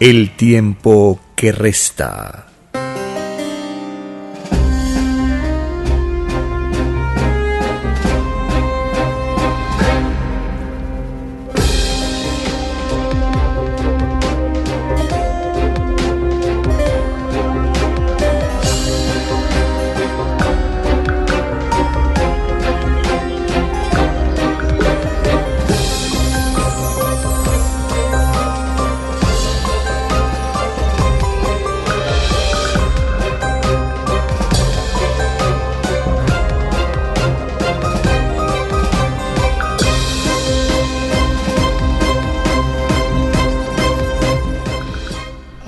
el 0.00 0.36
tiempo 0.36 1.20
que 1.34 1.52
resta. 1.52 2.45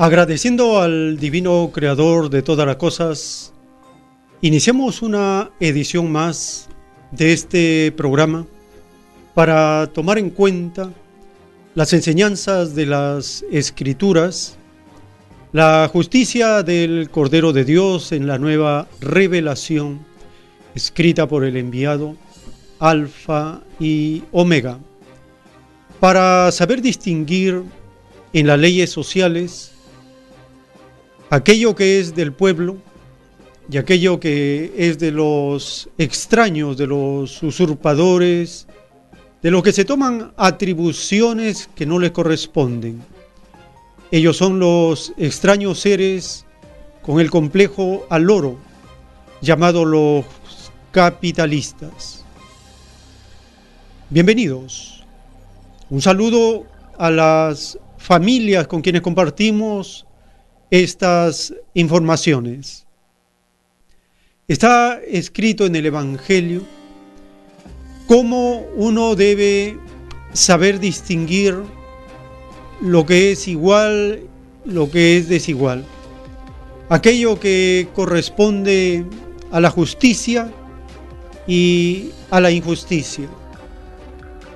Agradeciendo 0.00 0.80
al 0.80 1.18
Divino 1.18 1.72
Creador 1.74 2.30
de 2.30 2.40
todas 2.40 2.64
las 2.64 2.76
cosas, 2.76 3.52
iniciamos 4.40 5.02
una 5.02 5.50
edición 5.58 6.12
más 6.12 6.68
de 7.10 7.32
este 7.32 7.92
programa 7.96 8.46
para 9.34 9.90
tomar 9.92 10.18
en 10.18 10.30
cuenta 10.30 10.92
las 11.74 11.92
enseñanzas 11.94 12.76
de 12.76 12.86
las 12.86 13.44
Escrituras, 13.50 14.56
la 15.50 15.90
justicia 15.92 16.62
del 16.62 17.10
Cordero 17.10 17.52
de 17.52 17.64
Dios 17.64 18.12
en 18.12 18.28
la 18.28 18.38
nueva 18.38 18.86
revelación 19.00 20.06
escrita 20.76 21.26
por 21.26 21.42
el 21.42 21.56
enviado 21.56 22.14
Alfa 22.78 23.62
y 23.80 24.22
Omega, 24.30 24.78
para 25.98 26.52
saber 26.52 26.82
distinguir 26.82 27.64
en 28.32 28.46
las 28.46 28.60
leyes 28.60 28.90
sociales 28.90 29.72
aquello 31.30 31.74
que 31.74 32.00
es 32.00 32.14
del 32.14 32.32
pueblo 32.32 32.76
y 33.70 33.76
aquello 33.76 34.18
que 34.18 34.72
es 34.76 34.98
de 34.98 35.10
los 35.10 35.88
extraños, 35.98 36.78
de 36.78 36.86
los 36.86 37.42
usurpadores, 37.42 38.66
de 39.42 39.50
los 39.50 39.62
que 39.62 39.72
se 39.72 39.84
toman 39.84 40.32
atribuciones 40.36 41.68
que 41.74 41.86
no 41.86 41.98
les 41.98 42.12
corresponden. 42.12 43.02
Ellos 44.10 44.38
son 44.38 44.58
los 44.58 45.12
extraños 45.18 45.80
seres 45.80 46.46
con 47.02 47.20
el 47.20 47.30
complejo 47.30 48.06
al 48.08 48.30
oro, 48.30 48.58
llamado 49.42 49.84
los 49.84 50.24
capitalistas. 50.90 52.24
Bienvenidos. 54.08 55.04
Un 55.90 56.00
saludo 56.00 56.64
a 56.96 57.10
las 57.10 57.78
familias 57.98 58.66
con 58.66 58.80
quienes 58.80 59.02
compartimos 59.02 60.06
estas 60.70 61.54
informaciones. 61.74 62.86
Está 64.46 65.00
escrito 65.06 65.66
en 65.66 65.76
el 65.76 65.86
Evangelio 65.86 66.62
cómo 68.06 68.66
uno 68.76 69.14
debe 69.14 69.78
saber 70.32 70.80
distinguir 70.80 71.56
lo 72.80 73.04
que 73.04 73.32
es 73.32 73.48
igual, 73.48 74.22
lo 74.64 74.90
que 74.90 75.18
es 75.18 75.28
desigual. 75.28 75.84
Aquello 76.88 77.38
que 77.38 77.88
corresponde 77.94 79.04
a 79.50 79.60
la 79.60 79.70
justicia 79.70 80.50
y 81.46 82.10
a 82.30 82.40
la 82.40 82.50
injusticia. 82.50 83.28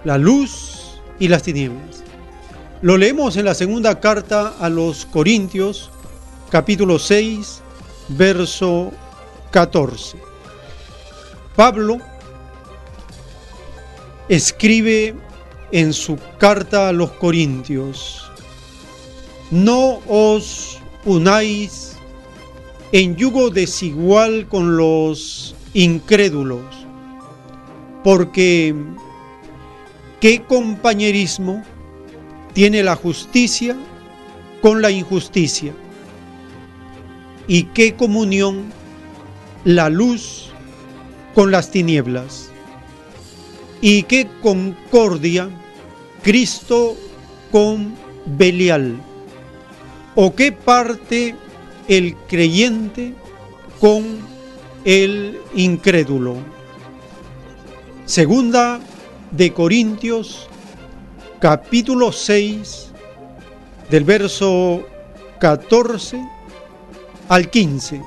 La 0.05 0.19
luz 0.19 1.01
y 1.19 1.29
las 1.29 1.43
tinieblas. 1.43 2.03
Lo 2.81 2.97
leemos 2.97 3.37
en 3.37 3.45
la 3.45 3.55
segunda 3.55 4.01
carta 4.01 4.57
a 4.59 4.69
los 4.69 5.07
Corintios, 5.07 5.92
capítulo 6.53 6.99
6, 6.99 7.63
verso 8.09 8.93
14. 9.53 10.19
Pablo 11.57 11.97
escribe 14.29 15.15
en 15.71 15.95
su 15.95 16.19
carta 16.37 16.91
a 16.91 16.93
los 16.93 17.11
Corintios, 17.13 18.31
no 19.51 20.01
os 20.07 20.79
unáis 21.07 21.97
en 22.93 23.17
yugo 23.17 23.49
desigual 23.49 24.47
con 24.47 24.77
los 24.77 25.55
incrédulos, 25.73 26.67
porque 28.05 28.75
¿qué 30.21 30.43
compañerismo 30.43 31.65
tiene 32.53 32.83
la 32.83 32.95
justicia 32.95 33.75
con 34.61 34.83
la 34.83 34.91
injusticia? 34.91 35.73
Y 37.47 37.65
qué 37.65 37.95
comunión 37.95 38.73
la 39.65 39.89
luz 39.89 40.51
con 41.35 41.51
las 41.51 41.71
tinieblas 41.71 42.51
y 43.81 44.05
qué 44.05 44.29
concordia 44.43 45.49
Cristo 46.23 46.97
con 47.51 47.95
Belial 48.25 48.97
o 50.15 50.35
qué 50.35 50.53
parte 50.53 51.35
el 51.89 52.15
creyente 52.29 53.15
con 53.81 54.05
el 54.85 55.39
incrédulo. 55.55 56.37
Segunda 58.05 58.81
de 59.31 59.53
Corintios 59.53 60.49
capítulo 61.41 62.13
6 62.13 62.93
del 63.91 64.05
verso 64.05 64.87
14 65.41 66.23
al 67.33 67.49
15. 67.49 68.03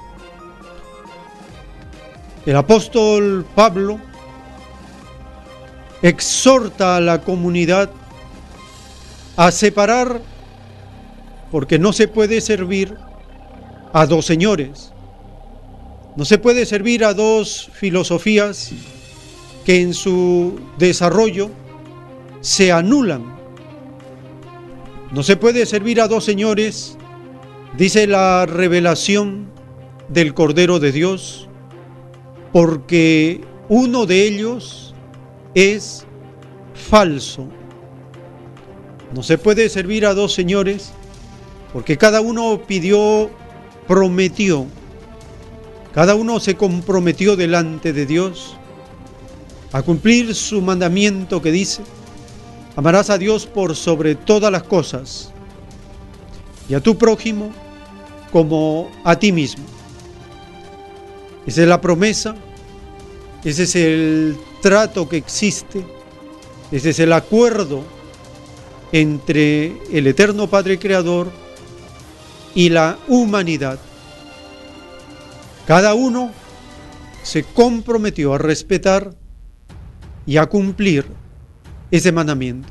El 2.45 2.55
apóstol 2.55 3.43
Pablo 3.55 3.99
exhorta 6.03 6.97
a 6.97 7.01
la 7.01 7.21
comunidad 7.21 7.89
a 9.35 9.49
separar, 9.51 10.21
porque 11.49 11.79
no 11.79 11.91
se 11.91 12.07
puede 12.07 12.39
servir 12.39 12.95
a 13.93 14.05
dos 14.05 14.27
señores, 14.27 14.91
no 16.15 16.23
se 16.23 16.37
puede 16.37 16.67
servir 16.67 17.03
a 17.03 17.15
dos 17.15 17.71
filosofías 17.73 18.73
que 19.65 19.81
en 19.81 19.95
su 19.95 20.59
desarrollo 20.77 21.49
se 22.41 22.71
anulan. 22.71 23.35
No 25.11 25.23
se 25.23 25.35
puede 25.35 25.65
servir 25.65 25.99
a 25.99 26.07
dos 26.07 26.23
señores 26.23 26.95
Dice 27.77 28.07
la 28.07 28.45
revelación 28.45 29.47
del 30.07 30.33
Cordero 30.33 30.79
de 30.79 30.93
Dios, 30.93 31.49
porque 32.53 33.41
uno 33.67 34.05
de 34.05 34.25
ellos 34.25 34.95
es 35.55 36.05
falso. 36.73 37.49
No 39.13 39.23
se 39.23 39.37
puede 39.37 39.67
servir 39.67 40.05
a 40.05 40.13
dos 40.13 40.33
señores 40.33 40.93
porque 41.73 41.97
cada 41.97 42.21
uno 42.21 42.61
pidió, 42.65 43.29
prometió, 43.89 44.67
cada 45.93 46.15
uno 46.15 46.39
se 46.39 46.55
comprometió 46.55 47.35
delante 47.35 47.91
de 47.91 48.05
Dios 48.05 48.55
a 49.73 49.81
cumplir 49.81 50.33
su 50.33 50.61
mandamiento 50.61 51.41
que 51.41 51.51
dice, 51.51 51.81
amarás 52.77 53.09
a 53.09 53.17
Dios 53.17 53.45
por 53.45 53.75
sobre 53.75 54.15
todas 54.15 54.49
las 54.49 54.63
cosas 54.63 55.33
y 56.69 56.73
a 56.73 56.79
tu 56.79 56.97
prójimo 56.97 57.51
como 58.35 58.91
a 59.05 59.17
ti 59.17 59.31
mismo. 59.31 59.63
Esa 61.47 61.61
es 61.61 61.67
la 61.69 61.79
promesa, 61.79 62.35
ese 63.45 63.63
es 63.63 63.75
el 63.77 64.37
trato 64.61 65.07
que 65.07 65.15
existe, 65.15 65.85
ese 66.69 66.89
es 66.89 66.99
el 66.99 67.13
acuerdo 67.13 67.85
entre 68.91 69.81
el 69.89 70.07
eterno 70.07 70.47
Padre 70.47 70.77
Creador 70.77 71.31
y 72.53 72.67
la 72.67 72.97
humanidad. 73.07 73.79
Cada 75.65 75.93
uno 75.93 76.31
se 77.23 77.45
comprometió 77.45 78.33
a 78.33 78.37
respetar 78.37 79.15
y 80.25 80.35
a 80.35 80.45
cumplir 80.47 81.05
ese 81.89 82.11
mandamiento. 82.11 82.67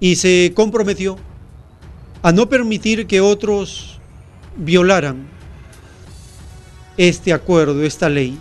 Y 0.00 0.16
se 0.16 0.52
comprometió 0.54 1.16
a 2.20 2.30
no 2.30 2.46
permitir 2.50 3.06
que 3.06 3.22
otros 3.22 3.97
violaran 4.58 5.26
este 6.96 7.32
acuerdo, 7.32 7.82
esta 7.84 8.08
ley. 8.08 8.38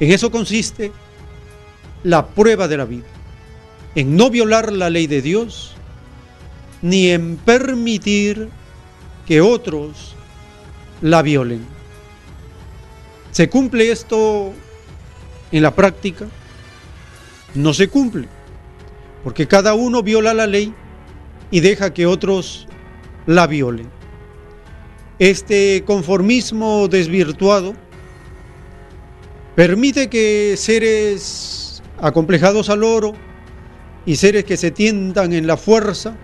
En 0.00 0.12
eso 0.12 0.30
consiste 0.30 0.92
la 2.02 2.26
prueba 2.26 2.68
de 2.68 2.76
la 2.76 2.84
vida, 2.84 3.06
en 3.94 4.16
no 4.16 4.28
violar 4.28 4.72
la 4.72 4.90
ley 4.90 5.06
de 5.06 5.22
Dios, 5.22 5.74
ni 6.82 7.10
en 7.10 7.36
permitir 7.36 8.50
que 9.26 9.40
otros 9.40 10.14
la 11.00 11.22
violen. 11.22 11.64
¿Se 13.30 13.48
cumple 13.48 13.90
esto 13.90 14.52
en 15.50 15.62
la 15.62 15.74
práctica? 15.74 16.26
No 17.54 17.72
se 17.72 17.88
cumple, 17.88 18.28
porque 19.22 19.46
cada 19.46 19.74
uno 19.74 20.02
viola 20.02 20.34
la 20.34 20.46
ley 20.46 20.74
y 21.50 21.60
deja 21.60 21.94
que 21.94 22.04
otros 22.04 22.66
la 23.26 23.46
violen. 23.46 23.88
Este 25.18 25.84
conformismo 25.86 26.88
desvirtuado 26.88 27.74
permite 29.54 30.10
que 30.10 30.56
seres 30.56 31.82
acomplejados 32.00 32.68
al 32.68 32.82
oro 32.82 33.12
y 34.04 34.16
seres 34.16 34.44
que 34.44 34.56
se 34.56 34.72
tientan 34.72 35.32
en 35.32 35.46
la 35.46 35.56
fuerza 35.56 36.16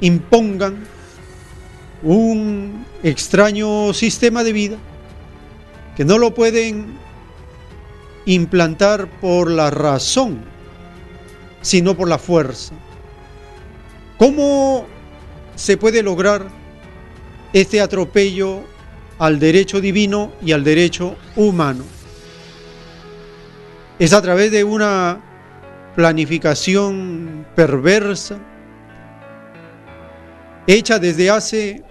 impongan 0.00 0.84
un 2.02 2.84
extraño 3.02 3.94
sistema 3.94 4.44
de 4.44 4.52
vida 4.52 4.76
que 5.96 6.04
no 6.04 6.18
lo 6.18 6.34
pueden 6.34 6.98
implantar 8.26 9.08
por 9.20 9.50
la 9.50 9.70
razón, 9.70 10.44
sino 11.62 11.96
por 11.96 12.08
la 12.08 12.18
fuerza. 12.18 12.74
¿Cómo 14.18 14.84
se 15.54 15.78
puede 15.78 16.02
lograr 16.02 16.55
este 17.52 17.80
atropello 17.80 18.62
al 19.18 19.38
derecho 19.38 19.80
divino 19.80 20.32
y 20.42 20.52
al 20.52 20.64
derecho 20.64 21.16
humano? 21.36 21.84
Es 23.98 24.12
a 24.12 24.20
través 24.20 24.50
de 24.50 24.62
una 24.62 25.22
planificación 25.94 27.46
perversa, 27.54 28.38
hecha 30.66 30.98
desde 30.98 31.30
hace 31.30 31.82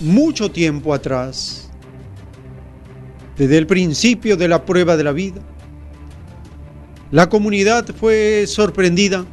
mucho 0.00 0.50
tiempo 0.50 0.94
atrás, 0.94 1.68
desde 3.36 3.58
el 3.58 3.66
principio 3.66 4.36
de 4.36 4.48
la 4.48 4.64
prueba 4.64 4.96
de 4.96 5.04
la 5.04 5.12
vida. 5.12 5.42
La 7.10 7.28
comunidad 7.28 7.86
fue 7.94 8.46
sorprendida 8.46 9.24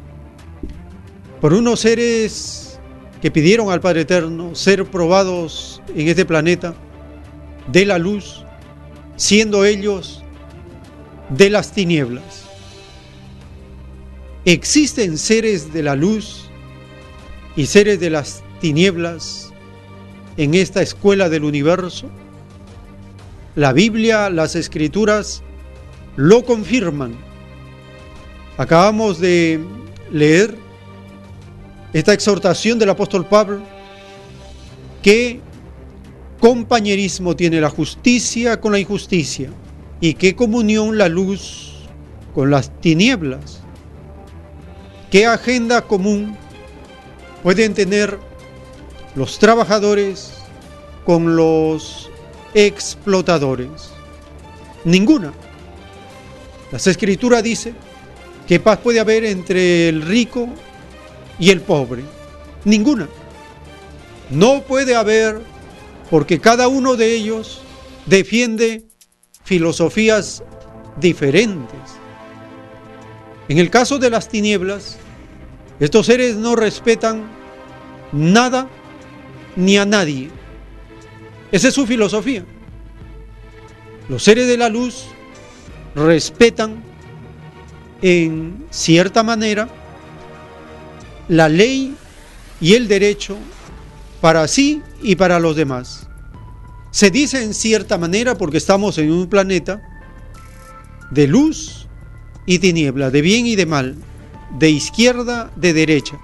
por 1.40 1.54
unos 1.54 1.80
seres 1.80 2.71
que 3.22 3.30
pidieron 3.30 3.70
al 3.70 3.80
Padre 3.80 4.00
Eterno 4.00 4.56
ser 4.56 4.84
probados 4.84 5.80
en 5.94 6.08
este 6.08 6.26
planeta 6.26 6.74
de 7.70 7.86
la 7.86 7.96
luz, 7.96 8.44
siendo 9.14 9.64
ellos 9.64 10.24
de 11.28 11.48
las 11.48 11.70
tinieblas. 11.70 12.44
Existen 14.44 15.18
seres 15.18 15.72
de 15.72 15.84
la 15.84 15.94
luz 15.94 16.50
y 17.54 17.66
seres 17.66 18.00
de 18.00 18.10
las 18.10 18.42
tinieblas 18.60 19.52
en 20.36 20.54
esta 20.54 20.82
escuela 20.82 21.28
del 21.28 21.44
universo. 21.44 22.08
La 23.54 23.72
Biblia, 23.72 24.30
las 24.30 24.56
escrituras 24.56 25.44
lo 26.16 26.44
confirman. 26.44 27.14
Acabamos 28.56 29.20
de 29.20 29.60
leer 30.10 30.56
esta 31.92 32.12
exhortación 32.12 32.78
del 32.78 32.90
apóstol 32.90 33.26
Pablo, 33.26 33.60
qué 35.02 35.40
compañerismo 36.40 37.36
tiene 37.36 37.60
la 37.60 37.70
justicia 37.70 38.60
con 38.60 38.72
la 38.72 38.78
injusticia 38.78 39.50
y 40.00 40.14
qué 40.14 40.34
comunión 40.34 40.98
la 40.98 41.08
luz 41.08 41.72
con 42.34 42.50
las 42.50 42.80
tinieblas, 42.80 43.60
qué 45.10 45.26
agenda 45.26 45.82
común 45.82 46.36
pueden 47.42 47.74
tener 47.74 48.18
los 49.14 49.38
trabajadores 49.38 50.32
con 51.04 51.36
los 51.36 52.10
explotadores. 52.54 53.90
Ninguna. 54.84 55.32
Las 56.70 56.86
escrituras 56.86 57.42
dice 57.42 57.74
qué 58.48 58.58
paz 58.58 58.78
puede 58.78 58.98
haber 58.98 59.24
entre 59.24 59.88
el 59.88 60.02
rico 60.02 60.48
y 61.38 61.50
el 61.50 61.60
pobre? 61.60 62.02
Ninguna. 62.64 63.08
No 64.30 64.62
puede 64.62 64.94
haber 64.94 65.40
porque 66.10 66.40
cada 66.40 66.68
uno 66.68 66.96
de 66.96 67.14
ellos 67.14 67.62
defiende 68.06 68.84
filosofías 69.44 70.42
diferentes. 71.00 71.80
En 73.48 73.58
el 73.58 73.70
caso 73.70 73.98
de 73.98 74.10
las 74.10 74.28
tinieblas, 74.28 74.96
estos 75.80 76.06
seres 76.06 76.36
no 76.36 76.54
respetan 76.54 77.24
nada 78.12 78.68
ni 79.56 79.76
a 79.78 79.84
nadie. 79.84 80.30
Esa 81.50 81.68
es 81.68 81.74
su 81.74 81.86
filosofía. 81.86 82.44
Los 84.08 84.22
seres 84.22 84.46
de 84.48 84.56
la 84.56 84.68
luz 84.68 85.06
respetan 85.94 86.82
en 88.00 88.64
cierta 88.70 89.22
manera 89.22 89.68
la 91.32 91.48
ley 91.48 91.94
y 92.60 92.74
el 92.74 92.88
derecho 92.88 93.38
para 94.20 94.46
sí 94.46 94.82
y 95.02 95.16
para 95.16 95.40
los 95.40 95.56
demás. 95.56 96.06
Se 96.90 97.10
dice 97.10 97.42
en 97.42 97.54
cierta 97.54 97.96
manera 97.96 98.36
porque 98.36 98.58
estamos 98.58 98.98
en 98.98 99.10
un 99.10 99.26
planeta 99.28 99.80
de 101.10 101.26
luz 101.26 101.88
y 102.44 102.58
tiniebla, 102.58 103.10
de 103.10 103.22
bien 103.22 103.46
y 103.46 103.56
de 103.56 103.64
mal, 103.64 103.96
de 104.58 104.68
izquierda, 104.68 105.50
de 105.56 105.72
derecha, 105.72 106.18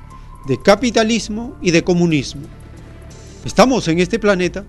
de 0.46 0.60
capitalismo 0.60 1.56
y 1.62 1.70
de 1.70 1.82
comunismo. 1.82 2.42
Estamos 3.46 3.88
en 3.88 4.00
este 4.00 4.18
planeta 4.18 4.66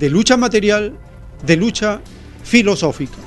de 0.00 0.10
lucha 0.10 0.36
material, 0.36 0.98
de 1.46 1.56
lucha 1.56 2.00
filosófica. 2.42 3.18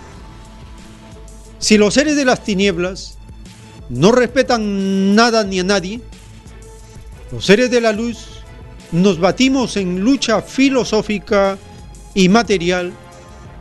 Si 1.60 1.78
los 1.78 1.94
seres 1.94 2.18
de 2.18 2.26
las 2.26 2.44
tinieblas 2.44 3.18
no 3.88 4.12
respetan 4.12 5.16
nada 5.16 5.46
ni 5.46 5.62
a 5.62 5.64
nadie, 5.64 6.02
los 7.34 7.46
seres 7.46 7.72
de 7.72 7.82
la 7.82 7.92
luz 7.92 8.28
nos 8.92 9.20
batimos 9.20 9.76
en 9.76 10.02
lucha 10.02 10.44
filosófica 10.44 11.58
y 12.14 12.30
material 12.30 12.94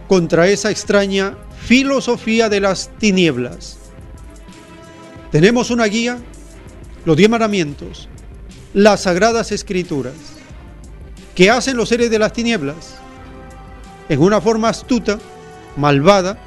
contra 0.08 0.46
esa 0.46 0.70
extraña 0.70 1.38
filosofía 1.58 2.50
de 2.50 2.60
las 2.60 2.90
tinieblas. 2.98 3.78
Tenemos 5.30 5.70
una 5.70 5.86
guía, 5.86 6.18
los 7.06 7.16
diez 7.16 7.30
mandamientos, 7.30 8.10
las 8.74 9.04
sagradas 9.04 9.52
escrituras. 9.52 10.12
¿Qué 11.34 11.48
hacen 11.48 11.78
los 11.78 11.88
seres 11.88 12.10
de 12.10 12.18
las 12.18 12.34
tinieblas? 12.34 12.96
En 14.10 14.20
una 14.20 14.42
forma 14.42 14.68
astuta, 14.68 15.18
malvada, 15.78 16.38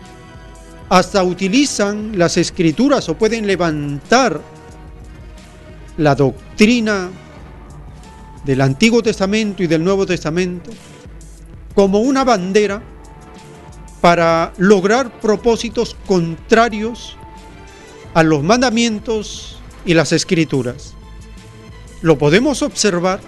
hasta 0.89 1.23
utilizan 1.23 2.19
las 2.19 2.37
escrituras 2.37 3.09
o 3.09 3.17
pueden 3.17 3.47
levantar 3.47 4.39
la 5.97 6.15
doctrina 6.15 7.09
del 8.43 8.61
Antiguo 8.61 9.01
Testamento 9.01 9.63
y 9.63 9.67
del 9.67 9.83
Nuevo 9.83 10.05
Testamento 10.05 10.71
como 11.73 11.99
una 11.99 12.23
bandera 12.23 12.81
para 14.01 14.53
lograr 14.57 15.19
propósitos 15.19 15.95
contrarios 16.05 17.17
a 18.13 18.23
los 18.23 18.43
mandamientos 18.43 19.59
y 19.85 19.93
las 19.93 20.11
escrituras. 20.11 20.93
lo 22.01 22.17
podemos 22.17 22.61
observar 22.61 23.19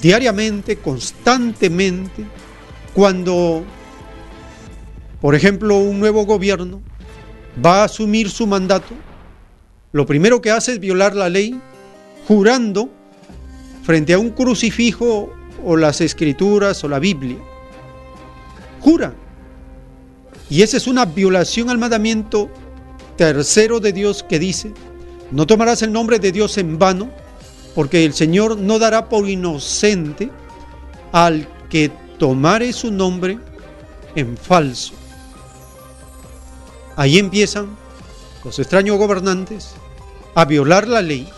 diariamente, 0.00 0.76
constantemente, 0.76 2.24
cuando, 2.92 3.64
por 5.20 5.34
ejemplo, 5.34 5.78
un 5.78 5.98
nuevo 6.00 6.26
gobierno 6.26 6.82
va 7.64 7.80
a 7.80 7.84
asumir 7.84 8.30
su 8.30 8.46
mandato, 8.46 8.94
lo 9.92 10.06
primero 10.06 10.40
que 10.40 10.50
hace 10.50 10.72
es 10.72 10.80
violar 10.80 11.14
la 11.14 11.28
ley, 11.28 11.60
jurando 12.26 12.88
frente 13.82 14.14
a 14.14 14.18
un 14.18 14.30
crucifijo 14.30 15.32
o 15.64 15.76
las 15.76 16.00
escrituras 16.00 16.82
o 16.82 16.88
la 16.88 16.98
Biblia. 16.98 17.38
Jura. 18.80 19.14
Y 20.48 20.62
esa 20.62 20.78
es 20.78 20.86
una 20.86 21.04
violación 21.04 21.70
al 21.70 21.78
mandamiento 21.78 22.50
tercero 23.16 23.80
de 23.80 23.92
Dios 23.92 24.22
que 24.22 24.38
dice, 24.38 24.72
no 25.30 25.46
tomarás 25.46 25.82
el 25.82 25.92
nombre 25.92 26.18
de 26.18 26.32
Dios 26.32 26.58
en 26.58 26.78
vano, 26.78 27.10
porque 27.74 28.04
el 28.04 28.14
Señor 28.14 28.58
no 28.58 28.78
dará 28.78 29.08
por 29.08 29.28
inocente 29.28 30.30
al 31.12 31.46
que 31.68 31.90
tomare 32.18 32.72
su 32.72 32.90
nombre 32.90 33.38
en 34.14 34.36
falso. 34.36 34.94
Ahí 36.96 37.18
empiezan 37.18 37.76
los 38.44 38.58
extraños 38.58 38.98
gobernantes 38.98 39.74
a 40.34 40.44
violar 40.44 40.88
la 40.88 41.02
ley. 41.02 41.28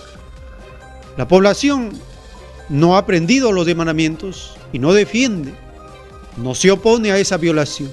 La 1.17 1.29
población 1.29 1.93
no 2.69 2.97
ha 2.97 3.01
aprendido 3.01 3.53
los 3.53 3.67
demandamientos 3.67 4.57
y 4.73 4.79
no 4.79 4.93
defiende, 4.93 5.53
no 6.37 6.55
se 6.55 6.71
opone 6.71 7.13
a 7.13 7.19
esa 7.19 7.37
violación. 7.37 7.91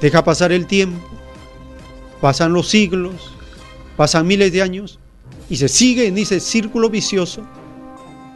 Deja 0.00 0.24
pasar 0.24 0.52
el 0.52 0.66
tiempo, 0.66 1.06
pasan 2.20 2.52
los 2.52 2.68
siglos, 2.68 3.32
pasan 3.96 4.26
miles 4.26 4.52
de 4.52 4.62
años 4.62 4.98
y 5.48 5.56
se 5.56 5.68
sigue 5.68 6.06
en 6.06 6.18
ese 6.18 6.40
círculo 6.40 6.88
vicioso 6.88 7.46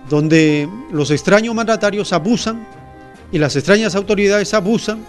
donde 0.08 0.68
los 0.92 1.10
extraños 1.10 1.54
mandatarios 1.54 2.12
abusan 2.12 2.66
y 3.32 3.38
las 3.38 3.56
extrañas 3.56 3.94
autoridades 3.94 4.52
abusan 4.52 5.04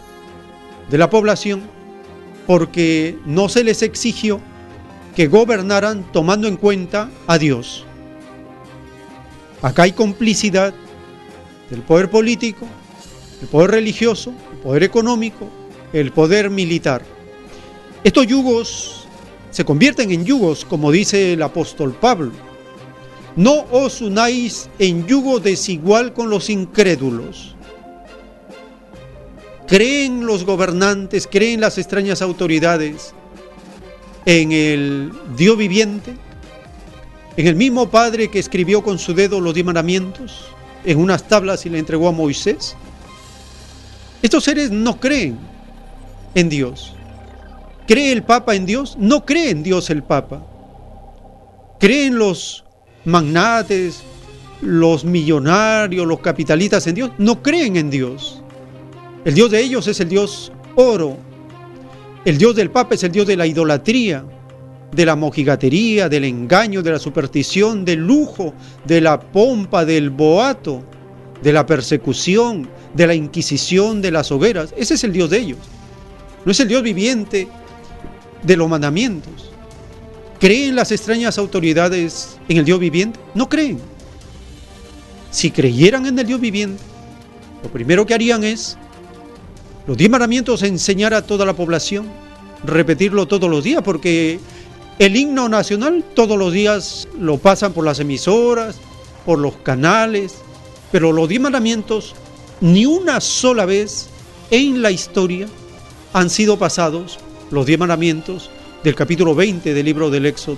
de 0.90 0.98
la 0.98 1.10
población 1.10 1.64
porque 2.48 3.18
no 3.26 3.50
se 3.50 3.64
les 3.64 3.82
exigió 3.82 4.40
que 5.16 5.28
gobernaran 5.28 6.12
tomando 6.12 6.48
en 6.48 6.58
cuenta 6.58 7.10
a 7.26 7.38
Dios. 7.38 7.86
Acá 9.62 9.84
hay 9.84 9.94
complicidad 9.94 10.74
del 11.70 11.82
poder 11.82 12.10
político, 12.10 12.68
el 13.42 13.48
poder 13.48 13.72
religioso, 13.72 14.34
el 14.52 14.58
poder 14.60 14.84
económico, 14.84 15.48
el 15.94 16.12
poder 16.12 16.50
militar. 16.50 17.02
Estos 18.04 18.28
yugos 18.28 19.08
se 19.52 19.64
convierten 19.64 20.12
en 20.12 20.26
yugos, 20.26 20.66
como 20.66 20.92
dice 20.92 21.34
el 21.34 21.42
apóstol 21.42 21.94
Pablo. 21.94 22.32
No 23.38 23.66
os 23.72 24.02
unáis 24.02 24.70
en 24.80 25.08
yugo 25.08 25.40
desigual 25.40 26.14
con 26.14 26.30
los 26.30 26.50
incrédulos. 26.50 27.56
¿Creen 29.68 30.26
los 30.26 30.46
gobernantes, 30.46 31.28
creen 31.32 31.62
las 31.62 31.78
extrañas 31.78 32.22
autoridades 32.22 33.16
en 34.26 34.52
el 34.52 35.12
Dios 35.36 35.58
viviente? 35.58 36.16
¿En 37.38 37.48
el 37.48 37.56
mismo 37.56 37.90
Padre 37.90 38.30
que 38.30 38.40
escribió 38.40 38.82
con 38.82 38.98
su 38.98 39.14
dedo 39.14 39.42
los 39.42 39.54
diez 39.54 39.66
mandamientos 39.66 40.46
en 40.84 41.00
unas 41.00 41.28
tablas 41.28 41.66
y 41.66 41.70
le 41.70 41.80
entregó 41.80 42.08
a 42.08 42.12
Moisés? 42.12 42.76
Estos 44.22 44.44
seres 44.44 44.72
no 44.72 45.00
creen 45.00 45.38
en 46.34 46.50
Dios. 46.50 46.94
¿Cree 47.88 48.12
el 48.12 48.24
Papa 48.24 48.56
en 48.56 48.66
Dios? 48.66 48.96
No 48.98 49.26
cree 49.26 49.52
en 49.52 49.64
Dios 49.64 49.90
el 49.90 50.02
Papa. 50.02 50.42
¿Creen 51.80 52.18
los 52.18 52.64
magnates, 53.04 54.02
los 54.62 55.06
millonarios, 55.06 56.08
los 56.08 56.20
capitalistas 56.20 56.88
en 56.88 56.96
Dios? 56.96 57.12
No 57.18 57.44
creen 57.44 57.76
en 57.76 57.90
Dios. 57.90 58.42
El 59.26 59.36
Dios 59.36 59.52
de 59.52 59.60
ellos 59.60 59.88
es 59.88 60.00
el 60.00 60.10
Dios 60.10 60.52
oro. 60.76 61.18
El 62.26 62.40
Dios 62.40 62.56
del 62.56 62.72
Papa 62.72 62.96
es 62.96 63.04
el 63.04 63.12
Dios 63.12 63.28
de 63.28 63.38
la 63.38 63.46
idolatría, 63.46 64.26
de 64.92 65.06
la 65.06 65.16
mojigatería, 65.16 66.10
del 66.10 66.24
engaño, 66.24 66.82
de 66.82 66.92
la 66.92 66.98
superstición, 66.98 67.86
del 67.86 68.00
lujo, 68.00 68.52
de 68.84 69.00
la 69.00 69.20
pompa, 69.20 69.86
del 69.86 70.10
boato, 70.10 70.84
de 71.44 71.54
la 71.54 71.68
persecución, 71.68 72.68
de 72.96 73.06
la 73.06 73.14
inquisición, 73.14 74.02
de 74.02 74.10
las 74.10 74.32
hogueras. 74.32 74.74
Ese 74.76 74.96
es 74.96 75.04
el 75.04 75.14
Dios 75.14 75.30
de 75.30 75.38
ellos. 75.38 75.60
No 76.44 76.52
es 76.52 76.60
el 76.60 76.68
Dios 76.68 76.82
viviente 76.82 77.48
de 78.42 78.58
los 78.58 78.68
mandamientos. 78.68 79.52
¿Creen 80.40 80.76
las 80.76 80.92
extrañas 80.92 81.38
autoridades 81.38 82.40
en 82.50 82.58
el 82.58 82.66
Dios 82.66 82.80
viviente? 82.80 83.20
No 83.36 83.48
creen. 83.48 83.78
Si 85.30 85.52
creyeran 85.52 86.08
en 86.08 86.18
el 86.18 86.26
Dios 86.26 86.42
viviente, 86.42 86.82
lo 87.62 87.70
primero 87.70 88.04
que 88.04 88.16
harían 88.16 88.44
es 88.44 88.80
los 89.88 89.98
diez 89.98 90.10
mandamientos 90.10 90.64
enseñar 90.64 91.14
a 91.14 91.22
toda 91.22 91.46
la 91.46 91.54
población, 91.54 92.08
repetirlo 92.64 93.28
todos 93.28 93.50
los 93.50 93.64
días, 93.64 93.82
porque 93.84 94.40
el 94.98 95.16
himno 95.16 95.48
nacional 95.48 96.04
todos 96.16 96.38
los 96.38 96.52
días 96.52 97.08
lo 97.20 97.38
pasan 97.38 97.74
por 97.74 97.86
las 97.86 98.00
emisoras, 98.00 98.78
por 99.26 99.40
los 99.40 99.58
canales, 99.58 100.36
pero 100.92 101.12
los 101.12 101.30
diez 101.30 101.42
mandamientos 101.42 102.16
ni 102.62 102.86
una 102.86 103.22
sola 103.22 103.66
vez 103.66 104.10
en 104.50 104.82
la 104.82 104.92
historia 104.92 105.48
han 106.14 106.30
sido 106.30 106.58
pasados 106.58 107.20
los 107.52 107.66
diez 107.66 107.78
mandamientos 107.78 108.50
del 108.84 108.96
capítulo 108.96 109.36
20 109.36 109.74
del 109.74 109.86
libro 109.86 110.10
del 110.10 110.26
Éxodo. 110.26 110.58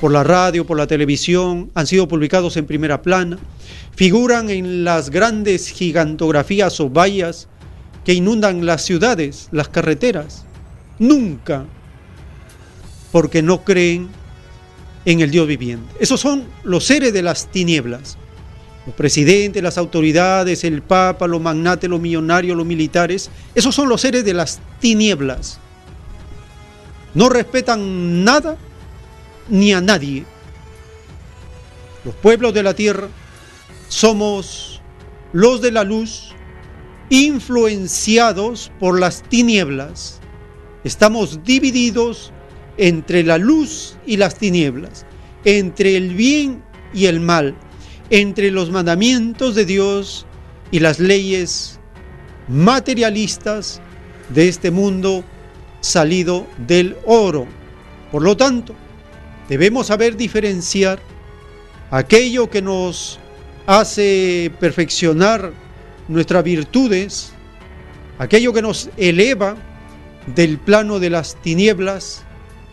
Por 0.00 0.12
la 0.12 0.22
radio, 0.22 0.66
por 0.66 0.76
la 0.76 0.86
televisión, 0.86 1.70
han 1.74 1.86
sido 1.86 2.08
publicados 2.08 2.56
en 2.56 2.66
primera 2.66 3.02
plana, 3.02 3.38
figuran 3.94 4.50
en 4.50 4.84
las 4.84 5.10
grandes 5.10 5.68
gigantografías 5.68 6.78
o 6.80 6.90
vallas 6.90 7.48
que 8.04 8.12
inundan 8.12 8.66
las 8.66 8.82
ciudades, 8.82 9.48
las 9.50 9.68
carreteras. 9.68 10.44
Nunca, 10.98 11.64
porque 13.10 13.42
no 13.42 13.64
creen 13.64 14.08
en 15.04 15.20
el 15.20 15.30
Dios 15.30 15.46
viviente. 15.46 15.92
Esos 15.98 16.20
son 16.20 16.44
los 16.62 16.84
seres 16.84 17.12
de 17.12 17.22
las 17.22 17.50
tinieblas. 17.50 18.18
Los 18.86 18.94
presidentes, 18.94 19.62
las 19.62 19.78
autoridades, 19.78 20.62
el 20.64 20.82
Papa, 20.82 21.26
los 21.26 21.40
magnates, 21.40 21.88
los 21.88 22.00
millonarios, 22.00 22.56
los 22.56 22.66
militares, 22.66 23.30
esos 23.54 23.74
son 23.74 23.88
los 23.88 24.02
seres 24.02 24.24
de 24.24 24.34
las 24.34 24.60
tinieblas. 24.78 25.58
No 27.14 27.28
respetan 27.30 28.24
nada 28.24 28.58
ni 29.48 29.72
a 29.72 29.80
nadie. 29.80 30.24
Los 32.04 32.14
pueblos 32.16 32.52
de 32.52 32.62
la 32.62 32.74
tierra 32.74 33.08
somos 33.88 34.82
los 35.32 35.62
de 35.62 35.72
la 35.72 35.84
luz 35.84 36.33
influenciados 37.10 38.72
por 38.80 38.98
las 38.98 39.22
tinieblas. 39.22 40.20
Estamos 40.84 41.44
divididos 41.44 42.32
entre 42.76 43.22
la 43.22 43.38
luz 43.38 43.96
y 44.06 44.16
las 44.16 44.36
tinieblas, 44.36 45.06
entre 45.44 45.96
el 45.96 46.14
bien 46.14 46.62
y 46.92 47.06
el 47.06 47.20
mal, 47.20 47.54
entre 48.10 48.50
los 48.50 48.70
mandamientos 48.70 49.54
de 49.54 49.64
Dios 49.64 50.26
y 50.70 50.80
las 50.80 50.98
leyes 50.98 51.78
materialistas 52.48 53.80
de 54.28 54.48
este 54.48 54.70
mundo 54.70 55.24
salido 55.80 56.46
del 56.66 56.96
oro. 57.06 57.46
Por 58.10 58.22
lo 58.22 58.36
tanto, 58.36 58.74
debemos 59.48 59.88
saber 59.88 60.16
diferenciar 60.16 61.00
aquello 61.90 62.50
que 62.50 62.62
nos 62.62 63.18
hace 63.66 64.50
perfeccionar 64.60 65.52
nuestras 66.08 66.44
virtudes, 66.44 67.32
aquello 68.18 68.52
que 68.52 68.62
nos 68.62 68.90
eleva 68.96 69.56
del 70.34 70.58
plano 70.58 70.98
de 70.98 71.10
las 71.10 71.36
tinieblas 71.42 72.24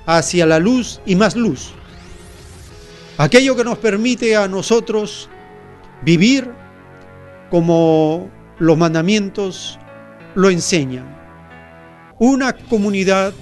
hacia 0.06 0.46
la 0.46 0.60
luz 0.60 1.02
y 1.06 1.16
más 1.16 1.36
luz, 1.36 1.72
aquello 3.18 3.56
que 3.56 3.64
nos 3.64 3.78
permite 3.78 4.36
a 4.36 4.48
nosotros 4.48 5.30
vivir 6.04 6.50
como 7.50 8.30
los 8.60 8.78
mandamientos 8.78 9.80
lo 10.36 10.50
enseñan. 10.50 11.20
Una 12.20 12.54
comunidad 12.54 13.34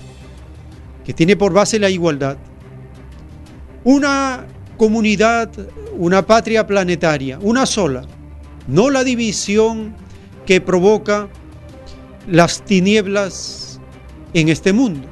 que 1.05 1.13
tiene 1.13 1.35
por 1.35 1.53
base 1.53 1.79
la 1.79 1.89
igualdad, 1.89 2.37
una 3.83 4.45
comunidad, 4.77 5.49
una 5.97 6.25
patria 6.25 6.65
planetaria, 6.65 7.37
una 7.41 7.65
sola, 7.65 8.03
no 8.69 8.89
la 8.89 9.03
división 9.03 9.95
que 10.45 10.61
provoca 10.61 11.27
las 12.27 12.63
tinieblas 12.63 13.79
en 14.33 14.49
este 14.49 14.73
mundo. 14.73 15.07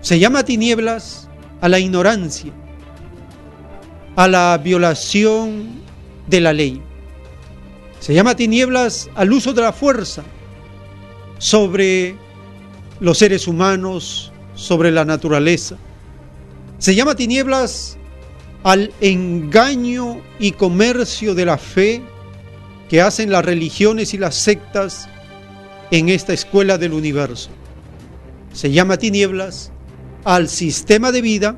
Se 0.00 0.18
llama 0.18 0.44
tinieblas 0.44 1.28
a 1.60 1.68
la 1.68 1.78
ignorancia, 1.78 2.50
a 4.16 4.26
la 4.26 4.58
violación 4.62 5.82
de 6.28 6.40
la 6.40 6.52
ley. 6.54 6.82
Se 8.00 8.14
llama 8.14 8.34
tinieblas 8.36 9.10
al 9.14 9.32
uso 9.32 9.52
de 9.52 9.62
la 9.62 9.72
fuerza 9.72 10.24
sobre 11.36 12.16
los 13.00 13.18
seres 13.18 13.46
humanos, 13.46 14.32
sobre 14.54 14.90
la 14.90 15.04
naturaleza. 15.04 15.76
Se 16.78 16.94
llama 16.94 17.16
tinieblas 17.16 17.97
al 18.64 18.92
engaño 19.00 20.20
y 20.38 20.52
comercio 20.52 21.34
de 21.34 21.44
la 21.44 21.58
fe 21.58 22.02
que 22.88 23.00
hacen 23.00 23.30
las 23.30 23.44
religiones 23.44 24.14
y 24.14 24.18
las 24.18 24.34
sectas 24.34 25.08
en 25.90 26.08
esta 26.08 26.32
escuela 26.32 26.78
del 26.78 26.92
universo. 26.92 27.50
Se 28.52 28.70
llama 28.70 28.96
tinieblas 28.96 29.70
al 30.24 30.48
sistema 30.48 31.12
de 31.12 31.22
vida 31.22 31.56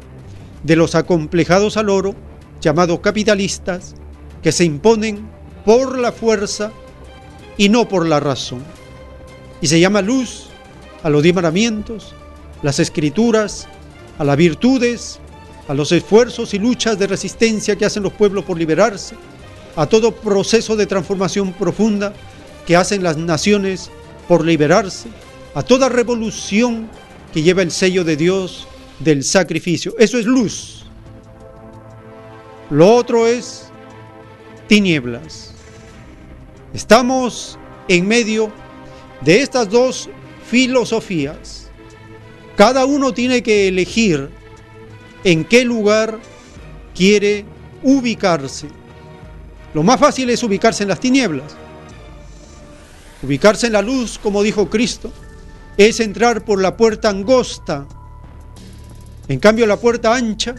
de 0.63 0.77
los 0.77 0.95
acomplejados 0.95 1.77
al 1.77 1.89
oro, 1.89 2.15
llamados 2.61 3.01
capitalistas, 3.01 3.95
que 4.43 4.53
se 4.53 4.65
imponen 4.65 5.29
por 5.65 5.99
la 5.99 6.13
fuerza 6.13 6.73
y 7.57 7.69
no 7.69 7.89
por 7.89 8.07
la 8.07 8.21
razón. 8.21 8.63
Y 9.61 9.67
se 9.67 9.81
llama 9.81 10.03
luz 10.03 10.49
a 11.03 11.11
los 11.11 11.23
diez 11.23 11.35
las 12.63 12.79
escrituras, 12.79 13.69
a 14.19 14.25
las 14.25 14.37
virtudes, 14.37 15.19
a 15.71 15.75
los 15.75 15.93
esfuerzos 15.93 16.53
y 16.53 16.59
luchas 16.59 16.99
de 16.99 17.07
resistencia 17.07 17.79
que 17.79 17.85
hacen 17.85 18.03
los 18.03 18.13
pueblos 18.13 18.45
por 18.45 18.59
liberarse, 18.59 19.15
a 19.77 19.87
todo 19.87 20.11
proceso 20.11 20.75
de 20.75 20.85
transformación 20.85 21.53
profunda 21.53 22.13
que 22.67 22.75
hacen 22.75 23.05
las 23.05 23.17
naciones 23.17 23.89
por 24.27 24.45
liberarse, 24.45 25.09
a 25.55 25.63
toda 25.63 25.89
revolución 25.89 26.91
que 27.33 27.43
lleva 27.43 27.63
el 27.63 27.71
sello 27.71 28.03
de 28.03 28.17
Dios 28.17 28.67
del 28.99 29.23
sacrificio. 29.23 29.95
Eso 29.97 30.19
es 30.19 30.27
luz. 30.27 30.87
Lo 32.69 32.93
otro 32.93 33.29
es 33.29 33.71
tinieblas. 34.67 35.53
Estamos 36.75 37.61
en 37.87 38.09
medio 38.09 38.51
de 39.21 39.41
estas 39.41 39.71
dos 39.71 40.11
filosofías. 40.51 41.71
Cada 42.57 42.85
uno 42.87 43.15
tiene 43.15 43.41
que 43.45 43.69
elegir 43.69 44.40
en 45.25 45.45
qué 45.45 45.65
lugar 45.65 46.19
quiere 46.95 47.45
ubicarse. 47.83 48.69
Lo 49.75 49.83
más 49.83 50.01
fácil 50.01 50.31
es 50.31 50.43
ubicarse 50.43 50.83
en 50.83 50.89
las 50.89 51.01
tinieblas. 51.01 51.57
Ubicarse 53.23 53.67
en 53.67 53.75
la 53.75 53.83
luz, 53.83 54.19
como 54.19 54.43
dijo 54.43 54.69
Cristo, 54.69 55.13
es 55.77 56.01
entrar 56.01 56.45
por 56.45 56.61
la 56.61 56.77
puerta 56.77 57.09
angosta. 57.09 57.87
En 59.29 59.39
cambio, 59.39 59.67
la 59.67 59.77
puerta 59.77 60.15
ancha 60.15 60.55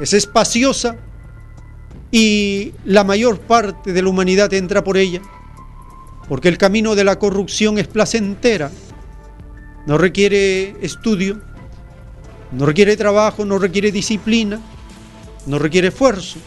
es 0.00 0.12
espaciosa 0.12 0.96
y 2.10 2.72
la 2.84 3.04
mayor 3.04 3.40
parte 3.40 3.92
de 3.92 4.02
la 4.02 4.08
humanidad 4.08 4.52
entra 4.52 4.84
por 4.84 4.96
ella, 4.96 5.22
porque 6.28 6.48
el 6.48 6.58
camino 6.58 6.94
de 6.94 7.04
la 7.04 7.18
corrupción 7.18 7.78
es 7.78 7.88
placentera, 7.88 8.70
no 9.86 9.98
requiere 9.98 10.76
estudio, 10.80 11.40
no 12.54 12.66
requiere 12.66 12.96
trabajo, 12.96 13.44
no 13.44 13.58
requiere 13.58 13.90
disciplina, 13.90 14.60
no 15.46 15.58
requiere 15.58 15.88
esfuerzo. 15.88 16.38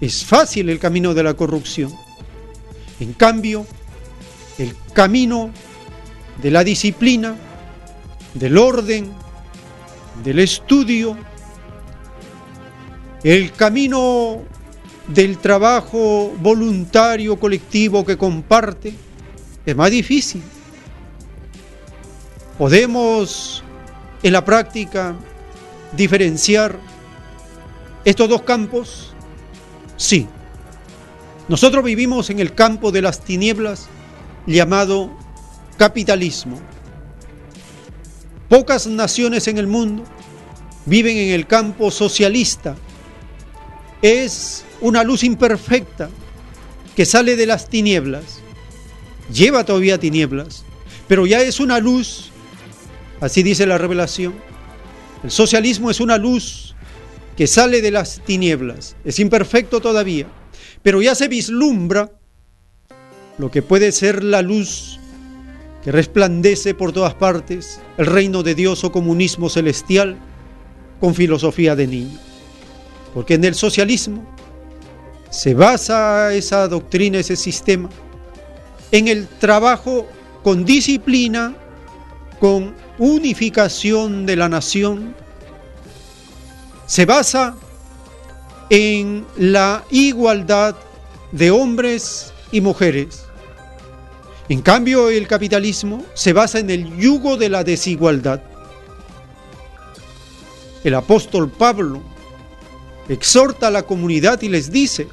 Es 0.00 0.24
fácil 0.24 0.70
el 0.70 0.78
camino 0.78 1.12
de 1.12 1.24
la 1.24 1.34
corrupción. 1.34 1.92
En 3.00 3.12
cambio, 3.14 3.66
el 4.58 4.76
camino 4.92 5.50
de 6.40 6.50
la 6.52 6.62
disciplina, 6.62 7.36
del 8.34 8.58
orden, 8.58 9.10
del 10.22 10.38
estudio, 10.38 11.16
el 13.24 13.52
camino 13.52 14.42
del 15.08 15.38
trabajo 15.38 16.32
voluntario 16.40 17.40
colectivo 17.40 18.04
que 18.04 18.16
comparte, 18.16 18.94
es 19.66 19.76
más 19.76 19.90
difícil. 19.90 20.42
Podemos 22.56 23.64
en 24.22 24.32
la 24.32 24.44
práctica 24.44 25.14
diferenciar 25.96 26.78
estos 28.04 28.28
dos 28.28 28.42
campos? 28.42 29.12
Sí. 29.96 30.26
Nosotros 31.48 31.84
vivimos 31.84 32.30
en 32.30 32.40
el 32.40 32.54
campo 32.54 32.92
de 32.92 33.02
las 33.02 33.20
tinieblas 33.22 33.88
llamado 34.46 35.10
capitalismo. 35.76 36.58
Pocas 38.48 38.86
naciones 38.86 39.46
en 39.48 39.58
el 39.58 39.66
mundo 39.66 40.04
viven 40.86 41.16
en 41.16 41.30
el 41.30 41.46
campo 41.46 41.90
socialista. 41.90 42.76
Es 44.00 44.64
una 44.80 45.04
luz 45.04 45.22
imperfecta 45.22 46.08
que 46.96 47.04
sale 47.04 47.36
de 47.36 47.46
las 47.46 47.68
tinieblas. 47.68 48.40
Lleva 49.32 49.64
todavía 49.64 49.98
tinieblas, 49.98 50.64
pero 51.06 51.26
ya 51.26 51.40
es 51.40 51.60
una 51.60 51.78
luz, 51.78 52.27
así 53.20 53.42
dice 53.42 53.66
la 53.66 53.78
revelación. 53.78 54.34
El 55.24 55.30
socialismo 55.30 55.90
es 55.90 56.00
una 56.00 56.18
luz 56.18 56.74
que 57.36 57.46
sale 57.46 57.82
de 57.82 57.90
las 57.90 58.20
tinieblas. 58.24 58.96
Es 59.04 59.18
imperfecto 59.18 59.80
todavía, 59.80 60.26
pero 60.82 61.00
ya 61.02 61.14
se 61.14 61.28
vislumbra 61.28 62.12
lo 63.38 63.50
que 63.50 63.62
puede 63.62 63.92
ser 63.92 64.24
la 64.24 64.42
luz 64.42 64.98
que 65.84 65.92
resplandece 65.92 66.74
por 66.74 66.92
todas 66.92 67.14
partes, 67.14 67.80
el 67.96 68.06
reino 68.06 68.42
de 68.42 68.54
Dios 68.54 68.82
o 68.84 68.92
comunismo 68.92 69.48
celestial 69.48 70.18
con 71.00 71.14
filosofía 71.14 71.76
de 71.76 71.86
niño. 71.86 72.18
Porque 73.14 73.34
en 73.34 73.44
el 73.44 73.54
socialismo 73.54 74.26
se 75.30 75.54
basa 75.54 76.34
esa 76.34 76.66
doctrina, 76.68 77.18
ese 77.18 77.36
sistema, 77.36 77.88
en 78.90 79.08
el 79.08 79.28
trabajo 79.28 80.06
con 80.42 80.64
disciplina, 80.64 81.54
con 82.40 82.74
unificación 82.98 84.26
de 84.26 84.36
la 84.36 84.48
nación, 84.48 85.14
se 86.86 87.04
basa 87.04 87.56
en 88.70 89.26
la 89.36 89.84
igualdad 89.90 90.76
de 91.32 91.50
hombres 91.50 92.32
y 92.52 92.60
mujeres, 92.60 93.28
en 94.48 94.62
cambio, 94.62 95.10
el 95.10 95.28
capitalismo 95.28 96.04
se 96.14 96.32
basa 96.32 96.58
en 96.58 96.70
el 96.70 96.96
yugo 96.96 97.36
de 97.36 97.50
la 97.50 97.64
desigualdad. 97.64 98.40
El 100.82 100.94
apóstol 100.94 101.50
Pablo 101.50 102.02
exhorta 103.10 103.66
a 103.66 103.70
la 103.70 103.82
comunidad 103.82 104.40
y 104.40 104.48
les 104.48 104.70
dice, 104.70 105.06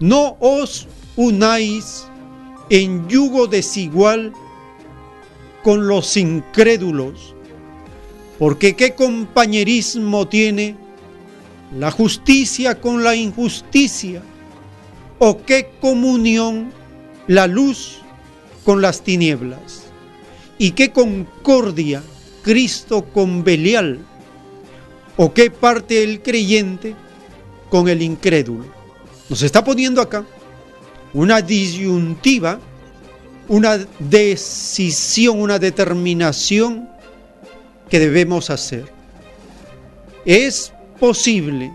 no 0.00 0.36
os 0.40 0.88
unáis 1.14 2.04
en 2.68 3.08
yugo 3.08 3.46
desigual 3.46 4.32
con 5.66 5.88
los 5.88 6.16
incrédulos, 6.16 7.34
porque 8.38 8.76
qué 8.76 8.94
compañerismo 8.94 10.28
tiene 10.28 10.76
la 11.76 11.90
justicia 11.90 12.80
con 12.80 13.02
la 13.02 13.16
injusticia, 13.16 14.22
o 15.18 15.42
qué 15.42 15.72
comunión 15.80 16.70
la 17.26 17.48
luz 17.48 17.98
con 18.64 18.80
las 18.80 19.02
tinieblas. 19.02 19.86
Y 20.56 20.70
qué 20.70 20.92
concordia 20.92 22.00
Cristo 22.44 23.04
con 23.04 23.42
Belial. 23.42 24.06
O 25.16 25.34
qué 25.34 25.50
parte 25.50 26.04
el 26.04 26.22
creyente 26.22 26.94
con 27.70 27.88
el 27.88 28.02
incrédulo. 28.02 28.66
Nos 29.28 29.42
está 29.42 29.64
poniendo 29.64 30.00
acá 30.00 30.24
una 31.12 31.42
disyuntiva, 31.42 32.60
una 33.48 33.78
decisión, 33.98 35.40
una 35.40 35.58
determinación 35.58 36.88
que 37.88 37.98
debemos 37.98 38.50
hacer. 38.50 38.84
Es 40.24 40.72
posible 40.98 41.72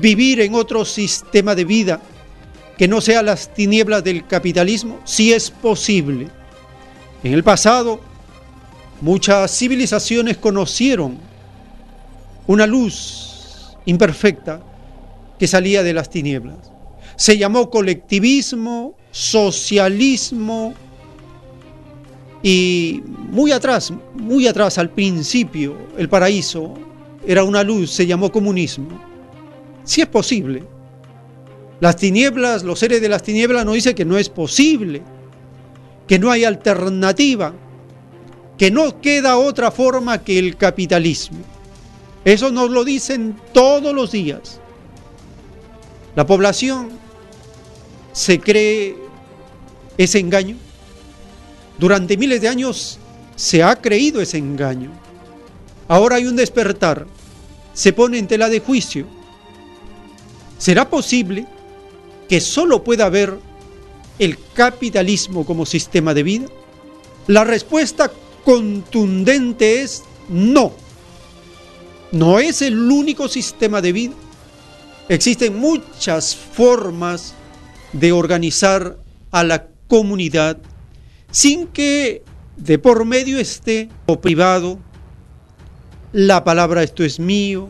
vivir 0.00 0.40
en 0.40 0.54
otro 0.54 0.84
sistema 0.84 1.54
de 1.54 1.64
vida 1.64 2.00
que 2.76 2.88
no 2.88 3.00
sea 3.00 3.22
las 3.22 3.52
tinieblas 3.52 4.02
del 4.02 4.26
capitalismo, 4.26 5.00
si 5.04 5.32
es 5.32 5.50
posible. 5.50 6.28
En 7.22 7.32
el 7.32 7.44
pasado, 7.44 8.00
muchas 9.00 9.56
civilizaciones 9.56 10.36
conocieron 10.38 11.18
una 12.46 12.66
luz 12.66 13.76
imperfecta 13.84 14.60
que 15.38 15.46
salía 15.46 15.82
de 15.82 15.92
las 15.92 16.10
tinieblas. 16.10 16.56
Se 17.16 17.38
llamó 17.38 17.70
colectivismo, 17.70 18.96
socialismo 19.14 20.74
y 22.42 23.00
muy 23.30 23.52
atrás, 23.52 23.92
muy 24.12 24.48
atrás 24.48 24.76
al 24.76 24.90
principio, 24.90 25.76
el 25.96 26.08
paraíso 26.08 26.74
era 27.24 27.44
una 27.44 27.62
luz, 27.62 27.92
se 27.92 28.08
llamó 28.08 28.32
comunismo. 28.32 28.88
Si 29.84 30.00
es 30.00 30.08
posible, 30.08 30.64
las 31.78 31.94
tinieblas, 31.94 32.64
los 32.64 32.80
seres 32.80 33.00
de 33.00 33.08
las 33.08 33.22
tinieblas 33.22 33.64
nos 33.64 33.74
dicen 33.74 33.94
que 33.94 34.04
no 34.04 34.18
es 34.18 34.28
posible, 34.28 35.00
que 36.08 36.18
no 36.18 36.32
hay 36.32 36.44
alternativa, 36.44 37.54
que 38.58 38.72
no 38.72 39.00
queda 39.00 39.38
otra 39.38 39.70
forma 39.70 40.24
que 40.24 40.40
el 40.40 40.56
capitalismo. 40.56 41.38
Eso 42.24 42.50
nos 42.50 42.68
lo 42.68 42.82
dicen 42.82 43.36
todos 43.52 43.94
los 43.94 44.10
días. 44.10 44.60
La 46.16 46.26
población 46.26 46.90
se 48.12 48.40
cree 48.40 49.03
ese 49.98 50.18
engaño. 50.18 50.56
Durante 51.78 52.16
miles 52.16 52.40
de 52.40 52.48
años 52.48 52.98
se 53.36 53.62
ha 53.62 53.76
creído 53.76 54.20
ese 54.20 54.38
engaño. 54.38 54.90
Ahora 55.88 56.16
hay 56.16 56.26
un 56.26 56.36
despertar 56.36 57.06
se 57.74 57.92
pone 57.92 58.18
en 58.18 58.28
tela 58.28 58.48
de 58.48 58.60
juicio. 58.60 59.06
¿Será 60.56 60.88
posible 60.88 61.46
que 62.28 62.40
solo 62.40 62.82
pueda 62.84 63.06
haber 63.06 63.38
el 64.18 64.38
capitalismo 64.54 65.44
como 65.44 65.66
sistema 65.66 66.14
de 66.14 66.22
vida? 66.22 66.46
La 67.26 67.44
respuesta 67.44 68.10
contundente 68.44 69.82
es 69.82 70.04
no. 70.28 70.72
No 72.12 72.38
es 72.38 72.62
el 72.62 72.78
único 72.90 73.28
sistema 73.28 73.82
de 73.82 73.92
vida. 73.92 74.14
Existen 75.08 75.58
muchas 75.58 76.34
formas 76.34 77.34
de 77.92 78.12
organizar 78.12 78.96
a 79.32 79.42
la 79.42 79.66
comunidad 79.94 80.58
sin 81.30 81.68
que 81.68 82.24
de 82.56 82.80
por 82.80 83.04
medio 83.04 83.38
esté 83.38 83.88
o 84.06 84.20
privado 84.20 84.80
la 86.10 86.42
palabra 86.42 86.82
esto 86.82 87.04
es 87.04 87.20
mío, 87.20 87.68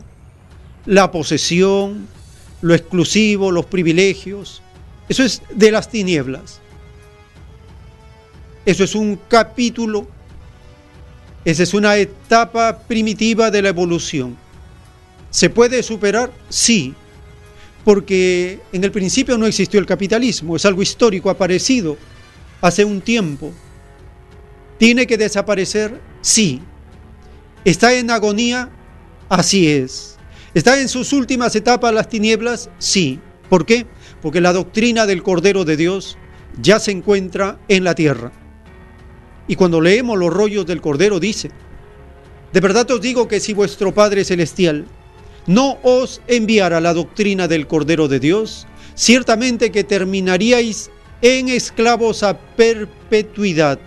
la 0.87 1.11
posesión, 1.11 2.07
lo 2.63 2.73
exclusivo, 2.73 3.51
los 3.51 3.67
privilegios. 3.67 4.63
Eso 5.07 5.23
es 5.23 5.43
de 5.53 5.69
las 5.69 5.87
tinieblas. 5.87 6.61
Eso 8.65 8.83
es 8.83 8.95
un 8.95 9.19
capítulo, 9.27 10.07
esa 11.43 11.61
es 11.61 11.75
una 11.75 11.95
etapa 11.95 12.79
primitiva 12.87 13.51
de 13.51 13.61
la 13.61 13.69
evolución. 13.69 14.35
¿Se 15.29 15.51
puede 15.51 15.83
superar? 15.83 16.31
Sí, 16.49 16.95
porque 17.83 18.61
en 18.73 18.83
el 18.83 18.91
principio 18.91 19.37
no 19.37 19.45
existió 19.45 19.79
el 19.79 19.85
capitalismo, 19.85 20.55
es 20.55 20.65
algo 20.65 20.81
histórico, 20.81 21.29
aparecido 21.29 21.97
hace 22.65 22.83
un 22.83 23.01
tiempo. 23.01 23.51
¿Tiene 24.79 25.05
que 25.05 25.17
desaparecer? 25.17 26.01
Sí, 26.21 26.61
¿Está 27.63 27.95
en 27.95 28.11
agonía? 28.11 28.69
Así 29.27 29.67
es. 29.67 30.17
¿Está 30.53 30.79
en 30.79 30.87
sus 30.87 31.13
últimas 31.13 31.55
etapas 31.55 31.91
las 31.91 32.09
tinieblas? 32.09 32.69
Sí. 32.77 33.19
¿Por 33.49 33.65
qué? 33.65 33.87
Porque 34.21 34.39
la 34.39 34.53
doctrina 34.53 35.07
del 35.07 35.23
Cordero 35.23 35.65
de 35.65 35.75
Dios 35.75 36.15
ya 36.61 36.79
se 36.79 36.91
encuentra 36.91 37.59
en 37.67 37.83
la 37.83 37.95
tierra. 37.95 38.31
Y 39.47 39.55
cuando 39.55 39.81
leemos 39.81 40.17
los 40.17 40.31
rollos 40.31 40.67
del 40.67 40.79
Cordero 40.79 41.19
dice, 41.19 41.49
de 42.53 42.59
verdad 42.59 42.89
os 42.91 43.01
digo 43.01 43.27
que 43.27 43.39
si 43.39 43.53
vuestro 43.53 43.93
Padre 43.93 44.23
Celestial 44.23 44.85
no 45.47 45.77
os 45.81 46.21
enviara 46.27 46.79
la 46.79 46.93
doctrina 46.93 47.47
del 47.47 47.65
Cordero 47.65 48.07
de 48.07 48.19
Dios, 48.19 48.67
ciertamente 48.93 49.71
que 49.71 49.83
terminaríais 49.83 50.91
en 51.21 51.49
esclavos 51.49 52.23
a 52.23 52.37
perpetuidad, 52.37 53.79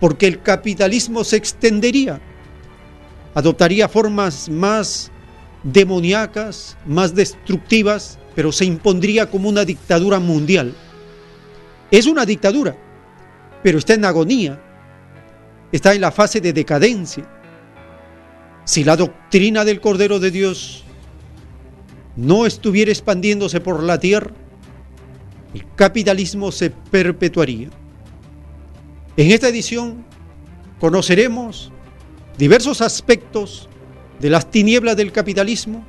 porque 0.00 0.26
el 0.26 0.42
capitalismo 0.42 1.24
se 1.24 1.36
extendería 1.36 2.20
adoptaría 3.34 3.88
formas 3.88 4.48
más 4.48 5.10
demoníacas, 5.64 6.76
más 6.86 7.14
destructivas, 7.14 8.18
pero 8.34 8.52
se 8.52 8.64
impondría 8.64 9.30
como 9.30 9.48
una 9.48 9.64
dictadura 9.64 10.18
mundial. 10.20 10.74
Es 11.90 12.06
una 12.06 12.24
dictadura, 12.24 12.76
pero 13.62 13.78
está 13.78 13.94
en 13.94 14.04
agonía, 14.04 14.60
está 15.72 15.94
en 15.94 16.00
la 16.00 16.12
fase 16.12 16.40
de 16.40 16.52
decadencia. 16.52 17.28
Si 18.64 18.84
la 18.84 18.96
doctrina 18.96 19.64
del 19.64 19.80
Cordero 19.80 20.18
de 20.18 20.30
Dios 20.30 20.84
no 22.16 22.46
estuviera 22.46 22.90
expandiéndose 22.90 23.60
por 23.60 23.82
la 23.82 23.98
tierra, 23.98 24.32
el 25.54 25.64
capitalismo 25.76 26.50
se 26.50 26.70
perpetuaría. 26.70 27.70
En 29.16 29.30
esta 29.30 29.48
edición 29.48 30.04
conoceremos 30.80 31.70
diversos 32.36 32.80
aspectos 32.80 33.68
de 34.18 34.30
las 34.30 34.50
tinieblas 34.50 34.96
del 34.96 35.12
capitalismo 35.12 35.84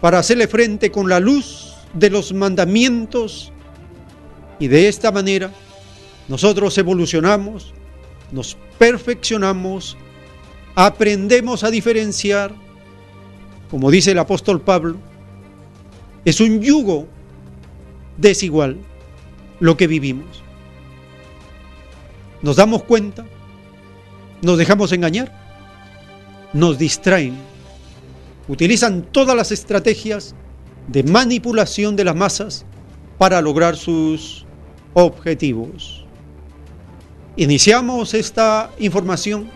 para 0.00 0.18
hacerle 0.18 0.48
frente 0.48 0.90
con 0.90 1.08
la 1.08 1.20
luz 1.20 1.74
de 1.94 2.10
los 2.10 2.32
mandamientos 2.32 3.52
y 4.58 4.66
de 4.66 4.88
esta 4.88 5.12
manera 5.12 5.52
nosotros 6.28 6.76
evolucionamos, 6.76 7.72
nos 8.32 8.56
perfeccionamos, 8.78 9.96
aprendemos 10.74 11.62
a 11.62 11.70
diferenciar, 11.70 12.52
como 13.70 13.92
dice 13.92 14.10
el 14.10 14.18
apóstol 14.18 14.60
Pablo, 14.60 14.96
es 16.24 16.40
un 16.40 16.60
yugo 16.60 17.06
desigual 18.16 18.78
lo 19.60 19.76
que 19.76 19.86
vivimos. 19.86 20.42
Nos 22.42 22.56
damos 22.56 22.82
cuenta, 22.82 23.24
nos 24.42 24.58
dejamos 24.58 24.92
engañar 24.92 25.46
nos 26.56 26.78
distraen, 26.78 27.36
utilizan 28.48 29.02
todas 29.02 29.36
las 29.36 29.52
estrategias 29.52 30.34
de 30.88 31.02
manipulación 31.02 31.96
de 31.96 32.04
las 32.04 32.16
masas 32.16 32.64
para 33.18 33.40
lograr 33.40 33.76
sus 33.76 34.46
objetivos. 34.94 36.04
Iniciamos 37.36 38.14
esta 38.14 38.70
información 38.78 39.50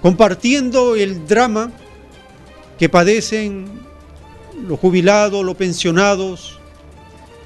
compartiendo 0.00 0.96
el 0.96 1.26
drama 1.26 1.70
que 2.78 2.88
padecen 2.88 3.66
los 4.66 4.78
jubilados, 4.78 5.44
los 5.44 5.56
pensionados, 5.56 6.58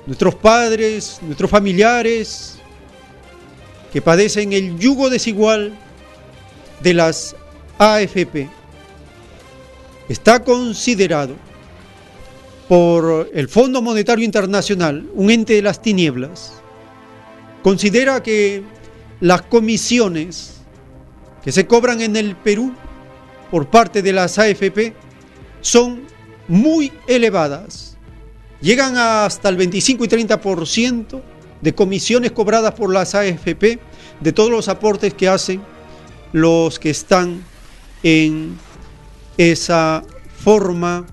nuestros 0.08 0.34
padres, 0.36 1.18
nuestros 1.20 1.50
familiares, 1.50 2.54
que 3.92 4.00
padecen 4.00 4.54
el 4.54 4.78
yugo 4.78 5.10
desigual 5.10 5.78
de 6.80 6.94
las 6.94 7.36
AFP 7.76 8.48
está 10.08 10.42
considerado 10.42 11.36
por 12.68 13.28
el 13.34 13.50
Fondo 13.50 13.82
Monetario 13.82 14.24
Internacional, 14.24 15.06
un 15.12 15.30
ente 15.30 15.52
de 15.52 15.62
las 15.62 15.82
tinieblas, 15.82 16.54
considera 17.62 18.22
que 18.22 18.62
las 19.20 19.42
comisiones 19.42 20.54
que 21.44 21.52
se 21.52 21.66
cobran 21.66 22.00
en 22.00 22.16
el 22.16 22.34
Perú 22.34 22.72
por 23.50 23.68
parte 23.68 24.00
de 24.00 24.14
las 24.14 24.38
AFP 24.38 24.94
son 25.60 26.04
muy 26.46 26.94
elevadas. 27.06 27.87
Llegan 28.60 28.96
hasta 28.96 29.48
el 29.48 29.56
25 29.56 30.04
y 30.04 30.08
30% 30.08 31.22
de 31.60 31.74
comisiones 31.74 32.32
cobradas 32.32 32.74
por 32.74 32.92
las 32.92 33.14
AFP 33.14 33.78
de 34.20 34.32
todos 34.32 34.50
los 34.50 34.68
aportes 34.68 35.14
que 35.14 35.28
hacen 35.28 35.60
los 36.32 36.78
que 36.78 36.90
están 36.90 37.42
en 38.02 38.58
esa 39.36 40.02
forma 40.36 41.06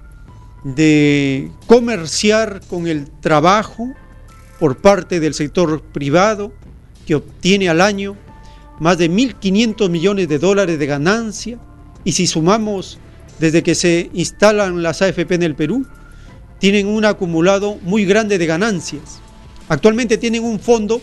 de 0.63 1.51
comerciar 1.67 2.61
con 2.67 2.87
el 2.87 3.09
trabajo 3.21 3.93
por 4.59 4.77
parte 4.77 5.19
del 5.19 5.35
sector 5.35 5.81
privado 5.81 6.51
que 7.05 7.15
obtiene 7.15 7.69
al 7.69 7.81
año 7.81 8.17
más 8.79 8.97
de 8.97 9.09
1.500 9.09 9.89
millones 9.89 10.27
de 10.27 10.39
dólares 10.39 10.79
de 10.79 10.85
ganancia. 10.85 11.59
Y 12.03 12.13
si 12.13 12.27
sumamos 12.27 12.97
desde 13.39 13.63
que 13.63 13.75
se 13.75 14.09
instalan 14.13 14.81
las 14.81 15.01
AFP 15.01 15.35
en 15.35 15.43
el 15.43 15.55
Perú, 15.55 15.85
tienen 16.65 16.87
un 16.87 17.05
acumulado 17.05 17.77
muy 17.83 18.05
grande 18.05 18.39
de 18.39 18.47
ganancias. 18.47 19.21
Actualmente 19.69 20.17
tienen 20.17 20.43
un 20.43 20.59
fondo 20.59 20.99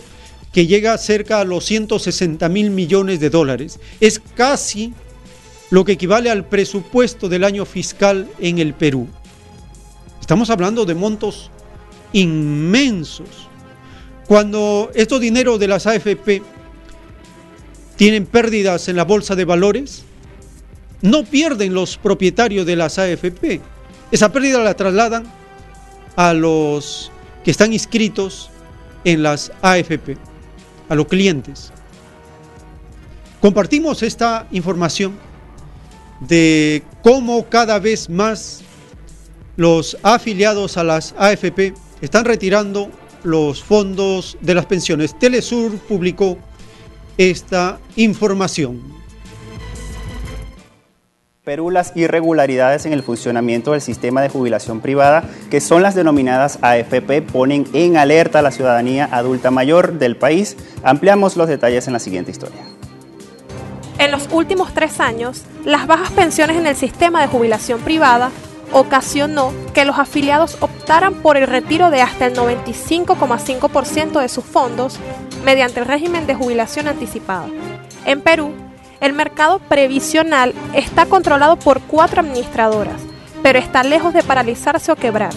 que 0.53 0.66
llega 0.66 0.98
cerca 0.98 1.38
a 1.38 1.44
los 1.44 1.64
160 1.66 2.48
mil 2.48 2.70
millones 2.70 3.20
de 3.20 3.31
dólares. 3.31 3.79
Es 4.01 4.20
casi 4.35 4.92
lo 5.70 5.85
que 5.85 5.92
equivale 5.92 6.31
al 6.31 6.48
presupuesto 6.48 7.29
del 7.29 7.44
año 7.44 7.64
fiscal 7.64 8.29
en 8.40 8.59
el 8.59 8.75
Perú. 8.75 9.07
Estamos 10.20 10.51
hablando 10.51 10.85
de 10.85 10.96
montos 10.96 11.53
inmensos. 12.12 13.48
Cuando 14.27 14.90
estos 14.96 15.20
dineros 15.20 15.61
de 15.61 15.68
las 15.68 15.87
AFP 15.87 16.42
tienen 17.94 18.27
pérdidas 18.27 18.88
en 18.88 18.96
la 18.96 19.05
bolsa 19.05 19.37
de 19.37 19.44
valores, 19.44 20.03
no 21.03 21.22
pierden 21.22 21.72
los 21.72 21.98
propietarios 21.98 22.66
de 22.66 22.75
las 22.75 22.98
AFP. 22.98 23.61
Esa 24.11 24.33
pérdida 24.33 24.59
la 24.59 24.75
trasladan 24.75 25.41
a 26.16 26.33
los 26.33 27.11
que 27.44 27.51
están 27.51 27.72
inscritos 27.72 28.51
en 29.05 29.22
las 29.22 29.53
AFP, 29.62 30.16
a 30.88 30.94
los 30.94 31.07
clientes. 31.07 31.72
Compartimos 33.40 34.03
esta 34.03 34.46
información 34.53 35.18
de 36.20 36.83
cómo 37.03 37.48
cada 37.48 37.79
vez 37.79 38.09
más 38.09 38.62
los 39.57 39.96
afiliados 40.03 40.77
a 40.77 40.85
las 40.85 41.14
AFP 41.18 41.75
están 42.01 42.25
retirando 42.25 42.90
los 43.25 43.62
fondos 43.62 44.37
de 44.40 44.55
las 44.55 44.66
pensiones. 44.66 45.18
Telesur 45.18 45.77
publicó 45.81 46.38
esta 47.18 47.81
información. 47.96 49.01
Perú 51.44 51.72
las 51.72 51.96
irregularidades 51.96 52.87
en 52.87 52.92
el 52.92 53.02
funcionamiento 53.02 53.72
del 53.72 53.81
sistema 53.81 54.22
de 54.22 54.28
jubilación 54.28 54.81
privada, 54.81 55.24
que 55.50 55.61
son 55.61 55.83
las 55.83 55.96
denominadas 55.96 56.61
AFP, 56.62 57.20
ponen 57.20 57.66
en 57.72 57.96
alerta 57.96 58.38
a 58.38 58.42
la 58.42 58.52
ciudadanía 58.52 59.09
adulta 59.11 59.50
mayor 59.50 59.94
del 59.94 60.16
país. 60.16 60.57
Ampliamos 60.85 61.37
los 61.37 61.48
detalles 61.48 61.88
en 61.88 61.94
la 61.94 61.98
siguiente 61.98 62.31
historia. 62.31 62.61
En 63.98 64.12
los 64.12 64.28
últimos 64.31 64.72
tres 64.72 65.00
años, 65.00 65.42
las 65.64 65.88
bajas 65.88 66.12
pensiones 66.12 66.59
en 66.59 66.66
el 66.68 66.76
sistema 66.76 67.20
de 67.20 67.26
jubilación 67.26 67.81
privada 67.81 68.31
ocasionó 68.70 69.52
que 69.74 69.85
los 69.85 69.98
afiliados 69.98 70.59
optaran 70.61 71.14
por 71.14 71.37
el 71.37 71.48
retiro 71.48 71.90
de 71.90 72.02
hasta 72.02 72.26
el 72.26 72.37
95,5% 72.37 74.20
de 74.20 74.28
sus 74.28 74.44
fondos 74.44 75.00
mediante 75.44 75.81
el 75.81 75.87
régimen 75.87 76.24
de 76.28 76.37
jubilación 76.37 76.87
anticipada. 76.87 77.48
En 78.05 78.20
Perú, 78.20 78.55
el 79.02 79.12
mercado 79.12 79.58
previsional 79.58 80.54
está 80.74 81.06
controlado 81.06 81.56
por 81.56 81.80
cuatro 81.82 82.20
administradoras, 82.20 83.00
pero 83.42 83.58
está 83.58 83.82
lejos 83.82 84.14
de 84.14 84.22
paralizarse 84.22 84.92
o 84.92 84.96
quebrar, 84.96 85.34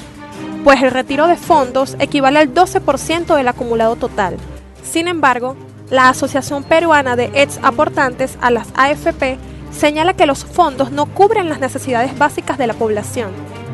pues 0.63 0.83
el 0.83 0.91
retiro 0.91 1.25
de 1.25 1.35
fondos 1.35 1.97
equivale 1.99 2.37
al 2.39 2.53
12% 2.53 3.35
del 3.35 3.47
acumulado 3.47 3.95
total. 3.95 4.37
Sin 4.83 5.07
embargo, 5.07 5.57
la 5.89 6.09
Asociación 6.09 6.63
Peruana 6.63 7.15
de 7.15 7.31
Ex 7.33 7.59
Aportantes 7.63 8.37
a 8.39 8.51
las 8.51 8.67
AFP 8.75 9.39
señala 9.71 10.13
que 10.13 10.27
los 10.27 10.45
fondos 10.45 10.91
no 10.91 11.07
cubren 11.07 11.49
las 11.49 11.59
necesidades 11.59 12.15
básicas 12.17 12.59
de 12.59 12.67
la 12.67 12.75
población. 12.75 13.31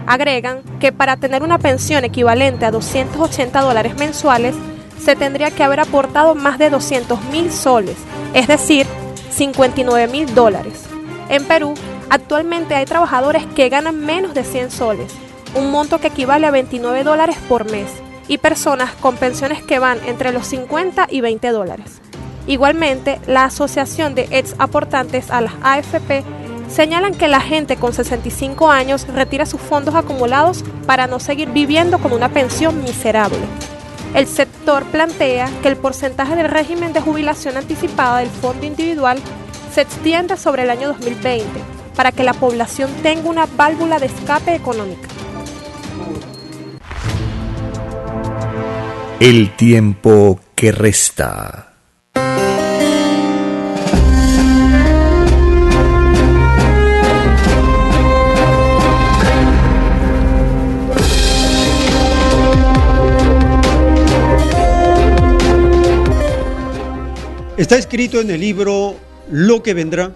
Agregan 0.08 0.62
que 0.80 0.93
para 0.93 1.17
tener 1.17 1.43
una 1.43 1.60
pensión 1.60 2.06
equivalente 2.06 2.65
a 2.65 2.71
280 2.71 3.60
dólares 3.60 3.95
mensuales, 3.97 4.56
se 5.04 5.17
tendría 5.17 5.51
que 5.51 5.63
haber 5.63 5.82
aportado 5.82 6.34
más 6.34 6.60
de 6.60 6.69
200 6.69 7.21
mil 7.25 7.51
soles, 7.51 7.97
es 8.34 8.47
decir, 8.47 8.88
59 9.32 10.08
mil 10.12 10.34
dólares. 10.36 10.84
En 11.30 11.46
Perú, 11.46 11.74
actualmente 12.10 12.76
hay 12.76 12.86
trabajadores 12.86 13.46
que 13.56 13.70
ganan 13.70 14.00
menos 14.06 14.34
de 14.34 14.44
100 14.44 14.72
soles, 14.72 15.13
un 15.56 15.72
monto 15.72 16.00
que 16.00 16.08
equivale 16.08 16.48
a 16.48 16.52
29 16.52 17.04
dólares 17.04 17.38
por 17.50 17.70
mes, 17.70 17.89
y 18.28 18.38
personas 18.38 18.91
con 18.94 19.15
pensiones 19.15 19.63
que 19.63 19.80
van 19.80 20.00
entre 20.06 20.32
los 20.32 20.48
50 20.48 21.08
y 21.10 21.22
20 21.22 21.50
dólares. 21.50 22.02
Igualmente, 22.48 23.20
la 23.28 23.46
Asociación 23.46 24.15
de 24.15 24.28
Ex 24.32 24.56
Aportantes 24.58 25.32
a 25.32 25.41
las 25.41 25.54
AFP 25.62 26.24
señalan 26.70 27.13
que 27.13 27.28
la 27.28 27.41
gente 27.41 27.76
con 27.76 27.94
65 27.94 28.70
años 28.70 29.08
retira 29.08 29.46
sus 29.46 29.62
fondos 29.62 29.96
acumulados 29.96 30.63
para 30.88 31.08
no 31.08 31.20
seguir 31.20 31.50
viviendo 31.50 32.00
con 32.00 32.13
una 32.13 32.30
pensión 32.30 32.84
miserable. 32.84 33.38
El 34.13 34.28
sector 34.28 34.84
plantea 34.86 35.50
que 35.62 35.69
el 35.69 35.78
porcentaje 35.78 36.36
del 36.36 36.50
régimen 36.50 36.91
de 36.91 37.00
jubilación 37.00 37.56
anticipada 37.56 38.19
del 38.19 38.30
fondo 38.30 38.65
individual 38.65 39.19
se 39.74 39.82
extienda 39.82 40.36
sobre 40.36 40.63
el 40.63 40.69
año 40.69 40.89
2020 40.89 41.47
para 41.95 42.12
que 42.12 42.24
la 42.24 42.34
población 42.34 42.91
tenga 43.04 43.30
una 43.30 43.45
válvula 43.45 44.00
de 44.00 44.08
escape 44.08 44.54
económica. 44.54 45.08
El 49.21 49.56
tiempo 49.56 50.39
que 50.56 50.71
resta. 50.71 51.74
Está 67.62 67.78
escrito 67.78 68.19
en 68.19 68.30
el 68.32 68.41
libro 68.41 68.97
Lo 69.30 69.62
que 69.62 69.76
vendrá. 69.76 70.12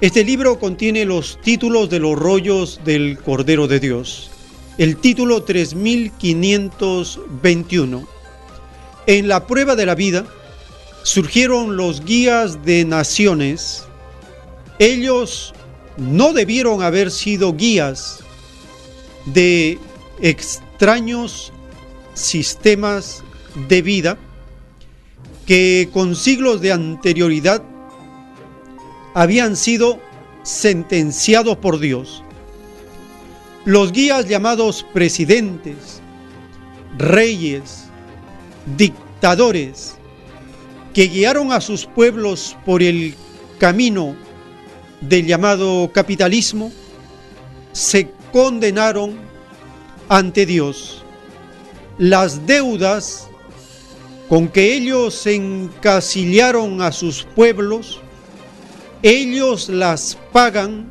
Este 0.00 0.24
libro 0.24 0.58
contiene 0.58 1.04
los 1.04 1.40
títulos 1.40 1.88
de 1.88 2.00
los 2.00 2.18
rollos 2.18 2.80
del 2.84 3.16
Cordero 3.16 3.68
de 3.68 3.78
Dios. 3.78 4.32
El 4.76 4.96
título 4.96 5.44
3521. 5.44 8.08
En 9.06 9.28
la 9.28 9.46
prueba 9.46 9.76
de 9.76 9.86
la 9.86 9.94
vida 9.94 10.26
surgieron 11.04 11.76
los 11.76 12.04
guías 12.04 12.64
de 12.64 12.84
naciones. 12.84 13.84
Ellos 14.80 15.54
no 15.96 16.32
debieron 16.32 16.82
haber 16.82 17.12
sido 17.12 17.54
guías 17.54 18.18
de 19.26 19.78
extraños 20.20 21.52
sistemas 22.14 23.22
de 23.68 23.80
vida 23.80 24.18
que 25.48 25.88
con 25.94 26.14
siglos 26.14 26.60
de 26.60 26.72
anterioridad 26.72 27.62
habían 29.14 29.56
sido 29.56 29.98
sentenciados 30.42 31.56
por 31.56 31.78
Dios. 31.78 32.22
Los 33.64 33.92
guías 33.92 34.28
llamados 34.28 34.84
presidentes, 34.92 36.02
reyes, 36.98 37.84
dictadores, 38.76 39.94
que 40.92 41.08
guiaron 41.08 41.50
a 41.50 41.62
sus 41.62 41.86
pueblos 41.86 42.54
por 42.66 42.82
el 42.82 43.14
camino 43.58 44.14
del 45.00 45.24
llamado 45.24 45.90
capitalismo, 45.94 46.70
se 47.72 48.10
condenaron 48.32 49.16
ante 50.10 50.44
Dios. 50.44 51.02
Las 51.96 52.46
deudas 52.46 53.27
con 54.28 54.48
que 54.48 54.74
ellos 54.74 55.26
encasillaron 55.26 56.82
a 56.82 56.92
sus 56.92 57.24
pueblos, 57.24 58.00
ellos 59.02 59.68
las 59.68 60.18
pagan 60.32 60.90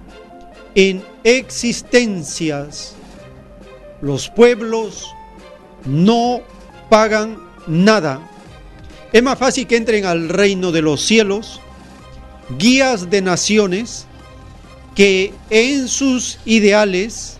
en 0.75 1.03
existencias. 1.23 2.95
Los 4.01 4.29
pueblos 4.29 5.13
no 5.85 6.41
pagan 6.89 7.37
nada. 7.67 8.27
Es 9.13 9.21
más 9.21 9.37
fácil 9.37 9.67
que 9.67 9.77
entren 9.77 10.05
al 10.05 10.29
reino 10.29 10.71
de 10.71 10.81
los 10.81 11.01
cielos 11.01 11.61
guías 12.57 13.09
de 13.09 13.21
naciones 13.21 14.05
que 14.95 15.33
en 15.49 15.87
sus 15.87 16.39
ideales 16.45 17.37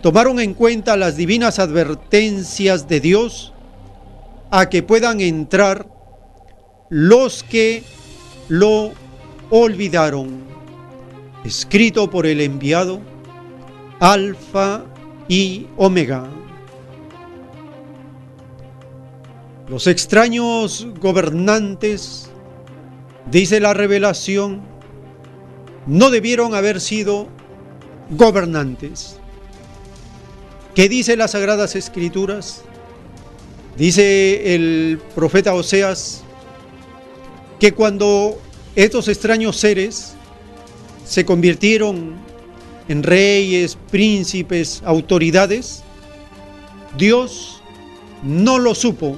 tomaron 0.00 0.40
en 0.40 0.54
cuenta 0.54 0.96
las 0.96 1.16
divinas 1.16 1.58
advertencias 1.58 2.88
de 2.88 3.00
Dios 3.00 3.51
a 4.52 4.68
que 4.68 4.82
puedan 4.82 5.22
entrar 5.22 5.88
los 6.90 7.42
que 7.42 7.82
lo 8.48 8.92
olvidaron. 9.48 10.42
Escrito 11.42 12.10
por 12.10 12.26
el 12.26 12.42
enviado 12.42 13.00
Alfa 13.98 14.84
y 15.26 15.66
Omega. 15.78 16.28
Los 19.68 19.86
extraños 19.86 20.86
gobernantes, 21.00 22.30
dice 23.30 23.58
la 23.58 23.72
revelación, 23.72 24.60
no 25.86 26.10
debieron 26.10 26.54
haber 26.54 26.82
sido 26.82 27.26
gobernantes. 28.10 29.18
¿Qué 30.74 30.90
dice 30.90 31.16
las 31.16 31.30
Sagradas 31.30 31.74
Escrituras? 31.74 32.64
Dice 33.76 34.54
el 34.54 35.00
profeta 35.14 35.54
Oseas 35.54 36.22
que 37.58 37.72
cuando 37.72 38.38
estos 38.76 39.08
extraños 39.08 39.56
seres 39.56 40.12
se 41.06 41.24
convirtieron 41.24 42.16
en 42.88 43.02
reyes, 43.02 43.78
príncipes, 43.90 44.82
autoridades, 44.84 45.82
Dios 46.98 47.62
no 48.22 48.58
lo 48.58 48.74
supo. 48.74 49.16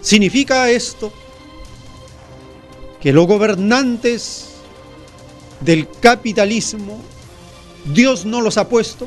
¿Significa 0.00 0.70
esto 0.70 1.12
que 3.00 3.12
los 3.12 3.26
gobernantes 3.26 4.46
del 5.60 5.88
capitalismo 6.00 6.98
Dios 7.92 8.24
no 8.24 8.40
los 8.40 8.56
ha 8.56 8.68
puesto? 8.68 9.06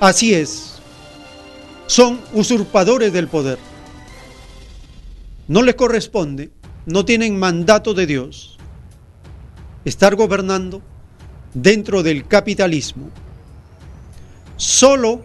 Así 0.00 0.32
es 0.32 0.73
son 1.86 2.20
usurpadores 2.32 3.12
del 3.12 3.28
poder. 3.28 3.58
No 5.48 5.62
les 5.62 5.74
corresponde, 5.74 6.50
no 6.86 7.04
tienen 7.04 7.38
mandato 7.38 7.94
de 7.94 8.06
Dios 8.06 8.58
estar 9.84 10.16
gobernando 10.16 10.82
dentro 11.52 12.02
del 12.02 12.26
capitalismo. 12.26 13.10
Solo 14.56 15.22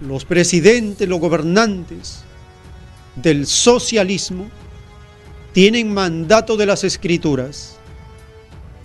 los 0.00 0.24
presidentes, 0.24 1.08
los 1.08 1.20
gobernantes 1.20 2.24
del 3.14 3.46
socialismo 3.46 4.48
tienen 5.52 5.94
mandato 5.94 6.56
de 6.56 6.66
las 6.66 6.84
escrituras. 6.84 7.76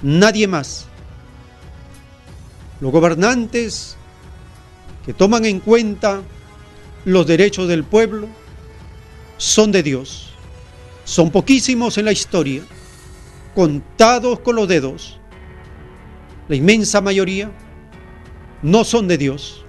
Nadie 0.01 0.47
más. 0.47 0.85
Los 2.79 2.91
gobernantes 2.91 3.97
que 5.05 5.13
toman 5.13 5.45
en 5.45 5.59
cuenta 5.59 6.21
los 7.05 7.25
derechos 7.25 7.67
del 7.67 7.83
pueblo 7.83 8.27
son 9.37 9.71
de 9.71 9.83
Dios. 9.83 10.33
Son 11.03 11.31
poquísimos 11.31 11.97
en 11.97 12.05
la 12.05 12.11
historia, 12.11 12.61
contados 13.55 14.39
con 14.39 14.55
los 14.55 14.67
dedos. 14.67 15.19
La 16.47 16.55
inmensa 16.55 17.01
mayoría 17.01 17.51
no 18.61 18.83
son 18.83 19.07
de 19.07 19.17
Dios. 19.17 19.65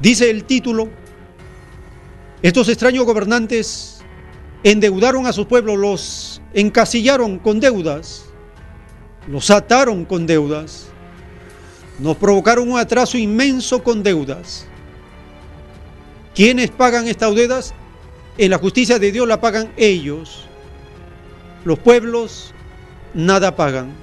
Dice 0.00 0.30
el 0.30 0.44
título, 0.44 0.88
estos 2.42 2.68
extraños 2.68 3.04
gobernantes 3.04 4.04
endeudaron 4.62 5.26
a 5.26 5.32
su 5.32 5.48
pueblo, 5.48 5.76
los 5.76 6.40
encasillaron 6.54 7.38
con 7.38 7.60
deudas, 7.60 8.26
los 9.26 9.50
ataron 9.50 10.04
con 10.04 10.26
deudas, 10.26 10.88
nos 11.98 12.16
provocaron 12.16 12.70
un 12.70 12.78
atraso 12.78 13.18
inmenso 13.18 13.82
con 13.82 14.02
deudas. 14.02 14.66
¿Quiénes 16.36 16.70
pagan 16.70 17.08
estas 17.08 17.34
deudas? 17.34 17.74
En 18.36 18.50
la 18.50 18.58
justicia 18.58 18.98
de 18.98 19.10
Dios 19.10 19.26
la 19.26 19.40
pagan 19.40 19.72
ellos. 19.78 20.44
Los 21.64 21.78
pueblos 21.78 22.52
nada 23.14 23.56
pagan. 23.56 23.94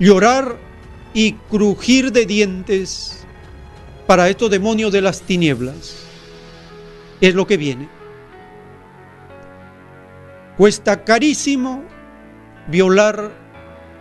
Llorar 0.00 0.56
y 1.14 1.34
crujir 1.34 2.10
de 2.10 2.26
dientes 2.26 3.24
para 4.08 4.28
estos 4.28 4.50
demonios 4.50 4.90
de 4.90 5.02
las 5.02 5.22
tinieblas 5.22 5.94
es 7.20 7.32
lo 7.36 7.46
que 7.46 7.56
viene. 7.56 7.88
Cuesta 10.56 11.04
carísimo 11.04 11.84
violar 12.66 13.30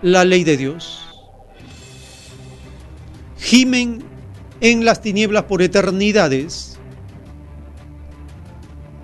la 0.02 0.26
ley 0.26 0.43
de 0.43 0.58
Dios. 0.58 1.04
Gimen 3.38 4.16
en 4.62 4.86
las 4.86 5.02
tinieblas 5.02 5.43
por 5.43 5.62
eternidades. 5.62 6.78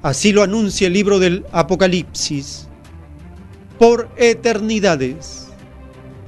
Así 0.02 0.32
lo 0.34 0.44
anuncia 0.44 0.88
el 0.88 0.94
libro 0.94 1.20
del 1.20 1.46
Apocalipsis. 1.52 2.68
Por 3.80 4.10
eternidades. 4.18 5.48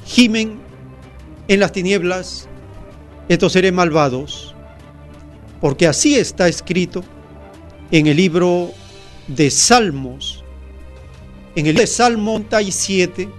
Gimen 0.05 0.59
en 1.47 1.59
las 1.59 1.71
tinieblas 1.71 2.47
estos 3.29 3.53
seres 3.53 3.73
malvados. 3.73 4.55
Porque 5.61 5.87
así 5.87 6.15
está 6.15 6.47
escrito 6.47 7.03
en 7.91 8.07
el 8.07 8.17
libro 8.17 8.71
de 9.27 9.49
Salmos, 9.49 10.43
en 11.55 11.67
el 11.67 11.75
de 11.75 11.87
Salmo 11.87 12.43
37, 12.47 13.29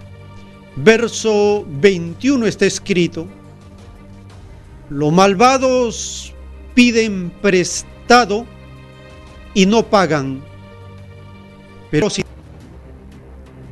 verso 0.75 1.65
21 1.67 2.45
está 2.47 2.65
escrito, 2.65 3.27
los 4.89 5.11
malvados 5.11 6.33
piden 6.73 7.31
prestado 7.41 8.45
y 9.53 9.65
no 9.65 9.83
pagan, 9.83 10.41
pero 11.91 12.09
si 12.09 12.23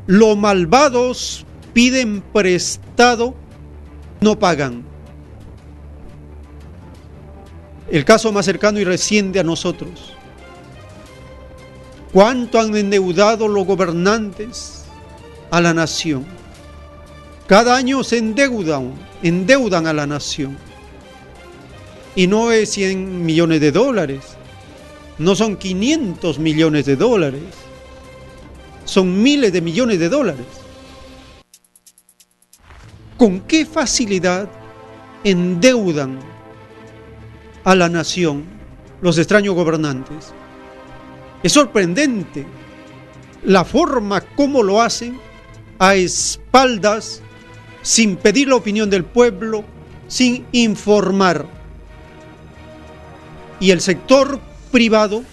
los 0.07 0.37
malvados 0.37 1.45
piden 1.73 2.21
prestado, 2.33 3.35
no 4.21 4.37
pagan. 4.37 4.83
El 7.89 8.03
caso 8.03 8.31
más 8.31 8.45
cercano 8.45 8.79
y 8.79 8.83
reciente 8.83 9.39
a 9.39 9.43
nosotros 9.43 10.15
cuánto 12.15 12.61
han 12.61 12.73
endeudado 12.77 13.49
los 13.49 13.65
gobernantes 13.65 14.85
a 15.51 15.59
la 15.59 15.73
nación. 15.73 16.25
Cada 17.45 17.75
año 17.75 18.05
se 18.05 18.19
endeudan, 18.19 18.93
endeudan 19.21 19.85
a 19.85 19.91
la 19.91 20.07
nación. 20.07 20.57
Y 22.15 22.27
no 22.27 22.51
es 22.51 22.71
100 22.71 23.25
millones 23.25 23.59
de 23.59 23.71
dólares, 23.71 24.21
no 25.17 25.35
son 25.35 25.57
500 25.57 26.39
millones 26.39 26.85
de 26.85 26.95
dólares, 26.95 27.43
son 28.85 29.21
miles 29.21 29.51
de 29.51 29.61
millones 29.61 29.99
de 29.99 30.09
dólares. 30.09 30.45
¿Con 33.17 33.41
qué 33.41 33.65
facilidad 33.65 34.49
endeudan 35.23 36.19
a 37.63 37.75
la 37.75 37.89
nación 37.89 38.45
los 39.01 39.17
extraños 39.17 39.55
gobernantes? 39.55 40.33
Es 41.43 41.51
sorprendente 41.53 42.45
la 43.43 43.63
forma 43.63 44.21
como 44.21 44.63
lo 44.63 44.81
hacen 44.81 45.17
a 45.79 45.95
espaldas, 45.95 47.21
sin 47.81 48.15
pedir 48.15 48.47
la 48.47 48.55
opinión 48.55 48.89
del 48.89 49.03
pueblo, 49.03 49.63
sin 50.07 50.45
informar. 50.51 51.45
Y 53.59 53.71
el 53.71 53.81
sector 53.81 54.39
privado 54.71 55.23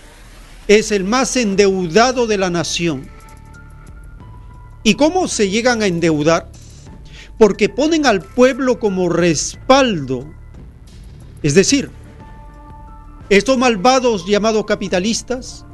es 0.68 0.92
el 0.92 1.04
más 1.04 1.36
endeudado 1.36 2.26
de 2.26 2.38
la 2.38 2.50
nación. 2.50 3.08
¿Y 4.82 4.94
cómo 4.94 5.28
se 5.28 5.48
llegan 5.48 5.82
a 5.82 5.86
endeudar? 5.86 6.50
Porque 7.38 7.68
ponen 7.68 8.06
al 8.06 8.20
pueblo 8.22 8.78
como 8.78 9.08
respaldo. 9.08 10.28
Es 11.42 11.54
decir, 11.54 11.90
estos 13.28 13.58
malvados 13.58 14.26
llamados 14.26 14.64
capitalistas 14.66 15.64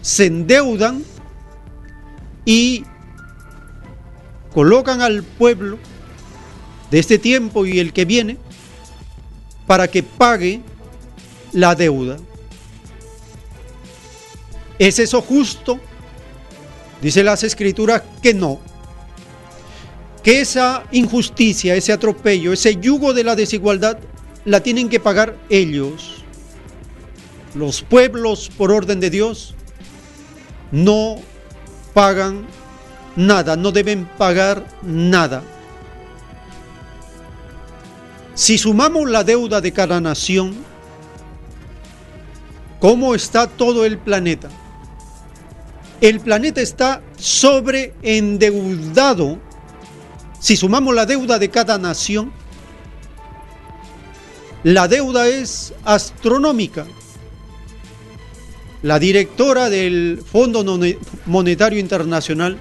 se 0.00 0.26
endeudan 0.26 1.04
y 2.44 2.84
colocan 4.52 5.02
al 5.02 5.22
pueblo 5.22 5.78
de 6.90 6.98
este 6.98 7.18
tiempo 7.18 7.66
y 7.66 7.78
el 7.78 7.92
que 7.92 8.04
viene 8.04 8.38
para 9.66 9.88
que 9.88 10.02
pague 10.02 10.62
la 11.56 11.74
deuda. 11.74 12.18
¿Es 14.78 14.98
eso 14.98 15.22
justo? 15.22 15.80
Dice 17.00 17.24
las 17.24 17.42
escrituras 17.44 18.02
que 18.22 18.34
no. 18.34 18.60
Que 20.22 20.42
esa 20.42 20.84
injusticia, 20.92 21.74
ese 21.74 21.94
atropello, 21.94 22.52
ese 22.52 22.76
yugo 22.76 23.14
de 23.14 23.24
la 23.24 23.34
desigualdad 23.34 23.98
la 24.44 24.60
tienen 24.60 24.90
que 24.90 25.00
pagar 25.00 25.34
ellos. 25.48 26.22
Los 27.54 27.80
pueblos 27.80 28.50
por 28.54 28.70
orden 28.70 29.00
de 29.00 29.08
Dios 29.08 29.54
no 30.70 31.16
pagan 31.94 32.46
nada, 33.16 33.56
no 33.56 33.72
deben 33.72 34.04
pagar 34.18 34.66
nada. 34.82 35.42
Si 38.34 38.58
sumamos 38.58 39.08
la 39.08 39.24
deuda 39.24 39.62
de 39.62 39.72
cada 39.72 40.02
nación, 40.02 40.54
¿cómo 42.80 43.14
está 43.14 43.46
todo 43.46 43.84
el 43.84 43.98
planeta? 43.98 44.48
El 46.00 46.20
planeta 46.20 46.60
está 46.60 47.02
sobreendeudado. 47.16 49.38
Si 50.40 50.56
sumamos 50.56 50.92
la 50.94 51.06
deuda 51.06 51.38
de 51.38 51.48
cada 51.48 51.78
nación, 51.78 52.32
la 54.62 54.88
deuda 54.88 55.28
es 55.28 55.72
astronómica 55.84 56.86
la 58.86 59.00
directora 59.00 59.68
del 59.68 60.22
Fondo 60.24 60.64
Monetario 61.24 61.80
Internacional, 61.80 62.56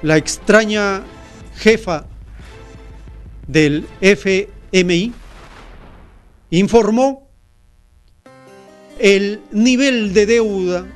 la 0.00 0.16
extraña 0.16 1.02
jefa 1.56 2.06
del 3.46 3.86
FMI, 4.00 5.12
informó 6.50 7.28
el 9.00 9.40
nivel 9.50 10.12
de 10.12 10.26
deuda 10.26 10.86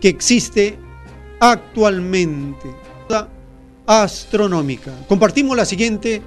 que 0.00 0.08
existe 0.08 0.76
actualmente, 1.40 2.68
astronómica. 3.86 4.92
Compartimos 5.08 5.56
la 5.56 5.64
siguiente 5.64 6.20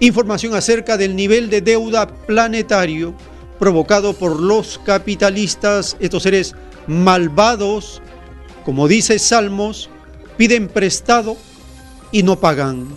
información 0.00 0.54
acerca 0.54 0.96
del 0.96 1.16
nivel 1.16 1.50
de 1.50 1.60
deuda 1.60 2.06
planetario 2.06 3.14
provocado 3.58 4.12
por 4.12 4.38
los 4.38 4.78
capitalistas, 4.84 5.96
estos 5.98 6.22
seres 6.22 6.54
malvados, 6.86 8.02
como 8.64 8.86
dice 8.86 9.18
Salmos, 9.18 9.88
piden 10.36 10.68
prestado 10.68 11.36
y 12.12 12.22
no 12.22 12.38
pagan. 12.38 12.88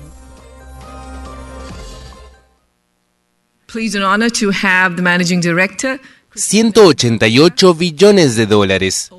Please 3.68 3.98
an 3.98 4.04
honor 4.04 4.30
to 4.30 4.50
have 4.50 4.96
the 4.96 5.02
managing 5.02 5.42
director 5.42 6.00
188 6.38 7.74
billones 7.74 8.36
de 8.36 8.46
dólares. 8.46 9.10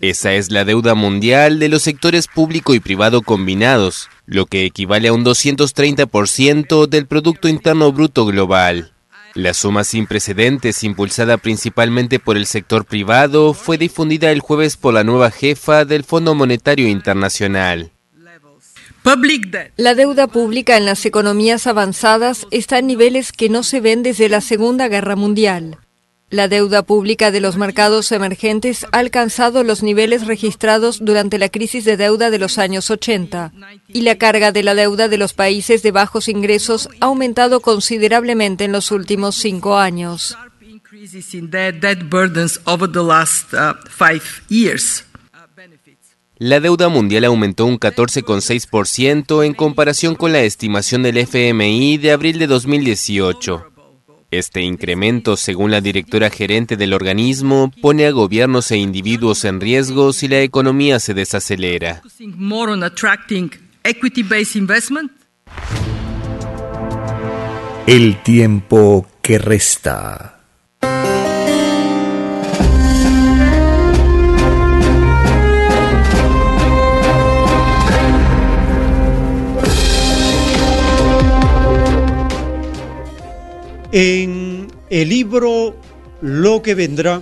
Esa 0.00 0.34
es 0.34 0.50
la 0.50 0.64
deuda 0.64 0.94
mundial 0.94 1.58
de 1.58 1.68
los 1.68 1.82
sectores 1.82 2.28
público 2.28 2.74
y 2.74 2.80
privado 2.80 3.22
combinados, 3.22 4.08
lo 4.26 4.46
que 4.46 4.64
equivale 4.64 5.08
a 5.08 5.12
un 5.12 5.24
230% 5.24 6.86
del 6.86 7.06
Producto 7.06 7.48
Interno 7.48 7.92
Bruto 7.92 8.24
Global. 8.24 8.92
La 9.34 9.52
suma 9.52 9.84
sin 9.84 10.06
precedentes, 10.06 10.82
impulsada 10.84 11.36
principalmente 11.38 12.18
por 12.18 12.36
el 12.36 12.46
sector 12.46 12.84
privado, 12.84 13.52
fue 13.52 13.76
difundida 13.76 14.30
el 14.30 14.40
jueves 14.40 14.76
por 14.76 14.94
la 14.94 15.04
nueva 15.04 15.30
jefa 15.30 15.84
del 15.84 16.04
Fondo 16.04 16.34
Monetario 16.34 16.88
Internacional. 16.88 17.90
La 19.76 19.94
deuda 19.94 20.26
pública 20.28 20.76
en 20.76 20.84
las 20.84 21.04
economías 21.04 21.66
avanzadas 21.66 22.46
está 22.50 22.78
en 22.78 22.86
niveles 22.86 23.32
que 23.32 23.48
no 23.48 23.62
se 23.62 23.80
ven 23.80 24.02
desde 24.02 24.28
la 24.28 24.40
Segunda 24.40 24.88
Guerra 24.88 25.16
Mundial. 25.16 25.78
La 26.30 26.46
deuda 26.46 26.84
pública 26.84 27.32
de 27.32 27.40
los 27.40 27.56
mercados 27.56 28.12
emergentes 28.12 28.86
ha 28.92 28.98
alcanzado 28.98 29.64
los 29.64 29.82
niveles 29.82 30.28
registrados 30.28 31.04
durante 31.04 31.38
la 31.38 31.48
crisis 31.48 31.84
de 31.84 31.96
deuda 31.96 32.30
de 32.30 32.38
los 32.38 32.56
años 32.56 32.88
80 32.88 33.52
y 33.88 34.02
la 34.02 34.16
carga 34.16 34.52
de 34.52 34.62
la 34.62 34.76
deuda 34.76 35.08
de 35.08 35.18
los 35.18 35.32
países 35.32 35.82
de 35.82 35.90
bajos 35.90 36.28
ingresos 36.28 36.88
ha 37.00 37.06
aumentado 37.06 37.58
considerablemente 37.58 38.62
en 38.62 38.70
los 38.70 38.92
últimos 38.92 39.34
cinco 39.34 39.76
años. 39.76 40.38
La 46.38 46.60
deuda 46.60 46.88
mundial 46.88 47.24
aumentó 47.24 47.66
un 47.66 47.78
14,6% 47.80 49.44
en 49.44 49.54
comparación 49.54 50.14
con 50.14 50.32
la 50.32 50.42
estimación 50.42 51.02
del 51.02 51.16
FMI 51.16 51.98
de 51.98 52.12
abril 52.12 52.38
de 52.38 52.46
2018. 52.46 53.66
Este 54.30 54.60
incremento, 54.62 55.36
según 55.36 55.72
la 55.72 55.80
directora 55.80 56.30
gerente 56.30 56.76
del 56.76 56.92
organismo, 56.92 57.72
pone 57.82 58.06
a 58.06 58.12
gobiernos 58.12 58.70
e 58.70 58.76
individuos 58.76 59.44
en 59.44 59.60
riesgo 59.60 60.12
si 60.12 60.28
la 60.28 60.40
economía 60.40 61.00
se 61.00 61.14
desacelera. 61.14 62.02
El 67.86 68.22
tiempo 68.22 69.06
que 69.20 69.38
resta. 69.38 70.40
En 83.92 84.68
el 84.88 85.08
libro 85.08 85.74
Lo 86.20 86.62
que 86.62 86.76
vendrá 86.76 87.20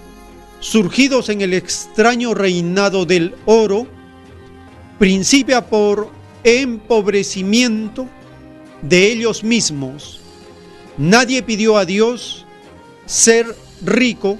surgidos 0.59 1.29
en 1.29 1.41
el 1.41 1.55
extraño 1.55 2.35
reinado 2.35 3.07
del 3.07 3.33
oro, 3.47 3.87
principia 4.99 5.65
por 5.65 6.11
empobrecimiento 6.43 8.07
de 8.83 9.11
ellos 9.11 9.43
mismos. 9.43 10.21
Nadie 10.99 11.41
pidió 11.41 11.75
a 11.75 11.85
Dios 11.85 12.45
ser 13.07 13.47
rico 13.83 14.37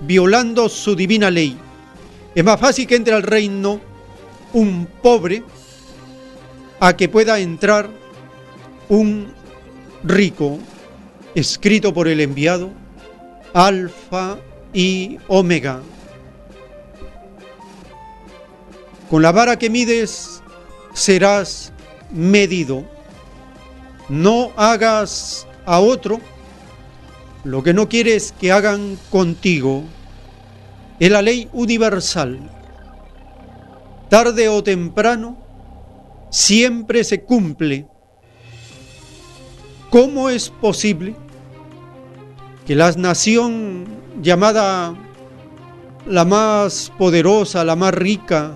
violando 0.00 0.70
su 0.70 0.96
divina 0.96 1.30
ley. 1.30 1.58
Es 2.34 2.42
más 2.42 2.58
fácil 2.58 2.86
que 2.86 2.96
entre 2.96 3.12
al 3.12 3.22
reino 3.22 3.86
un 4.52 4.86
pobre 5.02 5.42
a 6.80 6.96
que 6.96 7.08
pueda 7.08 7.38
entrar 7.38 7.90
un 8.88 9.32
rico, 10.04 10.58
escrito 11.34 11.92
por 11.92 12.08
el 12.08 12.20
enviado, 12.20 12.70
Alfa 13.52 14.38
y 14.72 15.18
Omega. 15.28 15.80
Con 19.10 19.22
la 19.22 19.32
vara 19.32 19.58
que 19.58 19.70
mides 19.70 20.42
serás 20.92 21.72
medido. 22.10 22.84
No 24.08 24.52
hagas 24.56 25.46
a 25.66 25.80
otro 25.80 26.20
lo 27.44 27.62
que 27.62 27.72
no 27.72 27.88
quieres 27.88 28.32
que 28.38 28.52
hagan 28.52 28.98
contigo. 29.10 29.84
Es 30.98 31.10
la 31.10 31.22
ley 31.22 31.48
universal 31.52 32.57
tarde 34.08 34.48
o 34.48 34.62
temprano, 34.62 35.36
siempre 36.30 37.04
se 37.04 37.22
cumple. 37.22 37.86
¿Cómo 39.90 40.28
es 40.28 40.50
posible 40.50 41.14
que 42.66 42.74
la 42.74 42.92
nación 42.92 43.86
llamada 44.20 44.94
la 46.06 46.24
más 46.24 46.92
poderosa, 46.98 47.64
la 47.64 47.76
más 47.76 47.94
rica, 47.94 48.54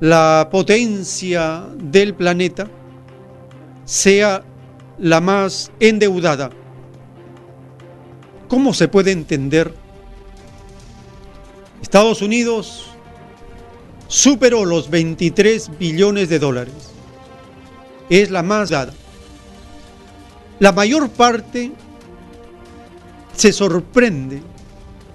la 0.00 0.48
potencia 0.50 1.66
del 1.76 2.14
planeta, 2.14 2.68
sea 3.84 4.42
la 4.98 5.20
más 5.20 5.70
endeudada? 5.80 6.50
¿Cómo 8.48 8.72
se 8.72 8.88
puede 8.88 9.12
entender? 9.12 9.74
Estados 11.82 12.22
Unidos 12.22 12.97
superó 14.08 14.64
los 14.64 14.90
23 14.90 15.78
billones 15.78 16.28
de 16.28 16.38
dólares. 16.38 16.74
Es 18.10 18.30
la 18.30 18.42
más 18.42 18.70
dada. 18.70 18.94
La 20.58 20.72
mayor 20.72 21.08
parte 21.10 21.70
se 23.36 23.52
sorprende 23.52 24.42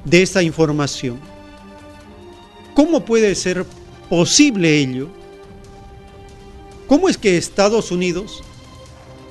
de 0.05 0.21
esta 0.21 0.41
información. 0.41 1.19
¿Cómo 2.73 3.03
puede 3.03 3.35
ser 3.35 3.65
posible 4.09 4.77
ello? 4.77 5.09
¿Cómo 6.87 7.09
es 7.09 7.17
que 7.17 7.37
Estados 7.37 7.91
Unidos 7.91 8.43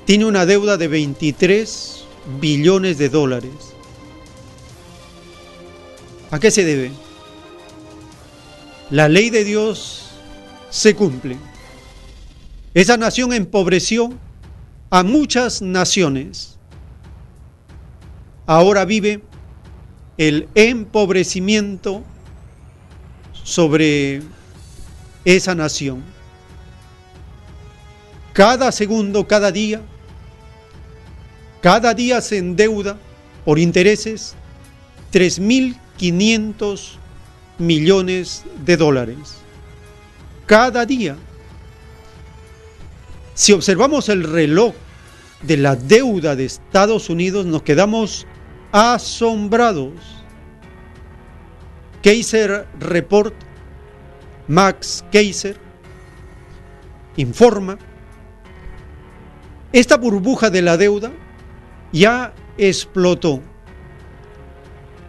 tiene 0.05 0.27
una 0.27 0.45
deuda 0.45 0.77
de 0.77 0.89
23 0.89 2.05
billones 2.41 2.99
de 2.99 3.09
dólares? 3.09 3.53
¿A 6.31 6.41
qué 6.41 6.51
se 6.51 6.65
debe? 6.65 6.91
La 8.93 9.09
ley 9.09 9.31
de 9.31 9.43
Dios 9.43 10.11
se 10.69 10.95
cumple. 10.95 11.39
Esa 12.75 12.99
nación 12.99 13.33
empobreció 13.33 14.13
a 14.91 15.03
muchas 15.03 15.63
naciones. 15.63 16.59
Ahora 18.45 18.85
vive 18.85 19.23
el 20.19 20.47
empobrecimiento 20.55 22.03
sobre 23.33 24.21
esa 25.25 25.55
nación. 25.55 26.03
Cada 28.35 28.71
segundo, 28.73 29.27
cada 29.27 29.51
día, 29.51 29.81
cada 31.63 31.95
día 31.95 32.21
se 32.21 32.37
endeuda 32.37 32.99
por 33.47 33.59
intereses 33.59 34.35
3.500 35.13 36.99
millones 37.63 38.45
de 38.65 38.77
dólares. 38.77 39.37
Cada 40.47 40.85
día. 40.85 41.17
Si 43.35 43.53
observamos 43.53 44.09
el 44.09 44.25
reloj 44.25 44.75
de 45.43 45.57
la 45.57 45.77
deuda 45.77 46.37
de 46.37 46.45
Estados 46.45 47.09
Unidos, 47.09 47.47
nos 47.47 47.63
quedamos 47.63 48.27
asombrados. 48.73 49.93
Kaiser 52.03 52.67
Report, 52.81 53.35
Max 54.49 55.05
Kaiser, 55.13 55.57
informa, 57.17 57.79
esta 59.73 59.97
burbuja 59.97 60.51
de 60.51 60.63
la 60.63 60.77
deuda 60.77 61.13
ya 61.93 62.35
explotó. 62.59 63.41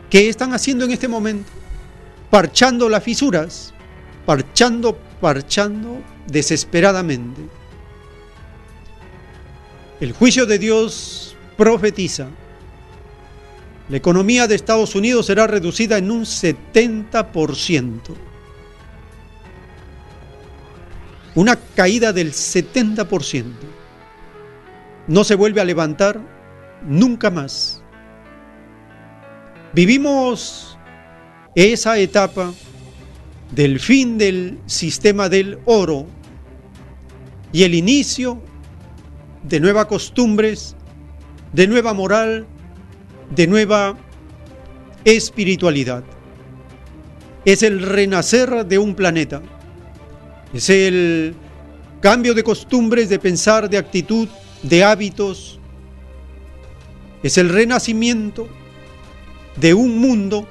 ¿Qué 0.09 0.29
están 0.29 0.53
haciendo 0.53 0.85
en 0.85 0.91
este 0.91 1.07
momento? 1.07 1.62
Parchando 2.33 2.89
las 2.89 3.03
fisuras, 3.03 3.75
parchando, 4.25 4.97
parchando 5.21 6.01
desesperadamente. 6.25 7.43
El 9.99 10.13
juicio 10.13 10.47
de 10.47 10.57
Dios 10.57 11.37
profetiza. 11.55 12.29
La 13.87 13.97
economía 13.97 14.47
de 14.47 14.55
Estados 14.55 14.95
Unidos 14.95 15.27
será 15.27 15.45
reducida 15.45 15.99
en 15.99 16.09
un 16.09 16.21
70%. 16.23 17.99
Una 21.35 21.55
caída 21.75 22.13
del 22.13 22.31
70%. 22.31 23.43
No 25.05 25.23
se 25.23 25.35
vuelve 25.35 25.61
a 25.61 25.65
levantar 25.65 26.19
nunca 26.83 27.29
más. 27.29 27.83
Vivimos 29.71 30.72
esa 31.55 31.97
etapa 31.99 32.53
del 33.51 33.79
fin 33.79 34.17
del 34.17 34.59
sistema 34.65 35.29
del 35.29 35.59
oro 35.65 36.07
y 37.51 37.63
el 37.63 37.75
inicio 37.75 38.41
de 39.43 39.59
nuevas 39.59 39.85
costumbres, 39.85 40.75
de 41.51 41.67
nueva 41.67 41.93
moral, 41.93 42.47
de 43.35 43.45
nueva 43.45 43.95
espiritualidad. 45.05 46.03
Es 47.45 47.61
el 47.61 47.81
renacer 47.81 48.65
de 48.65 48.77
un 48.79 48.95
planeta. 48.95 49.41
Es 50.53 50.69
el 50.69 51.35
cambio 52.01 52.33
de 52.33 52.43
costumbres, 52.43 53.09
de 53.09 53.19
pensar, 53.19 53.69
de 53.69 53.77
actitud, 53.77 54.27
de 54.63 54.83
hábitos. 54.83 55.59
Es 57.21 57.37
el 57.37 57.49
renacimiento 57.49 58.47
de 59.57 59.73
un 59.73 59.99
mundo 59.99 60.47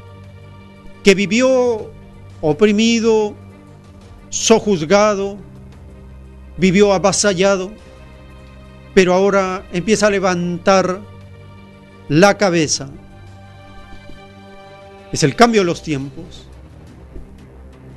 que 1.03 1.15
vivió 1.15 1.91
oprimido, 2.41 3.35
sojuzgado, 4.31 5.37
vivió 6.57 6.93
avasallado, 6.93 7.73
pero 8.95 9.15
ahora 9.15 9.67
empieza 9.73 10.07
a 10.07 10.11
levantar 10.11 11.01
la 12.09 12.37
cabeza. 12.37 12.91
Es 15.13 15.23
el 15.23 15.35
cambio 15.37 15.61
de 15.63 15.67
los 15.67 15.83
tiempos. 15.83 16.47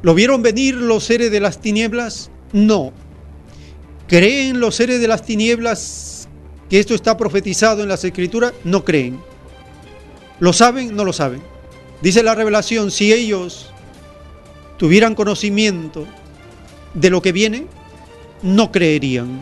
¿Lo 0.01 0.13
vieron 0.13 0.41
venir 0.41 0.75
los 0.75 1.03
seres 1.03 1.31
de 1.31 1.39
las 1.39 1.59
tinieblas? 1.59 2.29
No. 2.53 2.91
¿Creen 4.07 4.59
los 4.59 4.75
seres 4.75 5.01
de 5.01 5.07
las 5.07 5.23
tinieblas 5.23 6.27
que 6.69 6.79
esto 6.79 6.93
está 6.93 7.17
profetizado 7.17 7.81
en 7.81 7.89
las 7.89 8.03
escrituras? 8.03 8.53
No 8.63 8.85
creen. 8.85 9.19
¿Lo 10.39 10.53
saben? 10.53 10.95
No 10.95 11.05
lo 11.05 11.13
saben. 11.13 11.41
Dice 12.01 12.23
la 12.23 12.35
revelación, 12.35 12.91
si 12.91 13.13
ellos 13.13 13.71
tuvieran 14.77 15.15
conocimiento 15.15 16.05
de 16.93 17.09
lo 17.09 17.21
que 17.21 17.31
viene, 17.31 17.67
no 18.41 18.71
creerían. 18.71 19.39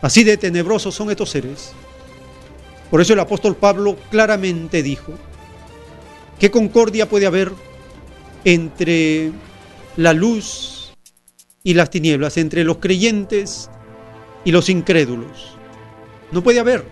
Así 0.00 0.24
de 0.24 0.36
tenebrosos 0.36 0.94
son 0.94 1.10
estos 1.10 1.30
seres. 1.30 1.72
Por 2.90 3.00
eso 3.00 3.14
el 3.14 3.20
apóstol 3.20 3.56
Pablo 3.56 3.96
claramente 4.10 4.82
dijo, 4.82 5.12
¿qué 6.38 6.50
concordia 6.50 7.08
puede 7.08 7.26
haber 7.26 7.52
entre 8.44 9.32
la 9.96 10.12
luz 10.12 10.92
y 11.62 11.74
las 11.74 11.90
tinieblas, 11.90 12.36
entre 12.36 12.62
los 12.64 12.78
creyentes 12.78 13.70
y 14.44 14.52
los 14.52 14.68
incrédulos? 14.68 15.56
No 16.30 16.42
puede 16.42 16.60
haber 16.60 16.84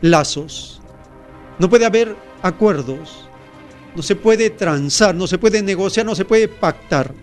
lazos, 0.00 0.82
no 1.58 1.70
puede 1.70 1.86
haber 1.86 2.16
acuerdos, 2.42 3.28
no 3.94 4.02
se 4.02 4.16
puede 4.16 4.50
transar, 4.50 5.14
no 5.14 5.26
se 5.26 5.38
puede 5.38 5.62
negociar, 5.62 6.04
no 6.06 6.14
se 6.14 6.24
puede 6.24 6.48
pactar. 6.48 7.14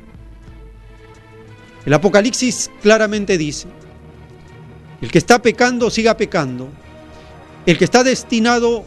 El 1.86 1.94
Apocalipsis 1.94 2.70
claramente 2.82 3.38
dice, 3.38 3.68
el 5.02 5.12
que 5.12 5.18
está 5.18 5.42
pecando, 5.42 5.90
siga 5.90 6.18
pecando. 6.18 6.70
El 7.66 7.78
que 7.78 7.86
está 7.86 8.04
destinado 8.04 8.86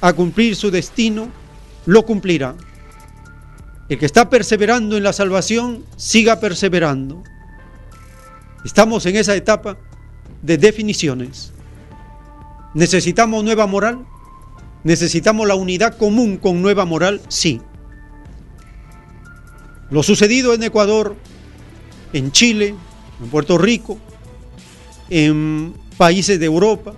a 0.00 0.12
cumplir 0.12 0.54
su 0.56 0.70
destino, 0.70 1.30
lo 1.86 2.04
cumplirá. 2.04 2.54
El 3.88 3.98
que 3.98 4.06
está 4.06 4.30
perseverando 4.30 4.96
en 4.96 5.02
la 5.02 5.12
salvación, 5.12 5.84
siga 5.96 6.38
perseverando. 6.38 7.22
Estamos 8.64 9.04
en 9.06 9.16
esa 9.16 9.34
etapa 9.34 9.76
de 10.42 10.58
definiciones. 10.58 11.52
¿Necesitamos 12.74 13.42
nueva 13.42 13.66
moral? 13.66 14.06
¿Necesitamos 14.84 15.46
la 15.46 15.54
unidad 15.54 15.96
común 15.96 16.36
con 16.36 16.62
nueva 16.62 16.84
moral? 16.84 17.20
Sí. 17.28 17.60
Lo 19.90 20.02
sucedido 20.02 20.54
en 20.54 20.62
Ecuador, 20.62 21.16
en 22.12 22.32
Chile, 22.32 22.74
en 23.20 23.28
Puerto 23.30 23.58
Rico, 23.58 23.98
en 25.10 25.74
países 25.96 26.38
de 26.38 26.46
Europa, 26.46 26.94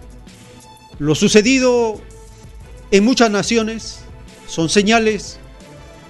lo 0.98 1.14
sucedido 1.14 2.00
en 2.90 3.04
muchas 3.04 3.30
naciones 3.30 4.00
son 4.46 4.68
señales 4.68 5.38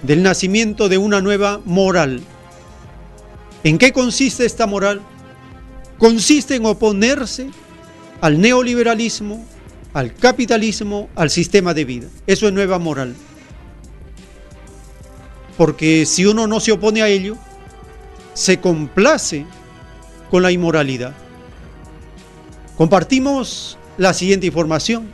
del 0.03 0.21
nacimiento 0.21 0.89
de 0.89 0.97
una 0.97 1.21
nueva 1.21 1.61
moral. 1.65 2.21
¿En 3.63 3.77
qué 3.77 3.93
consiste 3.93 4.45
esta 4.45 4.67
moral? 4.67 5.01
Consiste 5.97 6.55
en 6.55 6.65
oponerse 6.65 7.49
al 8.19 8.41
neoliberalismo, 8.41 9.45
al 9.93 10.15
capitalismo, 10.15 11.09
al 11.15 11.29
sistema 11.29 11.73
de 11.73 11.85
vida. 11.85 12.07
Eso 12.27 12.47
es 12.47 12.53
nueva 12.53 12.79
moral. 12.79 13.15
Porque 15.57 16.05
si 16.05 16.25
uno 16.25 16.47
no 16.47 16.59
se 16.59 16.71
opone 16.71 17.01
a 17.01 17.07
ello, 17.07 17.37
se 18.33 18.59
complace 18.59 19.45
con 20.31 20.41
la 20.41 20.51
inmoralidad. 20.51 21.13
Compartimos 22.75 23.77
la 23.97 24.13
siguiente 24.13 24.47
información 24.47 25.07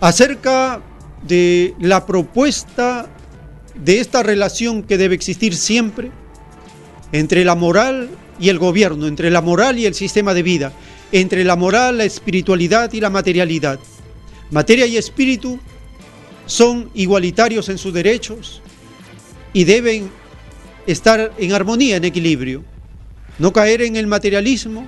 acerca 0.00 0.80
de 1.26 1.74
la 1.78 2.06
propuesta 2.06 3.08
de 3.74 4.00
esta 4.00 4.22
relación 4.22 4.82
que 4.82 4.96
debe 4.96 5.14
existir 5.14 5.54
siempre 5.54 6.10
entre 7.12 7.44
la 7.44 7.54
moral 7.54 8.08
y 8.38 8.48
el 8.48 8.58
gobierno, 8.58 9.06
entre 9.06 9.30
la 9.30 9.42
moral 9.42 9.78
y 9.78 9.86
el 9.86 9.94
sistema 9.94 10.32
de 10.32 10.42
vida, 10.42 10.72
entre 11.12 11.44
la 11.44 11.56
moral, 11.56 11.98
la 11.98 12.04
espiritualidad 12.04 12.92
y 12.92 13.00
la 13.00 13.10
materialidad. 13.10 13.78
Materia 14.50 14.86
y 14.86 14.96
espíritu 14.96 15.58
son 16.46 16.90
igualitarios 16.94 17.68
en 17.68 17.78
sus 17.78 17.92
derechos 17.92 18.62
y 19.52 19.64
deben 19.64 20.10
estar 20.86 21.32
en 21.38 21.52
armonía, 21.52 21.96
en 21.96 22.04
equilibrio. 22.04 22.64
No 23.38 23.52
caer 23.52 23.82
en 23.82 23.96
el 23.96 24.06
materialismo, 24.06 24.86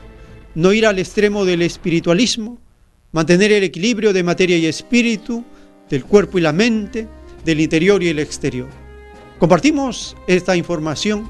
no 0.55 0.73
ir 0.73 0.87
al 0.87 0.99
extremo 0.99 1.45
del 1.45 1.63
espiritualismo, 1.63 2.59
mantener 3.13 3.53
el 3.53 3.65
equilibrio 3.65 4.13
de 4.13 4.23
materia 4.23 4.57
y 4.57 4.67
espíritu, 4.67 5.45
del 5.91 6.05
cuerpo 6.05 6.39
y 6.39 6.43
la 6.43 6.53
mente, 6.53 7.09
del 7.45 7.61
interior 7.61 8.03
y 8.03 8.09
el 8.09 8.19
exterior. 8.19 8.69
Compartimos 9.39 10.17
esta 10.27 10.57
información 10.57 11.29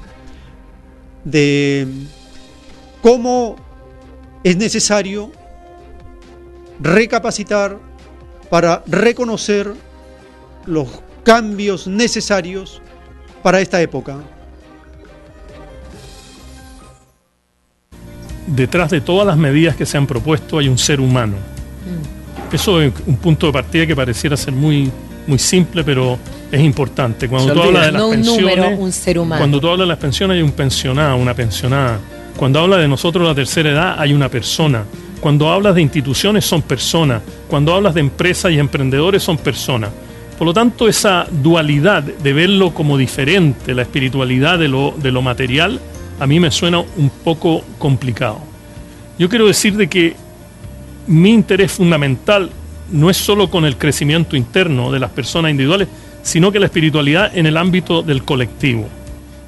de 1.23 1.87
cómo 3.01 3.55
es 4.43 4.57
necesario 4.57 5.31
recapacitar 6.79 7.77
para 8.49 8.83
reconocer 8.87 9.73
los 10.65 10.87
cambios 11.23 11.87
necesarios 11.87 12.81
para 13.43 13.61
esta 13.61 13.81
época. 13.81 14.17
Detrás 18.47 18.89
de 18.89 19.01
todas 19.01 19.27
las 19.27 19.37
medidas 19.37 19.75
que 19.75 19.85
se 19.85 19.97
han 19.97 20.07
propuesto 20.07 20.57
hay 20.57 20.67
un 20.67 20.77
ser 20.77 20.99
humano. 20.99 21.35
Mm. 21.35 22.55
Eso 22.55 22.81
es 22.81 22.91
un 23.05 23.17
punto 23.17 23.45
de 23.45 23.53
partida 23.53 23.85
que 23.85 23.95
pareciera 23.95 24.35
ser 24.35 24.53
muy, 24.53 24.91
muy 25.27 25.37
simple, 25.37 25.83
pero 25.83 26.17
es 26.51 26.59
importante. 26.59 27.29
Cuando 27.29 27.53
tú 27.53 27.61
hablas 27.61 27.85
de 27.85 27.91
las 27.91 28.01
pensiones, 28.01 28.79
un 28.79 28.91
ser 28.91 29.19
humano. 29.19 29.39
cuando 29.39 29.59
tú 29.61 29.67
hablas 29.67 29.85
de 29.85 29.89
las 29.89 29.99
pensiones 29.99 30.35
hay 30.35 30.41
un 30.41 30.51
pensionado, 30.51 31.15
una 31.17 31.35
pensionada 31.35 31.99
cuando 32.39 32.61
habla 32.61 32.77
de 32.77 32.87
nosotros 32.87 33.27
la 33.27 33.35
tercera 33.35 33.69
edad 33.69 33.95
hay 33.99 34.13
una 34.13 34.29
persona. 34.29 34.85
Cuando 35.19 35.51
hablas 35.51 35.75
de 35.75 35.81
instituciones 35.81 36.45
son 36.45 36.61
personas. 36.61 37.21
Cuando 37.49 37.73
hablas 37.73 37.93
de 37.93 37.99
empresas 37.99 38.49
y 38.53 38.59
emprendedores 38.59 39.21
son 39.21 39.37
personas. 39.37 39.89
Por 40.37 40.47
lo 40.47 40.53
tanto, 40.53 40.87
esa 40.87 41.27
dualidad 41.29 42.01
de 42.01 42.31
verlo 42.31 42.73
como 42.73 42.97
diferente, 42.97 43.75
la 43.75 43.81
espiritualidad 43.81 44.57
de 44.57 44.69
lo, 44.69 44.95
de 44.97 45.11
lo 45.11 45.21
material, 45.21 45.81
a 46.17 46.25
mí 46.25 46.39
me 46.39 46.49
suena 46.49 46.79
un 46.79 47.09
poco 47.25 47.61
complicado. 47.77 48.39
Yo 49.17 49.27
quiero 49.27 49.45
decir 49.45 49.75
de 49.75 49.89
que 49.89 50.15
mi 51.07 51.31
interés 51.31 51.73
fundamental 51.73 52.51
no 52.89 53.09
es 53.09 53.17
solo 53.17 53.49
con 53.49 53.65
el 53.65 53.75
crecimiento 53.75 54.37
interno 54.37 54.93
de 54.93 54.99
las 55.01 55.11
personas 55.11 55.51
individuales, 55.51 55.89
sino 56.21 56.53
que 56.53 56.59
la 56.59 56.67
espiritualidad 56.67 57.37
en 57.37 57.47
el 57.47 57.57
ámbito 57.57 58.01
del 58.01 58.23
colectivo. 58.23 58.87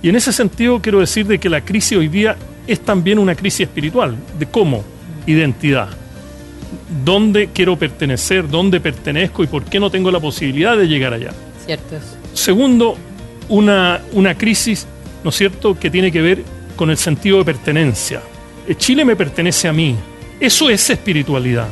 Y 0.04 0.10
en 0.10 0.18
ese 0.18 0.34
sentido 0.34 0.82
quiero 0.82 1.00
decir 1.00 1.26
de 1.26 1.40
que 1.40 1.48
la 1.48 1.62
crisis 1.62 1.98
hoy 1.98 2.10
día 2.10 2.36
es 2.72 2.80
también 2.82 3.20
una 3.20 3.36
crisis 3.36 3.62
espiritual, 3.62 4.16
de 4.38 4.46
cómo, 4.46 4.84
identidad. 5.26 5.90
¿Dónde 7.04 7.50
quiero 7.54 7.78
pertenecer? 7.78 8.48
¿Dónde 8.48 8.80
pertenezco? 8.80 9.44
¿Y 9.44 9.48
por 9.48 9.64
qué 9.66 9.80
no 9.80 9.90
tengo 9.90 10.12
la 10.12 10.20
posibilidad 10.20 10.78
de 10.78 10.88
llegar 10.88 11.14
allá? 11.14 11.32
Cierto. 11.66 11.98
Segundo, 12.34 12.98
una, 13.50 14.02
una 14.14 14.38
crisis, 14.38 14.88
¿no 15.24 15.30
es 15.30 15.36
cierto?, 15.36 15.78
que 15.78 15.90
tiene 15.90 16.12
que 16.12 16.22
ver 16.22 16.44
con 16.76 16.90
el 16.90 16.98
sentido 16.98 17.40
de 17.40 17.46
pertenencia. 17.46 18.22
Eh, 18.68 18.76
Chile 18.76 19.04
me 19.04 19.16
pertenece 19.16 19.68
a 19.68 19.74
mí. 19.74 19.96
Eso 20.40 20.70
es 20.70 20.90
espiritualidad. 20.90 21.68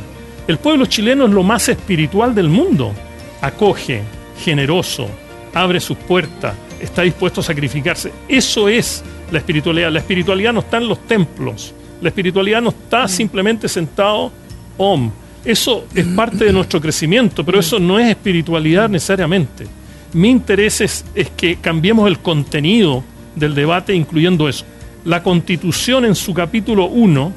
El 0.46 0.58
pueblo 0.58 0.86
chileno 0.86 1.26
es 1.26 1.30
lo 1.30 1.42
más 1.42 1.68
espiritual 1.68 2.34
del 2.34 2.48
mundo. 2.48 2.92
Acoge, 3.40 4.02
generoso, 4.44 5.08
abre 5.54 5.80
sus 5.80 5.96
puertas, 5.96 6.54
está 6.80 7.02
dispuesto 7.02 7.40
a 7.40 7.44
sacrificarse. 7.44 8.12
Eso 8.28 8.68
es 8.68 9.02
la 9.30 9.38
espiritualidad. 9.38 9.90
La 9.90 10.00
espiritualidad 10.00 10.52
no 10.52 10.60
está 10.60 10.78
en 10.78 10.88
los 10.88 11.06
templos. 11.06 11.74
La 12.00 12.08
espiritualidad 12.08 12.62
no 12.62 12.70
está 12.70 13.04
mm. 13.04 13.08
simplemente 13.08 13.68
sentado 13.68 14.32
om. 14.76 15.10
Eso 15.44 15.86
es 15.94 16.04
parte 16.06 16.44
de 16.44 16.52
nuestro 16.52 16.80
crecimiento, 16.80 17.44
pero 17.44 17.58
eso 17.58 17.78
no 17.78 17.98
es 17.98 18.10
espiritualidad 18.10 18.90
necesariamente. 18.90 19.66
Mi 20.12 20.28
interés 20.28 20.80
es, 20.80 21.04
que 21.36 21.56
cambiemos 21.56 22.08
el 22.08 22.18
contenido 22.18 23.02
del 23.36 23.54
debate 23.54 23.94
incluyendo 23.94 24.48
eso. 24.48 24.64
La 25.04 25.22
constitución 25.22 26.04
en 26.04 26.14
su 26.14 26.34
capítulo 26.34 26.86
1 26.86 27.32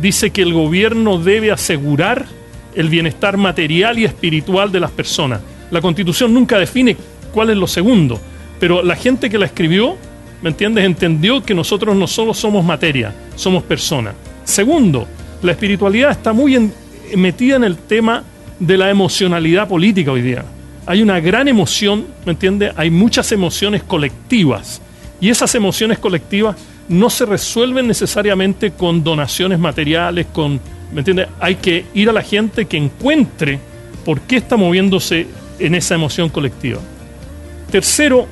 dice 0.00 0.30
que 0.30 0.42
el 0.42 0.52
gobierno 0.52 1.18
debe 1.18 1.50
asegurar 1.50 2.26
el 2.74 2.88
bienestar 2.88 3.36
material 3.36 3.98
y 3.98 4.04
espiritual 4.04 4.70
de 4.70 4.80
las 4.80 4.92
personas. 4.92 5.40
La 5.72 5.80
constitución 5.80 6.32
nunca 6.32 6.58
define 6.58 6.96
cuál 7.32 7.50
es 7.50 7.56
lo 7.56 7.66
segundo, 7.66 8.20
pero 8.60 8.82
la 8.82 8.94
gente 8.94 9.28
que 9.28 9.38
la 9.38 9.46
escribió 9.46 9.96
¿me 10.42 10.50
entiendes? 10.50 10.84
Entendió 10.84 11.42
que 11.42 11.54
nosotros 11.54 11.96
no 11.96 12.06
solo 12.06 12.34
somos 12.34 12.64
materia, 12.64 13.14
somos 13.36 13.62
personas. 13.62 14.14
Segundo, 14.44 15.06
la 15.42 15.52
espiritualidad 15.52 16.10
está 16.10 16.32
muy 16.32 16.70
metida 17.16 17.56
en 17.56 17.64
el 17.64 17.76
tema 17.76 18.24
de 18.58 18.76
la 18.76 18.90
emocionalidad 18.90 19.68
política 19.68 20.12
hoy 20.12 20.22
día. 20.22 20.44
Hay 20.86 21.02
una 21.02 21.20
gran 21.20 21.48
emoción, 21.48 22.06
¿me 22.24 22.32
entiendes? 22.32 22.72
Hay 22.76 22.90
muchas 22.90 23.30
emociones 23.32 23.82
colectivas. 23.82 24.80
Y 25.20 25.28
esas 25.28 25.54
emociones 25.54 25.98
colectivas 25.98 26.56
no 26.88 27.10
se 27.10 27.26
resuelven 27.26 27.86
necesariamente 27.86 28.72
con 28.72 29.04
donaciones 29.04 29.58
materiales, 29.58 30.26
con, 30.32 30.60
¿me 30.92 31.00
entiendes? 31.00 31.28
Hay 31.38 31.56
que 31.56 31.84
ir 31.94 32.08
a 32.08 32.12
la 32.12 32.22
gente 32.22 32.64
que 32.64 32.76
encuentre 32.76 33.58
por 34.04 34.20
qué 34.22 34.36
está 34.36 34.56
moviéndose 34.56 35.26
en 35.58 35.74
esa 35.74 35.94
emoción 35.94 36.30
colectiva. 36.30 36.80
Tercero, 37.70 38.26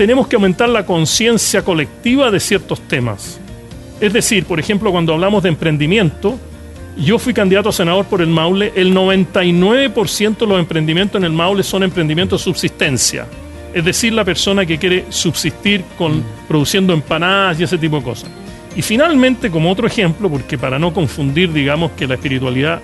tenemos 0.00 0.28
que 0.28 0.36
aumentar 0.36 0.66
la 0.70 0.86
conciencia 0.86 1.62
colectiva 1.62 2.30
de 2.30 2.40
ciertos 2.40 2.80
temas. 2.88 3.38
Es 4.00 4.14
decir, 4.14 4.46
por 4.46 4.58
ejemplo, 4.58 4.90
cuando 4.90 5.12
hablamos 5.12 5.42
de 5.42 5.50
emprendimiento, 5.50 6.38
yo 6.96 7.18
fui 7.18 7.34
candidato 7.34 7.68
a 7.68 7.72
senador 7.72 8.06
por 8.06 8.22
el 8.22 8.28
Maule, 8.28 8.72
el 8.74 8.94
99% 8.94 10.38
de 10.38 10.46
los 10.46 10.58
emprendimientos 10.58 11.20
en 11.20 11.24
el 11.24 11.32
Maule 11.32 11.62
son 11.62 11.82
emprendimientos 11.82 12.40
de 12.40 12.44
subsistencia. 12.44 13.26
Es 13.74 13.84
decir, 13.84 14.14
la 14.14 14.24
persona 14.24 14.64
que 14.64 14.78
quiere 14.78 15.04
subsistir 15.10 15.84
con, 15.98 16.24
produciendo 16.48 16.94
empanadas 16.94 17.60
y 17.60 17.64
ese 17.64 17.76
tipo 17.76 17.98
de 17.98 18.02
cosas. 18.02 18.30
Y 18.74 18.80
finalmente, 18.80 19.50
como 19.50 19.70
otro 19.70 19.86
ejemplo, 19.86 20.30
porque 20.30 20.56
para 20.56 20.78
no 20.78 20.94
confundir, 20.94 21.52
digamos, 21.52 21.90
que 21.90 22.06
la 22.06 22.14
espiritualidad 22.14 22.80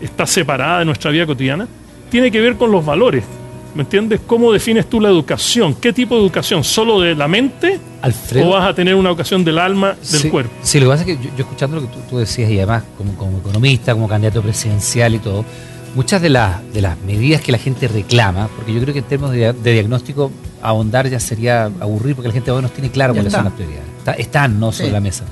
está 0.00 0.26
separada 0.26 0.78
de 0.78 0.84
nuestra 0.84 1.10
vida 1.10 1.26
cotidiana, 1.26 1.66
tiene 2.08 2.30
que 2.30 2.40
ver 2.40 2.54
con 2.54 2.70
los 2.70 2.86
valores. 2.86 3.24
¿Me 3.74 3.82
entiendes? 3.82 4.20
¿Cómo 4.26 4.52
defines 4.52 4.88
tú 4.88 5.00
la 5.00 5.08
educación? 5.08 5.74
¿Qué 5.74 5.92
tipo 5.92 6.14
de 6.14 6.20
educación? 6.20 6.62
¿Solo 6.62 7.00
de 7.00 7.14
la 7.14 7.26
mente? 7.26 7.80
¿O 8.44 8.50
vas 8.50 8.68
a 8.68 8.74
tener 8.74 8.94
una 8.94 9.08
educación 9.08 9.44
del 9.44 9.58
alma, 9.58 9.96
del 10.10 10.30
cuerpo? 10.30 10.52
Sí, 10.62 10.78
lo 10.78 10.86
que 10.86 10.90
pasa 10.90 11.04
es 11.08 11.16
que 11.16 11.24
yo, 11.24 11.30
escuchando 11.38 11.76
lo 11.76 11.82
que 11.82 11.96
tú, 12.08 12.18
decías 12.18 12.50
y 12.50 12.58
además 12.58 12.82
como, 12.98 13.14
como, 13.14 13.38
economista, 13.38 13.94
como 13.94 14.08
candidato 14.08 14.42
presidencial 14.42 15.14
y 15.14 15.20
todo, 15.20 15.44
muchas 15.94 16.20
de, 16.20 16.28
las 16.28 16.72
de 16.72 16.82
las 16.82 16.98
medidas 17.00 17.40
que 17.40 17.52
la 17.52 17.58
gente 17.58 17.88
reclama, 17.88 18.48
porque 18.54 18.74
yo 18.74 18.80
creo 18.80 18.92
que 18.92 19.00
en 19.00 19.06
términos 19.06 19.32
de, 19.32 19.72
diagnóstico 19.72 20.30
ahondar 20.60 21.08
ya 21.08 21.18
sería 21.18 21.64
aburrir 21.64 22.14
porque 22.14 22.28
la 22.28 22.34
gente 22.34 22.50
no 22.50 22.68
tiene 22.68 22.90
claro 22.90 23.14
cuáles 23.14 23.32
son 23.32 23.44
las 23.44 23.54
prioridades. 23.54 23.88
están 24.18 24.60
no 24.60 24.70
sobre 24.70 24.92
la 24.92 25.00
mesa 25.00 25.24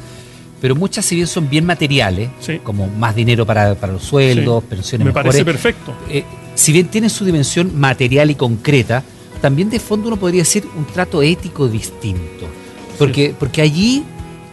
pero 0.61 0.75
muchas 0.75 1.05
si 1.05 1.17
bien 1.17 1.27
son 1.27 1.49
bien 1.49 1.65
materiales, 1.65 2.31
como 2.63 2.87
más 2.87 3.15
dinero 3.15 3.47
para, 3.47 3.75
los 3.75 4.03
sueldos, 4.03 4.63
pensiones 4.65 5.07
Me 5.07 5.13
parece 5.13 5.45
perfecto. 5.45 5.95
Eh, 6.09 6.25
si 6.55 6.73
bien 6.73 6.89
tienen 6.89 7.11
su 7.11 7.25
dimensión 7.25 7.79
material 7.79 8.31
y 8.31 8.35
concreta, 8.35 9.03
también 9.41 9.71
de 9.71 9.81
fondo 9.81 10.09
uno 10.09 10.17
podría 10.17 10.43
decir 10.43 10.67
un 10.77 10.85
trato 10.85 11.23
ético 11.23 11.69
distinto. 11.69 12.47
Porque, 12.99 13.35
porque 13.39 13.63
allí 13.63 14.05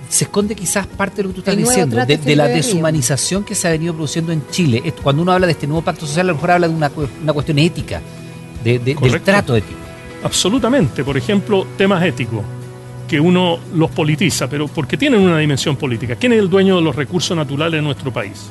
se 0.09 0.23
esconde 0.23 0.55
quizás 0.55 0.87
parte 0.87 1.17
de 1.17 1.23
lo 1.23 1.29
que 1.29 1.35
tú 1.35 1.41
estás 1.41 1.57
diciendo, 1.57 2.05
de, 2.05 2.35
la 2.35 2.47
deshumanización 2.47 3.43
que 3.43 3.55
se 3.55 3.67
ha 3.67 3.71
venido 3.71 3.93
produciendo 3.93 4.31
en 4.31 4.41
Chile. 4.49 4.81
Cuando 5.03 5.21
uno 5.21 5.33
habla 5.33 5.47
de 5.47 5.51
este 5.53 5.67
nuevo 5.67 5.81
pacto 5.81 6.05
social, 6.05 6.27
a 6.27 6.31
lo 6.31 6.35
mejor 6.35 6.51
habla 6.51 6.67
de 6.67 6.73
una, 6.73 6.91
una 7.21 7.33
cuestión 7.33 7.59
ética, 7.59 8.01
de, 8.63 8.79
del 8.79 9.21
trato 9.21 9.55
ético. 9.55 9.79
Absolutamente. 10.23 11.03
Por 11.03 11.17
ejemplo, 11.17 11.67
temas 11.77 12.03
éticos 12.03 12.43
que 13.07 13.19
uno 13.19 13.59
los 13.73 13.89
politiza, 13.91 14.49
pero 14.49 14.67
porque 14.67 14.97
tienen 14.97 15.21
una 15.21 15.39
dimensión 15.39 15.75
política. 15.75 16.15
¿Quién 16.15 16.33
es 16.33 16.39
el 16.39 16.49
dueño 16.49 16.77
de 16.77 16.81
los 16.81 16.95
recursos 16.95 17.35
naturales 17.35 17.79
en 17.79 17.85
nuestro 17.85 18.11
país? 18.11 18.49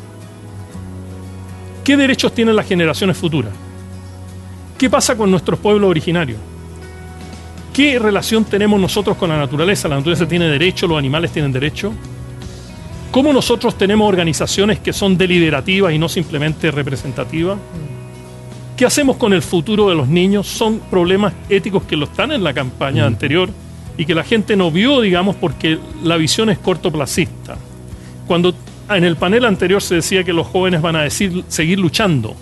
¿Qué 1.87 1.97
derechos 1.97 2.33
tienen 2.35 2.57
las 2.57 2.67
generaciones 2.67 3.17
futuras? 3.17 3.53
¿Qué 4.77 4.91
pasa 4.91 5.17
con 5.17 5.31
nuestros 5.31 5.61
pueblos 5.61 5.89
originarios? 5.89 6.37
¿Qué 7.73 8.01
relación 8.01 8.45
tenemos 8.45 8.81
nosotros 8.81 9.17
con 9.17 9.29
la 9.29 9.39
naturaleza? 9.39 9.87
¿La 9.87 9.95
naturaleza 9.95 10.27
tiene 10.27 10.49
derecho? 10.49 10.89
¿Los 10.89 10.99
animales 10.99 11.31
tienen 11.31 11.53
derecho? 11.53 11.93
¿Cómo 13.13 13.33
nosotros 13.33 13.79
tenemos 13.79 14.09
organizaciones 14.09 14.81
que 14.81 14.93
son 14.93 15.17
deliberativas 15.17 15.93
y 15.93 15.99
no 16.01 16.09
simplemente 16.09 16.73
representativas? 16.73 17.57
¿Qué 18.77 18.85
hacemos 18.85 19.17
con 19.17 19.33
el 19.33 19.43
futuro 19.43 19.89
de 19.89 19.95
los 19.95 20.09
niños? 20.09 20.49
Son 20.49 20.81
problemas 20.91 21.35
éticos 21.49 21.85
que 21.85 21.97
lo 21.97 22.07
están 22.07 22.33
en 22.33 22.43
la 22.43 22.53
campaña 22.53 23.05
mm. 23.05 23.07
anterior 23.07 23.49
y 23.97 24.05
que 24.07 24.15
la 24.17 24.25
gente 24.25 24.57
no 24.57 24.73
vio, 24.73 25.03
digamos, 25.03 25.37
porque 25.37 25.79
la 26.03 26.17
visión 26.17 26.51
es 26.51 26.59
cortoplacista. 26.59 27.57
Cuando 28.27 28.53
en 28.89 29.05
el 29.05 29.17
panel 29.17 29.45
anterior 29.45 29.83
se 29.83 29.97
decía 29.97 30.23
que 30.23 30.33
los 30.33 30.47
jóvenes 30.47 30.81
van 30.81 30.97
a 30.97 31.03
decir, 31.03 31.45
seguir 31.49 31.79
luchando, 31.79 32.37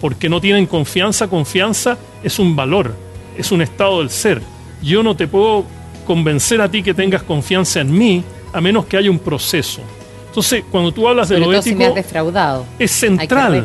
porque 0.00 0.28
no 0.28 0.40
tienen 0.40 0.66
confianza, 0.66 1.28
confianza 1.28 1.96
es 2.22 2.38
un 2.38 2.56
valor, 2.56 2.94
es 3.36 3.52
un 3.52 3.62
estado 3.62 4.00
del 4.00 4.10
ser. 4.10 4.42
Yo 4.82 5.02
no 5.02 5.16
te 5.16 5.28
puedo 5.28 5.64
convencer 6.06 6.60
a 6.60 6.68
ti 6.68 6.82
que 6.82 6.94
tengas 6.94 7.22
confianza 7.22 7.80
en 7.80 7.96
mí 7.96 8.24
a 8.52 8.60
menos 8.60 8.86
que 8.86 8.96
haya 8.96 9.10
un 9.10 9.18
proceso. 9.18 9.82
Entonces, 10.28 10.64
cuando 10.70 10.90
tú 10.92 11.08
hablas 11.08 11.28
de 11.28 11.38
lo 11.38 11.52
ético, 11.52 11.94
defraudado. 11.94 12.66
es 12.78 12.90
central. 12.90 13.64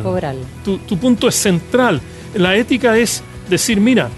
Tu, 0.64 0.78
tu 0.78 0.96
punto 0.96 1.26
es 1.26 1.34
central. 1.34 2.00
La 2.34 2.54
ética 2.54 2.96
es 2.96 3.24
decir, 3.48 3.80
mira, 3.80 4.08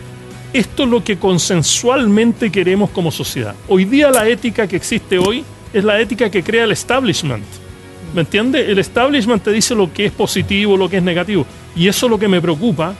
esto 0.52 0.82
es 0.82 0.88
lo 0.90 1.02
que 1.02 1.18
consensualmente 1.18 2.52
queremos 2.52 2.90
como 2.90 3.10
sociedad. 3.10 3.54
Hoy 3.68 3.86
día 3.86 4.10
la 4.10 4.28
ética 4.28 4.66
que 4.68 4.76
existe 4.76 5.18
hoy 5.18 5.44
es 5.72 5.82
la 5.82 5.98
ética 5.98 6.30
que 6.30 6.42
crea 6.42 6.64
el 6.64 6.72
establishment. 6.72 7.61
¿Me 8.14 8.20
entiendes? 8.22 8.68
El 8.68 8.78
establishment 8.78 9.42
te 9.42 9.52
dice 9.52 9.74
lo 9.74 9.92
que 9.92 10.06
es 10.06 10.12
positivo, 10.12 10.76
lo 10.76 10.88
que 10.88 10.98
es 10.98 11.02
negativo. 11.02 11.46
Y 11.74 11.88
eso 11.88 12.06
es 12.06 12.10
lo 12.10 12.18
que 12.18 12.28
me 12.28 12.40
preocupa 12.40 12.94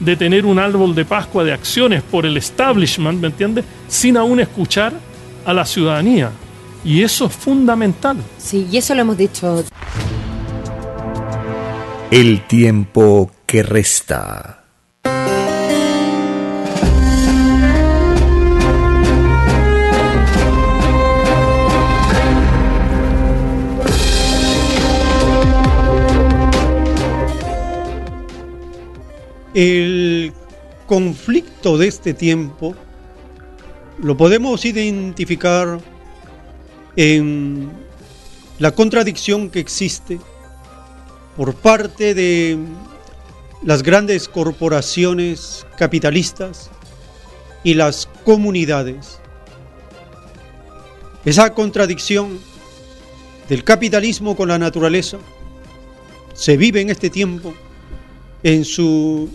de 0.00 0.16
tener 0.16 0.46
un 0.46 0.58
árbol 0.58 0.94
de 0.94 1.04
Pascua 1.04 1.44
de 1.44 1.52
acciones 1.52 2.02
por 2.02 2.26
el 2.26 2.36
establishment, 2.36 3.20
¿me 3.20 3.28
entiendes? 3.28 3.64
Sin 3.88 4.16
aún 4.16 4.40
escuchar 4.40 4.92
a 5.44 5.52
la 5.52 5.64
ciudadanía. 5.64 6.30
Y 6.84 7.02
eso 7.02 7.26
es 7.26 7.32
fundamental. 7.32 8.16
Sí, 8.38 8.66
y 8.70 8.76
eso 8.76 8.94
lo 8.94 9.02
hemos 9.02 9.16
dicho. 9.16 9.64
El 12.10 12.46
tiempo 12.46 13.30
que 13.46 13.62
resta. 13.62 14.63
El 29.54 30.32
conflicto 30.86 31.78
de 31.78 31.86
este 31.86 32.12
tiempo 32.12 32.74
lo 34.02 34.16
podemos 34.16 34.64
identificar 34.64 35.80
en 36.96 37.70
la 38.58 38.72
contradicción 38.72 39.50
que 39.50 39.60
existe 39.60 40.18
por 41.36 41.54
parte 41.54 42.14
de 42.14 42.58
las 43.62 43.84
grandes 43.84 44.28
corporaciones 44.28 45.64
capitalistas 45.78 46.70
y 47.62 47.74
las 47.74 48.08
comunidades. 48.24 49.20
Esa 51.24 51.54
contradicción 51.54 52.40
del 53.48 53.62
capitalismo 53.62 54.34
con 54.34 54.48
la 54.48 54.58
naturaleza 54.58 55.18
se 56.34 56.56
vive 56.56 56.80
en 56.80 56.90
este 56.90 57.08
tiempo 57.08 57.54
en 58.42 58.64
su 58.64 59.30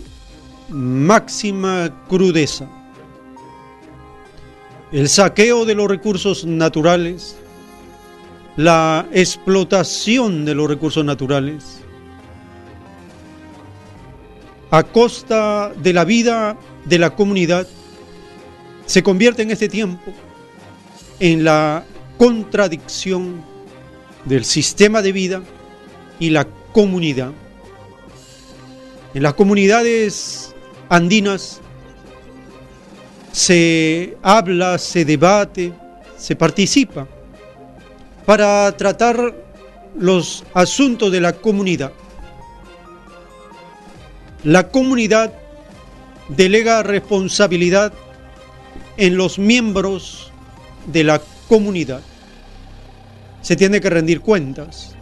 máxima 0.70 2.04
crudeza. 2.08 2.68
El 4.92 5.08
saqueo 5.08 5.64
de 5.64 5.74
los 5.74 5.88
recursos 5.88 6.44
naturales, 6.44 7.36
la 8.56 9.06
explotación 9.12 10.44
de 10.44 10.54
los 10.54 10.68
recursos 10.68 11.04
naturales, 11.04 11.80
a 14.70 14.82
costa 14.82 15.72
de 15.74 15.92
la 15.92 16.04
vida 16.04 16.56
de 16.84 16.98
la 16.98 17.14
comunidad, 17.14 17.66
se 18.86 19.02
convierte 19.02 19.42
en 19.42 19.50
este 19.50 19.68
tiempo 19.68 20.12
en 21.20 21.44
la 21.44 21.84
contradicción 22.18 23.44
del 24.24 24.44
sistema 24.44 25.02
de 25.02 25.12
vida 25.12 25.42
y 26.18 26.30
la 26.30 26.46
comunidad. 26.72 27.32
En 29.14 29.22
las 29.22 29.34
comunidades 29.34 30.49
andinas 30.90 31.60
se 33.32 34.18
habla, 34.22 34.76
se 34.76 35.04
debate, 35.04 35.72
se 36.18 36.36
participa 36.36 37.06
para 38.26 38.70
tratar 38.76 39.34
los 39.96 40.44
asuntos 40.52 41.10
de 41.12 41.20
la 41.20 41.32
comunidad. 41.32 41.92
La 44.42 44.68
comunidad 44.68 45.32
delega 46.28 46.82
responsabilidad 46.82 47.92
en 48.96 49.16
los 49.16 49.38
miembros 49.38 50.32
de 50.86 51.04
la 51.04 51.22
comunidad. 51.48 52.00
Se 53.42 53.54
tiene 53.54 53.80
que 53.80 53.90
rendir 53.90 54.20
cuentas. 54.20 54.96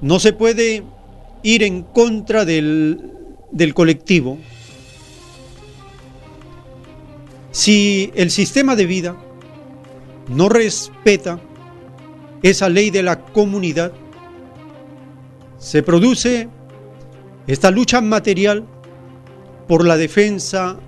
No 0.00 0.20
se 0.20 0.32
puede 0.32 0.84
ir 1.42 1.62
en 1.62 1.82
contra 1.82 2.44
del, 2.44 3.17
del 3.50 3.74
colectivo. 3.74 4.38
Si 7.50 8.12
el 8.14 8.30
sistema 8.30 8.76
de 8.76 8.86
vida 8.86 9.16
no 10.28 10.48
respeta 10.48 11.40
esa 12.42 12.68
ley 12.68 12.90
de 12.90 13.02
la 13.02 13.20
comunidad, 13.20 13.92
se 15.58 15.82
produce 15.82 16.48
esta 17.46 17.70
lucha 17.70 18.00
material 18.00 18.64
por 19.66 19.84
la 19.84 19.96
defensa 19.96 20.78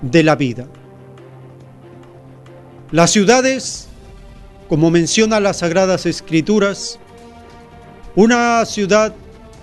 de 0.00 0.22
la 0.22 0.36
vida. 0.36 0.66
Las 2.92 3.10
ciudades, 3.10 3.88
como 4.68 4.90
menciona 4.90 5.40
las 5.40 5.58
Sagradas 5.58 6.06
Escrituras, 6.06 7.00
una 8.14 8.64
ciudad 8.64 9.14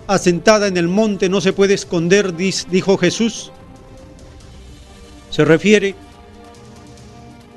asentada 0.07 0.67
en 0.67 0.77
el 0.77 0.87
monte 0.87 1.29
no 1.29 1.41
se 1.41 1.53
puede 1.53 1.73
esconder, 1.73 2.35
dijo 2.35 2.97
Jesús. 2.97 3.51
Se 5.29 5.45
refiere 5.45 5.95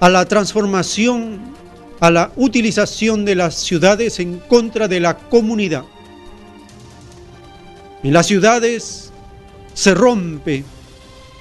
a 0.00 0.08
la 0.08 0.24
transformación, 0.26 1.54
a 2.00 2.10
la 2.10 2.32
utilización 2.36 3.24
de 3.24 3.34
las 3.34 3.54
ciudades 3.56 4.20
en 4.20 4.38
contra 4.38 4.88
de 4.88 5.00
la 5.00 5.16
comunidad. 5.16 5.84
En 8.02 8.12
las 8.12 8.26
ciudades 8.26 9.10
se 9.74 9.94
rompe 9.94 10.64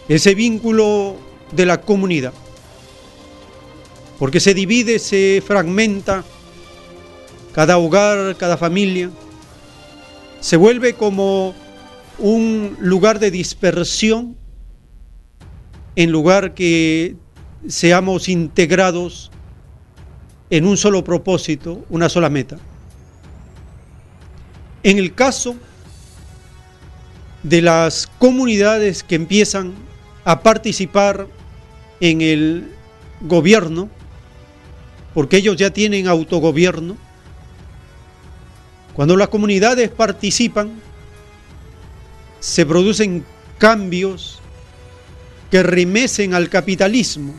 ese 0.07 0.35
vínculo 0.35 1.15
de 1.51 1.65
la 1.65 1.81
comunidad, 1.81 2.33
porque 4.19 4.39
se 4.39 4.53
divide, 4.53 4.99
se 4.99 5.43
fragmenta 5.45 6.23
cada 7.53 7.77
hogar, 7.77 8.35
cada 8.37 8.57
familia, 8.57 9.09
se 10.45 10.57
vuelve 10.57 10.93
como 10.93 11.55
un 12.19 12.77
lugar 12.79 13.17
de 13.17 13.31
dispersión 13.31 14.37
en 15.95 16.11
lugar 16.11 16.53
que 16.53 17.15
seamos 17.67 18.29
integrados 18.29 19.31
en 20.51 20.67
un 20.67 20.77
solo 20.77 21.03
propósito, 21.03 21.83
una 21.89 22.09
sola 22.09 22.29
meta. 22.29 22.59
En 24.83 24.99
el 24.99 25.15
caso 25.15 25.55
de 27.41 27.63
las 27.63 28.05
comunidades 28.19 29.01
que 29.01 29.15
empiezan 29.15 29.73
a 30.25 30.43
participar 30.43 31.25
en 31.99 32.21
el 32.21 32.71
gobierno, 33.21 33.89
porque 35.15 35.37
ellos 35.37 35.57
ya 35.57 35.71
tienen 35.71 36.07
autogobierno, 36.07 36.97
cuando 38.95 39.15
las 39.17 39.27
comunidades 39.27 39.89
participan, 39.89 40.81
se 42.39 42.65
producen 42.65 43.25
cambios 43.57 44.39
que 45.51 45.63
remecen 45.63 46.33
al 46.33 46.49
capitalismo 46.49 47.33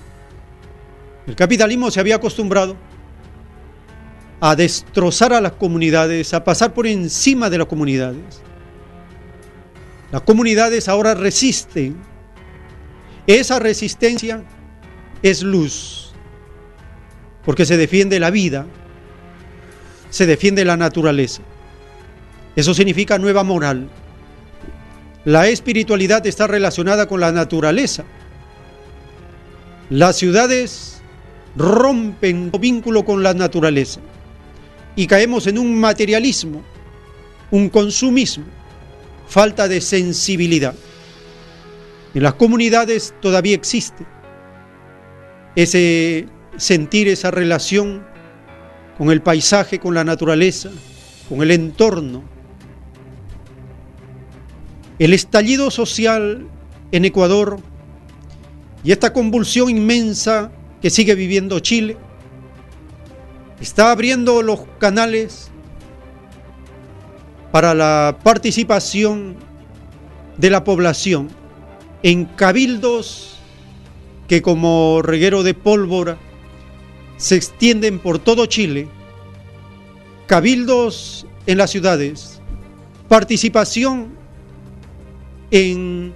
el 1.26 1.34
capitalismo 1.34 1.90
se 1.90 1.98
había 1.98 2.16
acostumbrado 2.16 2.76
a 4.40 4.54
destrozar 4.54 5.32
a 5.32 5.40
las 5.40 5.52
comunidades, 5.52 6.32
a 6.34 6.44
pasar 6.44 6.72
por 6.72 6.86
encima 6.86 7.50
de 7.50 7.58
las 7.58 7.66
comunidades. 7.66 8.42
Las 10.12 10.22
comunidades 10.22 10.88
ahora 10.88 11.14
resisten. 11.14 11.96
Esa 13.26 13.58
resistencia 13.58 14.44
es 15.20 15.42
luz, 15.42 16.12
porque 17.44 17.66
se 17.66 17.76
defiende 17.76 18.20
la 18.20 18.30
vida, 18.30 18.66
se 20.16 20.24
defiende 20.24 20.64
la 20.64 20.78
naturaleza. 20.78 21.42
Eso 22.56 22.72
significa 22.72 23.18
nueva 23.18 23.44
moral. 23.44 23.86
La 25.26 25.46
espiritualidad 25.48 26.26
está 26.26 26.46
relacionada 26.46 27.06
con 27.06 27.20
la 27.20 27.32
naturaleza. 27.32 28.04
Las 29.90 30.16
ciudades 30.16 31.02
rompen 31.54 32.50
vínculo 32.58 33.04
con 33.04 33.22
la 33.22 33.34
naturaleza 33.34 34.00
y 34.94 35.06
caemos 35.06 35.46
en 35.48 35.58
un 35.58 35.78
materialismo, 35.78 36.62
un 37.50 37.68
consumismo, 37.68 38.46
falta 39.28 39.68
de 39.68 39.82
sensibilidad. 39.82 40.74
En 42.14 42.22
las 42.22 42.34
comunidades 42.34 43.12
todavía 43.20 43.54
existe 43.54 44.06
ese 45.56 46.26
sentir, 46.56 47.08
esa 47.08 47.30
relación 47.30 48.15
con 48.96 49.10
el 49.10 49.22
paisaje, 49.22 49.78
con 49.78 49.94
la 49.94 50.04
naturaleza, 50.04 50.70
con 51.28 51.42
el 51.42 51.50
entorno. 51.50 52.24
El 54.98 55.12
estallido 55.12 55.70
social 55.70 56.46
en 56.92 57.04
Ecuador 57.04 57.58
y 58.82 58.92
esta 58.92 59.12
convulsión 59.12 59.68
inmensa 59.68 60.50
que 60.80 60.90
sigue 60.90 61.14
viviendo 61.14 61.58
Chile, 61.60 61.96
está 63.60 63.90
abriendo 63.90 64.42
los 64.42 64.60
canales 64.78 65.50
para 67.50 67.74
la 67.74 68.18
participación 68.22 69.36
de 70.36 70.50
la 70.50 70.64
población 70.64 71.28
en 72.02 72.26
cabildos 72.26 73.38
que 74.28 74.42
como 74.42 75.00
reguero 75.02 75.42
de 75.42 75.54
pólvora 75.54 76.18
se 77.16 77.36
extienden 77.36 77.98
por 77.98 78.18
todo 78.18 78.46
Chile, 78.46 78.88
cabildos 80.26 81.26
en 81.46 81.58
las 81.58 81.70
ciudades, 81.70 82.40
participación 83.08 84.08
en 85.50 86.14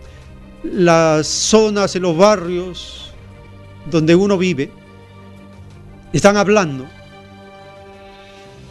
las 0.62 1.26
zonas, 1.26 1.96
en 1.96 2.02
los 2.02 2.16
barrios, 2.16 3.12
donde 3.90 4.14
uno 4.14 4.36
vive, 4.36 4.70
están 6.12 6.36
hablando. 6.36 6.86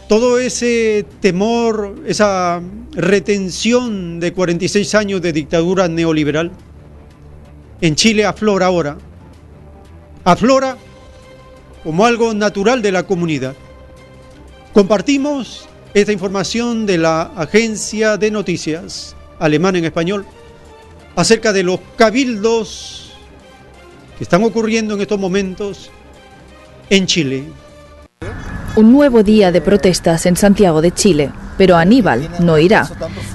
Todo 0.07 0.39
ese 0.39 1.05
temor, 1.21 1.95
esa 2.05 2.61
retención 2.91 4.19
de 4.19 4.33
46 4.33 4.95
años 4.95 5.21
de 5.21 5.33
dictadura 5.33 5.87
neoliberal, 5.87 6.51
en 7.81 7.95
Chile 7.95 8.25
aflora 8.25 8.65
ahora. 8.65 8.97
Aflora 10.25 10.77
como 11.83 12.05
algo 12.05 12.33
natural 12.33 12.81
de 12.81 12.91
la 12.91 13.03
comunidad. 13.03 13.55
Compartimos 14.73 15.67
esta 15.93 16.11
información 16.11 16.85
de 16.85 16.97
la 16.97 17.21
agencia 17.35 18.17
de 18.17 18.31
noticias 18.31 19.15
alemana 19.39 19.79
en 19.79 19.85
español 19.85 20.25
acerca 21.15 21.51
de 21.53 21.63
los 21.63 21.79
cabildos 21.95 23.13
que 24.17 24.23
están 24.23 24.43
ocurriendo 24.43 24.93
en 24.93 25.01
estos 25.01 25.19
momentos 25.19 25.89
en 26.89 27.07
Chile. 27.07 27.45
Un 28.75 28.93
nuevo 28.93 29.23
día 29.23 29.51
de 29.51 29.61
protestas 29.61 30.27
en 30.27 30.35
Santiago 30.35 30.81
de 30.81 30.91
Chile, 30.91 31.31
pero 31.57 31.75
Aníbal 31.75 32.29
no 32.39 32.59
irá. 32.59 32.87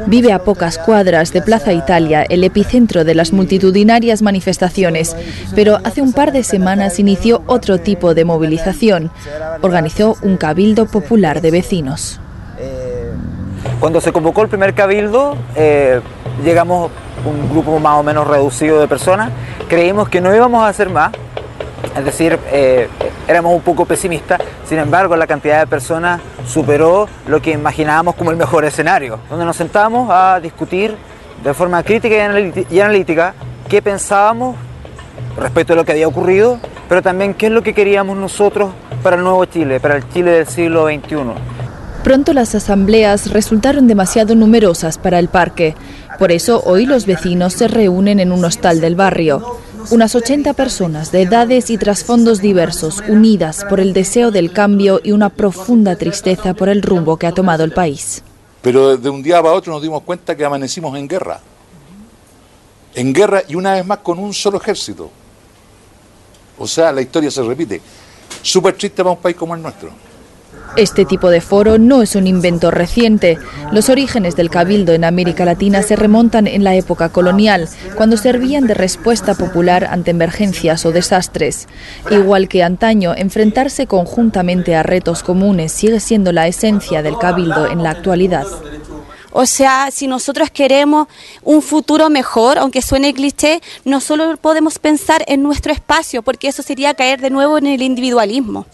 Vive 0.07 0.33
a 0.33 0.39
pocas 0.39 0.79
cuadras 0.79 1.33
de 1.33 1.43
Plaza 1.43 1.73
Italia, 1.73 2.23
el 2.23 2.45
epicentro 2.45 3.05
de 3.05 3.17
las 3.17 3.33
multitudinarias 3.33 4.23
manifestaciones, 4.23 5.17
pero 5.55 5.81
hace 5.83 6.03
un 6.03 6.13
par 6.13 6.33
de 6.33 6.45
semanas 6.45 7.01
inició 7.01 7.43
otro 7.47 7.79
tipo 7.79 8.15
de 8.15 8.25
movilización. 8.25 9.11
Organizó 9.61 10.17
un 10.23 10.37
cabildo 10.37 10.87
popular 10.87 11.41
de 11.41 11.51
vecinos. 11.51 12.21
Cuando 13.81 14.01
se 14.01 14.13
convocó 14.13 14.43
el 14.43 14.49
primer 14.49 14.73
cabildo, 14.73 15.37
eh, 15.57 16.01
llegamos 16.45 16.91
un 17.27 17.51
grupo 17.51 17.81
más 17.81 17.99
o 17.99 18.03
menos 18.03 18.27
reducido 18.27 18.81
de 18.81 18.87
personas, 18.87 19.31
creímos 19.69 20.09
que 20.09 20.21
no 20.21 20.35
íbamos 20.35 20.63
a 20.63 20.69
hacer 20.69 20.91
más, 20.91 21.11
es 21.97 22.05
decir, 22.05 22.39
eh, 22.51 22.89
éramos 23.29 23.55
un 23.55 23.63
poco 23.63 23.85
pesimistas, 23.85 24.41
sin 24.69 24.79
embargo 24.79 25.17
la 25.17 25.27
cantidad 25.27 25.61
de 25.61 25.67
personas 25.67 26.21
superó 26.47 27.09
lo 27.27 27.41
que 27.41 27.53
imaginábamos 27.53 28.15
como 28.15 28.31
el 28.31 28.37
mejor 28.37 28.65
escenario, 28.65 29.19
donde 29.31 29.45
nos 29.45 29.57
sentamos 29.57 30.09
a 30.11 30.41
discutir 30.41 30.97
de 31.43 31.55
forma 31.55 31.83
crítica 31.83 32.15
y 32.71 32.81
analítica 32.81 33.35
qué 33.69 33.83
pensábamos 33.83 34.57
respecto 35.37 35.73
a 35.73 35.77
lo 35.77 35.85
que 35.85 35.93
había 35.93 36.09
ocurrido, 36.09 36.59
pero 36.89 37.03
también 37.03 37.35
qué 37.35 37.47
es 37.47 37.53
lo 37.53 37.63
que 37.63 37.75
queríamos 37.75 38.17
nosotros 38.17 38.73
para 39.03 39.17
el 39.17 39.23
nuevo 39.23 39.45
Chile, 39.45 39.81
para 39.81 39.97
el 39.97 40.09
Chile 40.09 40.31
del 40.33 40.47
siglo 40.47 40.87
XXI. 40.87 41.17
Pronto 42.03 42.35
las 42.35 42.55
asambleas 42.55 43.31
resultaron 43.31 43.87
demasiado 43.87 44.35
numerosas 44.35 44.99
para 44.99 45.19
el 45.19 45.29
parque. 45.29 45.75
Por 46.19 46.33
eso 46.33 46.63
hoy 46.67 46.85
los 46.85 47.07
vecinos 47.07 47.55
se 47.55 47.67
reúnen 47.67 48.21
en 48.21 48.31
un 48.31 48.45
hostal 48.45 48.81
del 48.81 48.95
barrio. 48.95 49.59
Unas 49.91 50.15
80 50.15 50.55
personas 50.55 51.13
de 51.13 51.23
edades 51.23 51.69
y 51.69 51.77
trasfondos 51.77 52.41
diversos, 52.41 53.03
unidas 53.09 53.65
por 53.69 53.81
el 53.81 53.93
deseo 53.93 54.31
del 54.31 54.53
cambio 54.53 55.01
y 55.05 55.13
una 55.13 55.29
profunda 55.29 55.97
tristeza 55.97 56.55
por 56.55 56.69
el 56.69 56.81
rumbo 56.81 57.19
que 57.19 57.27
ha 57.27 57.33
tomado 57.33 57.65
el 57.65 57.73
país. 57.73 58.23
Pero 58.63 58.97
de 58.97 59.11
un 59.11 59.23
día 59.23 59.43
para 59.43 59.55
otro 59.55 59.73
nos 59.73 59.83
dimos 59.83 60.03
cuenta 60.03 60.35
que 60.35 60.45
amanecimos 60.45 60.97
en 60.97 61.07
guerra. 61.07 61.41
En 62.95 63.13
guerra 63.13 63.43
y 63.47 63.55
una 63.55 63.75
vez 63.75 63.85
más 63.85 63.99
con 63.99 64.19
un 64.19 64.33
solo 64.33 64.59
ejército. 64.59 65.11
O 66.59 66.67
sea, 66.67 66.91
la 66.91 67.03
historia 67.03 67.31
se 67.31 67.43
repite. 67.43 67.81
Súper 68.43 68.77
triste 68.77 69.03
para 69.03 69.15
un 69.15 69.21
país 69.21 69.37
como 69.37 69.55
el 69.55 69.61
nuestro. 69.61 69.91
Este 70.77 71.05
tipo 71.05 71.31
de 71.31 71.41
foro 71.41 71.79
no 71.79 72.03
es 72.03 72.17
un 72.17 72.27
invento 72.27 72.73
reciente. 72.73 73.39
Los 73.71 73.89
orígenes 73.89 74.35
del 74.35 74.51
cabildo 74.51 74.93
en 74.93 75.05
América 75.05 75.45
Latina 75.45 75.83
se 75.83 75.95
remontan 75.95 76.49
en 76.49 76.65
la 76.65 76.75
época 76.75 77.11
colonial, 77.11 77.69
cuando 77.97 78.17
servían 78.17 78.67
de 78.67 78.75
respuesta 78.75 79.35
popular 79.35 79.87
ante 79.89 80.11
emergencias 80.11 80.85
o 80.85 80.91
desastres. 80.91 81.69
Igual 82.11 82.49
que 82.49 82.65
antaño, 82.65 83.15
enfrentarse 83.17 83.87
conjuntamente 83.87 84.75
a 84.75 84.83
retos 84.83 85.23
comunes 85.23 85.71
sigue 85.71 86.01
siendo 86.01 86.33
la 86.33 86.49
esencia 86.49 87.03
del 87.03 87.19
cabildo 87.19 87.71
en 87.71 87.85
la 87.85 87.91
actualidad. 87.91 88.47
O 89.31 89.47
sea, 89.47 89.91
si 89.93 90.09
nosotros 90.09 90.51
queremos 90.51 91.07
un 91.43 91.63
futuro 91.63 92.11
mejor, 92.11 92.59
aunque 92.59 92.83
suene 92.83 93.15
cliché, 93.15 93.61
no 93.85 94.01
solo 94.01 94.37
podemos 94.39 94.81
pensar 94.81 95.25
en 95.29 95.43
nuestro 95.43 95.73
espacio, 95.73 96.23
porque 96.23 96.49
eso 96.49 96.63
sería 96.63 96.95
caer 96.95 97.21
de 97.21 97.31
nuevo 97.31 97.59
en 97.59 97.67
el 97.67 97.83
individualismo 97.83 98.67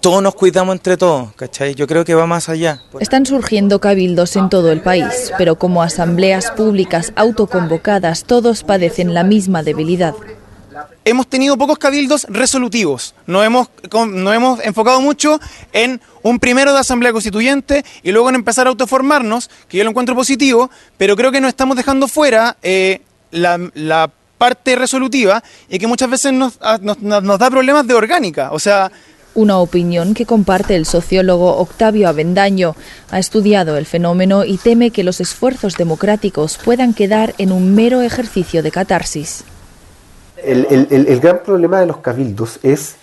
todos 0.00 0.22
nos 0.22 0.34
cuidamos 0.34 0.74
entre 0.74 0.96
todos, 0.96 1.34
¿cachai? 1.34 1.74
Yo 1.74 1.86
creo 1.86 2.04
que 2.04 2.14
va 2.14 2.26
más 2.26 2.48
allá. 2.48 2.82
Están 3.00 3.26
surgiendo 3.26 3.80
cabildos 3.80 4.36
en 4.36 4.48
todo 4.48 4.72
el 4.72 4.80
país, 4.80 5.32
pero 5.38 5.56
como 5.56 5.82
asambleas 5.82 6.50
públicas 6.50 7.12
autoconvocadas, 7.16 8.24
todos 8.24 8.64
padecen 8.64 9.14
la 9.14 9.24
misma 9.24 9.62
debilidad. 9.62 10.14
Hemos 11.04 11.26
tenido 11.28 11.56
pocos 11.58 11.78
cabildos 11.78 12.26
resolutivos, 12.30 13.14
nos 13.26 13.44
hemos, 13.44 13.68
nos 13.92 14.34
hemos 14.34 14.64
enfocado 14.64 15.00
mucho 15.00 15.38
en 15.72 16.00
un 16.22 16.38
primero 16.38 16.72
de 16.72 16.80
asamblea 16.80 17.12
constituyente 17.12 17.84
y 18.02 18.10
luego 18.10 18.30
en 18.30 18.36
empezar 18.36 18.66
a 18.66 18.70
autoformarnos, 18.70 19.50
que 19.68 19.76
yo 19.76 19.84
lo 19.84 19.90
encuentro 19.90 20.14
positivo, 20.14 20.70
pero 20.96 21.14
creo 21.14 21.30
que 21.30 21.40
nos 21.40 21.50
estamos 21.50 21.76
dejando 21.76 22.08
fuera 22.08 22.56
eh, 22.62 23.02
la, 23.30 24.10
parte 24.38 24.74
resolutiva 24.74 25.42
y 25.70 25.78
que 25.78 25.86
muchas 25.86 26.10
veces 26.10 26.32
nos, 26.32 26.58
nos, 26.80 27.00
nos 27.00 27.38
da 27.38 27.50
problemas 27.50 27.86
de 27.86 27.94
orgánica, 27.94 28.50
o 28.50 28.58
sea 28.58 28.90
una 29.34 29.58
opinión 29.58 30.14
que 30.14 30.26
comparte 30.26 30.76
el 30.76 30.86
sociólogo 30.86 31.56
Octavio 31.56 32.08
Avendaño. 32.08 32.76
Ha 33.10 33.18
estudiado 33.18 33.76
el 33.76 33.86
fenómeno 33.86 34.44
y 34.44 34.58
teme 34.58 34.90
que 34.90 35.04
los 35.04 35.20
esfuerzos 35.20 35.76
democráticos 35.76 36.58
puedan 36.58 36.94
quedar 36.94 37.34
en 37.38 37.52
un 37.52 37.74
mero 37.74 38.00
ejercicio 38.00 38.62
de 38.62 38.70
catarsis. 38.70 39.44
El, 40.42 41.20
gran 41.20 41.42
problema 41.42 41.80
de 41.80 41.86
los 41.86 41.98
cabildos 41.98 42.58
es 42.62 42.96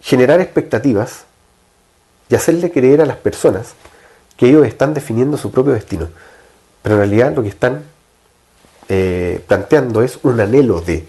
generar 0.00 0.40
expectativas 0.40 1.24
y 2.28 2.34
hacerle 2.34 2.70
creer 2.70 3.02
a 3.02 3.06
las 3.06 3.16
personas 3.16 3.74
que 4.36 4.48
ellos 4.48 4.66
están 4.66 4.94
definiendo 4.94 5.36
su 5.36 5.50
propio 5.50 5.72
destino. 5.72 6.08
Pero 6.82 6.94
en 6.94 7.00
realidad 7.00 7.34
lo 7.36 7.42
que 7.42 7.48
están 7.50 7.82
eh, 8.88 9.44
planteando 9.46 10.02
es 10.02 10.18
un 10.22 10.40
anhelo 10.40 10.80
de 10.80 11.06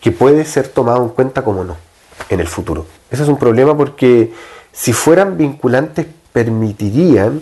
que 0.00 0.10
puede 0.10 0.44
ser 0.44 0.68
tomado 0.68 1.02
en 1.04 1.10
cuenta 1.10 1.42
como 1.42 1.64
no 1.64 1.85
en 2.28 2.40
el 2.40 2.46
futuro. 2.46 2.86
Ese 3.10 3.22
es 3.22 3.28
un 3.28 3.38
problema 3.38 3.76
porque 3.76 4.32
si 4.72 4.92
fueran 4.92 5.36
vinculantes 5.36 6.06
permitirían 6.32 7.40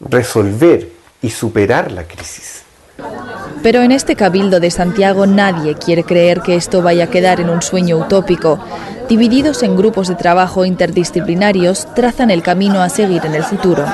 resolver 0.00 0.88
y 1.22 1.30
superar 1.30 1.90
la 1.90 2.04
crisis. 2.04 2.62
Pero 3.62 3.82
en 3.82 3.92
este 3.92 4.16
cabildo 4.16 4.60
de 4.60 4.70
Santiago 4.70 5.26
nadie 5.26 5.74
quiere 5.74 6.04
creer 6.04 6.40
que 6.40 6.54
esto 6.54 6.82
vaya 6.82 7.04
a 7.04 7.10
quedar 7.10 7.40
en 7.40 7.50
un 7.50 7.62
sueño 7.62 7.98
utópico. 7.98 8.58
Divididos 9.08 9.62
en 9.62 9.76
grupos 9.76 10.08
de 10.08 10.14
trabajo 10.14 10.64
interdisciplinarios, 10.64 11.92
trazan 11.94 12.30
el 12.30 12.42
camino 12.42 12.82
a 12.82 12.88
seguir 12.88 13.24
en 13.24 13.34
el 13.34 13.42
futuro. 13.42 13.84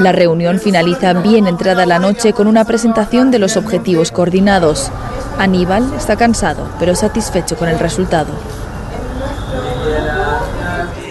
La 0.00 0.12
reunión 0.12 0.58
finaliza 0.58 1.12
bien 1.12 1.46
entrada 1.46 1.84
la 1.84 1.98
noche 1.98 2.32
con 2.32 2.46
una 2.46 2.64
presentación 2.64 3.30
de 3.30 3.38
los 3.38 3.58
objetivos 3.58 4.10
coordinados. 4.10 4.90
Aníbal 5.38 5.92
está 5.94 6.16
cansado, 6.16 6.66
pero 6.78 6.94
satisfecho 6.94 7.54
con 7.56 7.68
el 7.68 7.78
resultado 7.78 8.32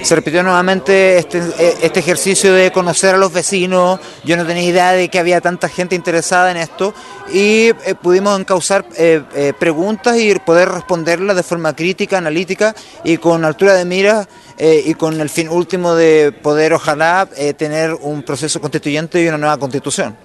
se 0.01 0.15
repitió 0.15 0.43
nuevamente 0.43 1.17
este, 1.17 1.39
eh, 1.39 1.77
este, 1.81 1.99
ejercicio 1.99 2.53
de 2.53 2.71
conocer 2.71 3.15
a 3.15 3.17
los 3.17 3.31
vecinos. 3.31 3.99
Yo 4.23 4.37
no 4.37 4.45
tenía 4.45 4.63
idea 4.63 4.91
de 4.93 5.09
que 5.09 5.19
había 5.19 5.41
tanta 5.41 5.69
gente 5.69 5.95
interesada 5.95 6.51
en 6.51 6.57
esto 6.57 6.93
y 7.31 7.67
eh, 7.67 7.95
pudimos 8.01 8.39
encauzar 8.39 8.85
eh, 8.95 9.53
preguntas 9.59 10.17
y 10.17 10.33
poder 10.35 10.69
responderlas 10.69 11.35
de 11.35 11.43
forma 11.43 11.75
crítica, 11.75 12.17
analítica 12.17 12.75
y 13.03 13.17
con 13.17 13.45
altura 13.45 13.73
de 13.73 13.85
mira 13.85 14.27
y 14.61 14.93
con 14.95 15.21
el 15.21 15.29
fin 15.29 15.47
último 15.47 15.95
de 15.95 16.33
poder, 16.33 16.73
ojalá, 16.73 17.29
tener 17.57 17.93
un 17.93 18.23
proceso 18.23 18.59
constituyente 18.59 19.23
y 19.23 19.27
una 19.29 19.37
nueva 19.37 19.55
constitución. 19.55 20.17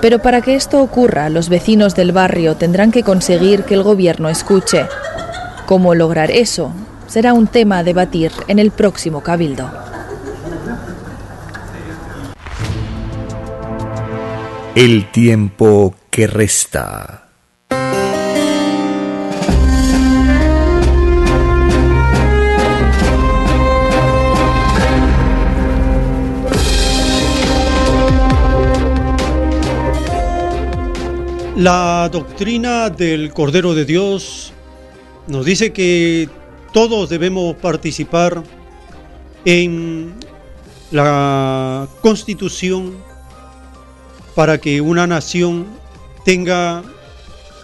Pero 0.00 0.18
para 0.18 0.40
que 0.40 0.56
esto 0.56 0.80
ocurra, 0.80 1.28
los 1.28 1.48
vecinos 1.48 1.94
del 1.94 2.10
barrio 2.10 2.56
tendrán 2.56 2.90
que 2.90 3.04
conseguir 3.04 3.62
que 3.62 3.74
el 3.74 3.84
gobierno 3.84 4.28
escuche. 4.28 4.86
¿Cómo 5.66 5.94
lograr 5.94 6.32
eso? 6.32 6.72
Será 7.08 7.32
un 7.32 7.46
tema 7.46 7.78
a 7.78 7.84
debatir 7.84 8.30
en 8.46 8.58
el 8.58 8.70
próximo 8.70 9.22
Cabildo. 9.22 9.70
El 14.74 15.10
tiempo 15.10 15.94
que 16.10 16.26
resta. 16.26 17.24
La 31.56 32.08
doctrina 32.12 32.88
del 32.88 33.32
Cordero 33.32 33.74
de 33.74 33.84
Dios 33.84 34.52
nos 35.26 35.44
dice 35.44 35.72
que 35.72 36.28
todos 36.78 37.08
debemos 37.08 37.56
participar 37.56 38.40
en 39.44 40.14
la 40.92 41.88
constitución 42.00 42.94
para 44.36 44.58
que 44.58 44.80
una 44.80 45.04
nación 45.04 45.66
tenga 46.24 46.84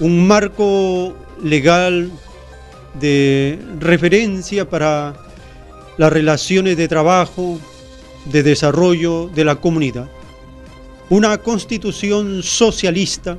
un 0.01 0.27
marco 0.27 1.15
legal 1.41 2.11
de 2.99 3.57
referencia 3.79 4.69
para 4.69 5.15
las 5.97 6.13
relaciones 6.13 6.77
de 6.77 6.89
trabajo, 6.89 7.61
de 8.25 8.43
desarrollo 8.43 9.31
de 9.33 9.45
la 9.45 9.55
comunidad. 9.55 10.09
Una 11.09 11.39
constitución 11.39 12.43
socialista 12.43 13.39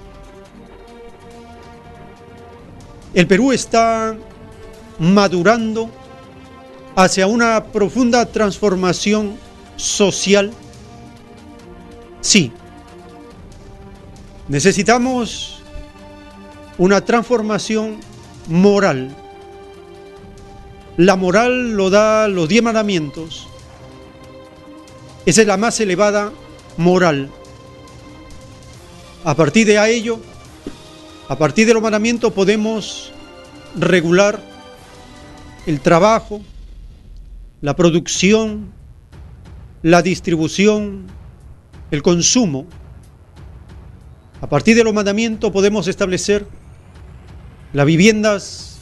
El 3.16 3.26
Perú 3.26 3.52
está 3.52 4.16
madurando 5.00 5.90
hacia 6.96 7.26
una 7.26 7.64
profunda 7.64 8.28
transformación 8.28 9.36
social 9.78 10.52
Sí, 12.28 12.52
Necesitamos 14.50 15.62
una 16.78 17.00
transformación 17.00 18.02
moral. 18.50 19.16
La 20.98 21.16
moral 21.16 21.72
lo 21.72 21.90
da 21.90 22.28
los 22.28 22.50
diez 22.50 22.62
mandamientos. 22.62 23.48
Esa 25.26 25.42
es 25.42 25.48
la 25.48 25.56
más 25.56 25.80
elevada 25.80 26.34
moral. 26.76 27.30
A 29.24 29.34
partir 29.34 29.66
de 29.66 29.94
ello, 29.94 30.20
a 31.30 31.38
partir 31.38 31.66
de 31.66 31.76
los 31.76 31.84
mandamientos 31.84 32.34
podemos 32.34 33.14
regular 33.74 34.42
el 35.66 35.80
trabajo, 35.80 36.42
la 37.62 37.74
producción, 37.78 38.74
la 39.82 40.02
distribución, 40.02 41.17
el 41.92 42.02
consumo. 42.02 42.66
A 44.42 44.48
partir 44.48 44.76
de 44.76 44.84
los 44.84 44.94
mandamientos 44.94 45.52
podemos 45.52 45.88
establecer 45.88 46.46
las 47.74 47.86
viviendas 47.86 48.78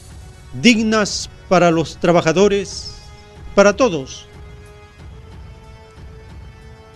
dignas 0.60 1.30
para 1.48 1.70
los 1.70 1.98
trabajadores, 1.98 2.94
para 3.54 3.74
todos. 3.74 4.26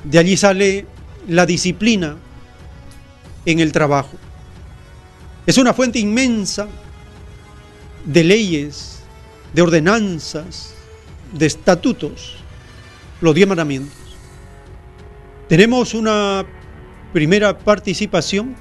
De 0.04 0.18
allí 0.18 0.36
sale 0.36 0.86
la 1.28 1.46
disciplina 1.46 2.16
en 3.46 3.60
el 3.60 3.72
trabajo. 3.72 4.16
Es 5.46 5.58
una 5.58 5.74
fuente 5.74 5.98
inmensa 5.98 6.68
de 8.04 8.24
leyes, 8.24 9.00
de 9.52 9.62
ordenanzas, 9.62 10.72
de 11.32 11.46
estatutos, 11.46 12.36
los 13.20 13.34
diez 13.34 13.48
mandamientos. 13.48 13.99
Tenemos 15.50 15.94
una 15.94 16.44
primera 17.12 17.58
participación 17.58 18.54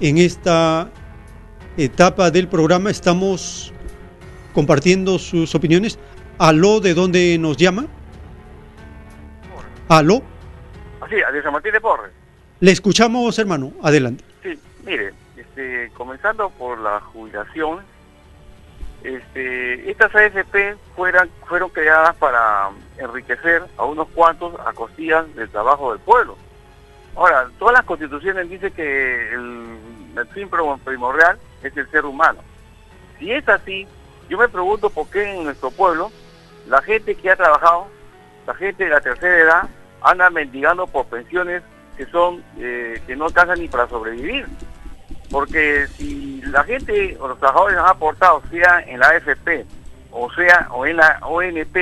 en 0.00 0.16
esta 0.16 0.90
etapa 1.76 2.30
del 2.30 2.48
programa. 2.48 2.88
Estamos 2.90 3.70
compartiendo 4.54 5.18
sus 5.18 5.54
opiniones. 5.54 5.98
¿Aló 6.38 6.80
de 6.80 6.94
dónde 6.94 7.36
nos 7.36 7.58
llama? 7.58 7.88
¿Aló? 9.88 10.22
Sí, 11.10 11.16
de 11.16 11.42
San 11.42 11.52
Martín 11.52 11.72
de 11.72 11.80
Porres. 11.82 12.10
Le 12.60 12.70
escuchamos, 12.70 13.38
hermano. 13.38 13.74
Adelante. 13.82 14.24
Sí, 14.42 14.58
mire, 14.86 15.12
este, 15.36 15.90
comenzando 15.92 16.48
por 16.48 16.80
la 16.80 17.02
jubilación, 17.02 17.80
este, 19.02 19.90
estas 19.90 20.14
AFP 20.14 20.76
fueron 20.94 21.70
creadas 21.70 22.14
para 22.16 22.70
enriquecer 22.98 23.62
a 23.76 23.84
unos 23.84 24.08
cuantos 24.08 24.54
a 24.64 24.72
costillas 24.72 25.34
del 25.34 25.48
trabajo 25.48 25.92
del 25.92 26.00
pueblo. 26.00 26.36
Ahora, 27.16 27.48
todas 27.58 27.74
las 27.74 27.84
constituciones 27.84 28.48
dicen 28.48 28.72
que 28.72 29.32
el, 29.32 29.78
el 30.16 30.26
primordial 30.78 31.38
es 31.62 31.76
el 31.76 31.90
ser 31.90 32.04
humano. 32.04 32.40
Si 33.18 33.32
es 33.32 33.48
así, 33.48 33.86
yo 34.28 34.38
me 34.38 34.48
pregunto 34.48 34.90
por 34.90 35.08
qué 35.08 35.34
en 35.34 35.44
nuestro 35.44 35.70
pueblo 35.70 36.10
la 36.66 36.80
gente 36.82 37.14
que 37.14 37.30
ha 37.30 37.36
trabajado, 37.36 37.88
la 38.46 38.54
gente 38.54 38.84
de 38.84 38.90
la 38.90 39.00
tercera 39.00 39.38
edad, 39.38 39.68
anda 40.02 40.30
mendigando 40.30 40.86
por 40.86 41.06
pensiones 41.06 41.62
que 41.96 42.06
son 42.06 42.42
eh, 42.58 43.02
que 43.06 43.16
no 43.16 43.26
alcanzan 43.26 43.58
ni 43.58 43.68
para 43.68 43.88
sobrevivir. 43.88 44.46
Porque 45.30 45.86
si 45.96 46.42
la 46.42 46.64
gente 46.64 47.16
o 47.20 47.28
los 47.28 47.38
trabajadores 47.38 47.78
han 47.78 47.86
aportado, 47.86 48.42
sea 48.50 48.80
en 48.86 49.00
la 49.00 49.08
AFP 49.08 49.66
o 50.12 50.30
sea 50.32 50.68
o 50.72 50.86
en 50.86 50.96
la 50.96 51.18
ONP, 51.22 51.76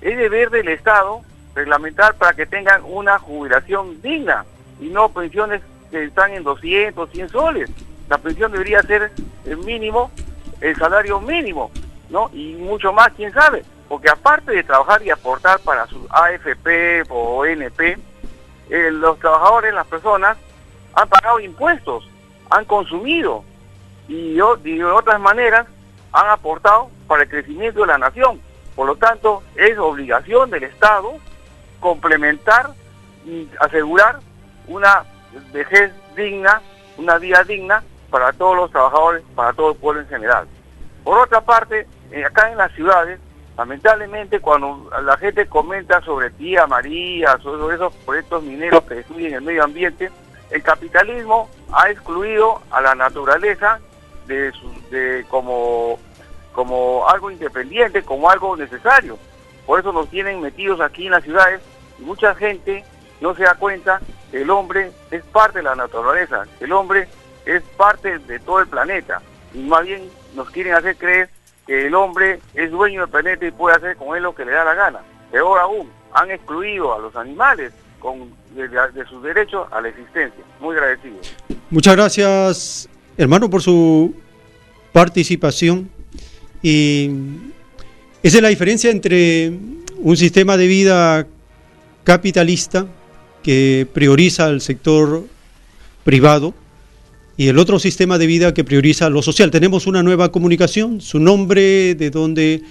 es 0.00 0.16
deber 0.16 0.50
del 0.50 0.68
Estado 0.68 1.22
reglamentar 1.54 2.14
para 2.14 2.34
que 2.34 2.46
tengan 2.46 2.82
una 2.84 3.18
jubilación 3.18 4.00
digna 4.00 4.44
y 4.80 4.88
no 4.88 5.08
pensiones 5.08 5.60
que 5.90 6.04
están 6.04 6.32
en 6.32 6.44
200, 6.44 7.10
100 7.10 7.28
soles. 7.30 7.70
La 8.08 8.18
pensión 8.18 8.52
debería 8.52 8.80
ser 8.82 9.10
el 9.44 9.56
mínimo, 9.58 10.10
el 10.60 10.76
salario 10.76 11.20
mínimo, 11.20 11.70
¿no? 12.10 12.30
Y 12.32 12.54
mucho 12.54 12.92
más, 12.92 13.10
quién 13.16 13.32
sabe. 13.32 13.64
Porque 13.88 14.08
aparte 14.08 14.52
de 14.52 14.62
trabajar 14.62 15.02
y 15.02 15.10
aportar 15.10 15.58
para 15.60 15.86
su 15.86 16.06
AFP 16.10 17.02
o 17.08 17.38
ONP, 17.38 17.80
eh, 18.70 18.90
los 18.92 19.18
trabajadores, 19.18 19.74
las 19.74 19.86
personas, 19.86 20.36
han 20.94 21.08
pagado 21.08 21.40
impuestos, 21.40 22.08
han 22.50 22.64
consumido 22.64 23.44
y, 24.08 24.34
de 24.34 24.84
otras 24.84 25.20
maneras 25.20 25.66
han 26.12 26.30
aportado 26.30 26.90
para 27.06 27.24
el 27.24 27.28
crecimiento 27.28 27.80
de 27.80 27.86
la 27.88 27.98
nación. 27.98 28.40
Por 28.74 28.86
lo 28.86 28.96
tanto, 28.96 29.42
es 29.56 29.76
obligación 29.78 30.50
del 30.50 30.64
Estado 30.64 31.12
complementar 31.80 32.70
y 33.24 33.48
asegurar 33.60 34.20
una 34.66 35.04
vejez 35.52 35.92
digna, 36.16 36.62
una 36.96 37.18
vida 37.18 37.44
digna 37.44 37.82
para 38.10 38.32
todos 38.32 38.56
los 38.56 38.70
trabajadores, 38.70 39.22
para 39.34 39.52
todo 39.52 39.72
el 39.72 39.76
pueblo 39.76 40.00
en 40.00 40.08
general. 40.08 40.48
Por 41.04 41.18
otra 41.18 41.40
parte, 41.40 41.86
eh, 42.10 42.24
acá 42.24 42.50
en 42.50 42.58
las 42.58 42.72
ciudades, 42.72 43.20
lamentablemente 43.56 44.40
cuando 44.40 44.90
la 45.02 45.16
gente 45.18 45.46
comenta 45.46 46.00
sobre 46.02 46.30
Tía 46.30 46.66
María, 46.66 47.38
sobre 47.38 47.76
esos 47.76 47.92
proyectos 48.06 48.42
mineros 48.42 48.82
que 48.84 48.94
destruyen 48.96 49.34
el 49.34 49.42
medio 49.42 49.64
ambiente, 49.64 50.10
el 50.50 50.62
capitalismo 50.62 51.48
ha 51.72 51.90
excluido 51.90 52.60
a 52.70 52.80
la 52.80 52.94
naturaleza 52.94 53.80
de, 54.26 54.52
de 54.90 55.24
como, 55.28 55.98
como 56.52 57.08
algo 57.08 57.30
independiente, 57.30 58.02
como 58.02 58.30
algo 58.30 58.56
necesario. 58.56 59.18
Por 59.66 59.80
eso 59.80 59.92
nos 59.92 60.08
tienen 60.08 60.40
metidos 60.40 60.80
aquí 60.80 61.06
en 61.06 61.12
las 61.12 61.24
ciudades 61.24 61.60
y 61.98 62.02
mucha 62.02 62.34
gente 62.34 62.84
no 63.20 63.34
se 63.34 63.42
da 63.42 63.54
cuenta 63.54 64.00
que 64.30 64.42
el 64.42 64.50
hombre 64.50 64.92
es 65.10 65.22
parte 65.24 65.58
de 65.58 65.64
la 65.64 65.74
naturaleza, 65.74 66.46
el 66.60 66.72
hombre 66.72 67.08
es 67.44 67.62
parte 67.76 68.18
de 68.18 68.38
todo 68.40 68.60
el 68.60 68.68
planeta 68.68 69.20
y 69.52 69.58
más 69.58 69.84
bien 69.84 70.10
nos 70.34 70.50
quieren 70.50 70.74
hacer 70.74 70.96
creer 70.96 71.30
que 71.66 71.86
el 71.86 71.94
hombre 71.94 72.40
es 72.54 72.70
dueño 72.70 73.02
del 73.02 73.10
planeta 73.10 73.46
y 73.46 73.50
puede 73.50 73.76
hacer 73.76 73.96
con 73.96 74.16
él 74.16 74.22
lo 74.22 74.34
que 74.34 74.44
le 74.44 74.52
da 74.52 74.64
la 74.64 74.74
gana. 74.74 75.00
Peor 75.30 75.60
aún, 75.60 75.90
han 76.14 76.30
excluido 76.30 76.94
a 76.94 76.98
los 76.98 77.14
animales 77.16 77.72
con, 77.98 78.30
de, 78.54 79.06
sus 79.08 79.22
derechos 79.22 79.66
a 79.70 79.80
la 79.80 79.88
existencia. 79.88 80.42
Muy 80.60 80.76
agradecido. 80.76 81.16
Muchas 81.70 81.96
gracias, 81.96 82.88
hermano, 83.16 83.50
por 83.50 83.62
su 83.62 84.14
participación. 84.92 85.90
Y 86.62 87.10
esa 88.22 88.38
es 88.38 88.42
la 88.42 88.48
diferencia 88.48 88.90
entre 88.90 89.52
un 89.98 90.16
sistema 90.16 90.56
de 90.56 90.66
vida 90.66 91.26
capitalista 92.04 92.86
que 93.42 93.86
prioriza 93.92 94.46
al 94.46 94.60
sector 94.60 95.24
privado 96.04 96.54
y 97.36 97.46
el 97.46 97.58
otro 97.58 97.78
sistema 97.78 98.18
de 98.18 98.26
vida 98.26 98.52
que 98.52 98.64
prioriza 98.64 99.08
lo 99.10 99.22
social. 99.22 99.50
Tenemos 99.50 99.86
una 99.86 100.02
nueva 100.02 100.32
comunicación, 100.32 101.00
su 101.00 101.20
nombre, 101.20 101.94
de 101.94 102.10
dónde 102.10 102.62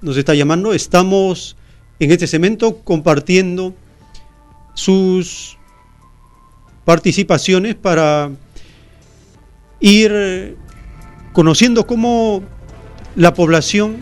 nos 0.00 0.16
está 0.16 0.34
llamando. 0.34 0.72
Estamos 0.74 1.56
en 2.00 2.10
este 2.10 2.26
cemento 2.26 2.78
compartiendo 2.78 3.74
sus 4.76 5.58
participaciones 6.84 7.74
para 7.74 8.30
ir 9.80 10.56
conociendo 11.32 11.86
cómo 11.86 12.42
la 13.16 13.34
población 13.34 13.96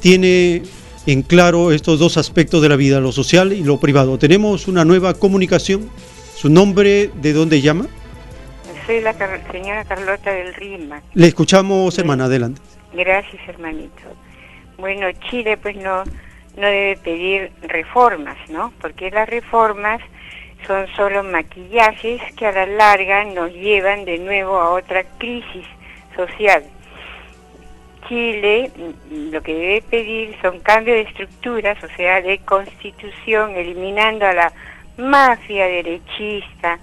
tiene 0.00 0.62
en 1.06 1.22
claro 1.22 1.70
estos 1.70 1.98
dos 1.98 2.16
aspectos 2.16 2.62
de 2.62 2.68
la 2.68 2.76
vida, 2.76 2.98
lo 2.98 3.12
social 3.12 3.52
y 3.52 3.62
lo 3.62 3.78
privado. 3.78 4.18
Tenemos 4.18 4.66
una 4.66 4.84
nueva 4.84 5.14
comunicación. 5.14 5.88
¿Su 6.34 6.48
nombre 6.48 7.10
de 7.20 7.32
dónde 7.32 7.60
llama? 7.60 7.86
Soy 8.86 9.00
la 9.00 9.14
señora 9.52 9.84
Carlota 9.84 10.32
del 10.32 10.54
Rima. 10.54 11.00
Le 11.14 11.28
escuchamos, 11.28 11.96
hermana, 11.98 12.24
adelante. 12.24 12.60
Gracias, 12.92 13.40
hermanito. 13.48 14.02
Bueno, 14.78 15.06
Chile 15.30 15.56
pues 15.56 15.76
no, 15.76 16.02
no 16.56 16.66
debe 16.66 16.96
pedir 16.96 17.52
reformas, 17.62 18.36
¿no? 18.48 18.72
Porque 18.80 19.10
las 19.10 19.28
reformas 19.28 20.00
son 20.66 20.86
solo 20.94 21.22
maquillajes 21.22 22.20
que 22.34 22.46
a 22.46 22.52
la 22.52 22.66
larga 22.66 23.24
nos 23.24 23.52
llevan 23.52 24.04
de 24.04 24.18
nuevo 24.18 24.58
a 24.58 24.70
otra 24.70 25.04
crisis 25.18 25.66
social. 26.14 26.64
Chile 28.08 28.70
lo 29.10 29.42
que 29.42 29.54
debe 29.54 29.82
pedir 29.82 30.36
son 30.42 30.60
cambios 30.60 30.96
de 30.96 31.02
estructuras, 31.02 31.82
o 31.82 31.88
sea, 31.96 32.20
de 32.20 32.38
constitución, 32.38 33.52
eliminando 33.56 34.26
a 34.26 34.32
la 34.32 34.52
mafia 34.96 35.66
derechista, 35.66 36.78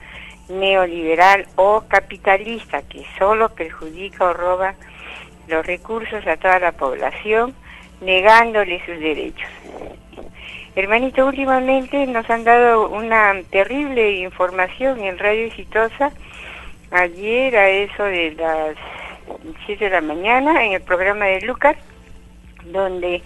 neoliberal 0.50 1.48
o 1.56 1.84
capitalista 1.88 2.82
que 2.82 3.06
solo 3.18 3.50
perjudica 3.50 4.26
o 4.26 4.34
roba 4.34 4.74
los 5.48 5.66
recursos 5.66 6.26
a 6.26 6.38
toda 6.38 6.60
la 6.60 6.72
población, 6.72 7.54
negándole 8.02 8.82
sus 8.86 9.00
derechos. 9.00 9.50
Hermanito, 10.76 11.26
últimamente 11.26 12.06
nos 12.08 12.30
han 12.30 12.44
dado 12.44 12.90
una 12.90 13.34
terrible 13.50 14.20
información 14.20 15.00
en 15.04 15.18
Radio 15.18 15.48
Exitosa, 15.48 16.12
ayer 16.92 17.56
a 17.58 17.70
eso 17.70 18.04
de 18.04 18.32
las 18.32 18.76
7 19.66 19.86
de 19.86 19.90
la 19.90 20.02
mañana, 20.02 20.64
en 20.64 20.74
el 20.74 20.82
programa 20.82 21.26
de 21.26 21.42
Lucas, 21.42 21.76
donde 22.66 23.22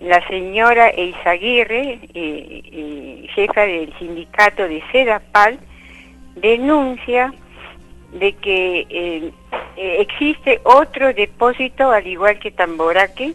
la 0.00 0.26
señora 0.28 0.88
Eizaguirre, 0.90 2.00
eh, 2.14 2.62
eh, 2.72 3.26
jefa 3.34 3.62
del 3.62 3.92
sindicato 3.98 4.66
de 4.68 4.82
Sedapal, 4.92 5.58
denuncia 6.36 7.32
de 8.12 8.32
que 8.32 8.86
eh, 8.88 9.32
existe 9.76 10.60
otro 10.64 11.12
depósito, 11.12 11.90
al 11.90 12.06
igual 12.06 12.38
que 12.38 12.50
Tamboraque, 12.50 13.34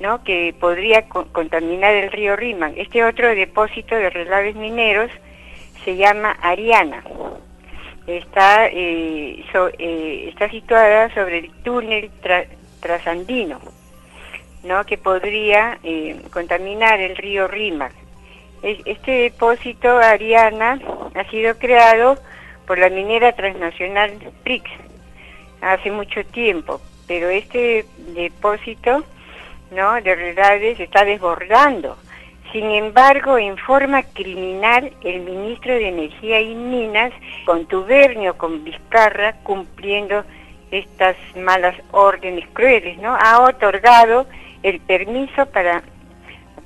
¿no? 0.00 0.22
que 0.22 0.54
podría 0.58 1.08
contaminar 1.08 1.94
el 1.94 2.10
río 2.12 2.36
Riman. 2.36 2.74
Este 2.76 3.04
otro 3.04 3.34
depósito 3.34 3.94
de 3.94 4.10
relaves 4.10 4.54
mineros 4.54 5.10
se 5.84 5.96
llama 5.96 6.36
Ariana. 6.40 7.04
Está, 8.06 8.68
eh, 8.68 9.44
está 10.28 10.50
situada 10.50 11.12
sobre 11.14 11.38
el 11.38 11.50
túnel 11.62 12.10
trasandino, 12.80 13.60
¿no? 14.62 14.84
que 14.84 14.98
podría 14.98 15.78
contaminar 16.30 17.00
el 17.00 17.16
río 17.16 17.48
Riman. 17.48 17.92
Este 18.62 19.10
depósito 19.10 19.98
Ariana 19.98 20.80
ha 21.14 21.24
sido 21.30 21.58
creado 21.58 22.18
por 22.66 22.78
la 22.78 22.88
minera 22.88 23.32
transnacional 23.32 24.12
PRIX 24.42 24.70
hace 25.60 25.90
mucho 25.90 26.24
tiempo, 26.26 26.80
pero 27.06 27.28
este 27.28 27.84
depósito 28.14 29.04
¿no? 29.70 29.94
de 29.94 30.14
realidades 30.14 30.80
está 30.80 31.04
desbordando. 31.04 31.96
Sin 32.52 32.70
embargo, 32.70 33.36
en 33.36 33.56
forma 33.56 34.02
criminal, 34.02 34.92
el 35.02 35.20
ministro 35.22 35.74
de 35.74 35.88
Energía 35.88 36.40
y 36.40 36.54
Minas, 36.54 37.12
contubernio 37.44 38.38
con 38.38 38.62
Vizcarra, 38.62 39.32
cumpliendo 39.42 40.24
estas 40.70 41.16
malas 41.36 41.74
órdenes 41.90 42.46
crueles, 42.52 42.98
¿no? 42.98 43.16
Ha 43.16 43.40
otorgado 43.40 44.26
el 44.62 44.80
permiso 44.80 45.46
para, 45.46 45.82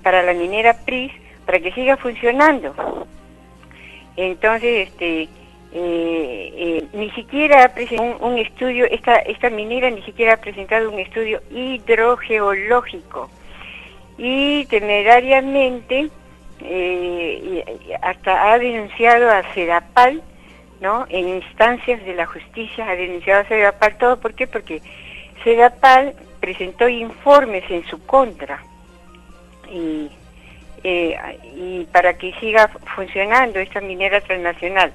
para 0.03 0.23
la 0.23 0.35
minera 0.35 0.75
PRIS 0.85 1.13
para 1.47 1.61
que 1.61 1.73
siga 1.73 1.97
funcionando. 1.97 3.07
Entonces, 4.17 4.89
este, 4.89 5.29
eh, 5.71 6.53
eh, 6.57 6.85
ni 6.95 7.11
siquiera 7.11 7.65
ha 7.65 7.69
presentado 7.75 8.27
un, 8.27 8.39
estudio, 8.39 8.87
esta, 8.87 9.17
esta 9.17 9.51
minera 9.51 9.91
ni 9.91 10.01
siquiera 10.03 10.35
ha 10.35 10.37
presentado 10.39 10.91
un 10.91 10.99
estudio 10.99 11.43
hidrogeológico 11.51 13.29
y 14.17 14.65
temerariamente 14.67 16.09
eh, 16.61 17.99
hasta 18.01 18.51
ha 18.51 18.59
denunciado 18.59 19.31
a 19.31 19.43
Sedapal, 19.53 20.23
¿no? 20.81 21.05
En 21.11 21.29
instancias 21.29 22.03
de 22.03 22.15
la 22.15 22.25
justicia 22.25 22.89
ha 22.89 22.97
denunciado 22.97 23.43
a 23.43 23.49
Sedapal 23.49 23.99
todo, 23.99 24.19
¿por 24.19 24.33
qué? 24.33 24.47
Porque 24.47 24.81
Sedapal 25.45 26.15
presentó 26.41 26.89
informes 26.89 27.71
en 27.71 27.85
su 27.85 28.03
contra 28.07 28.63
y, 29.71 30.11
y 30.83 31.85
para 31.93 32.17
que 32.17 32.33
siga 32.41 32.69
funcionando 32.97 33.59
esta 33.59 33.83
minera 33.83 34.23
transnacional. 34.23 34.93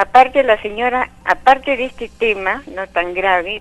Aparte 0.00 0.42
la 0.42 0.56
señora, 0.62 1.10
aparte 1.26 1.76
de 1.76 1.84
este 1.84 2.08
tema 2.08 2.62
no 2.74 2.86
tan 2.86 3.12
grave, 3.12 3.60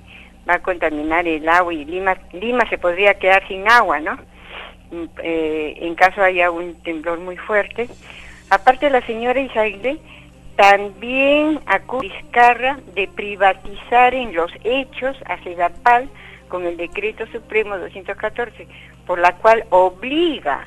va 0.49 0.53
a 0.53 0.61
contaminar 0.61 1.27
el 1.27 1.49
agua 1.49 1.73
y 1.73 1.83
Lima, 1.83 2.15
Lima 2.31 2.63
se 2.69 2.77
podría 2.77 3.15
quedar 3.15 3.45
sin 3.49 3.67
agua, 3.67 3.99
¿no? 3.99 4.15
Mm, 4.89 5.05
eh, 5.21 5.73
en 5.81 5.95
caso 5.95 6.23
haya 6.23 6.49
un 6.49 6.75
temblor 6.81 7.19
muy 7.19 7.35
fuerte. 7.35 7.89
Aparte 8.49 8.89
la 8.89 9.05
señora 9.05 9.41
Isaide 9.41 9.97
también 10.55 11.59
acusa 11.65 12.03
Vizcarra 12.03 12.79
de 12.95 13.09
privatizar 13.09 14.13
en 14.13 14.33
los 14.33 14.49
hechos 14.63 15.17
a 15.25 15.43
Sedapal 15.43 16.07
con 16.47 16.65
el 16.65 16.77
decreto 16.77 17.27
supremo 17.33 17.77
214, 17.77 18.65
por 19.05 19.19
la 19.19 19.35
cual 19.35 19.65
obliga 19.71 20.63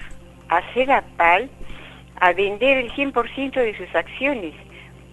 a 0.50 0.74
Sedapal 0.74 1.48
a 2.20 2.34
vender 2.34 2.76
el 2.76 2.92
100% 2.92 3.52
de 3.54 3.74
sus 3.74 3.94
acciones 3.94 4.52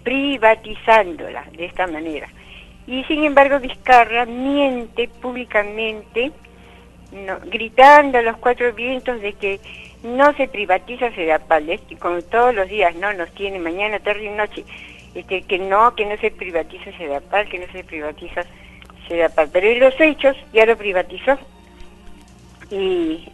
privatizándola 0.10 1.44
de 1.56 1.66
esta 1.66 1.86
manera. 1.86 2.28
Y 2.88 3.04
sin 3.04 3.26
embargo 3.26 3.60
Vizcarra 3.60 4.26
miente 4.26 5.08
públicamente, 5.08 6.32
gritando 7.46 8.18
a 8.18 8.24
los 8.24 8.38
cuatro 8.38 8.74
vientos 8.74 9.22
de 9.22 9.34
que 9.34 9.60
no 10.02 10.34
se 10.34 10.48
privatiza 10.48 11.12
Sedapal, 11.12 11.80
y 11.88 11.96
como 11.98 12.24
todos 12.24 12.56
los 12.56 12.68
días 12.68 12.96
no 12.96 13.14
nos 13.14 13.30
tiene 13.36 13.60
mañana, 13.60 14.00
tarde 14.00 14.26
y 14.26 14.30
noche, 14.30 14.66
este, 15.14 15.44
que 15.44 15.60
no, 15.60 15.94
que 15.94 16.08
no 16.08 16.18
se 16.18 16.32
privatiza 16.32 16.92
Sedapal, 16.98 17.48
que 17.48 17.60
no 17.60 17.72
se 17.72 17.84
privatiza 17.84 18.42
Sedapal. 19.08 19.50
Pero 19.54 19.68
en 19.68 19.80
los 19.80 20.02
hechos 20.02 20.36
ya 20.54 20.66
lo 20.66 20.76
privatizó. 20.76 21.38
Y 22.72 23.28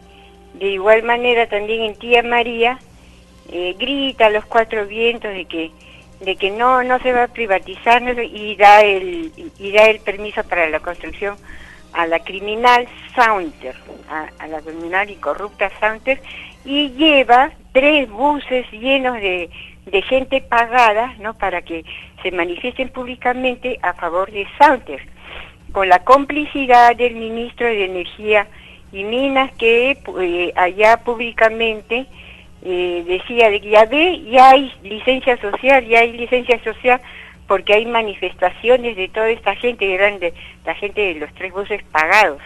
de 0.52 0.66
igual 0.72 1.04
manera 1.04 1.46
también 1.46 1.84
en 1.84 1.96
Tía 1.96 2.22
María 2.22 2.78
eh, 3.50 3.74
grita 3.78 4.26
a 4.26 4.30
los 4.30 4.44
cuatro 4.44 4.86
vientos 4.86 5.32
de 5.32 5.46
que 5.46 5.70
de 6.20 6.36
que 6.36 6.50
no 6.50 6.82
no 6.82 6.98
se 7.00 7.12
va 7.12 7.24
a 7.24 7.28
privatizar 7.28 8.02
y 8.18 8.56
da 8.56 8.82
el 8.82 9.32
y 9.58 9.72
da 9.72 9.84
el 9.86 10.00
permiso 10.00 10.42
para 10.44 10.68
la 10.70 10.80
construcción 10.80 11.36
a 11.92 12.06
la 12.06 12.18
criminal 12.20 12.86
Saunter, 13.14 13.74
a, 14.10 14.46
la 14.46 14.60
criminal 14.60 15.08
y 15.08 15.16
corrupta 15.16 15.70
Saunter 15.80 16.20
y 16.64 16.90
lleva 16.90 17.52
tres 17.72 18.10
buses 18.10 18.70
llenos 18.70 19.14
de, 19.14 19.48
de 19.86 20.02
gente 20.02 20.42
pagada, 20.42 21.14
¿no? 21.18 21.34
Para 21.34 21.62
que 21.62 21.84
se 22.22 22.30
manifiesten 22.32 22.90
públicamente 22.90 23.78
a 23.82 23.94
favor 23.94 24.30
de 24.30 24.46
Saunter, 24.58 25.00
con 25.72 25.88
la 25.88 26.00
complicidad 26.00 26.94
del 26.96 27.14
ministro 27.14 27.66
de 27.66 27.86
Energía 27.86 28.46
y 28.92 29.04
Minas 29.04 29.52
que 29.52 29.98
eh, 30.20 30.52
allá 30.54 30.98
públicamente 30.98 32.06
eh, 32.68 33.04
decía 33.06 33.48
de 33.48 33.60
que 33.60 33.70
ya 33.70 33.84
ve, 33.84 34.22
ya 34.28 34.50
hay 34.50 34.72
licencia 34.82 35.36
social, 35.36 35.86
ya 35.86 36.00
hay 36.00 36.12
licencia 36.14 36.60
social 36.64 37.00
porque 37.46 37.74
hay 37.74 37.86
manifestaciones 37.86 38.96
de 38.96 39.06
toda 39.06 39.28
esta 39.28 39.54
gente 39.54 39.86
grande, 39.96 40.34
la 40.64 40.74
gente 40.74 41.00
de 41.00 41.14
los 41.14 41.32
tres 41.34 41.52
buses 41.52 41.80
pagados. 41.92 42.42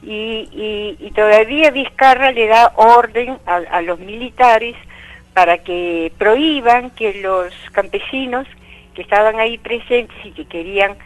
Y, 0.00 0.96
y, 1.00 1.10
todavía 1.10 1.72
Vizcarra 1.72 2.30
le 2.30 2.46
da 2.46 2.72
orden 2.76 3.36
a, 3.46 3.82
los 3.82 3.98
militares 3.98 4.76
para 5.34 5.58
que 5.58 6.12
prohíban 6.16 6.90
que 6.90 7.20
los 7.20 7.52
campesinos 7.72 8.46
que 8.94 9.02
estaban 9.02 9.40
ahí 9.40 9.58
presentes 9.58 10.16
y 10.24 10.30
que 10.30 10.44
querían 10.44 10.96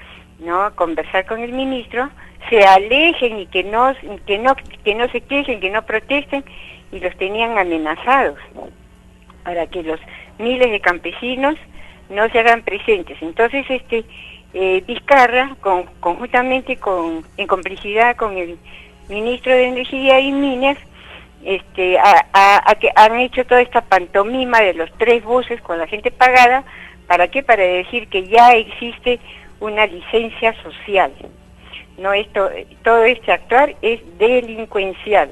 no 0.41 0.75
conversar 0.75 1.25
con 1.25 1.41
el 1.41 1.53
ministro 1.53 2.11
se 2.51 2.63
alejen 2.65 3.39
y 3.39 3.47
que 3.47 3.65
no 3.65 3.95
que 4.27 4.39
no 4.39 4.55
que 4.85 4.95
no 4.95 5.09
se 5.09 5.23
quejen 5.23 5.61
que 5.61 5.71
no 5.71 5.83
protesten 5.87 6.45
y 6.93 7.01
los 7.01 7.17
tenían 7.17 7.59
amenazados 7.59 8.39
para 9.43 9.67
que 9.67 9.83
los 9.83 9.99
miles 10.39 10.71
de 10.71 10.81
campesinos 10.81 11.57
no 12.11 12.29
se 12.29 12.39
hagan 12.39 12.63
presentes. 12.63 13.17
Entonces, 13.21 13.65
este 13.69 14.05
eh, 14.55 14.85
Vizcarra, 14.87 15.57
con, 15.61 15.85
conjuntamente 16.01 16.77
con, 16.77 17.25
en 17.39 17.47
complicidad 17.47 18.17
con 18.17 18.37
el 18.37 18.59
ministro 19.09 19.53
de 19.53 19.69
Energía 19.69 20.21
y 20.21 20.31
Minas, 20.31 20.77
este, 21.43 21.99
han 21.99 23.19
hecho 23.19 23.45
toda 23.47 23.63
esta 23.63 23.81
pantomima 23.81 24.61
de 24.61 24.75
los 24.75 24.93
tres 24.99 25.25
buses 25.25 25.61
con 25.63 25.79
la 25.79 25.87
gente 25.87 26.11
pagada, 26.11 26.65
¿para 27.09 27.29
qué? 27.29 27.43
Para 27.43 27.65
decir 27.65 28.09
que 28.09 28.29
ya 28.29 28.53
existe 28.53 29.19
una 29.59 29.87
licencia 29.87 30.55
social. 30.63 31.11
No 31.99 32.13
esto, 32.13 32.49
todo 32.85 33.05
este 33.05 33.33
actuar 33.33 33.75
es 33.83 34.01
delincuencial 34.19 35.31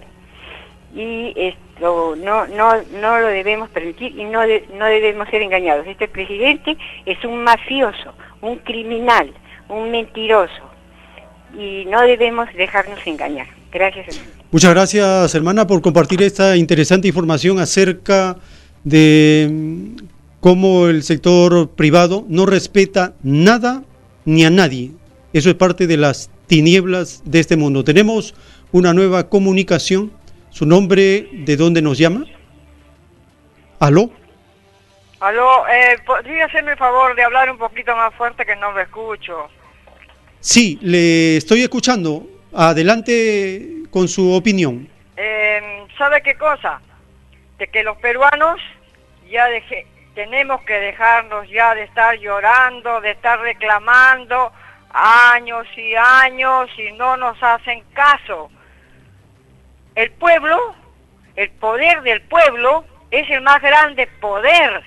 y 0.95 1.33
esto 1.37 2.17
no 2.17 2.47
no 2.47 2.73
no 3.01 3.21
lo 3.21 3.27
debemos 3.29 3.71
permitir 3.71 4.19
y 4.19 4.25
no 4.25 4.41
no 4.77 4.85
debemos 4.87 5.29
ser 5.29 5.43
engañados. 5.43 5.87
Este 5.87 6.09
presidente 6.09 6.77
es 7.07 7.23
un 7.25 7.43
mafioso, 7.43 8.15
un 8.41 8.57
criminal, 8.59 9.33
un 9.69 9.91
mentiroso 9.91 10.71
y 11.59 11.85
no 11.87 12.01
debemos 12.03 12.49
dejarnos 12.55 12.99
engañar. 13.07 13.47
Gracias. 13.73 14.21
Muchas 14.51 14.71
gracias, 14.71 15.35
hermana, 15.35 15.67
por 15.67 15.81
compartir 15.81 16.23
esta 16.23 16.57
interesante 16.57 17.07
información 17.07 17.61
acerca 17.61 18.37
de 18.83 19.49
mm, 19.51 20.05
cómo 20.41 20.89
el 20.89 21.03
sector 21.05 21.71
privado 21.71 22.25
no 22.29 22.47
respeta 22.47 23.15
nada 23.23 23.85
ni 24.25 24.45
a 24.45 24.51
nadie. 24.51 24.91
Eso 25.33 25.51
es 25.51 25.55
parte 25.55 25.87
de 25.87 25.97
las 25.97 26.31
tinieblas 26.49 27.23
de 27.25 27.39
este 27.39 27.57
mundo. 27.57 27.85
Tenemos 27.85 28.35
una 28.73 28.93
nueva 28.93 29.29
comunicación. 29.29 30.11
¿Su 30.51 30.67
nombre 30.67 31.29
de 31.33 31.57
dónde 31.57 31.81
nos 31.81 31.97
llama? 31.97 32.25
¿Aló? 33.79 34.11
Aló, 35.21 35.67
eh, 35.69 35.97
¿podría 36.05 36.47
hacerme 36.47 36.73
el 36.73 36.79
favor 36.79 37.15
de 37.15 37.23
hablar 37.23 37.51
un 37.51 37.59
poquito 37.59 37.95
más 37.95 38.13
fuerte 38.15 38.45
que 38.45 38.57
no 38.57 38.73
me 38.73 38.83
escucho? 38.83 39.49
Sí, 40.41 40.79
le 40.83 41.37
estoy 41.37 41.63
escuchando. 41.63 42.27
Adelante 42.53 43.85
con 43.91 44.09
su 44.09 44.33
opinión. 44.33 44.89
Eh, 45.17 45.87
¿Sabe 45.97 46.21
qué 46.23 46.35
cosa? 46.35 46.81
De 47.59 47.69
que 47.69 47.85
los 47.85 47.97
peruanos 47.99 48.61
ya 49.31 49.47
tenemos 50.15 50.61
que 50.63 50.75
dejarnos 50.75 51.49
ya 51.49 51.75
de 51.75 51.85
estar 51.85 52.19
llorando, 52.19 53.01
de 53.01 53.13
estar 53.13 53.39
reclamando 53.41 54.51
años 54.93 55.67
y 55.77 55.95
años 55.95 56.69
y 56.77 56.93
no 56.97 57.17
nos 57.17 57.41
hacen 57.41 57.85
caso 57.93 58.51
el 60.01 60.11
pueblo, 60.13 60.75
el 61.37 61.51
poder 61.51 62.01
del 62.03 62.23
pueblo 62.23 62.85
es 63.11 63.29
el 63.31 63.43
más 63.43 63.61
grande 63.61 64.07
poder. 64.21 64.83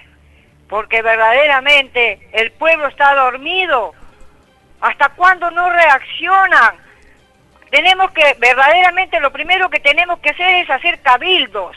porque 0.69 1.03
verdaderamente 1.03 2.29
el 2.31 2.51
pueblo 2.53 2.87
está 2.87 3.13
dormido. 3.13 3.93
¿Hasta 4.81 5.09
cuándo 5.09 5.51
no 5.51 5.69
reaccionan? 5.69 6.77
Tenemos 7.69 8.09
que, 8.11 8.35
verdaderamente, 8.39 9.19
lo 9.19 9.31
primero 9.31 9.69
que 9.69 9.79
tenemos 9.79 10.17
que 10.19 10.31
hacer 10.31 10.63
es 10.63 10.69
hacer 10.71 10.99
cabildos 11.01 11.75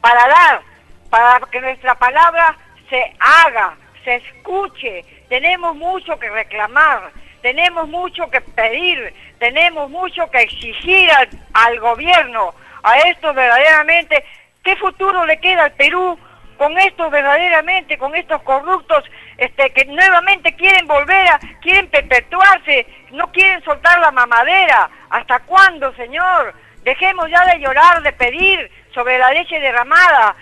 para 0.00 0.26
dar, 0.28 0.62
para 1.10 1.40
que 1.50 1.60
nuestra 1.60 1.94
palabra 1.96 2.56
se 2.88 3.14
haga, 3.20 3.76
se 4.04 4.14
escuche. 4.14 5.04
Tenemos 5.28 5.76
mucho 5.76 6.18
que 6.18 6.30
reclamar, 6.30 7.10
tenemos 7.42 7.86
mucho 7.86 8.30
que 8.30 8.40
pedir, 8.40 9.12
tenemos 9.38 9.90
mucho 9.90 10.30
que 10.30 10.40
exigir 10.40 11.10
al, 11.10 11.28
al 11.52 11.80
gobierno. 11.80 12.54
A 12.82 12.98
esto 13.00 13.32
verdaderamente, 13.34 14.24
¿qué 14.62 14.76
futuro 14.76 15.24
le 15.26 15.38
queda 15.40 15.64
al 15.64 15.72
Perú 15.72 16.18
con 16.58 16.76
estos 16.78 17.10
verdaderamente, 17.10 17.96
con 17.96 18.14
estos 18.14 18.42
corruptos 18.42 19.04
este, 19.38 19.70
que 19.70 19.84
nuevamente 19.86 20.54
quieren 20.56 20.86
volver 20.86 21.28
a, 21.28 21.38
quieren 21.62 21.88
perpetuarse, 21.88 22.86
no 23.12 23.30
quieren 23.30 23.62
soltar 23.62 24.00
la 24.00 24.10
mamadera. 24.10 24.90
¿Hasta 25.08 25.38
cuándo, 25.40 25.94
señor? 25.94 26.52
Dejemos 26.82 27.30
ya 27.30 27.44
de 27.46 27.60
llorar, 27.60 28.02
de 28.02 28.12
pedir 28.12 28.70
sobre 28.92 29.16
la 29.18 29.30
leche 29.32 29.58
derramada. 29.60 30.34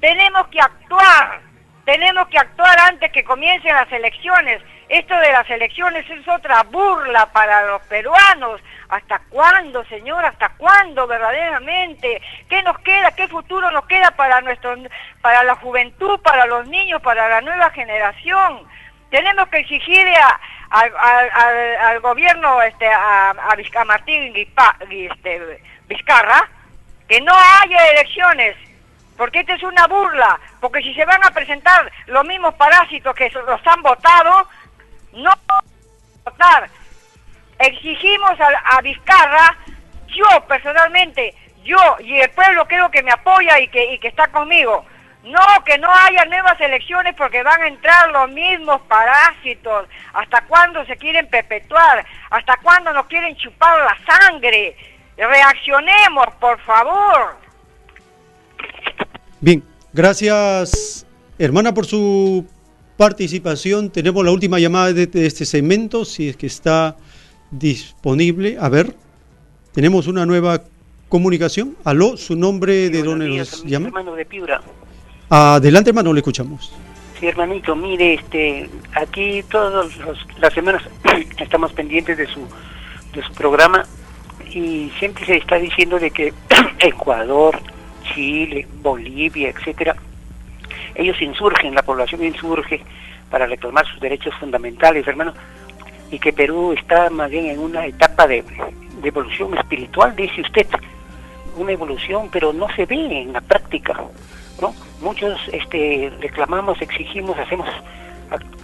Tenemos 0.00 0.46
que 0.48 0.60
actuar, 0.60 1.40
tenemos 1.86 2.28
que 2.28 2.38
actuar 2.38 2.78
antes 2.80 3.10
que 3.10 3.24
comiencen 3.24 3.74
las 3.74 3.90
elecciones. 3.90 4.62
Esto 4.88 5.16
de 5.16 5.32
las 5.32 5.48
elecciones 5.50 6.08
es 6.08 6.28
otra 6.28 6.62
burla 6.64 7.26
para 7.32 7.66
los 7.66 7.82
peruanos. 7.82 8.60
¿Hasta 8.88 9.20
cuándo, 9.30 9.84
señor? 9.86 10.24
¿Hasta 10.24 10.48
cuándo 10.50 11.08
verdaderamente? 11.08 12.22
¿Qué 12.48 12.62
nos 12.62 12.78
queda? 12.80 13.10
¿Qué 13.10 13.26
futuro 13.26 13.68
nos 13.72 13.84
queda 13.86 14.12
para 14.12 14.40
nuestro, 14.42 14.76
para 15.20 15.42
la 15.42 15.56
juventud, 15.56 16.20
para 16.20 16.46
los 16.46 16.68
niños, 16.68 17.02
para 17.02 17.28
la 17.28 17.40
nueva 17.40 17.70
generación? 17.70 18.62
Tenemos 19.10 19.48
que 19.48 19.58
exigirle 19.58 20.14
al 20.70 22.00
gobierno, 22.00 22.62
este, 22.62 22.86
a, 22.86 23.30
a 23.30 23.84
Martín 23.84 24.32
este, 24.36 25.60
Vizcarra, 25.88 26.48
que 27.08 27.20
no 27.20 27.32
haya 27.34 27.90
elecciones, 27.90 28.56
porque 29.16 29.40
esta 29.40 29.54
es 29.54 29.62
una 29.62 29.86
burla, 29.86 30.38
porque 30.60 30.82
si 30.82 30.94
se 30.94 31.04
van 31.04 31.24
a 31.24 31.30
presentar 31.30 31.90
los 32.06 32.24
mismos 32.24 32.54
parásitos 32.54 33.14
que 33.14 33.30
los 33.30 33.66
han 33.66 33.82
votado, 33.82 34.48
no 35.16 35.32
votar. 36.24 36.68
Exigimos 37.58 38.32
a, 38.40 38.80
Vizcarra, 38.82 39.56
yo 40.08 40.26
personalmente, 40.46 41.34
yo 41.64 41.78
y 42.00 42.20
el 42.20 42.30
pueblo 42.30 42.66
creo 42.66 42.90
que 42.90 43.02
me 43.02 43.10
apoya 43.10 43.58
y 43.60 43.68
que, 43.68 43.94
y 43.94 43.98
que 43.98 44.08
está 44.08 44.28
conmigo. 44.28 44.84
No, 45.24 45.40
que 45.64 45.76
no 45.78 45.92
haya 45.92 46.24
nuevas 46.26 46.60
elecciones 46.60 47.14
porque 47.16 47.42
van 47.42 47.60
a 47.60 47.66
entrar 47.66 48.10
los 48.10 48.30
mismos 48.30 48.80
parásitos. 48.82 49.88
¿Hasta 50.12 50.42
cuándo 50.42 50.84
se 50.86 50.96
quieren 50.96 51.28
perpetuar? 51.28 52.06
¿Hasta 52.30 52.56
cuándo 52.58 52.92
nos 52.92 53.06
quieren 53.06 53.34
chupar 53.36 53.76
la 53.80 53.98
sangre? 54.06 54.76
Reaccionemos, 55.16 56.26
por 56.38 56.60
favor. 56.60 57.36
Bien, 59.40 59.64
gracias 59.92 61.06
hermana 61.38 61.74
por 61.74 61.86
su 61.86 62.46
participación. 62.96 63.90
Tenemos 63.90 64.24
la 64.24 64.30
última 64.30 64.58
llamada 64.58 64.92
de, 64.92 65.26
este 65.26 65.44
segmento, 65.44 66.04
si 66.04 66.28
es 66.28 66.36
que 66.36 66.46
está 66.46 66.96
disponible. 67.50 68.56
A 68.60 68.68
ver, 68.68 68.94
tenemos 69.72 70.06
una 70.06 70.26
nueva 70.26 70.62
comunicación. 71.08 71.76
Aló, 71.84 72.16
su 72.16 72.36
nombre, 72.36 72.90
¿de 72.90 73.02
dónde 73.02 73.28
nos 73.28 73.64
llama? 73.64 73.88
Hermano 73.88 74.14
de 74.14 74.24
Piura. 74.24 74.60
Adelante, 75.28 75.90
hermano, 75.90 76.12
le 76.12 76.20
escuchamos. 76.20 76.72
Sí, 77.18 77.26
hermanito, 77.26 77.74
mire, 77.74 78.14
este, 78.14 78.68
aquí 78.94 79.42
todas 79.50 79.90
las 80.38 80.52
semanas 80.52 80.82
estamos 81.38 81.72
pendientes 81.72 82.18
de 82.18 82.26
su, 82.26 82.40
de 83.14 83.22
su 83.22 83.32
programa 83.32 83.84
y 84.50 84.90
siempre 84.98 85.24
se 85.24 85.36
está 85.36 85.56
diciendo 85.56 85.98
de 85.98 86.10
que 86.10 86.34
Ecuador, 86.80 87.58
Chile, 88.14 88.68
Bolivia, 88.82 89.48
etcétera, 89.48 89.96
ellos 90.96 91.20
insurgen, 91.20 91.74
la 91.74 91.82
población 91.82 92.24
insurge 92.24 92.82
para 93.30 93.46
reclamar 93.46 93.86
sus 93.86 94.00
derechos 94.00 94.34
fundamentales, 94.34 95.06
hermano, 95.06 95.32
y 96.10 96.18
que 96.18 96.32
Perú 96.32 96.72
está 96.72 97.10
más 97.10 97.30
bien 97.30 97.46
en 97.46 97.58
una 97.58 97.86
etapa 97.86 98.26
de, 98.26 98.44
evolución 99.02 99.56
espiritual, 99.56 100.16
dice 100.16 100.40
usted, 100.40 100.66
una 101.56 101.72
evolución, 101.72 102.28
pero 102.32 102.52
no 102.52 102.66
se 102.74 102.86
ve 102.86 103.22
en 103.22 103.32
la 103.32 103.40
práctica, 103.40 103.94
¿no? 104.60 104.74
Muchos 105.00 105.38
este, 105.52 106.12
reclamamos, 106.20 106.80
exigimos, 106.82 107.38
hacemos 107.38 107.68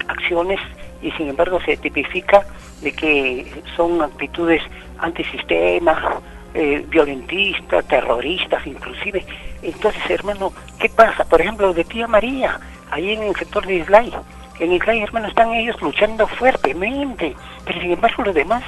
acciones 0.08 0.58
y 1.00 1.10
sin 1.12 1.28
embargo 1.28 1.60
se 1.64 1.76
tipifica 1.76 2.44
de 2.80 2.92
que 2.92 3.62
son 3.76 4.02
actitudes 4.02 4.62
antisistema, 4.98 6.20
eh, 6.54 6.84
violentistas, 6.88 7.86
terroristas 7.86 8.66
inclusive. 8.66 9.24
Entonces, 9.62 10.02
hermano, 10.10 10.52
¿qué 10.78 10.88
pasa? 10.88 11.24
Por 11.24 11.40
ejemplo, 11.40 11.72
de 11.72 11.84
tía 11.84 12.06
María, 12.06 12.60
ahí 12.90 13.12
en 13.12 13.22
el 13.22 13.34
sector 13.36 13.66
de 13.66 13.76
Islay. 13.76 14.12
En 14.58 14.72
Islay, 14.72 15.02
hermano, 15.02 15.28
están 15.28 15.52
ellos 15.54 15.80
luchando 15.80 16.26
fuertemente, 16.26 17.34
pero 17.64 17.80
sin 17.80 17.92
embargo 17.92 18.22
los 18.24 18.34
demás 18.34 18.62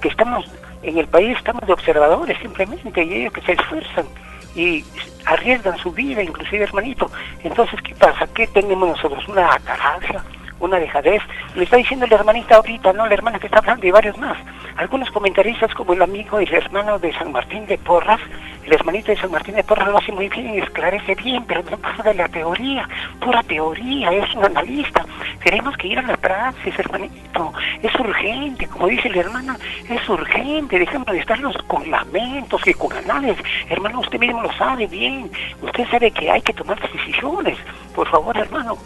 que 0.00 0.08
estamos 0.08 0.50
en 0.82 0.98
el 0.98 1.06
país 1.08 1.36
estamos 1.36 1.66
de 1.66 1.72
observadores 1.72 2.38
simplemente 2.38 3.02
y 3.02 3.14
ellos 3.14 3.32
que 3.32 3.40
se 3.42 3.52
esfuerzan 3.52 4.06
y 4.54 4.84
arriesgan 5.26 5.76
su 5.78 5.92
vida, 5.92 6.22
inclusive 6.22 6.64
hermanito. 6.64 7.10
Entonces, 7.42 7.80
¿qué 7.82 7.94
pasa? 7.94 8.26
¿Qué 8.34 8.46
tenemos 8.46 8.88
nosotros? 8.88 9.26
Una 9.28 9.54
atarancia, 9.54 10.24
una 10.60 10.78
dejadez. 10.78 11.22
Le 11.54 11.64
está 11.64 11.76
diciendo 11.76 12.06
la 12.06 12.16
hermanita 12.16 12.56
ahorita, 12.56 12.92
¿no? 12.92 13.06
La 13.06 13.14
hermana 13.14 13.38
que 13.38 13.46
está 13.46 13.58
hablando 13.58 13.86
y 13.86 13.90
varios 13.90 14.16
más. 14.18 14.36
Algunos 14.76 15.10
comentaristas 15.10 15.74
como 15.74 15.92
el 15.92 16.02
amigo 16.02 16.40
y 16.40 16.44
el 16.44 16.54
hermano 16.54 16.98
de 16.98 17.12
San 17.14 17.32
Martín 17.32 17.66
de 17.66 17.78
Porras, 17.78 18.20
el 18.64 18.72
hermanito 18.72 19.10
de 19.10 19.16
San 19.16 19.30
Martín 19.30 19.54
de 19.54 19.64
Porras 19.64 19.88
lo 19.88 19.98
hace 19.98 20.12
muy 20.12 20.28
bien, 20.28 20.62
esclarece 20.62 21.14
bien, 21.14 21.44
pero 21.46 21.62
no 21.70 21.78
pasa 21.78 22.02
de 22.02 22.14
la 22.14 22.28
teoría, 22.28 22.88
pura 23.18 23.42
teoría, 23.42 24.10
es 24.12 24.34
un 24.34 24.44
analista. 24.44 25.04
Tenemos 25.42 25.76
que 25.76 25.88
ir 25.88 25.98
a 25.98 26.02
la 26.02 26.16
praxis, 26.16 26.78
hermanito. 26.78 27.52
Es 27.82 27.94
urgente, 27.94 28.66
como 28.66 28.88
dice 28.88 29.08
la 29.10 29.20
hermana, 29.20 29.56
es 29.88 30.08
urgente. 30.08 30.78
Dejemos 30.78 31.06
de 31.06 31.18
estarnos 31.18 31.56
con 31.66 31.90
lamentos 31.90 32.60
y 32.66 32.74
con 32.74 32.92
anales. 32.92 33.36
Hermano, 33.68 34.00
usted 34.00 34.18
mismo 34.18 34.42
lo 34.42 34.52
sabe 34.52 34.86
bien. 34.86 35.30
Usted 35.62 35.88
sabe 35.88 36.10
que 36.10 36.30
hay 36.30 36.42
que 36.42 36.52
tomar 36.52 36.80
decisiones. 36.80 37.56
Por 37.94 38.08
favor, 38.08 38.36
hermano. 38.36 38.76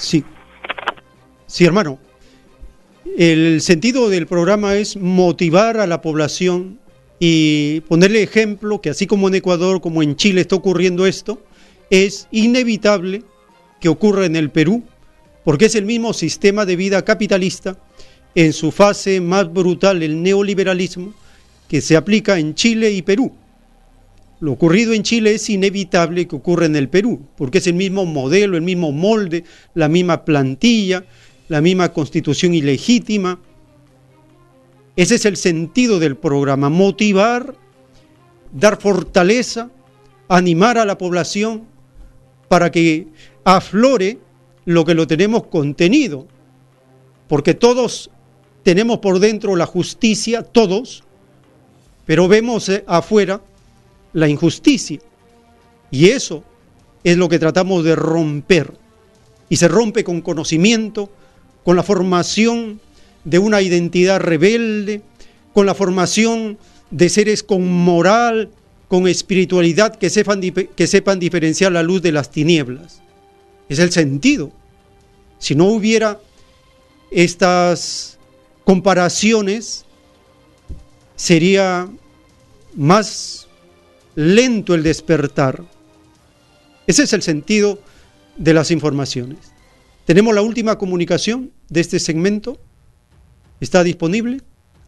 Sí. 0.00 0.24
Sí, 1.46 1.64
hermano. 1.64 1.98
El 3.18 3.60
sentido 3.60 4.08
del 4.08 4.26
programa 4.26 4.76
es 4.76 4.96
motivar 4.96 5.78
a 5.78 5.86
la 5.86 6.00
población 6.00 6.78
y 7.18 7.80
ponerle 7.82 8.22
ejemplo 8.22 8.80
que 8.80 8.90
así 8.90 9.06
como 9.06 9.28
en 9.28 9.34
Ecuador, 9.34 9.80
como 9.80 10.02
en 10.02 10.16
Chile 10.16 10.40
está 10.40 10.56
ocurriendo 10.56 11.06
esto, 11.06 11.42
es 11.90 12.28
inevitable 12.30 13.24
que 13.80 13.88
ocurra 13.88 14.24
en 14.24 14.36
el 14.36 14.50
Perú, 14.50 14.84
porque 15.44 15.66
es 15.66 15.74
el 15.74 15.84
mismo 15.84 16.12
sistema 16.14 16.64
de 16.64 16.76
vida 16.76 17.04
capitalista 17.04 17.78
en 18.34 18.52
su 18.52 18.70
fase 18.70 19.20
más 19.20 19.52
brutal, 19.52 20.02
el 20.02 20.22
neoliberalismo, 20.22 21.12
que 21.68 21.80
se 21.80 21.96
aplica 21.96 22.38
en 22.38 22.54
Chile 22.54 22.90
y 22.92 23.02
Perú. 23.02 23.32
Lo 24.40 24.52
ocurrido 24.52 24.94
en 24.94 25.02
Chile 25.02 25.34
es 25.34 25.50
inevitable 25.50 26.26
que 26.26 26.36
ocurra 26.36 26.64
en 26.64 26.74
el 26.74 26.88
Perú, 26.88 27.20
porque 27.36 27.58
es 27.58 27.66
el 27.66 27.74
mismo 27.74 28.06
modelo, 28.06 28.56
el 28.56 28.62
mismo 28.62 28.90
molde, 28.90 29.44
la 29.74 29.88
misma 29.88 30.24
plantilla, 30.24 31.04
la 31.48 31.60
misma 31.60 31.92
constitución 31.92 32.54
ilegítima. 32.54 33.38
Ese 34.96 35.16
es 35.16 35.26
el 35.26 35.36
sentido 35.36 35.98
del 35.98 36.16
programa, 36.16 36.70
motivar, 36.70 37.54
dar 38.50 38.80
fortaleza, 38.80 39.70
animar 40.28 40.78
a 40.78 40.86
la 40.86 40.96
población 40.96 41.66
para 42.48 42.70
que 42.70 43.08
aflore 43.44 44.18
lo 44.64 44.86
que 44.86 44.94
lo 44.94 45.06
tenemos 45.06 45.48
contenido, 45.48 46.26
porque 47.28 47.52
todos 47.52 48.10
tenemos 48.62 48.98
por 49.00 49.18
dentro 49.18 49.54
la 49.54 49.66
justicia, 49.66 50.42
todos, 50.42 51.04
pero 52.06 52.26
vemos 52.26 52.68
eh, 52.70 52.84
afuera 52.86 53.42
la 54.12 54.28
injusticia. 54.28 55.00
Y 55.90 56.08
eso 56.08 56.44
es 57.04 57.16
lo 57.16 57.28
que 57.28 57.38
tratamos 57.38 57.84
de 57.84 57.96
romper. 57.96 58.72
Y 59.48 59.56
se 59.56 59.68
rompe 59.68 60.04
con 60.04 60.20
conocimiento, 60.20 61.10
con 61.64 61.76
la 61.76 61.82
formación 61.82 62.80
de 63.24 63.38
una 63.38 63.60
identidad 63.62 64.20
rebelde, 64.20 65.02
con 65.52 65.66
la 65.66 65.74
formación 65.74 66.58
de 66.90 67.08
seres 67.08 67.42
con 67.42 67.70
moral, 67.70 68.50
con 68.88 69.06
espiritualidad 69.06 69.96
que 69.96 70.10
sepan, 70.10 70.40
que 70.40 70.86
sepan 70.86 71.20
diferenciar 71.20 71.72
la 71.72 71.82
luz 71.82 72.02
de 72.02 72.12
las 72.12 72.30
tinieblas. 72.30 73.02
Es 73.68 73.78
el 73.78 73.92
sentido. 73.92 74.52
Si 75.38 75.54
no 75.54 75.66
hubiera 75.66 76.20
estas 77.10 78.18
comparaciones, 78.64 79.84
sería 81.16 81.88
más 82.74 83.39
lento 84.14 84.74
el 84.74 84.82
despertar. 84.82 85.62
Ese 86.86 87.04
es 87.04 87.12
el 87.12 87.22
sentido 87.22 87.78
de 88.36 88.54
las 88.54 88.70
informaciones. 88.70 89.52
Tenemos 90.04 90.34
la 90.34 90.42
última 90.42 90.76
comunicación 90.76 91.52
de 91.68 91.80
este 91.80 91.98
segmento. 91.98 92.58
¿Está 93.60 93.82
disponible? 93.82 94.40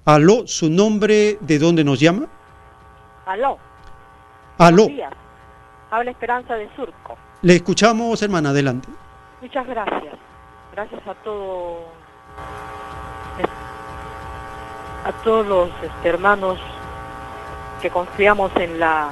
Aló, 0.04 0.46
su 0.46 0.68
nombre, 0.70 1.38
¿de 1.40 1.58
dónde 1.58 1.84
nos 1.84 2.00
llama? 2.00 2.28
Aló. 3.26 3.58
Aló. 4.58 4.88
Habla 5.90 6.10
Esperanza 6.10 6.54
de 6.54 6.68
Surco. 6.74 7.16
Le 7.42 7.56
escuchamos, 7.56 8.22
hermana, 8.22 8.50
adelante. 8.50 8.88
Muchas 9.40 9.66
gracias. 9.66 10.14
Gracias 10.72 11.06
a 11.06 11.14
todo 11.22 11.92
a 15.04 15.12
todos 15.24 15.46
los 15.46 15.68
este, 15.82 16.08
hermanos 16.08 16.58
que 17.82 17.90
confiamos 17.90 18.50
en 18.56 18.78
la 18.78 19.10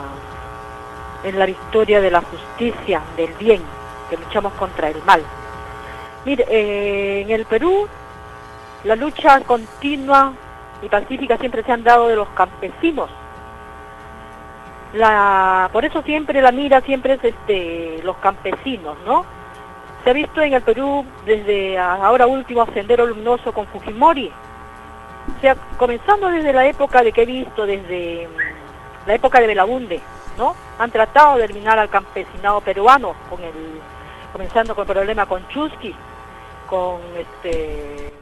en 1.22 1.38
la 1.38 1.44
victoria 1.44 2.00
de 2.00 2.10
la 2.10 2.22
justicia, 2.22 3.02
del 3.16 3.32
bien, 3.34 3.60
que 4.08 4.16
luchamos 4.16 4.54
contra 4.54 4.88
el 4.88 5.02
mal. 5.04 5.22
Mire, 6.24 6.46
eh, 6.48 7.22
en 7.22 7.30
el 7.30 7.44
Perú 7.44 7.86
la 8.84 8.96
lucha 8.96 9.40
continua 9.40 10.32
y 10.80 10.88
pacífica 10.88 11.36
siempre 11.36 11.62
se 11.62 11.72
han 11.72 11.84
dado 11.84 12.08
de 12.08 12.16
los 12.16 12.28
campesinos. 12.30 13.10
La, 14.94 15.68
por 15.72 15.84
eso 15.84 16.02
siempre 16.02 16.40
la 16.40 16.50
mira 16.50 16.80
siempre 16.80 17.14
es 17.14 17.24
este 17.24 18.00
los 18.02 18.16
campesinos, 18.16 18.96
¿no? 19.04 19.24
Se 20.02 20.10
ha 20.10 20.12
visto 20.14 20.40
en 20.40 20.54
el 20.54 20.62
Perú 20.62 21.04
desde 21.26 21.78
ahora 21.78 22.26
último 22.26 22.66
Sendero 22.72 23.06
Luminoso 23.06 23.52
con 23.52 23.66
Fujimori. 23.66 24.32
O 25.36 25.40
sea, 25.40 25.54
comenzando 25.76 26.28
desde 26.28 26.52
la 26.52 26.66
época 26.66 27.02
de 27.02 27.12
que 27.12 27.22
he 27.22 27.26
visto, 27.26 27.66
desde 27.66 28.26
la 29.10 29.16
época 29.16 29.40
de 29.40 29.48
Belabunde, 29.48 30.00
¿no? 30.38 30.54
Han 30.78 30.92
tratado 30.92 31.36
de 31.36 31.46
eliminar 31.46 31.76
al 31.80 31.90
campesinado 31.90 32.60
peruano, 32.60 33.12
comenzando 34.32 34.76
con 34.76 34.86
el 34.86 34.94
problema 34.94 35.26
con 35.26 35.48
Chusky, 35.48 35.92
con 36.68 37.00
este, 37.18 38.12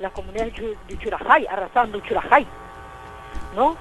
las 0.00 0.12
comunidades 0.12 0.52
de 0.86 0.98
Churajay, 0.98 1.46
arrasando 1.46 1.98
Churajay, 2.00 2.46
¿no? 3.56 3.74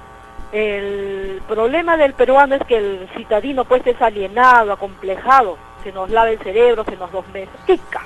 El 0.54 1.42
problema 1.50 1.98
del 1.98 2.14
peruano 2.14 2.56
es 2.56 2.64
que 2.64 2.78
el 2.78 3.10
citadino 3.18 3.66
pues 3.66 3.86
es 3.86 4.02
alienado, 4.02 4.72
acomplejado, 4.72 5.58
se 5.84 5.92
nos 5.92 6.10
lava 6.10 6.30
el 6.30 6.40
cerebro, 6.40 6.86
se 6.86 6.96
nos 6.96 7.12
domestica. 7.12 8.04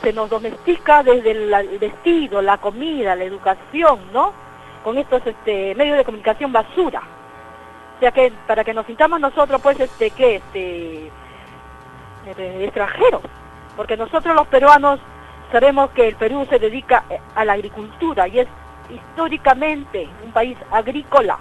Se 0.00 0.14
nos 0.14 0.30
domestica 0.30 1.02
desde 1.02 1.32
el, 1.32 1.78
vestido, 1.78 2.40
la 2.40 2.56
comida, 2.56 3.14
la 3.14 3.24
educación, 3.24 4.00
¿no? 4.14 4.32
Con 4.82 4.96
estos 4.96 5.26
este, 5.26 5.74
medios 5.74 5.98
de 5.98 6.04
comunicación 6.04 6.50
basura. 6.50 7.02
Sea 8.04 8.12
que 8.12 8.34
para 8.46 8.64
que 8.64 8.74
nos 8.74 8.84
sintamos 8.84 9.18
nosotros, 9.18 9.62
pues, 9.62 9.80
este, 9.80 10.10
¿qué? 10.10 10.34
Este, 10.36 11.10
extranjeros. 12.62 13.22
Porque 13.78 13.96
nosotros 13.96 14.36
los 14.36 14.46
peruanos 14.48 15.00
sabemos 15.50 15.88
que 15.92 16.08
el 16.08 16.14
Perú 16.14 16.46
se 16.50 16.58
dedica 16.58 17.02
a 17.34 17.46
la 17.46 17.54
agricultura 17.54 18.28
y 18.28 18.40
es 18.40 18.48
históricamente 18.90 20.06
un 20.22 20.32
país 20.32 20.58
agrícola. 20.70 21.38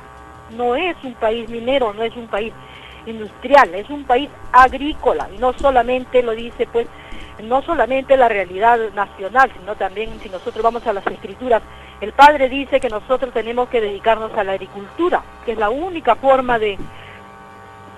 No 0.55 0.77
es 0.77 0.95
un 1.03 1.15
país 1.15 1.49
minero, 1.49 1.93
no 1.93 2.01
es 2.01 2.15
un 2.15 2.27
país 2.27 2.53
industrial, 3.07 3.75
es 3.75 3.89
un 3.89 4.05
país 4.05 4.29
agrícola 4.53 5.27
no 5.39 5.51
solamente 5.51 6.23
lo 6.23 6.31
dice 6.31 6.65
pues 6.71 6.87
no 7.41 7.61
solamente 7.63 8.17
la 8.17 8.29
realidad 8.29 8.79
nacional, 8.93 9.51
sino 9.57 9.75
también 9.75 10.19
si 10.21 10.29
nosotros 10.29 10.63
vamos 10.63 10.85
a 10.85 10.93
las 10.93 11.05
escrituras, 11.07 11.61
el 12.01 12.11
Padre 12.13 12.49
dice 12.49 12.79
que 12.79 12.89
nosotros 12.89 13.33
tenemos 13.33 13.69
que 13.69 13.81
dedicarnos 13.81 14.33
a 14.37 14.43
la 14.43 14.53
agricultura, 14.53 15.23
que 15.45 15.53
es 15.53 15.57
la 15.57 15.69
única 15.69 16.15
forma 16.15 16.59
de, 16.59 16.77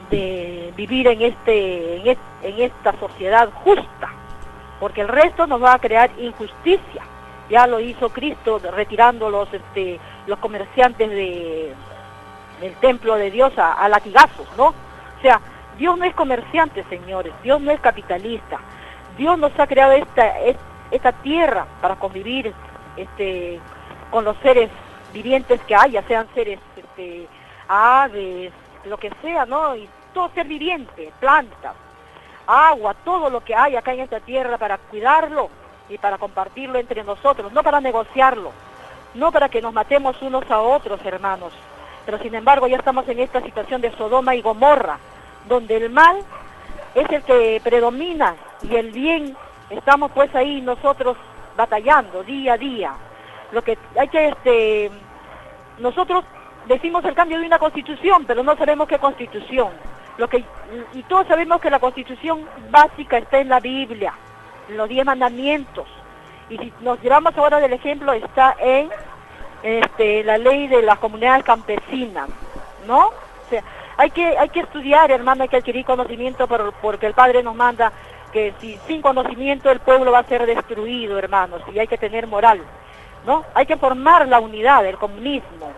de 0.09 0.73
vivir 0.75 1.07
en, 1.07 1.21
este, 1.21 1.97
en, 1.97 2.17
en 2.43 2.61
esta 2.61 2.97
sociedad 2.99 3.49
justa, 3.63 4.09
porque 4.79 5.01
el 5.01 5.07
resto 5.07 5.47
nos 5.47 5.61
va 5.61 5.73
a 5.73 5.79
crear 5.79 6.11
injusticia. 6.19 7.03
Ya 7.49 7.67
lo 7.67 7.79
hizo 7.79 8.09
Cristo 8.09 8.59
retirando 8.75 9.29
los, 9.29 9.53
este, 9.53 9.99
los 10.25 10.39
comerciantes 10.39 11.09
de, 11.09 11.73
del 12.59 12.73
templo 12.75 13.15
de 13.15 13.29
Dios 13.29 13.57
a, 13.57 13.73
a 13.73 13.89
latigazos, 13.89 14.47
¿no? 14.57 14.67
O 14.67 15.21
sea, 15.21 15.39
Dios 15.77 15.97
no 15.97 16.05
es 16.05 16.15
comerciante, 16.15 16.83
señores, 16.89 17.33
Dios 17.43 17.61
no 17.61 17.71
es 17.71 17.79
capitalista. 17.79 18.59
Dios 19.17 19.37
nos 19.37 19.57
ha 19.59 19.67
creado 19.67 19.93
esta, 19.93 20.33
esta 20.91 21.11
tierra 21.11 21.65
para 21.81 21.95
convivir 21.95 22.53
este, 22.97 23.59
con 24.11 24.25
los 24.25 24.37
seres 24.37 24.69
vivientes 25.13 25.61
que 25.61 25.75
haya, 25.75 26.03
sean 26.03 26.27
seres 26.33 26.59
este, 26.75 27.27
aves, 27.67 28.51
lo 28.85 28.97
que 28.97 29.11
sea, 29.21 29.45
¿no? 29.45 29.75
Y 29.75 29.87
todo 30.13 30.29
ser 30.33 30.47
viviente, 30.47 31.11
plantas, 31.19 31.75
agua, 32.47 32.93
todo 33.03 33.29
lo 33.29 33.43
que 33.43 33.55
hay 33.55 33.75
acá 33.75 33.93
en 33.93 34.01
esta 34.01 34.19
tierra 34.19 34.57
para 34.57 34.77
cuidarlo 34.77 35.49
y 35.89 35.97
para 35.97 36.17
compartirlo 36.17 36.79
entre 36.79 37.03
nosotros, 37.03 37.51
no 37.53 37.63
para 37.63 37.81
negociarlo, 37.81 38.51
no 39.13 39.31
para 39.31 39.49
que 39.49 39.61
nos 39.61 39.73
matemos 39.73 40.21
unos 40.21 40.49
a 40.51 40.59
otros, 40.59 40.99
hermanos. 41.05 41.53
Pero 42.05 42.19
sin 42.19 42.35
embargo 42.35 42.67
ya 42.67 42.77
estamos 42.77 43.07
en 43.07 43.19
esta 43.19 43.41
situación 43.41 43.81
de 43.81 43.91
Sodoma 43.95 44.35
y 44.35 44.41
Gomorra, 44.41 44.99
donde 45.47 45.77
el 45.77 45.89
mal 45.89 46.17
es 46.95 47.09
el 47.09 47.23
que 47.23 47.61
predomina 47.63 48.35
y 48.63 48.75
el 48.75 48.91
bien 48.91 49.35
estamos 49.69 50.11
pues 50.11 50.33
ahí 50.33 50.61
nosotros 50.61 51.17
batallando 51.55 52.23
día 52.23 52.53
a 52.53 52.57
día. 52.57 52.93
Lo 53.51 53.61
que 53.61 53.77
hay 53.99 54.07
que, 54.07 54.29
este, 54.29 54.91
nosotros 55.79 56.23
decimos 56.67 57.03
el 57.05 57.13
cambio 57.13 57.39
de 57.39 57.45
una 57.45 57.59
constitución, 57.59 58.25
pero 58.25 58.43
no 58.43 58.55
sabemos 58.57 58.87
qué 58.87 58.97
constitución. 58.97 59.69
Lo 60.17 60.29
que, 60.29 60.43
y 60.93 61.03
todos 61.03 61.27
sabemos 61.27 61.59
que 61.59 61.69
la 61.69 61.79
constitución 61.79 62.47
básica 62.69 63.17
está 63.17 63.39
en 63.39 63.49
la 63.49 63.59
Biblia, 63.59 64.13
en 64.69 64.77
los 64.77 64.87
diez 64.87 65.05
mandamientos. 65.05 65.87
Y 66.49 66.57
si 66.57 66.73
nos 66.79 67.01
llevamos 67.01 67.37
ahora 67.37 67.59
del 67.59 67.73
ejemplo, 67.73 68.13
está 68.13 68.55
en 68.59 68.89
este, 69.63 70.23
la 70.23 70.37
ley 70.37 70.67
de 70.67 70.81
las 70.81 70.99
comunidades 70.99 71.43
campesinas, 71.43 72.29
¿no? 72.87 73.11
Hay 73.97 74.11
que, 74.11 74.37
hay 74.37 74.49
que 74.49 74.61
estudiar, 74.61 75.11
hermano, 75.11 75.43
hay 75.43 75.49
que 75.49 75.57
adquirir 75.57 75.85
conocimiento 75.85 76.47
por, 76.47 76.73
porque 76.81 77.07
el 77.07 77.13
Padre 77.13 77.43
nos 77.43 77.55
manda 77.55 77.91
que 78.33 78.53
si, 78.59 78.77
sin 78.87 79.01
conocimiento 79.01 79.71
el 79.71 79.79
pueblo 79.79 80.11
va 80.11 80.19
a 80.19 80.23
ser 80.27 80.45
destruido, 80.45 81.17
hermanos, 81.17 81.61
y 81.73 81.79
hay 81.79 81.87
que 81.87 81.97
tener 81.97 82.27
moral, 82.27 82.61
¿no? 83.25 83.45
Hay 83.53 83.65
que 83.65 83.77
formar 83.77 84.27
la 84.27 84.39
unidad, 84.39 84.85
el 84.85 84.97
comunismo, 84.97 85.71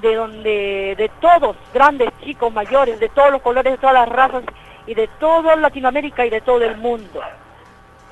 de 0.00 0.14
donde, 0.14 0.94
de 0.96 1.10
todos, 1.20 1.56
grandes, 1.72 2.10
chicos, 2.22 2.52
mayores, 2.52 3.00
de 3.00 3.08
todos 3.08 3.32
los 3.32 3.42
colores, 3.42 3.72
de 3.72 3.78
todas 3.78 3.94
las 3.94 4.08
razas, 4.08 4.44
y 4.86 4.94
de 4.94 5.08
toda 5.18 5.56
Latinoamérica 5.56 6.26
y 6.26 6.30
de 6.30 6.40
todo 6.40 6.62
el 6.62 6.76
mundo. 6.76 7.20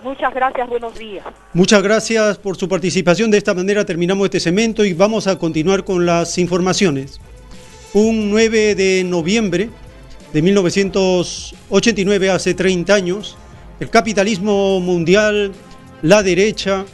Muchas 0.02 0.34
gracias, 0.34 0.68
buenos 0.68 0.98
días. 0.98 1.24
Muchas 1.52 1.82
gracias 1.82 2.38
por 2.38 2.56
su 2.56 2.68
participación. 2.68 3.30
De 3.30 3.38
esta 3.38 3.54
manera 3.54 3.84
terminamos 3.84 4.24
este 4.24 4.40
segmento 4.40 4.84
y 4.84 4.94
vamos 4.94 5.26
a 5.26 5.38
continuar 5.38 5.84
con 5.84 6.06
las 6.06 6.38
informaciones. 6.38 7.20
Un 7.94 8.30
9 8.30 8.74
de 8.74 9.04
noviembre 9.04 9.68
de 10.32 10.40
1989, 10.40 12.30
hace 12.30 12.54
30 12.54 12.94
años, 12.94 13.36
el 13.80 13.90
capitalismo 13.90 14.80
mundial, 14.80 15.52
la 16.00 16.22
derecha, 16.22 16.86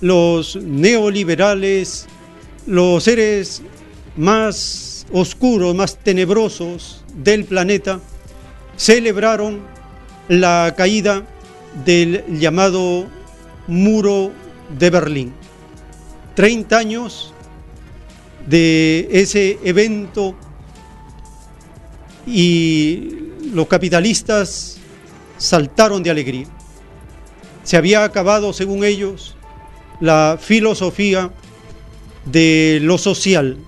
los 0.00 0.56
neoliberales, 0.56 2.06
los 2.66 3.04
seres 3.04 3.60
más 4.16 5.06
oscuros, 5.12 5.74
más 5.74 5.98
tenebrosos 5.98 7.04
del 7.14 7.44
planeta, 7.44 8.00
celebraron 8.78 9.60
la 10.28 10.72
caída 10.74 11.26
del 11.84 12.24
llamado 12.38 13.04
muro 13.66 14.32
de 14.78 14.88
Berlín. 14.88 15.34
30 16.36 16.78
años 16.78 17.34
de 18.48 19.08
ese 19.10 19.58
evento 19.62 20.34
y 22.26 23.10
los 23.52 23.66
capitalistas 23.66 24.78
saltaron 25.36 26.02
de 26.02 26.10
alegría. 26.10 26.46
Se 27.62 27.76
había 27.76 28.04
acabado, 28.04 28.52
según 28.52 28.84
ellos, 28.84 29.36
la 30.00 30.38
filosofía 30.40 31.30
de 32.24 32.78
lo 32.82 32.96
social. 32.96 33.58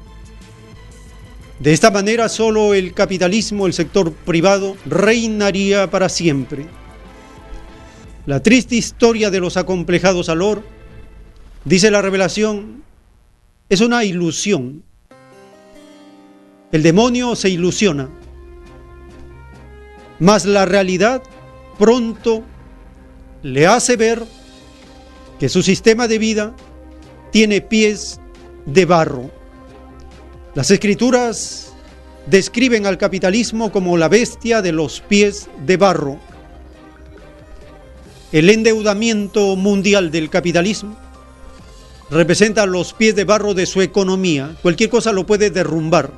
De 1.59 1.73
esta 1.75 1.91
manera 1.91 2.31
solo 2.31 2.73
el 2.73 2.95
capitalismo, 2.95 3.67
el 3.67 3.75
sector 3.75 4.13
privado, 4.13 4.77
reinaría 4.87 5.91
para 5.91 6.09
siempre. 6.09 6.67
La 8.25 8.43
triste 8.43 8.77
historia 8.77 9.31
de 9.31 9.41
los 9.41 9.59
acomplejados 9.59 10.31
Alor, 10.31 10.63
dice 11.65 11.91
la 11.91 12.01
revelación, 12.01 12.83
es 13.71 13.81
una 13.81 14.05
ilusión. 14.05 14.83
El 16.73 16.83
demonio 16.83 17.37
se 17.37 17.49
ilusiona, 17.49 18.11
mas 20.19 20.45
la 20.45 20.67
realidad 20.67 21.23
pronto 21.79 22.43
le 23.43 23.67
hace 23.67 23.97
ver 23.97 24.25
que 25.39 25.49
su 25.49 25.63
sistema 25.63 26.09
de 26.09 26.19
vida 26.19 26.55
tiene 27.31 27.61
pies 27.61 28.21
de 28.67 28.85
barro. 28.85 29.31
Las 30.55 30.71
escrituras 30.73 31.73
describen 32.27 32.87
al 32.87 32.99
capitalismo 32.99 33.71
como 33.71 33.97
la 33.97 34.09
bestia 34.09 34.63
de 34.63 34.73
los 34.73 35.01
pies 35.01 35.49
de 35.65 35.77
barro. 35.77 36.19
El 38.33 38.51
endeudamiento 38.51 39.55
mundial 39.55 40.11
del 40.11 40.29
capitalismo 40.29 40.97
representa 42.11 42.67
los 42.67 42.93
pies 42.93 43.15
de 43.15 43.25
barro 43.25 43.55
de 43.55 43.67
su 43.67 43.83
economía. 43.83 44.57
Cualquier 44.63 44.91
cosa 44.91 45.13
lo 45.13 45.27
puede 45.27 45.51
derrumbar. 45.51 46.11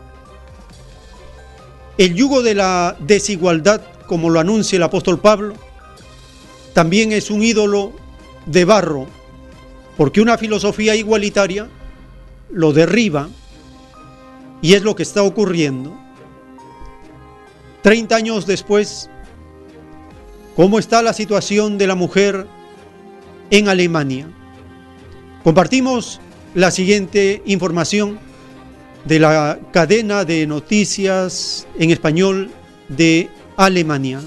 El 1.98 2.14
yugo 2.14 2.42
de 2.42 2.54
la 2.54 2.96
desigualdad, 3.00 3.82
como 4.06 4.30
lo 4.30 4.40
anuncia 4.40 4.76
el 4.76 4.82
apóstol 4.82 5.20
Pablo, 5.20 5.54
también 6.72 7.12
es 7.12 7.30
un 7.30 7.42
ídolo 7.42 7.92
de 8.46 8.64
barro, 8.64 9.06
porque 9.96 10.22
una 10.22 10.38
filosofía 10.38 10.96
igualitaria 10.96 11.68
lo 12.50 12.72
derriba 12.72 13.28
y 14.62 14.74
es 14.74 14.82
lo 14.82 14.96
que 14.96 15.02
está 15.02 15.22
ocurriendo. 15.22 15.94
Treinta 17.82 18.16
años 18.16 18.46
después, 18.46 19.10
¿cómo 20.56 20.78
está 20.78 21.02
la 21.02 21.12
situación 21.12 21.76
de 21.76 21.86
la 21.86 21.94
mujer 21.94 22.46
en 23.50 23.68
Alemania? 23.68 24.28
Compartimos 25.44 26.20
la 26.54 26.70
siguiente 26.70 27.42
información 27.46 28.18
de 29.04 29.18
la 29.18 29.58
cadena 29.72 30.24
de 30.24 30.46
noticias 30.46 31.66
en 31.78 31.90
español 31.90 32.50
de 32.88 33.28
Alemania. 33.56 34.20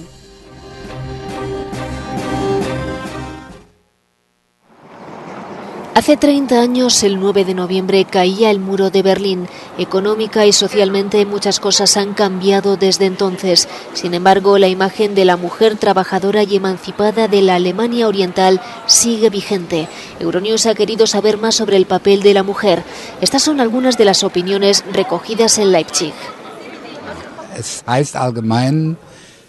Hace 5.96 6.18
30 6.18 6.60
años, 6.60 7.04
el 7.04 7.22
9 7.22 7.46
de 7.46 7.54
noviembre, 7.54 8.04
caía 8.04 8.52
el 8.52 8.60
muro 8.60 8.90
de 8.90 9.02
Berlín. 9.02 9.48
Económica 9.78 10.46
y 10.46 10.52
socialmente 10.52 11.26
muchas 11.26 11.62
cosas 11.62 11.96
han 11.96 12.14
cambiado 12.14 12.76
desde 12.76 13.06
entonces. 13.06 13.70
Sin 13.94 14.14
embargo, 14.14 14.58
la 14.58 14.68
imagen 14.68 15.16
de 15.16 15.24
la 15.24 15.38
mujer 15.38 15.78
trabajadora 15.78 16.44
y 16.44 16.58
emancipada 16.58 17.30
de 17.30 17.42
la 17.42 17.56
Alemania 17.56 18.10
Oriental 18.10 18.60
sigue 18.88 19.30
vigente. 19.30 19.88
Euronews 20.20 20.66
ha 20.66 20.76
querido 20.76 21.08
saber 21.08 21.38
más 21.38 21.56
sobre 21.56 21.78
el 21.78 21.86
papel 21.86 22.24
de 22.24 22.34
la 22.34 22.44
mujer. 22.44 22.84
Estas 23.22 23.44
son 23.44 23.62
algunas 23.62 23.98
de 23.98 24.04
las 24.04 24.26
opiniones 24.26 24.84
recogidas 24.92 25.58
en 25.60 25.72
Leipzig. 25.72 26.14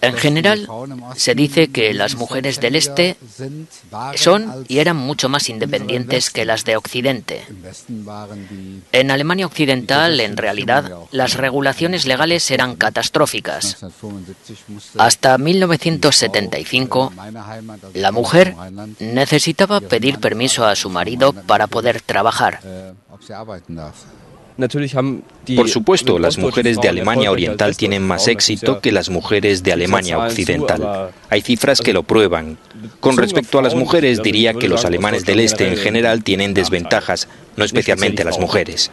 En 0.07 0.16
general, 0.16 0.69
se 1.16 1.35
dice 1.35 1.69
que 1.69 1.93
las 1.93 2.15
mujeres 2.15 2.61
del 2.61 2.77
Este 2.77 3.16
son 4.15 4.65
y 4.69 4.78
eran 4.78 4.97
mucho 4.97 5.28
más 5.28 5.49
independientes 5.49 6.31
que 6.31 6.45
las 6.45 6.65
de 6.65 6.77
Occidente. 6.77 7.45
En 8.93 9.11
Alemania 9.11 9.47
Occidental, 9.47 10.20
en 10.20 10.37
realidad, 10.37 10.93
las 11.11 11.35
regulaciones 11.35 12.07
legales 12.07 12.49
eran 12.51 12.77
catastróficas. 12.77 13.78
Hasta 14.97 15.39
1975, 15.39 17.12
la 17.95 18.12
mujer 18.12 18.55
necesitaba 19.01 19.81
pedir 19.81 20.19
permiso 20.20 20.65
a 20.65 20.77
su 20.77 20.89
marido 20.89 21.33
para 21.33 21.66
poder 21.66 22.01
trabajar. 22.01 22.61
Por 25.55 25.69
supuesto, 25.69 26.19
las 26.19 26.39
mujeres 26.39 26.81
de 26.81 26.89
Alemania 26.89 27.31
Oriental 27.31 27.77
tienen 27.77 28.03
más 28.03 28.27
éxito 28.27 28.81
que 28.81 28.91
las 28.91 29.11
mujeres 29.11 29.62
de 29.62 29.73
Alemania 29.73 30.19
Occidental. 30.19 31.11
Hay 31.28 31.43
cifras 31.43 31.81
que 31.81 31.93
lo 31.93 32.03
prueban. 32.03 32.57
Con 33.01 33.16
respecto 33.16 33.59
a 33.59 33.62
las 33.62 33.74
mujeres, 33.74 34.23
diría 34.23 34.55
que 34.55 34.69
los 34.69 34.85
alemanes 34.85 35.24
del 35.24 35.41
Este 35.41 35.69
en 35.69 35.77
general 35.77 36.24
tienen 36.24 36.55
desventajas, 36.55 37.28
no 37.57 37.65
especialmente 37.65 38.24
las 38.24 38.39
mujeres. 38.39 38.91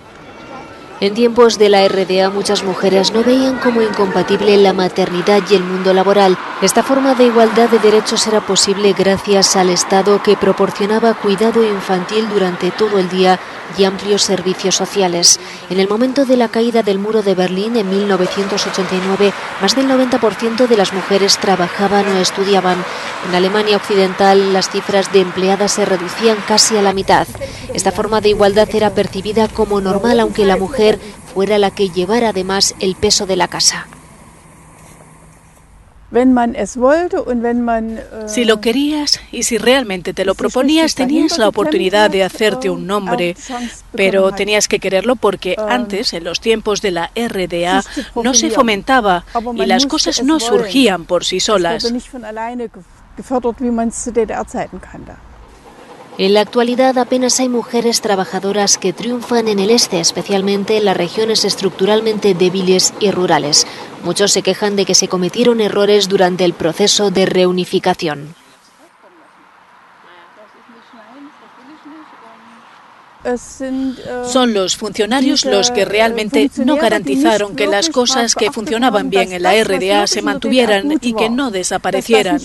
En 1.03 1.13
tiempos 1.13 1.57
de 1.57 1.67
la 1.67 1.85
RDA 1.85 2.30
muchas 2.30 2.63
mujeres 2.63 3.11
no 3.11 3.25
veían 3.25 3.59
como 3.59 3.81
incompatible 3.81 4.55
la 4.55 4.71
maternidad 4.71 5.41
y 5.49 5.55
el 5.55 5.61
mundo 5.61 5.93
laboral. 5.93 6.38
Esta 6.61 6.81
forma 6.81 7.13
de 7.13 7.25
igualdad 7.25 7.67
de 7.67 7.80
derechos 7.80 8.25
era 8.25 8.39
posible 8.39 8.93
gracias 8.97 9.57
al 9.57 9.69
Estado 9.69 10.23
que 10.23 10.38
proporcionaba 10.38 11.13
cuidado 11.13 11.61
infantil 11.61 12.30
durante 12.30 12.71
todo 12.71 12.99
el 12.99 13.09
día 13.09 13.38
y 13.77 13.84
amplios 13.84 14.21
servicios 14.21 14.75
sociales. 14.75 15.41
En 15.69 15.81
el 15.81 15.89
momento 15.89 16.25
de 16.25 16.38
la 16.38 16.47
caída 16.47 16.84
del 16.84 16.99
muro 16.99 17.21
de 17.21 17.35
Berlín 17.35 17.75
en 17.75 17.89
1989, 17.89 19.34
más 19.61 19.75
del 19.75 19.89
90% 19.89 20.67
de 20.67 20.77
las 20.77 20.93
mujeres 20.93 21.38
trabajaban 21.38 22.07
o 22.07 22.17
estudiaban. 22.19 22.77
En 23.27 23.35
Alemania 23.35 23.75
Occidental 23.77 24.53
las 24.53 24.69
cifras 24.69 25.11
de 25.11 25.19
empleadas 25.21 25.73
se 25.73 25.84
reducían 25.84 26.38
casi 26.47 26.77
a 26.77 26.81
la 26.81 26.93
mitad. 26.93 27.27
Esta 27.73 27.91
forma 27.91 28.21
de 28.21 28.30
igualdad 28.30 28.69
era 28.73 28.91
percibida 28.91 29.47
como 29.47 29.81
normal 29.81 30.19
aunque 30.19 30.45
la 30.45 30.57
mujer 30.57 30.92
fuera 31.33 31.57
la 31.57 31.71
que 31.71 31.89
llevara 31.89 32.29
además 32.29 32.75
el 32.79 32.95
peso 32.95 33.25
de 33.25 33.35
la 33.35 33.47
casa. 33.47 33.87
Si 38.27 38.45
lo 38.45 38.61
querías 38.61 39.19
y 39.31 39.41
si 39.41 39.57
realmente 39.57 40.13
te 40.13 40.25
lo 40.25 40.35
proponías, 40.35 40.93
tenías 40.93 41.39
la 41.39 41.47
oportunidad 41.47 42.11
de 42.11 42.23
hacerte 42.23 42.69
un 42.69 42.85
nombre, 42.85 43.35
pero 43.93 44.31
tenías 44.31 44.67
que 44.67 44.77
quererlo 44.77 45.15
porque 45.15 45.55
antes, 45.57 46.13
en 46.13 46.23
los 46.23 46.39
tiempos 46.39 46.83
de 46.83 46.91
la 46.91 47.09
RDA, 47.15 47.83
no 48.13 48.35
se 48.35 48.51
fomentaba 48.51 49.25
y 49.55 49.65
las 49.65 49.87
cosas 49.87 50.23
no 50.23 50.39
surgían 50.39 51.05
por 51.05 51.25
sí 51.25 51.39
solas. 51.39 51.91
En 56.19 56.35
la 56.35 56.41
actualidad 56.41 56.99
apenas 56.99 57.40
hay 57.40 57.49
mujeres 57.49 58.02
trabajadoras 58.02 58.77
que 58.77 58.94
triunfan 58.94 59.48
en 59.48 59.57
el 59.57 59.72
este, 59.72 59.99
especialmente 59.99 60.77
en 60.77 60.85
las 60.85 60.95
regiones 60.95 61.44
estructuralmente 61.44 62.35
débiles 62.35 62.94
y 62.99 63.10
rurales. 63.10 63.65
Muchos 64.03 64.31
se 64.31 64.44
quejan 64.44 64.76
de 64.76 64.85
que 64.85 64.94
se 64.94 65.07
cometieron 65.07 65.60
errores 65.60 66.10
durante 66.10 66.45
el 66.45 66.53
proceso 66.53 67.10
de 67.10 67.26
reunificación. 67.26 68.35
Son 74.25 74.53
los 74.53 74.75
funcionarios 74.75 75.45
los 75.45 75.71
que 75.71 75.85
realmente 75.85 76.51
no 76.65 76.75
garantizaron 76.75 77.55
que 77.55 77.67
las 77.67 77.89
cosas 77.89 78.35
que 78.35 78.51
funcionaban 78.51 79.09
bien 79.09 79.31
en 79.31 79.43
la 79.43 79.53
RDA 79.63 80.07
se 80.07 80.21
mantuvieran 80.21 80.99
y 81.01 81.13
que 81.13 81.29
no 81.29 81.49
desaparecieran. 81.49 82.41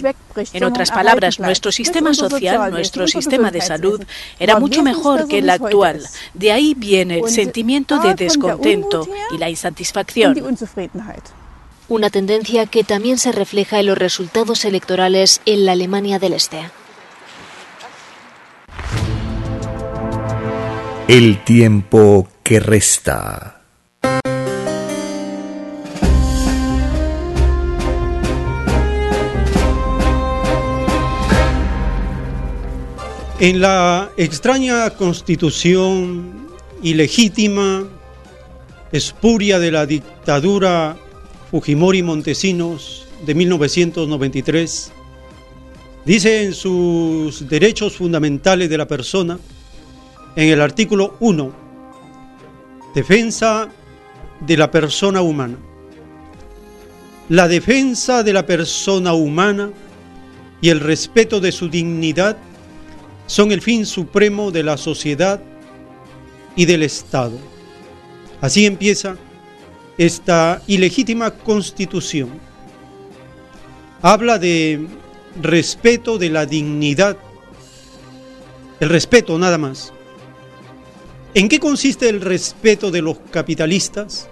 En 0.53 0.65
otras 0.65 0.91
palabras, 0.91 1.41
nuestro 1.41 1.73
sistema 1.73 2.15
social, 2.15 2.71
nuestro 2.71 3.09
sistema 3.09 3.51
de 3.51 3.61
salud, 3.61 4.03
era 4.39 4.59
mucho 4.59 4.83
mejor 4.83 5.27
que 5.27 5.39
el 5.39 5.51
actual. 5.51 6.03
De 6.35 6.53
ahí 6.53 6.75
viene 6.77 7.19
el 7.19 7.29
sentimiento 7.29 7.99
de 7.99 8.15
descontento 8.15 9.09
y 9.33 9.39
la 9.39 9.51
insatisfacción. 9.51 10.59
Una 11.89 12.11
tendencia 12.11 12.67
que 12.67 12.85
también 12.85 13.19
se 13.19 13.33
refleja 13.33 13.81
en 13.81 13.87
los 13.87 13.97
resultados 13.97 14.65
electorales 14.65 15.41
en 15.47 15.65
la 15.65 15.73
Alemania 15.73 16.19
del 16.19 16.35
Este. 16.35 16.71
El 21.09 21.43
tiempo 21.43 22.29
que 22.43 22.61
resta. 22.61 23.63
En 33.41 33.63
la 33.63 34.11
extraña 34.19 34.91
constitución 34.91 36.47
ilegítima, 36.83 37.89
espuria 38.93 39.59
de 39.59 39.71
la 39.73 39.87
dictadura 39.87 40.99
Fujimori 41.51 42.03
Montesinos 42.03 43.07
de 43.25 43.35
1993, 43.35 44.93
dice 46.05 46.43
en 46.43 46.53
sus 46.53 47.49
derechos 47.49 47.97
fundamentales 47.97 48.69
de 48.69 48.77
la 48.77 48.87
persona, 48.87 49.39
en 50.39 50.51
el 50.51 50.61
artículo 50.61 51.17
1, 51.19 51.53
defensa 52.95 53.69
de 54.39 54.57
la 54.57 54.71
persona 54.71 55.21
humana. 55.21 55.59
La 57.29 57.49
defensa 57.49 58.23
de 58.23 58.33
la 58.33 58.47
persona 58.47 59.15
humana 59.15 59.71
y 60.61 60.69
el 60.69 60.79
respeto 60.79 61.41
de 61.41 61.51
su 61.51 61.69
dignidad 61.69 62.37
son 63.27 63.51
el 63.51 63.61
fin 63.61 63.85
supremo 63.85 64.53
de 64.53 64.63
la 64.63 64.77
sociedad 64.77 65.43
y 66.55 66.67
del 66.67 66.85
Estado. 66.85 67.37
Así 68.41 68.65
empieza 68.65 69.17
esta 69.99 70.63
ilegítima 70.69 71.33
constitución. 71.33 72.31
Habla 74.03 74.39
de 74.39 74.87
respeto 75.43 76.17
de 76.17 76.31
la 76.31 76.47
dignidad, 76.47 77.17
el 78.79 78.89
respeto 78.89 79.37
nada 79.37 79.59
más. 79.59 79.93
¿En 81.35 81.49
qué 81.49 81.61
consiste 81.61 82.09
el 82.09 82.21
respeto 82.21 82.91
de 82.91 83.03
los 83.03 83.19
capitalistas? 83.31 84.29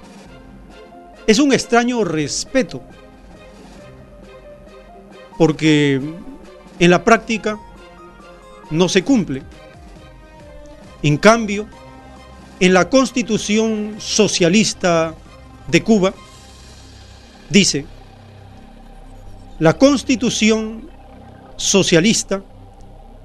Es 1.26 1.38
un 1.38 1.52
extraño 1.52 2.04
respeto, 2.04 2.82
porque 5.36 6.00
en 6.78 6.90
la 6.90 7.04
práctica 7.04 7.58
no 8.70 8.88
se 8.88 9.04
cumple. 9.04 9.42
En 11.02 11.18
cambio, 11.18 11.68
en 12.60 12.72
la 12.72 12.88
constitución 12.88 13.96
socialista 13.98 15.14
de 15.68 15.82
Cuba, 15.82 16.14
dice, 17.50 17.84
la 19.58 19.76
constitución 19.76 20.88
socialista 21.56 22.42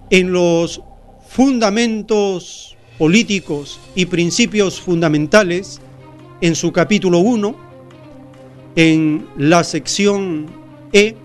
en 0.09 0.33
los 0.33 0.81
fundamentos 1.29 2.77
políticos 3.01 3.79
y 3.95 4.05
principios 4.05 4.79
fundamentales, 4.79 5.81
en 6.39 6.53
su 6.53 6.71
capítulo 6.71 7.17
1, 7.17 7.55
en 8.75 9.27
la 9.37 9.63
sección 9.63 10.45
E, 10.93 11.15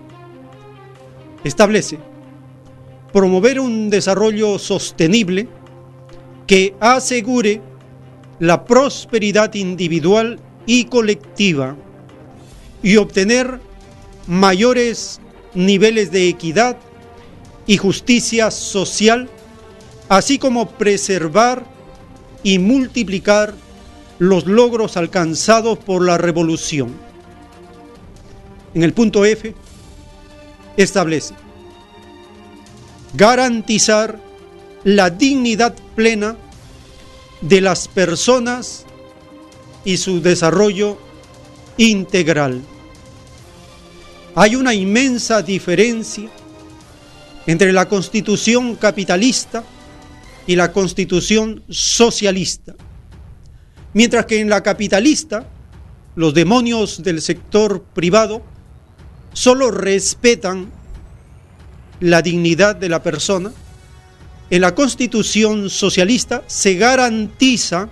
establece 1.43 1.99
promover 3.13 3.59
un 3.59 3.91
desarrollo 3.91 4.57
sostenible 4.57 5.47
que 6.47 6.73
asegure 6.79 7.61
la 8.39 8.65
prosperidad 8.65 9.53
individual 9.53 10.39
y 10.65 10.85
colectiva 10.85 11.75
y 12.81 12.95
obtener 12.95 13.59
mayores 14.25 15.21
niveles 15.53 16.09
de 16.09 16.27
equidad 16.27 16.75
y 17.67 17.77
justicia 17.77 18.49
social, 18.49 19.29
así 20.09 20.37
como 20.37 20.69
preservar 20.69 21.65
y 22.43 22.59
multiplicar 22.59 23.53
los 24.19 24.45
logros 24.47 24.97
alcanzados 24.97 25.77
por 25.77 26.05
la 26.05 26.17
revolución. 26.17 26.95
En 28.73 28.83
el 28.83 28.93
punto 28.93 29.25
F 29.25 29.53
establece 30.75 31.33
garantizar 33.13 34.19
la 34.83 35.09
dignidad 35.09 35.75
plena 35.95 36.37
de 37.41 37.61
las 37.61 37.87
personas 37.87 38.85
y 39.83 39.97
su 39.97 40.21
desarrollo 40.21 40.97
integral. 41.77 42.61
Hay 44.35 44.55
una 44.55 44.73
inmensa 44.73 45.41
diferencia 45.41 46.29
entre 47.47 47.73
la 47.73 47.87
constitución 47.87 48.75
capitalista 48.75 49.63
y 50.47 50.55
la 50.55 50.71
constitución 50.71 51.61
socialista. 51.69 52.73
Mientras 53.93 54.25
que 54.25 54.39
en 54.39 54.49
la 54.49 54.63
capitalista, 54.63 55.47
los 56.15 56.33
demonios 56.33 57.03
del 57.03 57.21
sector 57.21 57.83
privado 57.83 58.41
solo 59.33 59.69
respetan 59.69 60.71
la 61.99 62.21
dignidad 62.21 62.75
de 62.75 62.89
la 62.89 63.03
persona, 63.03 63.51
en 64.49 64.61
la 64.61 64.73
constitución 64.73 65.69
socialista 65.69 66.43
se 66.47 66.75
garantiza 66.75 67.89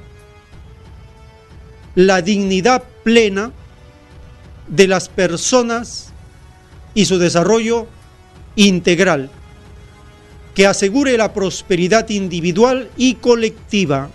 la 1.96 2.22
dignidad 2.22 2.84
plena 3.04 3.52
de 4.68 4.88
las 4.88 5.10
personas 5.10 6.14
y 6.94 7.06
su 7.06 7.18
desarrollo 7.18 7.88
integral, 8.56 9.30
que 10.56 10.66
asegure 10.66 11.18
la 11.18 11.34
prosperidad 11.34 12.10
individual 12.10 12.90
y 12.96 13.16
colectiva. 13.16 14.10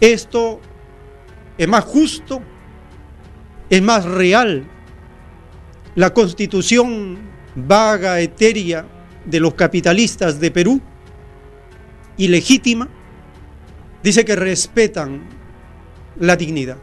Esto 0.00 0.60
es 1.56 1.68
más 1.68 1.84
justo, 1.84 2.42
es 3.70 3.80
más 3.80 4.04
real. 4.04 4.66
La 5.94 6.12
constitución 6.12 7.18
vaga, 7.54 8.20
etérea 8.20 8.86
de 9.24 9.38
los 9.38 9.54
capitalistas 9.54 10.40
de 10.40 10.50
Perú, 10.50 10.80
ilegítima, 12.16 12.88
dice 14.02 14.24
que 14.24 14.34
respetan 14.34 15.22
la 16.18 16.34
dignidad. 16.34 16.78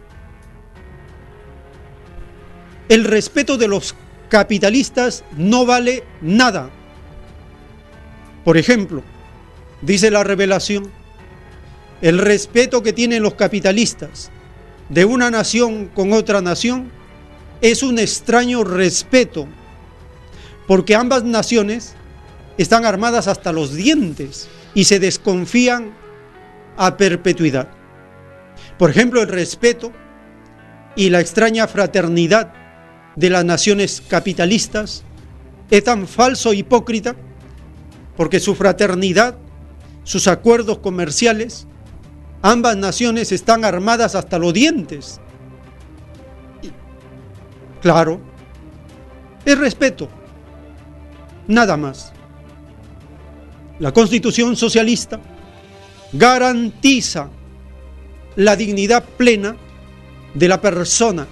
El 2.88 3.04
respeto 3.04 3.58
de 3.58 3.68
los 3.68 3.94
capitalistas 4.30 5.26
no 5.36 5.66
vale 5.66 6.04
nada. 6.22 6.70
Por 8.48 8.56
ejemplo, 8.56 9.04
dice 9.82 10.10
la 10.10 10.24
revelación, 10.24 10.90
el 12.02 12.18
respeto 12.18 12.82
que 12.82 12.94
tienen 12.94 13.22
los 13.22 13.34
capitalistas 13.34 14.32
de 14.88 15.04
una 15.04 15.30
nación 15.30 15.88
con 15.88 16.14
otra 16.14 16.42
nación 16.42 16.90
es 17.60 17.84
un 17.84 18.00
extraño 18.00 18.64
respeto, 18.64 19.50
porque 20.66 20.96
ambas 20.96 21.26
naciones 21.26 21.96
están 22.58 22.86
armadas 22.86 23.28
hasta 23.28 23.52
los 23.52 23.76
dientes 23.76 24.48
y 24.74 24.86
se 24.86 25.02
desconfían 25.02 25.92
a 26.78 26.96
perpetuidad. 26.96 27.68
Por 28.80 28.92
ejemplo, 28.92 29.22
el 29.22 29.28
respeto 29.28 29.92
y 30.96 31.10
la 31.10 31.20
extraña 31.20 31.68
fraternidad 31.68 32.54
de 33.18 33.30
las 33.30 33.44
naciones 33.44 34.02
capitalistas 34.08 35.04
es 35.70 35.84
tan 35.84 36.08
falso 36.08 36.54
e 36.54 36.56
hipócrita 36.56 37.14
porque 38.18 38.40
su 38.40 38.56
fraternidad, 38.56 39.38
sus 40.04 40.28
acuerdos 40.28 40.80
comerciales, 40.80 41.68
ambas 42.42 42.76
naciones 42.76 43.32
están 43.32 43.64
armadas 43.64 44.16
hasta 44.16 44.40
los 44.40 44.54
dientes. 44.54 45.22
Claro, 47.82 48.20
es 49.46 49.58
respeto, 49.58 50.10
nada 51.48 51.78
más. 51.78 52.12
La 53.80 53.94
constitución 53.94 54.56
socialista 54.56 55.22
garantiza 56.12 57.30
la 58.36 58.56
dignidad 58.56 59.04
plena 59.04 59.56
de 60.34 60.48
la 60.48 60.60
persona 60.60 61.28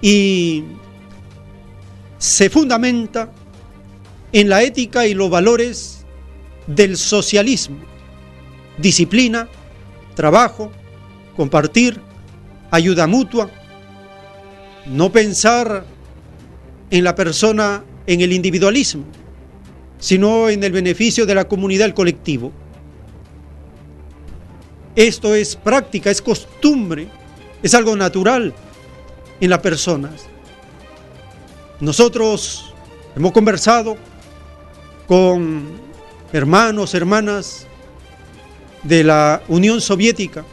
y 0.00 0.64
se 2.18 2.48
fundamenta 2.48 3.30
en 4.32 4.48
la 4.48 4.62
ética 4.62 5.06
y 5.06 5.14
los 5.14 5.30
valores 5.30 6.04
del 6.66 6.96
socialismo. 6.96 7.78
Disciplina, 8.78 9.48
trabajo, 10.14 10.70
compartir, 11.36 12.00
ayuda 12.70 13.06
mutua, 13.06 13.50
no 14.86 15.10
pensar 15.10 15.84
en 16.90 17.04
la 17.04 17.14
persona 17.14 17.84
en 18.06 18.20
el 18.20 18.32
individualismo, 18.32 19.04
sino 19.98 20.48
en 20.48 20.64
el 20.64 20.72
beneficio 20.72 21.26
de 21.26 21.34
la 21.34 21.46
comunidad, 21.46 21.86
el 21.86 21.94
colectivo. 21.94 22.52
Esto 24.96 25.34
es 25.34 25.56
práctica, 25.56 26.10
es 26.10 26.20
costumbre, 26.20 27.08
es 27.62 27.74
algo 27.74 27.96
natural 27.96 28.52
en 29.40 29.50
las 29.50 29.60
personas. 29.60 30.26
Nosotros 31.80 32.74
hemos 33.16 33.32
conversado 33.32 33.96
con 35.10 35.64
hermanos, 36.32 36.94
hermanas 36.94 37.66
de 38.84 39.02
la 39.02 39.42
Unión 39.48 39.80
Soviética 39.80 40.44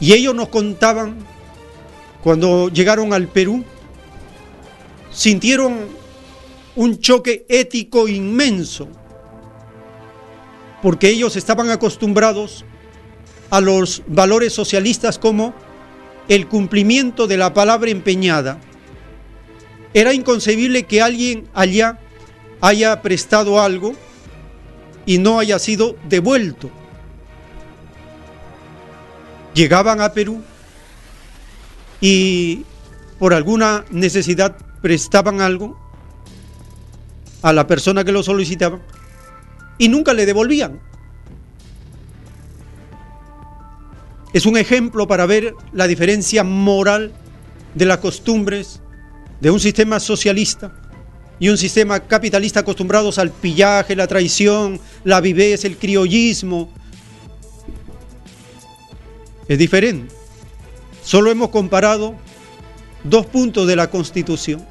y 0.00 0.14
ellos 0.14 0.34
nos 0.34 0.48
contaban 0.48 1.14
cuando 2.24 2.70
llegaron 2.70 3.12
al 3.12 3.28
Perú, 3.28 3.64
sintieron 5.12 5.78
un 6.74 6.98
choque 6.98 7.46
ético 7.48 8.08
inmenso, 8.08 8.88
porque 10.82 11.08
ellos 11.08 11.36
estaban 11.36 11.70
acostumbrados 11.70 12.64
a 13.50 13.60
los 13.60 14.02
valores 14.08 14.52
socialistas 14.54 15.20
como 15.20 15.54
el 16.26 16.48
cumplimiento 16.48 17.28
de 17.28 17.36
la 17.36 17.54
palabra 17.54 17.92
empeñada. 17.92 18.58
Era 19.94 20.12
inconcebible 20.14 20.82
que 20.82 21.00
alguien 21.00 21.48
allá 21.54 22.00
haya 22.62 23.02
prestado 23.02 23.60
algo 23.60 23.92
y 25.04 25.18
no 25.18 25.40
haya 25.40 25.58
sido 25.58 25.96
devuelto. 26.08 26.70
Llegaban 29.52 30.00
a 30.00 30.12
Perú 30.12 30.40
y 32.00 32.64
por 33.18 33.34
alguna 33.34 33.84
necesidad 33.90 34.56
prestaban 34.80 35.40
algo 35.40 35.76
a 37.42 37.52
la 37.52 37.66
persona 37.66 38.04
que 38.04 38.12
lo 38.12 38.22
solicitaba 38.22 38.78
y 39.76 39.88
nunca 39.88 40.14
le 40.14 40.24
devolvían. 40.24 40.80
Es 44.32 44.46
un 44.46 44.56
ejemplo 44.56 45.08
para 45.08 45.26
ver 45.26 45.52
la 45.72 45.88
diferencia 45.88 46.44
moral 46.44 47.12
de 47.74 47.86
las 47.86 47.98
costumbres 47.98 48.80
de 49.40 49.50
un 49.50 49.58
sistema 49.58 49.98
socialista 49.98 50.81
y 51.42 51.48
un 51.48 51.58
sistema 51.58 51.98
capitalista 51.98 52.60
acostumbrados 52.60 53.18
al 53.18 53.32
pillaje, 53.32 53.96
la 53.96 54.06
traición, 54.06 54.78
la 55.02 55.20
viveza, 55.20 55.66
el 55.66 55.76
criollismo. 55.76 56.68
Es 59.48 59.58
diferente. 59.58 60.14
Solo 61.02 61.32
hemos 61.32 61.48
comparado 61.48 62.14
dos 63.02 63.26
puntos 63.26 63.66
de 63.66 63.74
la 63.74 63.90
Constitución. 63.90 64.64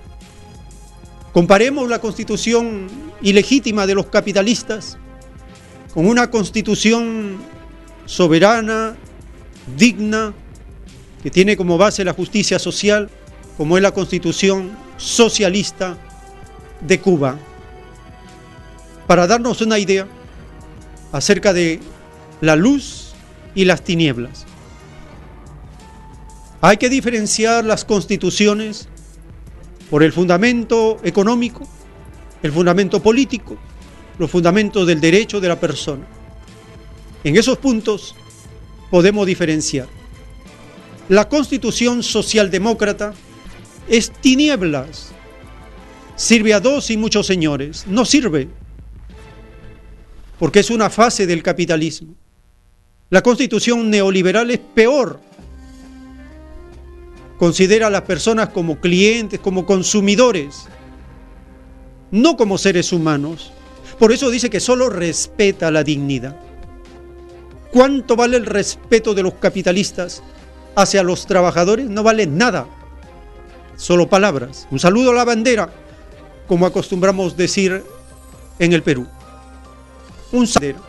Comparemos 1.34 1.90
la 1.90 2.00
Constitución 2.00 2.88
ilegítima 3.22 3.86
de 3.86 3.96
los 3.96 4.06
capitalistas 4.06 4.98
con 5.94 6.08
una 6.08 6.32
Constitución 6.32 7.36
soberana, 8.06 8.96
digna, 9.76 10.34
que 11.22 11.32
tiene 11.32 11.58
como 11.58 11.78
base 11.78 12.06
la 12.06 12.14
justicia 12.14 12.60
social, 12.60 13.10
como 13.58 13.76
es 13.76 13.84
la 13.84 13.92
constitución 13.92 14.72
socialista 14.96 15.98
de 16.82 17.00
Cuba, 17.00 17.38
para 19.08 19.28
darnos 19.28 19.62
una 19.62 19.80
idea 19.80 20.08
acerca 21.12 21.54
de 21.54 21.80
la 22.42 22.56
luz 22.56 23.14
y 23.56 23.66
las 23.66 23.84
tinieblas. 23.84 24.46
Hay 26.62 26.78
que 26.78 26.90
diferenciar 26.90 27.66
las 27.66 27.86
constituciones 27.86 28.88
por 29.90 30.04
el 30.04 30.14
fundamento 30.14 31.00
económico, 31.04 31.68
el 32.44 32.52
fundamento 32.52 33.02
político, 33.02 33.58
los 34.18 34.30
fundamentos 34.30 34.88
del 34.88 35.02
derecho 35.02 35.42
de 35.42 35.48
la 35.48 35.60
persona. 35.60 36.06
En 37.24 37.36
esos 37.36 37.58
puntos 37.58 38.16
podemos 38.90 39.26
diferenciar. 39.28 39.88
La 41.10 41.28
constitución 41.28 42.04
socialdemócrata 42.04 43.14
es 43.90 44.12
tinieblas, 44.12 45.12
sirve 46.16 46.54
a 46.54 46.60
dos 46.60 46.90
y 46.92 46.98
muchos 46.98 47.28
señores, 47.28 47.86
no 47.88 48.06
sirve 48.06 48.50
porque 50.42 50.62
es 50.62 50.72
una 50.72 50.90
fase 50.90 51.28
del 51.28 51.44
capitalismo. 51.44 52.16
La 53.12 53.22
constitución 53.22 53.92
neoliberal 53.92 54.50
es 54.50 54.58
peor. 54.58 55.20
Considera 57.38 57.86
a 57.86 57.90
las 57.92 58.02
personas 58.02 58.50
como 58.50 58.82
clientes, 58.82 59.40
como 59.40 59.68
consumidores, 59.68 60.68
no 62.10 62.38
como 62.38 62.58
seres 62.58 62.92
humanos. 62.92 63.52
Por 64.00 64.12
eso 64.12 64.32
dice 64.32 64.50
que 64.50 64.60
solo 64.60 64.90
respeta 64.90 65.70
la 65.70 65.84
dignidad. 65.84 66.36
¿Cuánto 67.72 68.16
vale 68.16 68.38
el 68.38 68.48
respeto 68.48 69.14
de 69.14 69.22
los 69.22 69.36
capitalistas 69.36 70.24
hacia 70.76 71.04
los 71.04 71.28
trabajadores? 71.28 71.88
No 71.88 72.02
vale 72.02 72.26
nada. 72.26 72.66
Solo 73.76 74.10
palabras. 74.10 74.68
Un 74.72 74.80
saludo 74.80 75.12
a 75.12 75.14
la 75.14 75.24
bandera, 75.24 75.72
como 76.52 76.66
acostumbramos 76.66 77.38
decir 77.38 77.82
en 78.60 78.74
el 78.74 78.84
Perú 78.84 79.08
un 80.34 80.46
sadero. 80.46 80.80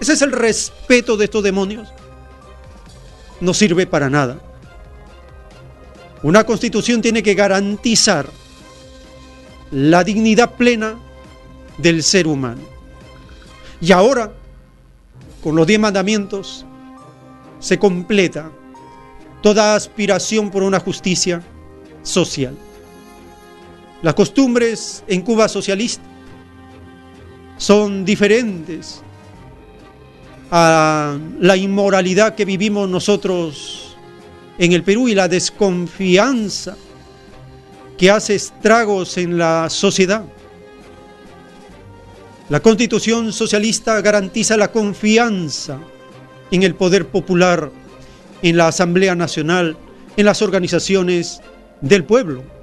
Ese 0.00 0.14
es 0.14 0.22
el 0.22 0.32
respeto 0.32 1.16
de 1.16 1.26
estos 1.26 1.44
demonios. 1.44 1.88
No 3.40 3.54
sirve 3.54 3.86
para 3.86 4.10
nada. 4.10 4.40
Una 6.24 6.42
constitución 6.42 7.00
tiene 7.00 7.22
que 7.22 7.34
garantizar 7.34 8.28
la 9.70 10.02
dignidad 10.02 10.56
plena 10.56 10.98
del 11.76 12.02
ser 12.02 12.26
humano. 12.26 12.62
Y 13.80 13.92
ahora, 13.92 14.32
con 15.44 15.54
los 15.54 15.64
diez 15.64 15.78
mandamientos, 15.78 16.66
se 17.60 17.78
completa 17.78 18.50
toda 19.42 19.76
aspiración 19.76 20.50
por 20.50 20.64
una 20.64 20.80
justicia 20.80 21.40
social. 22.02 22.58
Las 24.00 24.14
costumbres 24.14 25.02
en 25.08 25.22
Cuba 25.22 25.48
socialista 25.48 26.04
son 27.56 28.04
diferentes 28.04 29.02
a 30.50 31.18
la 31.40 31.56
inmoralidad 31.56 32.36
que 32.36 32.44
vivimos 32.44 32.88
nosotros 32.88 33.96
en 34.56 34.72
el 34.72 34.84
Perú 34.84 35.08
y 35.08 35.14
la 35.14 35.28
desconfianza 35.28 36.76
que 37.96 38.10
hace 38.10 38.36
estragos 38.36 39.18
en 39.18 39.36
la 39.36 39.68
sociedad. 39.68 40.24
La 42.48 42.60
constitución 42.60 43.32
socialista 43.32 44.00
garantiza 44.00 44.56
la 44.56 44.70
confianza 44.70 45.80
en 46.50 46.62
el 46.62 46.76
poder 46.76 47.08
popular, 47.08 47.70
en 48.42 48.56
la 48.56 48.68
Asamblea 48.68 49.16
Nacional, 49.16 49.76
en 50.16 50.24
las 50.24 50.40
organizaciones 50.40 51.40
del 51.80 52.04
pueblo. 52.04 52.57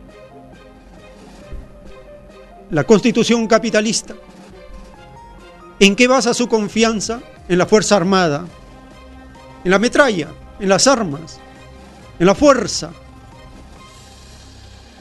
La 2.72 2.84
constitución 2.84 3.48
capitalista 3.48 4.16
¿En 5.80 5.96
qué 5.96 6.08
basa 6.08 6.34
su 6.34 6.48
confianza? 6.48 7.22
En 7.50 7.58
la 7.58 7.66
Fuerza 7.66 7.98
Armada, 7.98 8.48
en 9.64 9.72
la 9.72 9.78
metralla, 9.78 10.30
en 10.60 10.70
las 10.70 10.88
armas, 10.88 11.40
en 12.18 12.26
la 12.26 12.34
fuerza. 12.34 12.92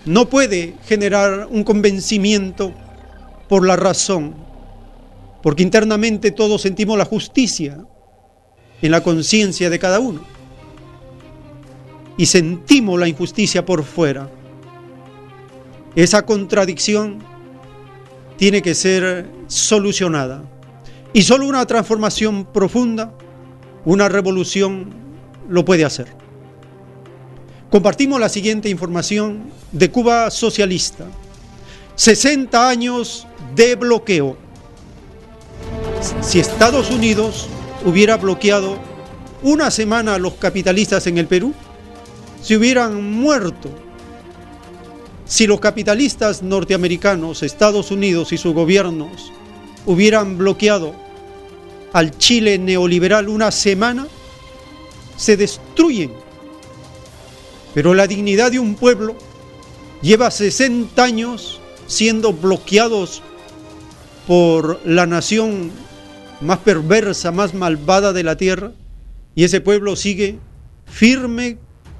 No 0.05 0.28
puede 0.28 0.74
generar 0.86 1.47
un 1.49 1.62
convencimiento 1.65 2.74
por 3.49 3.65
la 3.65 3.77
razón, 3.77 4.35
porque 5.43 5.62
internamente 5.62 6.32
todos 6.32 6.61
sentimos 6.61 6.99
la 6.99 7.05
justicia 7.05 7.78
en 8.82 8.91
la 8.91 9.03
conciencia 9.03 9.70
de 9.70 9.78
cada 9.78 10.01
uno 10.01 10.23
y 12.16 12.27
sentimos 12.27 12.99
la 12.99 13.09
injusticia 13.09 13.65
por 13.65 13.85
fuera. 13.85 14.28
Esa 15.95 16.27
contradicción 16.27 17.23
tiene 18.36 18.62
que 18.62 18.74
ser 18.74 19.31
solucionada. 19.47 20.43
Y 21.12 21.23
solo 21.23 21.47
una 21.47 21.65
transformación 21.66 22.44
profunda, 22.47 23.12
una 23.85 24.09
revolución, 24.09 24.93
lo 25.48 25.65
puede 25.65 25.85
hacer. 25.85 26.09
Compartimos 27.70 28.20
la 28.20 28.28
siguiente 28.28 28.69
información 28.69 29.51
de 29.73 29.90
Cuba 29.90 30.31
socialista. 30.31 31.05
60 31.97 32.69
años 32.69 33.27
de 33.55 33.77
bloqueo. 33.77 34.36
Si 36.20 36.40
Estados 36.40 36.90
Unidos 36.90 37.48
hubiera 37.85 38.16
bloqueado 38.16 38.78
una 39.43 39.70
semana 39.70 40.15
a 40.15 40.19
los 40.19 40.35
capitalistas 40.35 41.06
en 41.06 41.19
el 41.19 41.27
Perú, 41.27 41.55
se 42.43 42.56
hubieran 42.56 43.02
muerto. 43.12 43.70
Si 45.26 45.46
los 45.46 45.60
capitalistas 45.60 46.42
norteamericanos, 46.42 47.42
Estados 47.42 47.90
Unidos 47.90 48.32
y 48.32 48.36
sus 48.36 48.55
gobiernos 48.55 49.32
hubieran 49.86 50.36
bloqueado 50.36 50.94
al 51.92 52.16
Chile 52.18 52.59
neoliberal 52.59 53.28
una 53.28 53.51
semana, 53.51 54.06
se 55.16 55.36
destruyen. 55.36 56.12
Pero 57.72 57.94
la 57.94 58.06
dignidad 58.06 58.52
de 58.52 58.59
un 58.59 58.74
pueblo 58.74 59.16
lleva 60.02 60.30
60 60.30 61.02
años 61.02 61.60
siendo 61.86 62.32
bloqueados 62.32 63.22
por 64.26 64.80
la 64.84 65.06
nación 65.06 65.70
más 66.40 66.59
perversa, 66.59 67.32
más 67.32 67.55
malvada 67.55 68.12
de 68.12 68.22
la 68.22 68.36
tierra, 68.36 68.72
y 69.34 69.44
ese 69.44 69.60
pueblo 69.60 69.96
sigue 69.96 70.38
firme 70.86 71.59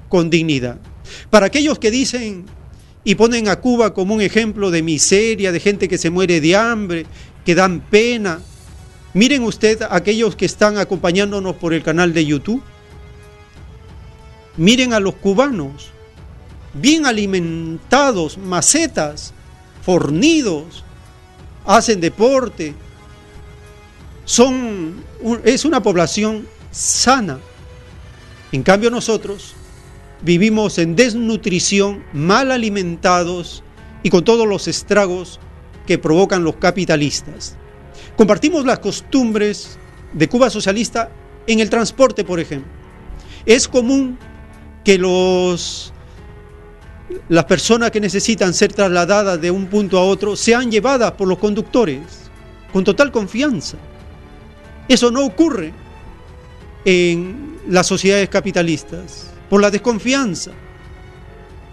con 0.09 0.29
dignidad. 0.29 0.79
Para 1.29 1.47
aquellos 1.47 1.79
que 1.79 1.91
dicen 1.91 2.45
y 3.05 3.15
ponen 3.15 3.47
a 3.47 3.61
Cuba 3.61 3.93
como 3.93 4.15
un 4.15 4.21
ejemplo 4.21 4.69
de 4.69 4.81
miseria, 4.81 5.53
de 5.53 5.61
gente 5.61 5.87
que 5.87 5.97
se 5.97 6.09
muere 6.09 6.41
de 6.41 6.57
hambre, 6.57 7.05
que 7.45 7.55
dan 7.55 7.79
pena, 7.79 8.41
Miren 9.15 9.43
usted 9.43 9.81
aquellos 9.89 10.35
que 10.35 10.45
están 10.45 10.77
acompañándonos 10.77 11.55
por 11.55 11.73
el 11.73 11.83
canal 11.83 12.13
de 12.13 12.25
YouTube. 12.25 12.61
Miren 14.57 14.91
a 14.91 14.99
los 14.99 15.15
cubanos, 15.15 15.87
bien 16.73 17.05
alimentados, 17.05 18.37
macetas, 18.37 19.33
fornidos, 19.81 20.83
hacen 21.65 22.01
deporte. 22.01 22.73
Son, 24.25 25.01
es 25.45 25.63
una 25.63 25.81
población 25.81 26.45
sana. 26.71 27.39
En 28.51 28.63
cambio 28.63 28.91
nosotros 28.91 29.53
vivimos 30.25 30.79
en 30.79 30.95
desnutrición, 30.95 32.03
mal 32.11 32.51
alimentados 32.51 33.63
y 34.01 34.09
con 34.09 34.25
todos 34.25 34.47
los 34.47 34.67
estragos 34.67 35.39
que 35.85 35.99
provocan 35.99 36.43
los 36.43 36.55
capitalistas. 36.55 37.55
Compartimos 38.17 38.65
las 38.65 38.79
costumbres 38.79 39.77
de 40.13 40.27
Cuba 40.27 40.49
socialista 40.49 41.11
en 41.45 41.59
el 41.59 41.69
transporte, 41.69 42.23
por 42.23 42.39
ejemplo. 42.39 42.71
Es 43.45 43.67
común 43.67 44.17
que 44.83 44.97
los, 44.97 45.93
las 47.29 47.45
personas 47.45 47.91
que 47.91 48.01
necesitan 48.01 48.55
ser 48.55 48.73
trasladadas 48.73 49.39
de 49.39 49.51
un 49.51 49.67
punto 49.67 49.99
a 49.99 50.03
otro 50.03 50.35
sean 50.35 50.71
llevadas 50.71 51.11
por 51.11 51.27
los 51.27 51.37
conductores 51.37 52.01
con 52.73 52.83
total 52.83 53.11
confianza. 53.11 53.77
Eso 54.87 55.11
no 55.11 55.23
ocurre 55.23 55.71
en 56.83 57.59
las 57.67 57.85
sociedades 57.85 58.29
capitalistas 58.29 59.34
por 59.49 59.61
la 59.61 59.71
desconfianza. 59.71 60.51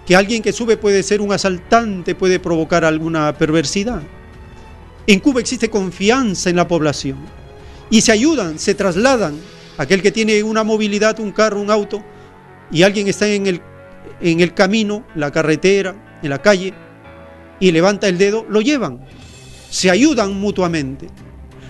Que 0.06 0.16
alguien 0.16 0.42
que 0.42 0.52
sube 0.52 0.76
puede 0.76 1.02
ser 1.02 1.20
un 1.20 1.32
asaltante, 1.32 2.14
puede 2.14 2.40
provocar 2.40 2.84
alguna 2.84 3.36
perversidad. 3.36 4.02
En 5.06 5.20
Cuba 5.20 5.40
existe 5.40 5.70
confianza 5.70 6.50
en 6.50 6.56
la 6.56 6.68
población 6.68 7.18
y 7.90 8.00
se 8.00 8.10
ayudan, 8.10 8.58
se 8.58 8.74
trasladan. 8.74 9.38
Aquel 9.78 10.02
que 10.02 10.10
tiene 10.10 10.42
una 10.42 10.64
movilidad, 10.64 11.18
un 11.20 11.32
carro, 11.32 11.60
un 11.60 11.70
auto, 11.70 12.02
y 12.70 12.82
alguien 12.82 13.08
está 13.08 13.26
en 13.28 13.46
el, 13.46 13.60
en 14.20 14.40
el 14.40 14.54
camino, 14.54 15.04
la 15.14 15.30
carretera, 15.30 16.18
en 16.22 16.30
la 16.30 16.40
calle, 16.40 16.74
y 17.60 17.70
levanta 17.70 18.08
el 18.08 18.18
dedo, 18.18 18.46
lo 18.48 18.60
llevan. 18.60 19.00
Se 19.70 19.90
ayudan 19.90 20.38
mutuamente. 20.38 21.08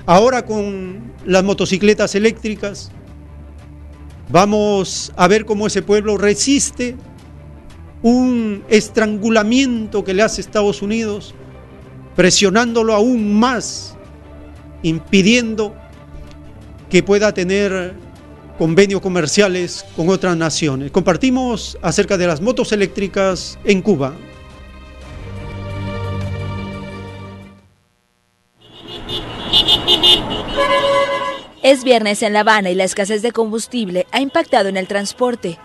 Ahora 0.07 0.45
con 0.45 1.13
las 1.27 1.45
motocicletas 1.45 2.15
eléctricas, 2.15 2.91
Vamos 4.33 5.13
a 5.15 5.29
ver 5.29 5.45
cómo 5.45 5.67
ese 5.67 5.83
pueblo 5.83 6.17
resiste 6.17 6.97
un 8.01 8.65
estrangulamiento 8.71 10.05
que 10.05 10.15
le 10.15 10.23
hace 10.23 10.41
Estados 10.41 10.81
Unidos, 10.81 11.35
presionándolo 12.17 12.95
aún 12.95 13.39
más, 13.39 13.95
impidiendo 14.83 15.77
que 16.89 17.03
pueda 17.03 17.35
tener 17.35 17.93
convenios 18.57 19.03
comerciales 19.03 19.85
con 19.95 20.09
otras 20.09 20.35
naciones. 20.35 20.91
Compartimos 20.91 21.77
acerca 21.83 22.17
de 22.17 22.27
las 22.27 22.41
motos 22.41 22.73
eléctricas 22.73 23.59
en 23.65 23.83
Cuba. 23.83 24.15
Es 31.63 31.85
viernes 31.85 32.25
en 32.25 32.33
La 32.33 32.41
Habana 32.41 32.71
y 32.71 32.75
la 32.75 32.83
escasez 32.83 33.23
de 33.23 33.31
combustible 33.31 34.09
ha 34.11 34.21
impactado 34.21 34.69
en 34.69 34.77
el 34.77 34.89
transporte. 34.89 35.61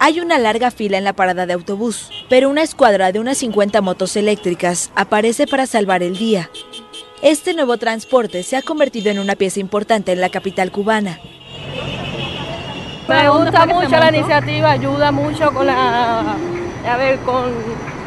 Hay 0.00 0.18
una 0.18 0.36
larga 0.36 0.72
fila 0.72 0.98
en 0.98 1.04
la 1.04 1.12
parada 1.12 1.46
de 1.46 1.52
autobús, 1.52 2.10
pero 2.28 2.50
una 2.50 2.62
escuadra 2.62 3.12
de 3.12 3.20
unas 3.20 3.38
50 3.38 3.80
motos 3.80 4.16
eléctricas 4.16 4.90
aparece 4.96 5.46
para 5.46 5.66
salvar 5.66 6.02
el 6.02 6.18
día. 6.18 6.50
Este 7.22 7.54
nuevo 7.54 7.76
transporte 7.76 8.42
se 8.42 8.56
ha 8.56 8.62
convertido 8.62 9.12
en 9.12 9.20
una 9.20 9.36
pieza 9.36 9.60
importante 9.60 10.10
en 10.10 10.20
la 10.20 10.28
capital 10.28 10.72
cubana. 10.72 11.20
Me 13.08 13.28
gusta 13.28 13.64
mucho 13.64 13.90
la 13.90 14.08
iniciativa, 14.08 14.72
ayuda 14.72 15.12
mucho 15.12 15.52
con 15.52 15.66
la, 15.66 16.36
a 16.84 16.96
ver, 16.96 17.20
con 17.20 17.52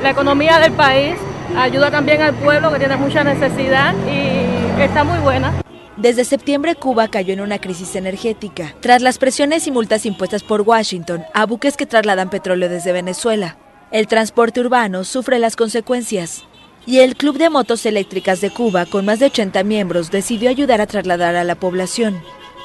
la 0.03 0.09
economía 0.09 0.59
del 0.59 0.73
país, 0.73 1.15
ayuda 1.57 1.91
también 1.91 2.21
al 2.21 2.33
pueblo 2.33 2.73
que 2.73 2.79
tiene 2.79 2.97
mucha 2.97 3.23
necesidad 3.23 3.95
y 4.05 4.81
está 4.81 5.05
muy 5.05 5.19
buena. 5.19 5.53
Desde 6.01 6.25
septiembre 6.25 6.73
Cuba 6.73 7.09
cayó 7.09 7.31
en 7.31 7.41
una 7.41 7.59
crisis 7.59 7.95
energética, 7.95 8.73
tras 8.79 9.03
las 9.03 9.19
presiones 9.19 9.67
y 9.67 9.71
multas 9.71 10.07
impuestas 10.07 10.41
por 10.41 10.61
Washington 10.61 11.21
a 11.35 11.45
buques 11.45 11.77
que 11.77 11.85
trasladan 11.85 12.31
petróleo 12.31 12.69
desde 12.69 12.91
Venezuela. 12.91 13.57
El 13.91 14.07
transporte 14.07 14.61
urbano 14.61 15.03
sufre 15.03 15.37
las 15.37 15.55
consecuencias. 15.55 16.43
Y 16.87 17.01
el 17.01 17.15
Club 17.15 17.37
de 17.37 17.51
Motos 17.51 17.85
Eléctricas 17.85 18.41
de 18.41 18.49
Cuba, 18.49 18.87
con 18.87 19.05
más 19.05 19.19
de 19.19 19.27
80 19.27 19.63
miembros, 19.63 20.09
decidió 20.09 20.49
ayudar 20.49 20.81
a 20.81 20.87
trasladar 20.87 21.35
a 21.35 21.43
la 21.43 21.53
población. 21.53 22.19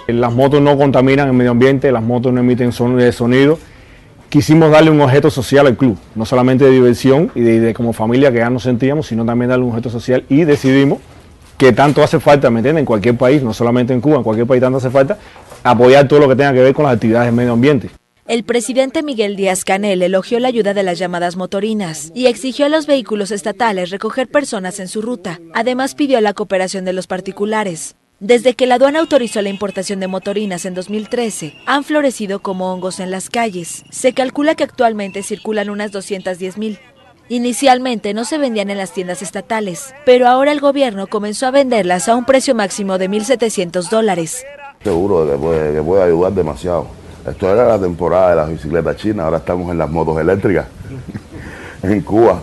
Las 0.06 0.32
motos 0.32 0.62
no 0.62 0.78
contaminan 0.78 1.28
el 1.28 1.34
medio 1.34 1.50
ambiente, 1.50 1.92
las 1.92 2.02
motos 2.02 2.32
no 2.32 2.40
emiten 2.40 2.72
sonido. 2.72 3.58
Quisimos 4.30 4.70
darle 4.70 4.90
un 4.90 5.02
objeto 5.02 5.28
social 5.28 5.66
al 5.66 5.76
club, 5.76 5.98
no 6.14 6.24
solamente 6.24 6.64
de 6.64 6.70
diversión 6.70 7.30
y 7.34 7.42
de, 7.42 7.60
de 7.60 7.74
como 7.74 7.92
familia 7.92 8.32
que 8.32 8.38
ya 8.38 8.48
nos 8.48 8.62
sentíamos, 8.62 9.08
sino 9.08 9.26
también 9.26 9.50
darle 9.50 9.66
un 9.66 9.72
objeto 9.72 9.90
social 9.90 10.24
y 10.30 10.44
decidimos 10.44 11.00
que 11.57 11.73
tanto 11.73 12.03
hace 12.03 12.20
falta, 12.20 12.51
¿me 12.51 12.61
entienden? 12.61 12.81
En 12.81 12.87
cualquier 12.87 13.16
país, 13.16 13.43
no 13.43 13.53
solamente 13.53 13.93
en 13.93 14.01
Cuba, 14.01 14.16
en 14.16 14.23
cualquier 14.23 14.47
país 14.47 14.61
tanto 14.61 14.78
hace 14.78 14.91
falta, 14.91 15.19
apoyar 15.62 16.07
todo 16.07 16.20
lo 16.20 16.28
que 16.28 16.37
tenga 16.37 16.53
que 16.53 16.61
ver 16.61 16.74
con 16.74 16.85
las 16.85 16.95
actividades 16.95 17.27
del 17.27 17.35
medio 17.35 17.53
ambiente. 17.53 17.91
El 18.27 18.43
presidente 18.43 19.05
Miguel 19.05 19.37
Díaz 19.37 19.65
Canel 19.65 20.03
elogió 20.03 20.41
la 20.41 20.49
ayuda 20.49 20.74
de 20.74 20.83
las 20.83 20.99
llamadas 20.99 21.37
motorinas 21.37 22.11
y 22.12 22.27
exigió 22.27 22.66
a 22.66 22.69
los 22.69 22.89
vehículos 22.89 23.31
estatales 23.31 23.91
recoger 23.91 24.27
personas 24.27 24.81
en 24.81 24.89
su 24.89 25.01
ruta. 25.01 25.39
Además 25.55 25.95
pidió 25.95 26.20
la 26.20 26.35
cooperación 26.35 26.85
de 26.85 26.93
los 26.93 27.07
particulares. 27.07 27.95
Desde 28.19 28.55
que 28.55 28.66
la 28.66 28.77
aduana 28.77 28.99
autorizó 28.99 29.43
la 29.43 29.51
importación 29.51 30.01
de 30.01 30.09
motorinas 30.09 30.65
en 30.65 30.74
2013, 30.74 31.55
han 31.66 31.85
florecido 31.85 32.41
como 32.41 32.73
hongos 32.73 32.99
en 32.99 33.12
las 33.12 33.31
calles. 33.31 33.85
Se 33.91 34.12
calcula 34.12 34.57
que 34.57 34.65
actualmente 34.65 35.23
circulan 35.23 35.70
unas 35.70 35.93
210 35.93 36.59
mil. 36.59 36.78
Inicialmente 37.28 38.15
no 38.15 38.24
se 38.24 38.39
vendían 38.39 38.70
en 38.70 38.78
las 38.78 38.93
tiendas 38.93 39.20
estatales, 39.20 39.93
pero 40.05 40.28
ahora 40.28 40.53
el 40.53 40.61
gobierno 40.61 41.09
comenzó 41.09 41.47
a 41.47 41.51
venderlas 41.51 42.09
a 42.09 42.15
un 42.15 42.24
precio 42.24 42.55
máximo 42.55 42.98
de 42.98 43.11
1.700 43.11 43.89
dólares. 43.90 44.44
Seguro 44.85 45.28
que 45.28 45.36
puede, 45.36 45.74
que 45.74 45.82
puede 45.82 46.05
ayudar 46.05 46.32
demasiado. 46.32 46.86
Esto 47.27 47.53
era 47.53 47.66
la 47.66 47.81
temporada 47.81 48.31
de 48.31 48.36
las 48.36 48.48
bicicletas 48.48 48.97
chinas, 48.97 49.24
ahora 49.24 49.39
estamos 49.39 49.73
en 49.73 49.78
las 49.78 49.90
motos 49.90 50.20
eléctricas 50.20 50.66
en 51.82 52.01
Cuba. 52.03 52.40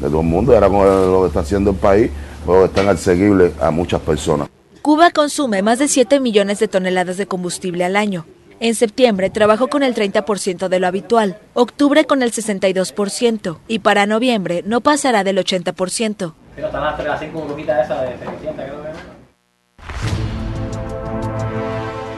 De 0.00 0.08
todo 0.08 0.20
el 0.20 0.26
mundo, 0.26 0.54
ahora 0.54 0.68
con 0.68 1.12
lo 1.12 1.20
que 1.22 1.28
está 1.28 1.40
haciendo 1.40 1.70
el 1.70 1.76
país, 1.76 2.10
pues 2.46 2.64
están 2.64 2.88
asequibles 2.88 3.52
a 3.60 3.70
muchas 3.70 4.00
personas. 4.00 4.48
Cuba 4.80 5.10
consume 5.10 5.60
más 5.60 5.78
de 5.78 5.88
7 5.88 6.20
millones 6.20 6.58
de 6.58 6.68
toneladas 6.68 7.18
de 7.18 7.26
combustible 7.26 7.84
al 7.84 7.96
año. 7.96 8.24
En 8.58 8.74
septiembre 8.74 9.30
trabajó 9.30 9.68
con 9.68 9.82
el 9.82 9.94
30% 9.94 10.68
de 10.68 10.80
lo 10.80 10.86
habitual, 10.86 11.38
octubre 11.52 12.04
con 12.04 12.22
el 12.22 12.32
62% 12.32 13.58
y 13.68 13.80
para 13.80 14.06
noviembre 14.06 14.62
no 14.64 14.80
pasará 14.80 15.24
del 15.24 15.38
80%. 15.38 16.32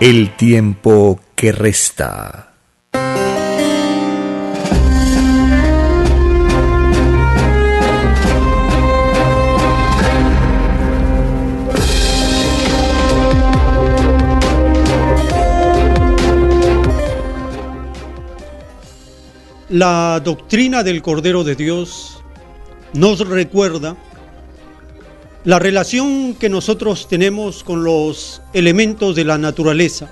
El 0.00 0.36
tiempo 0.36 1.20
que 1.34 1.50
resta. 1.50 2.47
La 19.70 20.18
doctrina 20.24 20.82
del 20.82 21.02
Cordero 21.02 21.44
de 21.44 21.54
Dios 21.54 22.22
nos 22.94 23.20
recuerda 23.28 23.98
la 25.44 25.58
relación 25.58 26.34
que 26.34 26.48
nosotros 26.48 27.06
tenemos 27.06 27.64
con 27.64 27.84
los 27.84 28.40
elementos 28.54 29.14
de 29.14 29.26
la 29.26 29.36
naturaleza. 29.36 30.10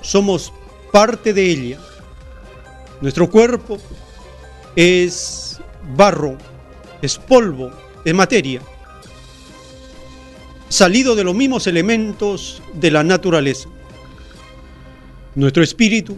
Somos 0.00 0.54
parte 0.90 1.34
de 1.34 1.50
ella. 1.50 1.80
Nuestro 3.02 3.28
cuerpo 3.30 3.76
es 4.74 5.60
barro, 5.94 6.38
es 7.02 7.18
polvo, 7.18 7.70
es 8.06 8.14
materia, 8.14 8.62
salido 10.70 11.14
de 11.14 11.24
los 11.24 11.34
mismos 11.34 11.66
elementos 11.66 12.62
de 12.72 12.90
la 12.90 13.04
naturaleza. 13.04 13.68
Nuestro 15.34 15.62
espíritu 15.62 16.16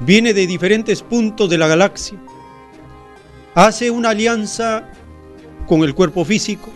viene 0.00 0.34
de 0.34 0.46
diferentes 0.46 1.02
puntos 1.02 1.48
de 1.48 1.58
la 1.58 1.68
galaxia, 1.68 2.18
hace 3.54 3.90
una 3.90 4.10
alianza 4.10 4.90
con 5.66 5.82
el 5.82 5.94
cuerpo 5.94 6.24
físico 6.24 6.70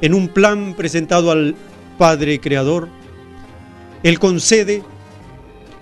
en 0.00 0.14
un 0.14 0.28
plan 0.28 0.74
presentado 0.74 1.30
al 1.30 1.54
Padre 1.98 2.40
Creador. 2.40 2.88
Él 4.02 4.18
concede 4.18 4.82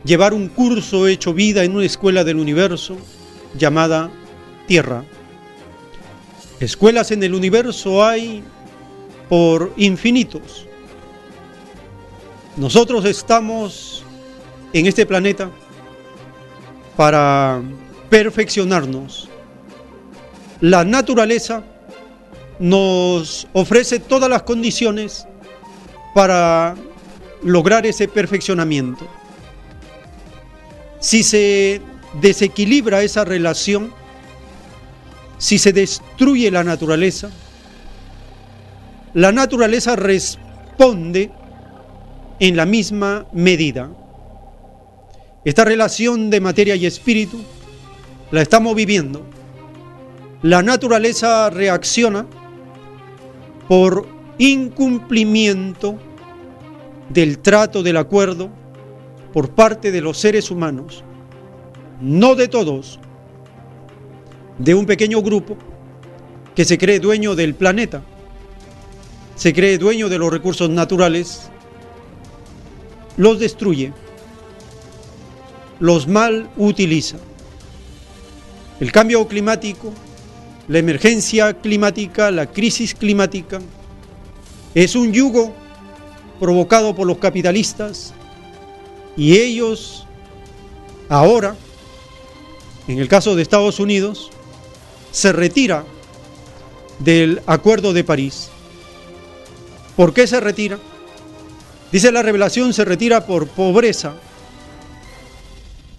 llevar 0.05 0.35
un 0.35 0.49
curso 0.49 1.07
hecho 1.07 1.35
vida 1.35 1.65
en 1.65 1.77
una 1.77 1.85
escuela 1.85 2.25
del 2.25 2.39
universo 2.39 2.97
llamada 3.57 4.11
Tierra. 4.67 5.05
Escuelas 6.61 7.11
en 7.13 7.23
el 7.23 7.35
universo 7.35 8.05
hay 8.05 8.43
por 9.29 9.73
infinitos. 9.77 10.67
Nosotros 12.57 13.05
estamos 13.05 14.03
en 14.73 14.87
este 14.87 15.07
planeta 15.07 15.51
para 16.99 17.63
perfeccionarnos. 18.11 19.29
La 20.61 20.83
naturaleza 20.83 21.63
nos 22.59 23.47
ofrece 23.53 24.01
todas 24.01 24.29
las 24.29 24.43
condiciones 24.43 25.25
para 26.13 26.75
lograr 27.45 27.87
ese 27.87 28.09
perfeccionamiento. 28.09 29.07
Si 30.99 31.23
se 31.23 31.81
desequilibra 32.21 33.05
esa 33.05 33.25
relación, 33.25 33.93
si 35.39 35.59
se 35.59 35.73
destruye 35.73 36.51
la 36.51 36.65
naturaleza, 36.65 37.31
la 39.15 39.31
naturaleza 39.31 39.95
responde 39.95 41.31
en 42.41 42.57
la 42.57 42.67
misma 42.67 43.25
medida. 43.33 43.89
Esta 45.45 45.65
relación 45.65 46.31
de 46.31 46.41
materia 46.41 46.75
y 46.75 46.85
espíritu 46.85 47.39
la 48.33 48.43
estamos 48.43 48.75
viviendo. 48.75 49.25
La 50.43 50.63
naturaleza 50.63 51.49
reacciona 51.51 52.27
por 53.69 54.07
incumplimiento 54.39 55.99
del 57.09 57.39
trato 57.39 57.83
del 57.83 57.97
acuerdo 57.97 58.51
por 59.33 59.51
parte 59.51 59.93
de 59.93 60.01
los 60.01 60.19
seres 60.19 60.51
humanos, 60.51 61.05
no 62.01 62.35
de 62.35 62.49
todos, 62.49 62.99
de 64.59 64.75
un 64.75 64.87
pequeño 64.87 65.23
grupo 65.23 65.57
que 66.55 66.65
se 66.65 66.79
cree 66.79 66.99
dueño 66.99 67.37
del 67.37 67.55
planeta, 67.55 68.03
se 69.37 69.53
cree 69.53 69.79
dueño 69.79 70.09
de 70.09 70.19
los 70.19 70.33
recursos 70.33 70.69
naturales, 70.69 71.49
los 73.17 73.39
destruye 73.39 73.93
los 75.81 76.07
mal 76.07 76.51
utiliza. 76.57 77.17
El 78.81 78.93
cambio 78.93 79.27
climático, 79.27 79.93
la 80.69 80.79
emergencia 80.79 81.55
climática, 81.55 82.31
la 82.31 82.47
crisis 82.47 82.95
climática, 82.95 83.61
es 84.75 84.95
un 84.95 85.13
yugo 85.13 85.55
provocado 86.39 86.95
por 86.95 87.07
los 87.07 87.19
capitalistas 87.19 88.13
y 89.17 89.37
ellos 89.39 90.07
Ahora, 91.09 91.57
en 92.87 92.99
el 92.99 93.09
caso 93.09 93.35
de 93.35 93.43
Estados 93.43 93.81
Unidos, 93.81 94.31
se 95.11 95.33
retira 95.33 95.85
del 96.99 97.41
Acuerdo 97.47 97.95
de 97.95 98.05
París. 98.05 98.51
¿Por 99.97 100.13
qué 100.13 100.27
se 100.27 100.39
retira? 100.39 100.79
Dice 101.91 102.13
la 102.13 102.23
revelación, 102.23 102.75
se 102.75 102.85
retira 102.85 103.27
por 103.27 103.49
pobreza. 103.49 104.15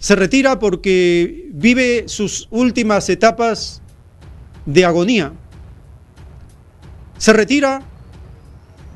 Se 0.00 0.16
retira 0.16 0.58
porque 0.58 1.50
vive 1.52 2.04
sus 2.08 2.48
últimas 2.50 3.10
etapas 3.10 3.82
de 4.64 4.86
agonía. 4.86 5.34
Se 7.18 7.34
retira 7.34 7.82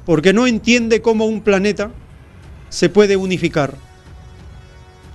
porque 0.06 0.32
no 0.32 0.46
entiende 0.46 1.02
cómo 1.02 1.26
un 1.26 1.42
planeta 1.42 1.90
se 2.70 2.88
puede 2.88 3.18
unificar. 3.18 3.74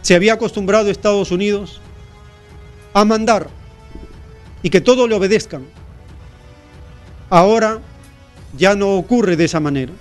Se 0.04 0.14
había 0.14 0.34
acostumbrado 0.34 0.92
Estados 0.92 1.32
Unidos 1.32 1.82
a 2.94 3.04
mandar 3.04 3.50
y 4.62 4.70
que 4.70 4.82
todo 4.82 5.08
le 5.08 5.16
obedezcan. 5.16 5.66
Ahora 7.32 7.80
ya 8.56 8.76
no 8.76 8.96
ocurre 8.96 9.36
de 9.36 9.46
esa 9.46 9.60
manera. 9.60 9.94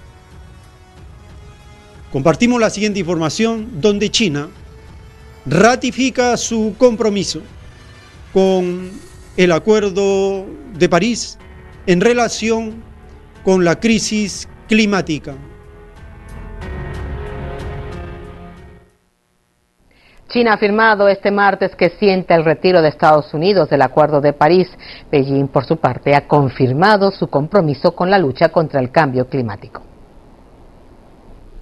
Compartimos 2.13 2.61
la 2.61 2.69
siguiente 2.69 3.01
información 3.01 3.81
donde 3.81 4.11
China 4.11 4.51
ratifica 5.47 6.37
su 6.37 6.75
compromiso 6.79 7.41
con 8.33 8.91
el 9.37 9.53
Acuerdo 9.53 10.47
de 10.75 10.89
París 10.89 11.39
en 11.87 12.01
relación 12.01 12.83
con 13.45 13.65
la 13.65 13.81
crisis 13.81 14.49
climática. 14.69 15.35
China 20.29 20.51
ha 20.51 20.55
afirmado 20.57 21.09
este 21.09 21.31
martes 21.31 21.75
que 21.75 21.89
siente 21.89 22.35
el 22.35 22.45
retiro 22.45 22.83
de 22.83 22.89
Estados 22.89 23.33
Unidos 23.33 23.71
del 23.71 23.81
Acuerdo 23.81 24.21
de 24.21 24.35
París. 24.35 24.69
Beijing, 25.11 25.49
por 25.49 25.65
su 25.65 25.79
parte, 25.79 26.15
ha 26.15 26.29
confirmado 26.29 27.11
su 27.11 27.29
compromiso 27.29 27.93
con 27.97 28.11
la 28.11 28.19
lucha 28.19 28.51
contra 28.51 28.79
el 28.81 28.91
cambio 28.91 29.27
climático. 29.27 29.88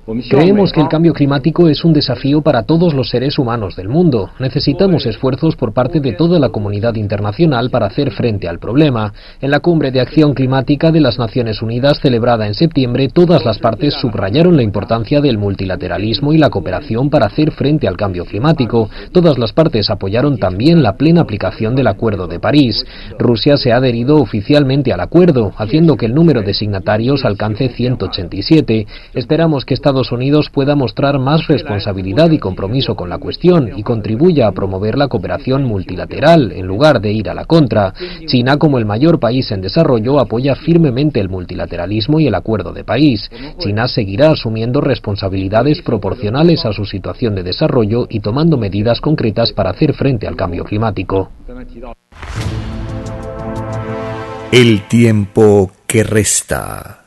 Creemos 0.06 0.72
que 0.72 0.80
el 0.80 0.86
cambio 0.86 1.12
climático 1.12 1.68
es 1.68 1.84
un 1.84 1.92
desafío 1.92 2.40
para 2.40 2.62
todos 2.62 2.94
los 2.94 3.10
seres 3.10 3.40
humanos 3.40 3.74
del 3.74 3.88
mundo. 3.88 4.30
Necesitamos 4.38 5.04
esfuerzos 5.04 5.56
por 5.56 5.72
parte 5.72 5.98
de 5.98 6.12
toda 6.12 6.38
la 6.38 6.50
comunidad 6.50 6.94
internacional 6.94 7.70
para 7.70 7.86
hacer 7.86 8.12
frente 8.12 8.46
al 8.46 8.60
problema. 8.60 9.12
En 9.40 9.50
la 9.50 9.58
cumbre 9.58 9.90
de 9.90 10.00
acción 10.00 10.32
climática 10.32 10.92
de 10.92 11.00
las 11.00 11.18
Naciones 11.18 11.60
Unidas 11.60 11.98
celebrada 12.00 12.46
en 12.46 12.54
septiembre, 12.54 13.08
todas 13.08 13.44
las 13.44 13.58
partes 13.58 13.94
subrayaron 13.94 14.56
la 14.56 14.62
importancia 14.62 15.20
del 15.20 15.38
multilateralismo 15.38 16.32
y 16.32 16.38
la 16.38 16.50
cooperación 16.50 17.10
para 17.10 17.26
hacer 17.26 17.50
frente 17.50 17.88
al 17.88 17.96
cambio 17.96 18.26
climático. 18.26 18.88
Todas 19.10 19.38
las 19.38 19.52
partes 19.52 19.90
apoyaron 19.90 20.38
también 20.38 20.84
la 20.84 20.96
plena 20.96 21.22
aplicación 21.22 21.74
del 21.74 21.88
Acuerdo 21.88 22.28
de 22.28 22.38
París. 22.38 22.86
Rusia 23.18 23.56
se 23.56 23.72
ha 23.72 23.78
adherido 23.78 24.18
oficialmente 24.18 24.92
al 24.92 25.00
acuerdo, 25.00 25.52
haciendo 25.56 25.96
que 25.96 26.06
el 26.06 26.14
número 26.14 26.42
de 26.42 26.54
signatarios 26.54 27.24
alcance 27.24 27.70
187. 27.70 28.86
Esperamos 29.12 29.64
que 29.64 29.74
Estados 29.74 29.95
Estados 29.96 30.12
Unidos 30.12 30.50
pueda 30.52 30.76
mostrar 30.76 31.18
más 31.18 31.46
responsabilidad 31.46 32.30
y 32.30 32.38
compromiso 32.38 32.94
con 32.94 33.08
la 33.08 33.16
cuestión 33.16 33.70
y 33.78 33.82
contribuya 33.82 34.46
a 34.46 34.52
promover 34.52 34.98
la 34.98 35.08
cooperación 35.08 35.64
multilateral 35.64 36.52
en 36.52 36.66
lugar 36.66 37.00
de 37.00 37.12
ir 37.12 37.30
a 37.30 37.34
la 37.34 37.46
contra. 37.46 37.94
China, 38.26 38.58
como 38.58 38.76
el 38.76 38.84
mayor 38.84 39.18
país 39.18 39.50
en 39.52 39.62
desarrollo, 39.62 40.20
apoya 40.20 40.54
firmemente 40.54 41.18
el 41.18 41.30
multilateralismo 41.30 42.20
y 42.20 42.26
el 42.26 42.34
acuerdo 42.34 42.74
de 42.74 42.84
país. 42.84 43.30
China 43.58 43.88
seguirá 43.88 44.32
asumiendo 44.32 44.82
responsabilidades 44.82 45.80
proporcionales 45.80 46.66
a 46.66 46.74
su 46.74 46.84
situación 46.84 47.34
de 47.34 47.44
desarrollo 47.44 48.06
y 48.10 48.20
tomando 48.20 48.58
medidas 48.58 49.00
concretas 49.00 49.54
para 49.54 49.70
hacer 49.70 49.94
frente 49.94 50.26
al 50.26 50.36
cambio 50.36 50.64
climático. 50.64 51.30
El 54.52 54.82
tiempo 54.88 55.70
que 55.86 56.04
resta. 56.04 57.05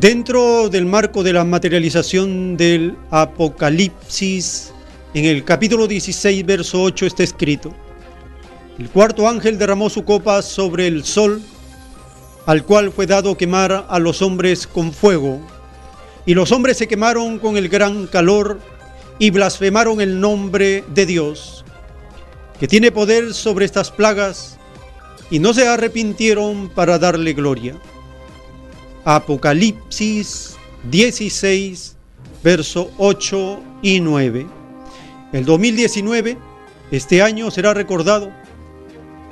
Dentro 0.00 0.70
del 0.70 0.86
marco 0.86 1.22
de 1.22 1.34
la 1.34 1.44
materialización 1.44 2.56
del 2.56 2.96
Apocalipsis, 3.10 4.72
en 5.12 5.26
el 5.26 5.44
capítulo 5.44 5.86
16, 5.86 6.46
verso 6.46 6.82
8 6.84 7.04
está 7.04 7.22
escrito, 7.22 7.74
el 8.78 8.88
cuarto 8.88 9.28
ángel 9.28 9.58
derramó 9.58 9.90
su 9.90 10.06
copa 10.06 10.40
sobre 10.40 10.86
el 10.86 11.04
sol, 11.04 11.42
al 12.46 12.64
cual 12.64 12.92
fue 12.92 13.06
dado 13.06 13.36
quemar 13.36 13.84
a 13.90 13.98
los 13.98 14.22
hombres 14.22 14.66
con 14.66 14.94
fuego, 14.94 15.38
y 16.24 16.32
los 16.32 16.50
hombres 16.50 16.78
se 16.78 16.88
quemaron 16.88 17.38
con 17.38 17.58
el 17.58 17.68
gran 17.68 18.06
calor 18.06 18.58
y 19.18 19.28
blasfemaron 19.28 20.00
el 20.00 20.18
nombre 20.18 20.82
de 20.94 21.04
Dios, 21.04 21.62
que 22.58 22.66
tiene 22.66 22.90
poder 22.90 23.34
sobre 23.34 23.66
estas 23.66 23.90
plagas, 23.90 24.56
y 25.30 25.40
no 25.40 25.52
se 25.52 25.68
arrepintieron 25.68 26.70
para 26.70 26.98
darle 26.98 27.34
gloria. 27.34 27.76
Apocalipsis 29.04 30.56
16, 30.90 31.96
verso 32.42 32.90
8 32.98 33.60
y 33.82 34.00
9. 34.00 34.46
El 35.32 35.44
2019, 35.44 36.36
este 36.90 37.22
año 37.22 37.50
será 37.50 37.72
recordado 37.72 38.30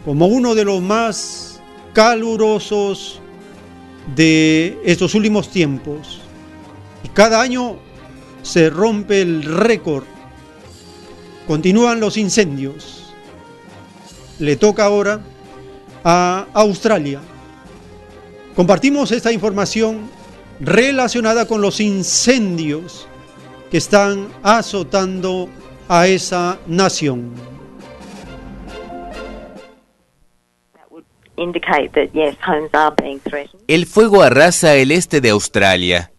como 0.05 0.27
uno 0.27 0.55
de 0.55 0.65
los 0.65 0.81
más 0.81 1.61
calurosos 1.93 3.21
de 4.17 4.79
estos 4.85 5.15
últimos 5.15 5.51
tiempos. 5.51 6.21
Y 7.05 7.09
cada 7.09 7.41
año 7.41 7.77
se 8.43 8.71
rompe 8.71 9.21
el 9.21 9.43
récord. 9.43 10.05
Continúan 11.47 12.01
los 12.01 12.17
incendios. 12.17 13.13
Le 14.39 14.57
toca 14.57 14.85
ahora 14.85 15.21
a 16.05 16.47
Australia 16.55 17.21
Compartimos 18.59 19.13
esta 19.13 19.31
información 19.31 20.11
relacionada 20.59 21.47
con 21.47 21.61
los 21.61 21.79
incendios 21.79 23.07
que 23.71 23.77
están 23.77 24.27
azotando 24.43 25.49
a 25.89 26.09
esa 26.09 26.59
nación. 26.67 27.35
El 33.69 33.87
fuego 33.87 34.23
arrasa 34.23 34.75
el 34.75 34.91
este 34.91 35.21
de 35.21 35.31
Australia. 35.31 36.11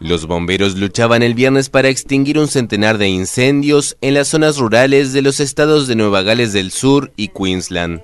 Los 0.00 0.26
bomberos 0.26 0.74
luchaban 0.74 1.22
el 1.22 1.34
viernes 1.34 1.70
para 1.70 1.88
extinguir 1.88 2.36
un 2.40 2.48
centenar 2.48 2.98
de 2.98 3.06
incendios 3.06 3.96
en 4.00 4.14
las 4.14 4.26
zonas 4.26 4.58
rurales 4.58 5.12
de 5.12 5.22
los 5.22 5.38
estados 5.38 5.86
de 5.86 5.94
Nueva 5.94 6.22
Gales 6.22 6.52
del 6.52 6.72
Sur 6.72 7.12
y 7.14 7.28
Queensland. 7.28 8.02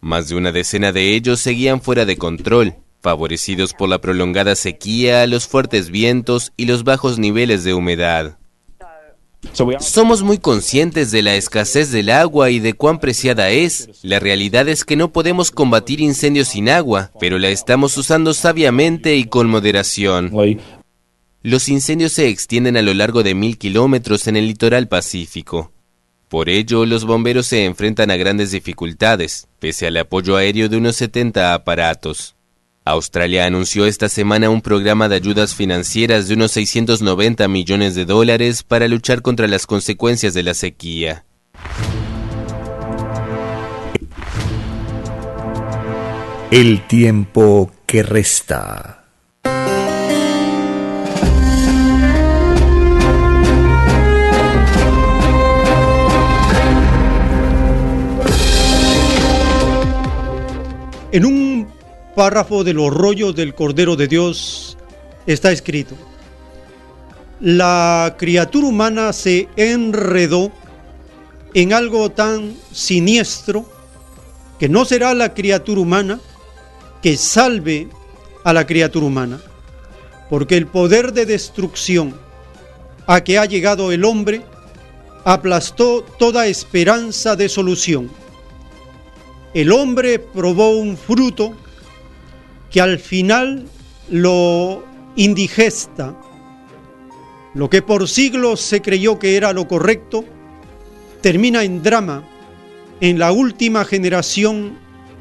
Más 0.00 0.28
de 0.28 0.36
una 0.36 0.52
decena 0.52 0.92
de 0.92 1.16
ellos 1.16 1.40
seguían 1.40 1.80
fuera 1.80 2.04
de 2.04 2.16
control 2.16 2.76
favorecidos 3.00 3.74
por 3.74 3.88
la 3.88 4.00
prolongada 4.00 4.54
sequía, 4.54 5.26
los 5.26 5.46
fuertes 5.46 5.90
vientos 5.90 6.52
y 6.56 6.66
los 6.66 6.84
bajos 6.84 7.18
niveles 7.18 7.64
de 7.64 7.74
humedad. 7.74 8.38
Somos 9.80 10.22
muy 10.22 10.38
conscientes 10.38 11.10
de 11.10 11.22
la 11.22 11.34
escasez 11.34 11.90
del 11.90 12.10
agua 12.10 12.50
y 12.50 12.60
de 12.60 12.74
cuán 12.74 13.00
preciada 13.00 13.50
es. 13.50 13.88
La 14.02 14.20
realidad 14.20 14.68
es 14.68 14.84
que 14.84 14.96
no 14.96 15.12
podemos 15.12 15.50
combatir 15.50 16.00
incendios 16.00 16.48
sin 16.48 16.68
agua, 16.68 17.10
pero 17.18 17.38
la 17.38 17.48
estamos 17.48 17.96
usando 17.96 18.34
sabiamente 18.34 19.16
y 19.16 19.24
con 19.24 19.48
moderación. 19.48 20.30
Los 21.42 21.70
incendios 21.70 22.12
se 22.12 22.28
extienden 22.28 22.76
a 22.76 22.82
lo 22.82 22.92
largo 22.92 23.22
de 23.22 23.34
mil 23.34 23.56
kilómetros 23.56 24.26
en 24.26 24.36
el 24.36 24.46
litoral 24.46 24.88
pacífico. 24.88 25.72
Por 26.28 26.48
ello, 26.50 26.84
los 26.84 27.06
bomberos 27.06 27.46
se 27.46 27.64
enfrentan 27.64 28.10
a 28.10 28.16
grandes 28.16 28.52
dificultades, 28.52 29.48
pese 29.58 29.86
al 29.86 29.96
apoyo 29.96 30.36
aéreo 30.36 30.68
de 30.68 30.76
unos 30.76 30.96
70 30.96 31.54
aparatos. 31.54 32.36
Australia 32.84 33.44
anunció 33.44 33.84
esta 33.84 34.08
semana 34.08 34.48
un 34.48 34.62
programa 34.62 35.08
de 35.08 35.16
ayudas 35.16 35.54
financieras 35.54 36.28
de 36.28 36.34
unos 36.34 36.52
690 36.52 37.46
millones 37.46 37.94
de 37.94 38.06
dólares 38.06 38.62
para 38.62 38.88
luchar 38.88 39.20
contra 39.20 39.46
las 39.46 39.66
consecuencias 39.66 40.32
de 40.32 40.42
la 40.42 40.54
sequía. 40.54 41.24
El 46.50 46.86
tiempo 46.88 47.70
que 47.86 48.02
resta. 48.02 49.04
En 61.12 61.24
un 61.24 61.39
párrafo 62.14 62.64
de 62.64 62.74
los 62.74 62.92
rollos 62.92 63.34
del 63.34 63.54
Cordero 63.54 63.96
de 63.96 64.08
Dios 64.08 64.76
está 65.26 65.52
escrito, 65.52 65.94
la 67.40 68.16
criatura 68.18 68.66
humana 68.66 69.12
se 69.12 69.48
enredó 69.56 70.52
en 71.54 71.72
algo 71.72 72.10
tan 72.10 72.54
siniestro 72.72 73.64
que 74.58 74.68
no 74.68 74.84
será 74.84 75.14
la 75.14 75.32
criatura 75.32 75.80
humana 75.80 76.20
que 77.02 77.16
salve 77.16 77.88
a 78.44 78.52
la 78.52 78.66
criatura 78.66 79.06
humana, 79.06 79.40
porque 80.28 80.56
el 80.56 80.66
poder 80.66 81.12
de 81.12 81.26
destrucción 81.26 82.14
a 83.06 83.22
que 83.24 83.38
ha 83.38 83.46
llegado 83.46 83.90
el 83.90 84.04
hombre 84.04 84.42
aplastó 85.24 86.04
toda 86.18 86.46
esperanza 86.46 87.36
de 87.36 87.48
solución. 87.48 88.10
El 89.54 89.72
hombre 89.72 90.18
probó 90.18 90.70
un 90.70 90.96
fruto 90.96 91.54
que 92.70 92.80
al 92.80 92.98
final 92.98 93.66
lo 94.08 94.84
indigesta, 95.16 96.16
lo 97.54 97.68
que 97.68 97.82
por 97.82 98.08
siglos 98.08 98.60
se 98.60 98.80
creyó 98.80 99.18
que 99.18 99.36
era 99.36 99.52
lo 99.52 99.66
correcto, 99.66 100.24
termina 101.20 101.64
en 101.64 101.82
drama 101.82 102.24
en 103.00 103.18
la 103.18 103.32
última 103.32 103.84
generación 103.84 104.78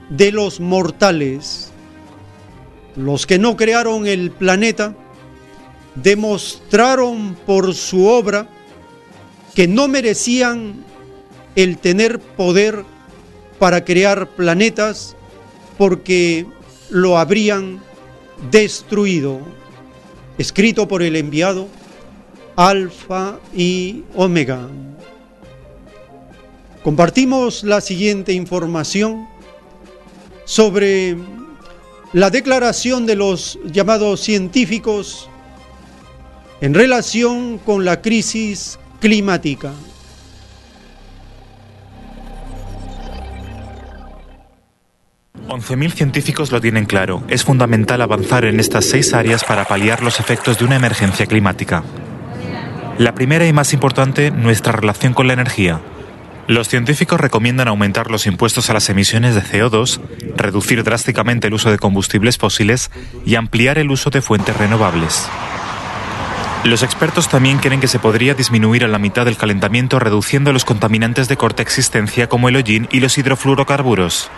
de 0.09 0.31
los 0.31 0.59
mortales. 0.59 1.71
Los 2.95 3.26
que 3.26 3.39
no 3.39 3.55
crearon 3.55 4.05
el 4.05 4.31
planeta 4.31 4.95
demostraron 5.95 7.35
por 7.45 7.73
su 7.73 8.05
obra 8.05 8.47
que 9.55 9.67
no 9.67 9.88
merecían 9.88 10.84
el 11.55 11.77
tener 11.77 12.19
poder 12.19 12.85
para 13.57 13.84
crear 13.84 14.30
planetas 14.30 15.15
porque 15.77 16.45
lo 16.90 17.18
habrían 17.18 17.82
destruido. 18.52 19.40
Escrito 20.38 20.88
por 20.88 21.02
el 21.02 21.16
enviado 21.16 21.68
Alfa 22.56 23.40
y 23.56 24.03
Omega. 24.16 24.68
Compartimos 26.84 27.64
la 27.64 27.82
siguiente 27.82 28.34
información 28.34 29.28
sobre 30.45 31.18
la 32.14 32.30
declaración 32.30 33.06
de 33.06 33.16
los 33.16 33.60
llamados 33.66 34.22
científicos 34.22 35.30
en 36.61 36.74
relación 36.74 37.60
con 37.60 37.86
la 37.86 38.02
crisis 38.02 38.80
climática. 38.99 39.74
Mil 45.77 45.91
científicos 45.91 46.51
lo 46.51 46.61
tienen 46.61 46.85
claro. 46.85 47.23
Es 47.27 47.43
fundamental 47.43 48.01
avanzar 48.01 48.45
en 48.45 48.59
estas 48.59 48.85
seis 48.85 49.13
áreas 49.13 49.43
para 49.43 49.65
paliar 49.65 50.03
los 50.03 50.19
efectos 50.19 50.59
de 50.59 50.65
una 50.65 50.76
emergencia 50.76 51.26
climática. 51.26 51.84
La 52.97 53.15
primera 53.15 53.47
y 53.47 53.53
más 53.53 53.73
importante, 53.73 54.31
nuestra 54.31 54.73
relación 54.73 55.13
con 55.13 55.27
la 55.27 55.34
energía. 55.34 55.80
Los 56.47 56.67
científicos 56.67 57.19
recomiendan 57.19 57.67
aumentar 57.67 58.09
los 58.09 58.26
impuestos 58.26 58.69
a 58.69 58.73
las 58.73 58.89
emisiones 58.89 59.35
de 59.35 59.43
CO2, 59.43 60.01
reducir 60.35 60.84
drásticamente 60.84 61.47
el 61.47 61.53
uso 61.53 61.69
de 61.69 61.77
combustibles 61.77 62.38
fósiles 62.38 62.89
y 63.26 63.35
ampliar 63.35 63.77
el 63.77 63.91
uso 63.91 64.09
de 64.09 64.21
fuentes 64.21 64.57
renovables. 64.57 65.30
Los 66.63 66.84
expertos 66.84 67.30
también 67.30 67.59
creen 67.59 67.80
que 67.80 67.88
se 67.88 67.99
podría 67.99 68.34
disminuir 68.34 68.84
a 68.84 68.88
la 68.89 68.99
mitad 68.99 69.27
el 69.27 69.38
calentamiento 69.38 69.97
reduciendo 69.99 70.51
los 70.51 70.65
contaminantes 70.65 71.30
de 71.30 71.38
corta 71.38 71.61
existencia 71.61 72.27
como 72.27 72.49
el 72.49 72.57
hollín 72.57 72.88
y 72.91 72.99
los 72.99 73.17
hidrofluorocarburos. 73.17 74.30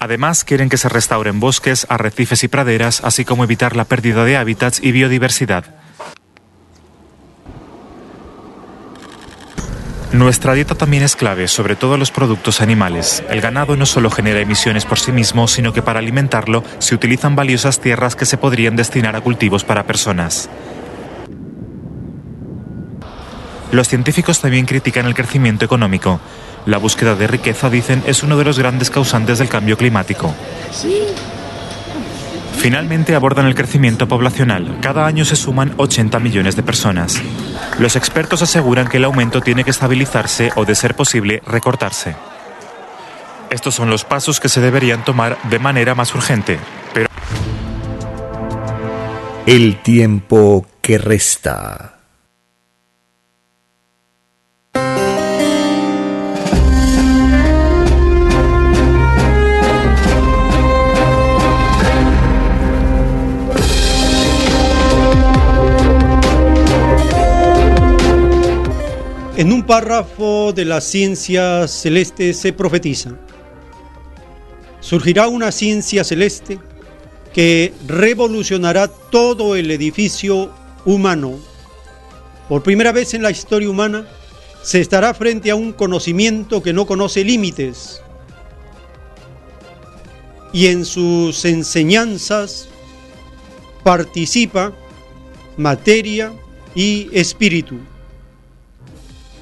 Además, 0.00 0.44
quieren 0.44 0.68
que 0.68 0.76
se 0.76 0.88
restauren 0.88 1.40
bosques, 1.40 1.86
arrecifes 1.88 2.44
y 2.44 2.48
praderas, 2.48 3.00
así 3.02 3.24
como 3.24 3.44
evitar 3.44 3.74
la 3.76 3.84
pérdida 3.84 4.24
de 4.24 4.36
hábitats 4.36 4.80
y 4.82 4.92
biodiversidad. 4.92 5.64
Nuestra 10.12 10.54
dieta 10.54 10.74
también 10.74 11.02
es 11.02 11.16
clave, 11.16 11.48
sobre 11.48 11.76
todo 11.76 11.98
los 11.98 12.10
productos 12.10 12.62
animales. 12.62 13.22
El 13.28 13.42
ganado 13.42 13.76
no 13.76 13.84
solo 13.84 14.10
genera 14.10 14.40
emisiones 14.40 14.86
por 14.86 14.98
sí 14.98 15.12
mismo, 15.12 15.46
sino 15.48 15.74
que 15.74 15.82
para 15.82 15.98
alimentarlo 15.98 16.64
se 16.78 16.94
utilizan 16.94 17.36
valiosas 17.36 17.80
tierras 17.80 18.16
que 18.16 18.24
se 18.24 18.38
podrían 18.38 18.74
destinar 18.74 19.16
a 19.16 19.20
cultivos 19.20 19.64
para 19.64 19.84
personas. 19.84 20.48
Los 23.70 23.88
científicos 23.88 24.40
también 24.40 24.64
critican 24.64 25.04
el 25.04 25.14
crecimiento 25.14 25.66
económico. 25.66 26.20
La 26.68 26.76
búsqueda 26.76 27.14
de 27.14 27.26
riqueza, 27.26 27.70
dicen, 27.70 28.02
es 28.06 28.22
uno 28.22 28.36
de 28.36 28.44
los 28.44 28.58
grandes 28.58 28.90
causantes 28.90 29.38
del 29.38 29.48
cambio 29.48 29.78
climático. 29.78 30.34
Finalmente 32.58 33.14
abordan 33.14 33.46
el 33.46 33.54
crecimiento 33.54 34.06
poblacional. 34.06 34.76
Cada 34.82 35.06
año 35.06 35.24
se 35.24 35.34
suman 35.34 35.72
80 35.78 36.18
millones 36.18 36.56
de 36.56 36.62
personas. 36.62 37.22
Los 37.78 37.96
expertos 37.96 38.42
aseguran 38.42 38.86
que 38.86 38.98
el 38.98 39.06
aumento 39.06 39.40
tiene 39.40 39.64
que 39.64 39.70
estabilizarse 39.70 40.52
o, 40.56 40.66
de 40.66 40.74
ser 40.74 40.94
posible, 40.94 41.42
recortarse. 41.46 42.16
Estos 43.48 43.74
son 43.74 43.88
los 43.88 44.04
pasos 44.04 44.38
que 44.38 44.50
se 44.50 44.60
deberían 44.60 45.06
tomar 45.06 45.38
de 45.44 45.58
manera 45.58 45.94
más 45.94 46.14
urgente, 46.14 46.58
pero... 46.92 47.08
El 49.46 49.80
tiempo 49.80 50.66
que 50.82 50.98
resta. 50.98 51.94
En 69.38 69.52
un 69.52 69.62
párrafo 69.62 70.52
de 70.52 70.64
la 70.64 70.80
ciencia 70.80 71.68
celeste 71.68 72.34
se 72.34 72.52
profetiza, 72.52 73.12
surgirá 74.80 75.28
una 75.28 75.52
ciencia 75.52 76.02
celeste 76.02 76.58
que 77.32 77.72
revolucionará 77.86 78.88
todo 78.88 79.54
el 79.54 79.70
edificio 79.70 80.50
humano. 80.84 81.38
Por 82.48 82.64
primera 82.64 82.90
vez 82.90 83.14
en 83.14 83.22
la 83.22 83.30
historia 83.30 83.70
humana 83.70 84.08
se 84.64 84.80
estará 84.80 85.14
frente 85.14 85.52
a 85.52 85.54
un 85.54 85.72
conocimiento 85.72 86.60
que 86.60 86.72
no 86.72 86.84
conoce 86.84 87.22
límites. 87.22 88.02
Y 90.52 90.66
en 90.66 90.84
sus 90.84 91.44
enseñanzas 91.44 92.68
participa 93.84 94.72
materia 95.56 96.32
y 96.74 97.08
espíritu 97.12 97.78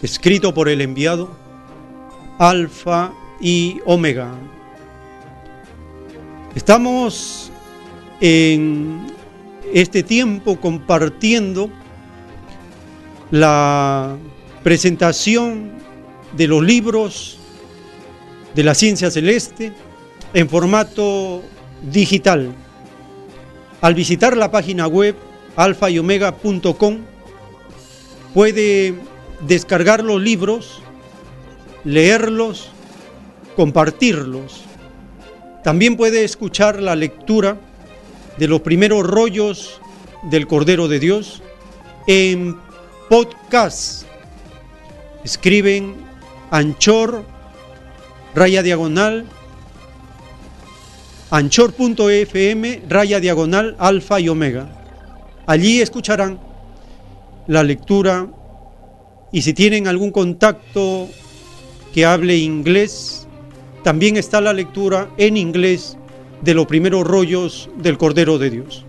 escrito 0.07 0.55
por 0.55 0.69
el 0.69 0.81
enviado, 0.83 1.28
Alfa 2.39 3.12
y 3.41 3.81
Omega. 3.85 4.31
Estamos 6.55 7.51
en 8.20 9.05
este 9.74 10.05
tiempo 10.05 10.61
compartiendo 10.61 11.70
la 13.33 14.16
presentación 14.62 15.73
de 16.37 16.47
los 16.47 16.62
libros 16.62 17.39
de 18.55 18.62
la 18.62 18.77
ciencia 18.77 19.11
celeste 19.11 19.73
en 20.33 20.49
formato 20.49 21.43
digital. 21.91 22.55
Al 23.81 23.95
visitar 23.95 24.37
la 24.37 24.53
página 24.53 24.87
web 24.87 25.16
alfayomega.com 25.57 26.99
puede 28.33 28.95
descargar 29.40 30.02
los 30.02 30.20
libros, 30.20 30.80
leerlos, 31.84 32.70
compartirlos. 33.56 34.62
También 35.64 35.96
puede 35.96 36.24
escuchar 36.24 36.80
la 36.80 36.94
lectura 36.94 37.56
de 38.38 38.48
los 38.48 38.60
primeros 38.60 39.04
rollos 39.06 39.80
del 40.30 40.46
Cordero 40.46 40.88
de 40.88 41.00
Dios 41.00 41.42
en 42.06 42.56
podcast. 43.08 44.04
Escriben 45.24 45.96
Anchor, 46.50 47.24
raya 48.34 48.62
diagonal, 48.62 49.26
anchor.fm, 51.30 52.82
raya 52.88 53.18
diagonal, 53.18 53.74
alfa 53.78 54.20
y 54.20 54.28
omega. 54.28 54.68
Allí 55.46 55.80
escucharán 55.80 56.38
la 57.48 57.62
lectura 57.62 58.28
y 59.36 59.42
si 59.42 59.52
tienen 59.52 59.86
algún 59.86 60.12
contacto 60.12 61.10
que 61.92 62.06
hable 62.06 62.38
inglés, 62.38 63.28
también 63.84 64.16
está 64.16 64.40
la 64.40 64.54
lectura 64.54 65.10
en 65.18 65.36
inglés 65.36 65.98
de 66.40 66.54
los 66.54 66.64
primeros 66.64 67.06
rollos 67.06 67.68
del 67.76 67.98
Cordero 67.98 68.38
de 68.38 68.48
Dios. 68.48 68.86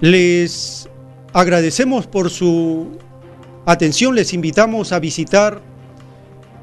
Les 0.00 0.88
agradecemos 1.32 2.06
por 2.06 2.30
su 2.30 2.98
atención, 3.66 4.14
les 4.14 4.32
invitamos 4.32 4.92
a 4.92 5.00
visitar 5.00 5.60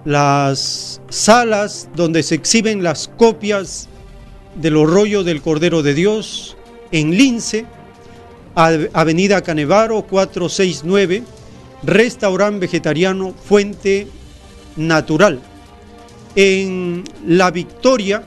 las 0.05 1.01
salas 1.09 1.89
donde 1.97 2.23
se 2.23 2.35
exhiben 2.35 2.81
las 2.81 3.09
copias 3.09 3.89
de 4.55 4.71
los 4.71 4.89
rollos 4.89 5.25
del 5.25 5.41
Cordero 5.41 5.83
de 5.83 5.95
Dios 5.95 6.55
en 6.93 7.11
Lince, 7.11 7.65
Avenida 8.55 9.41
Canevaro 9.41 10.03
469 10.03 11.40
restaurante 11.83 12.59
vegetariano 12.59 13.33
Fuente 13.33 14.07
Natural. 14.75 15.41
en 16.35 17.03
La 17.27 17.51
Victoria, 17.51 18.23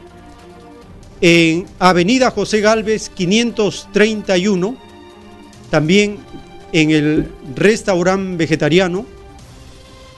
en 1.21 1.67
Avenida 1.79 2.31
José 2.31 2.61
Galvez 2.61 3.09
531, 3.09 4.77
también 5.71 6.19
en 6.73 6.91
el 6.91 7.31
restaurante 7.55 8.37
vegetariano 8.37 9.07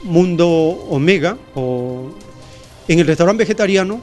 Mundo 0.02 0.48
Omega, 0.48 1.36
o 1.54 2.10
en 2.88 2.98
el 2.98 3.06
restaurante 3.06 3.44
vegetariano 3.44 4.00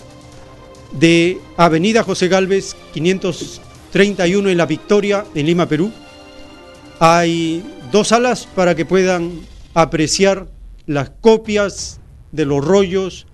de 0.92 1.40
Avenida 1.58 2.04
José 2.04 2.28
Galvez 2.28 2.76
531 2.94 4.50
en 4.50 4.58
La 4.58 4.66
Victoria, 4.66 5.26
en 5.34 5.46
Lima, 5.46 5.68
Perú. 5.68 5.92
Hay 7.00 7.64
dos 7.94 8.08
salas 8.08 8.48
para 8.56 8.74
que 8.74 8.86
puedan 8.88 9.42
apreciar 9.76 10.48
las 10.88 11.12
copias 11.12 12.02
de 12.32 12.44
los 12.44 12.66
rollos 12.66 13.28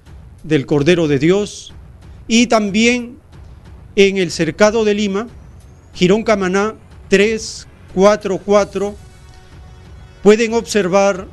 del 0.43 0.65
Cordero 0.65 1.07
de 1.07 1.17
Dios 1.17 1.73
y 2.27 2.47
también 2.47 3.19
en 3.95 4.17
el 4.17 4.31
Cercado 4.31 4.83
de 4.83 4.95
Lima, 4.95 5.29
Girón 5.93 6.23
Camaná 6.23 6.75
344, 7.07 8.95
pueden 10.23 10.53
observar 10.53 11.25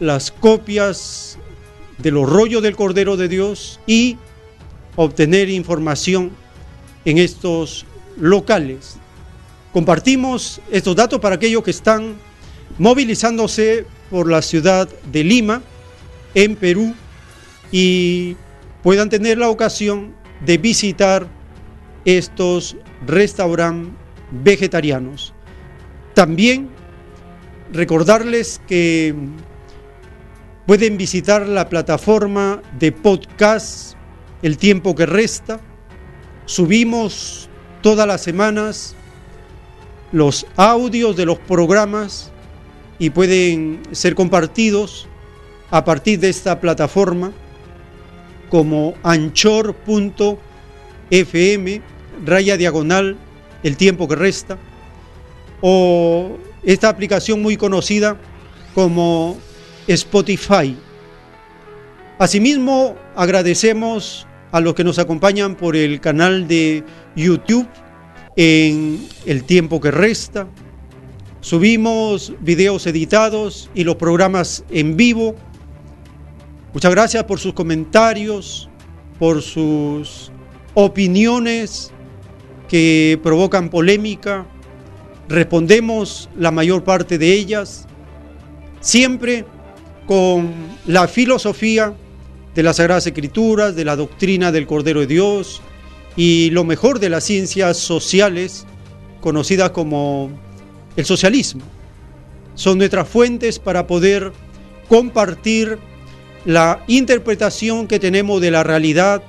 las 0.00 0.32
copias 0.32 1.38
de 1.98 2.10
los 2.10 2.28
rollos 2.28 2.64
del 2.64 2.74
Cordero 2.74 3.16
de 3.16 3.28
Dios 3.28 3.78
y 3.86 4.18
obtener 4.96 5.50
información 5.50 6.32
en 7.04 7.18
estos 7.18 7.86
locales. 8.18 8.96
Compartimos 9.72 10.60
estos 10.72 10.96
datos 10.96 11.20
para 11.20 11.36
aquellos 11.36 11.62
que 11.62 11.70
están 11.70 12.16
movilizándose 12.78 13.86
por 14.10 14.30
la 14.30 14.42
ciudad 14.42 14.88
de 15.10 15.24
Lima, 15.24 15.62
en 16.34 16.56
Perú, 16.56 16.94
y 17.70 18.36
puedan 18.82 19.08
tener 19.08 19.38
la 19.38 19.48
ocasión 19.48 20.14
de 20.44 20.58
visitar 20.58 21.26
estos 22.04 22.76
restaurantes 23.06 24.02
vegetarianos. 24.32 25.34
También 26.14 26.70
recordarles 27.72 28.60
que 28.66 29.14
pueden 30.66 30.96
visitar 30.96 31.46
la 31.46 31.68
plataforma 31.68 32.62
de 32.78 32.92
podcast 32.92 33.94
El 34.42 34.56
tiempo 34.56 34.94
que 34.94 35.06
resta. 35.06 35.60
Subimos 36.46 37.48
todas 37.80 38.06
las 38.06 38.22
semanas 38.22 38.96
los 40.10 40.46
audios 40.56 41.16
de 41.16 41.26
los 41.26 41.38
programas 41.38 42.31
y 43.02 43.10
pueden 43.10 43.82
ser 43.90 44.14
compartidos 44.14 45.08
a 45.72 45.84
partir 45.84 46.20
de 46.20 46.28
esta 46.28 46.60
plataforma 46.60 47.32
como 48.48 48.94
anchor.fm, 49.02 50.38
raya 52.24 52.56
diagonal, 52.56 53.16
el 53.64 53.76
tiempo 53.76 54.06
que 54.06 54.14
resta, 54.14 54.56
o 55.60 56.38
esta 56.62 56.88
aplicación 56.88 57.42
muy 57.42 57.56
conocida 57.56 58.16
como 58.72 59.36
Spotify. 59.88 60.76
Asimismo, 62.20 62.94
agradecemos 63.16 64.28
a 64.52 64.60
los 64.60 64.74
que 64.74 64.84
nos 64.84 65.00
acompañan 65.00 65.56
por 65.56 65.74
el 65.74 66.00
canal 66.00 66.46
de 66.46 66.84
YouTube 67.16 67.66
en 68.36 69.08
el 69.26 69.42
tiempo 69.42 69.80
que 69.80 69.90
resta. 69.90 70.46
Subimos 71.42 72.32
videos 72.38 72.86
editados 72.86 73.68
y 73.74 73.82
los 73.82 73.96
programas 73.96 74.64
en 74.70 74.96
vivo. 74.96 75.34
Muchas 76.72 76.92
gracias 76.92 77.24
por 77.24 77.40
sus 77.40 77.52
comentarios, 77.52 78.68
por 79.18 79.42
sus 79.42 80.30
opiniones 80.74 81.90
que 82.68 83.18
provocan 83.24 83.70
polémica. 83.70 84.46
Respondemos 85.28 86.30
la 86.38 86.52
mayor 86.52 86.84
parte 86.84 87.18
de 87.18 87.32
ellas, 87.32 87.88
siempre 88.80 89.44
con 90.06 90.54
la 90.86 91.08
filosofía 91.08 91.92
de 92.54 92.62
las 92.62 92.76
Sagradas 92.76 93.08
Escrituras, 93.08 93.74
de 93.74 93.84
la 93.84 93.96
doctrina 93.96 94.52
del 94.52 94.68
Cordero 94.68 95.00
de 95.00 95.08
Dios 95.08 95.60
y 96.14 96.50
lo 96.50 96.62
mejor 96.62 97.00
de 97.00 97.10
las 97.10 97.24
ciencias 97.24 97.78
sociales, 97.78 98.64
conocidas 99.20 99.70
como 99.70 100.30
el 100.96 101.04
socialismo. 101.04 101.62
Son 102.54 102.78
nuestras 102.78 103.08
fuentes 103.08 103.58
para 103.58 103.86
poder 103.86 104.32
compartir 104.88 105.78
la 106.44 106.82
interpretación 106.86 107.86
que 107.86 107.98
tenemos 107.98 108.40
de 108.40 108.50
la 108.50 108.62
realidad. 108.62 109.22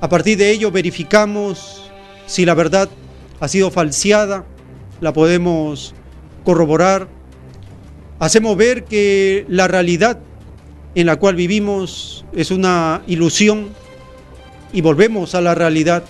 A 0.00 0.08
partir 0.08 0.38
de 0.38 0.50
ello 0.50 0.70
verificamos 0.70 1.90
si 2.26 2.44
la 2.44 2.54
verdad 2.54 2.88
ha 3.40 3.48
sido 3.48 3.70
falseada, 3.70 4.44
la 5.00 5.12
podemos 5.12 5.94
corroborar. 6.44 7.08
Hacemos 8.18 8.56
ver 8.56 8.84
que 8.84 9.44
la 9.48 9.66
realidad 9.66 10.20
en 10.94 11.06
la 11.06 11.16
cual 11.16 11.36
vivimos 11.36 12.24
es 12.34 12.50
una 12.50 13.02
ilusión 13.06 13.68
y 14.72 14.82
volvemos 14.82 15.34
a 15.34 15.40
la 15.40 15.54
realidad 15.54 16.04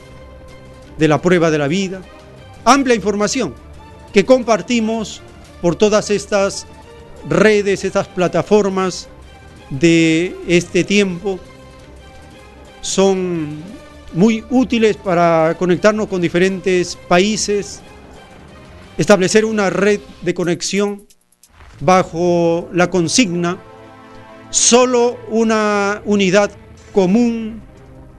de 0.99 1.09
la 1.09 1.23
prueba 1.23 1.51
de 1.51 1.59
la 1.59 1.69
vida. 1.69 2.03
Amplia 2.65 2.95
información 2.95 3.55
que 4.13 4.25
compartimos 4.25 5.23
por 5.61 5.77
todas 5.77 6.11
estas 6.11 6.67
redes, 7.29 7.85
estas 7.85 8.09
plataformas 8.09 9.09
de 9.71 10.35
este 10.49 10.85
tiempo. 10.85 11.39
Son 12.81 13.63
muy 14.13 14.45
útiles 14.51 14.97
para 14.97 15.55
conectarnos 15.59 16.09
con 16.09 16.21
diferentes 16.21 16.97
países, 17.09 17.81
establecer 18.99 19.45
una 19.45 19.71
red 19.71 20.01
de 20.23 20.35
conexión 20.35 21.07
bajo 21.81 22.69
la 22.73 22.91
consigna 22.91 23.59
solo 24.51 25.17
una 25.29 26.03
unidad 26.05 26.51
común 26.93 27.63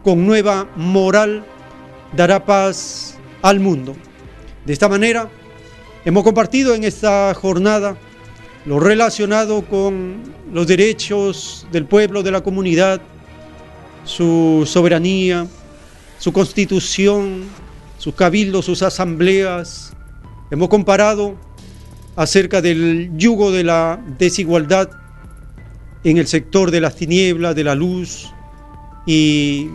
con 0.03 0.25
nueva 0.25 0.67
moral 0.75 1.45
dará 2.15 2.45
paz 2.45 3.17
al 3.41 3.59
mundo. 3.59 3.95
De 4.65 4.73
esta 4.73 4.89
manera, 4.89 5.29
hemos 6.05 6.23
compartido 6.23 6.73
en 6.73 6.83
esta 6.83 7.33
jornada 7.33 7.97
lo 8.65 8.79
relacionado 8.79 9.63
con 9.63 10.21
los 10.53 10.67
derechos 10.67 11.67
del 11.71 11.85
pueblo, 11.85 12.23
de 12.23 12.31
la 12.31 12.41
comunidad, 12.41 13.01
su 14.03 14.63
soberanía, 14.67 15.47
su 16.19 16.31
constitución, 16.31 17.45
sus 17.97 18.13
cabildos, 18.13 18.65
sus 18.65 18.83
asambleas. 18.83 19.93
Hemos 20.51 20.69
comparado 20.69 21.35
acerca 22.15 22.61
del 22.61 23.11
yugo 23.17 23.51
de 23.51 23.63
la 23.63 23.99
desigualdad 24.19 24.89
en 26.03 26.17
el 26.17 26.27
sector 26.27 26.71
de 26.71 26.81
las 26.81 26.95
tinieblas, 26.95 27.55
de 27.55 27.63
la 27.63 27.75
luz, 27.75 28.31
y 29.05 29.69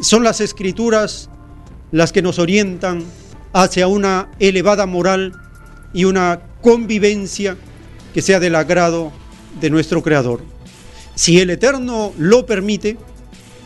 son 0.00 0.24
las 0.24 0.40
escrituras 0.40 1.30
las 1.92 2.12
que 2.12 2.22
nos 2.22 2.38
orientan 2.38 3.02
hacia 3.52 3.88
una 3.88 4.28
elevada 4.38 4.84
moral 4.84 5.32
y 5.96 6.04
una 6.04 6.42
convivencia 6.60 7.56
que 8.12 8.20
sea 8.20 8.38
del 8.38 8.54
agrado 8.54 9.12
de 9.58 9.70
nuestro 9.70 10.02
Creador. 10.02 10.42
Si 11.14 11.40
el 11.40 11.48
Eterno 11.48 12.12
lo 12.18 12.44
permite, 12.44 12.98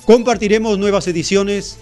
compartiremos 0.07 0.78
nuevas 0.78 1.09
ediciones 1.09 1.78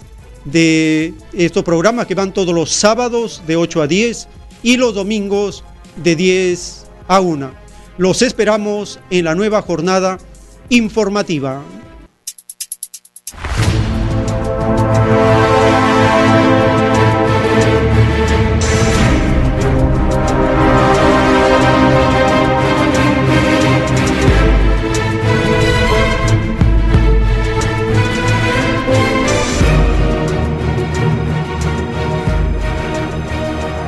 de 0.46 1.12
estos 1.34 1.62
programas 1.64 2.06
que 2.06 2.14
van 2.14 2.32
todos 2.32 2.54
los 2.54 2.70
sábados 2.70 3.42
de 3.46 3.56
8 3.56 3.82
a 3.82 3.86
10 3.86 4.28
y 4.62 4.78
los 4.78 4.94
domingos 4.94 5.64
de 6.02 6.16
10 6.16 6.86
a 7.08 7.20
1. 7.20 7.50
Los 7.98 8.22
esperamos 8.22 9.00
en 9.10 9.26
la 9.26 9.34
nueva 9.34 9.60
jornada 9.60 10.16
informativa. 10.70 11.62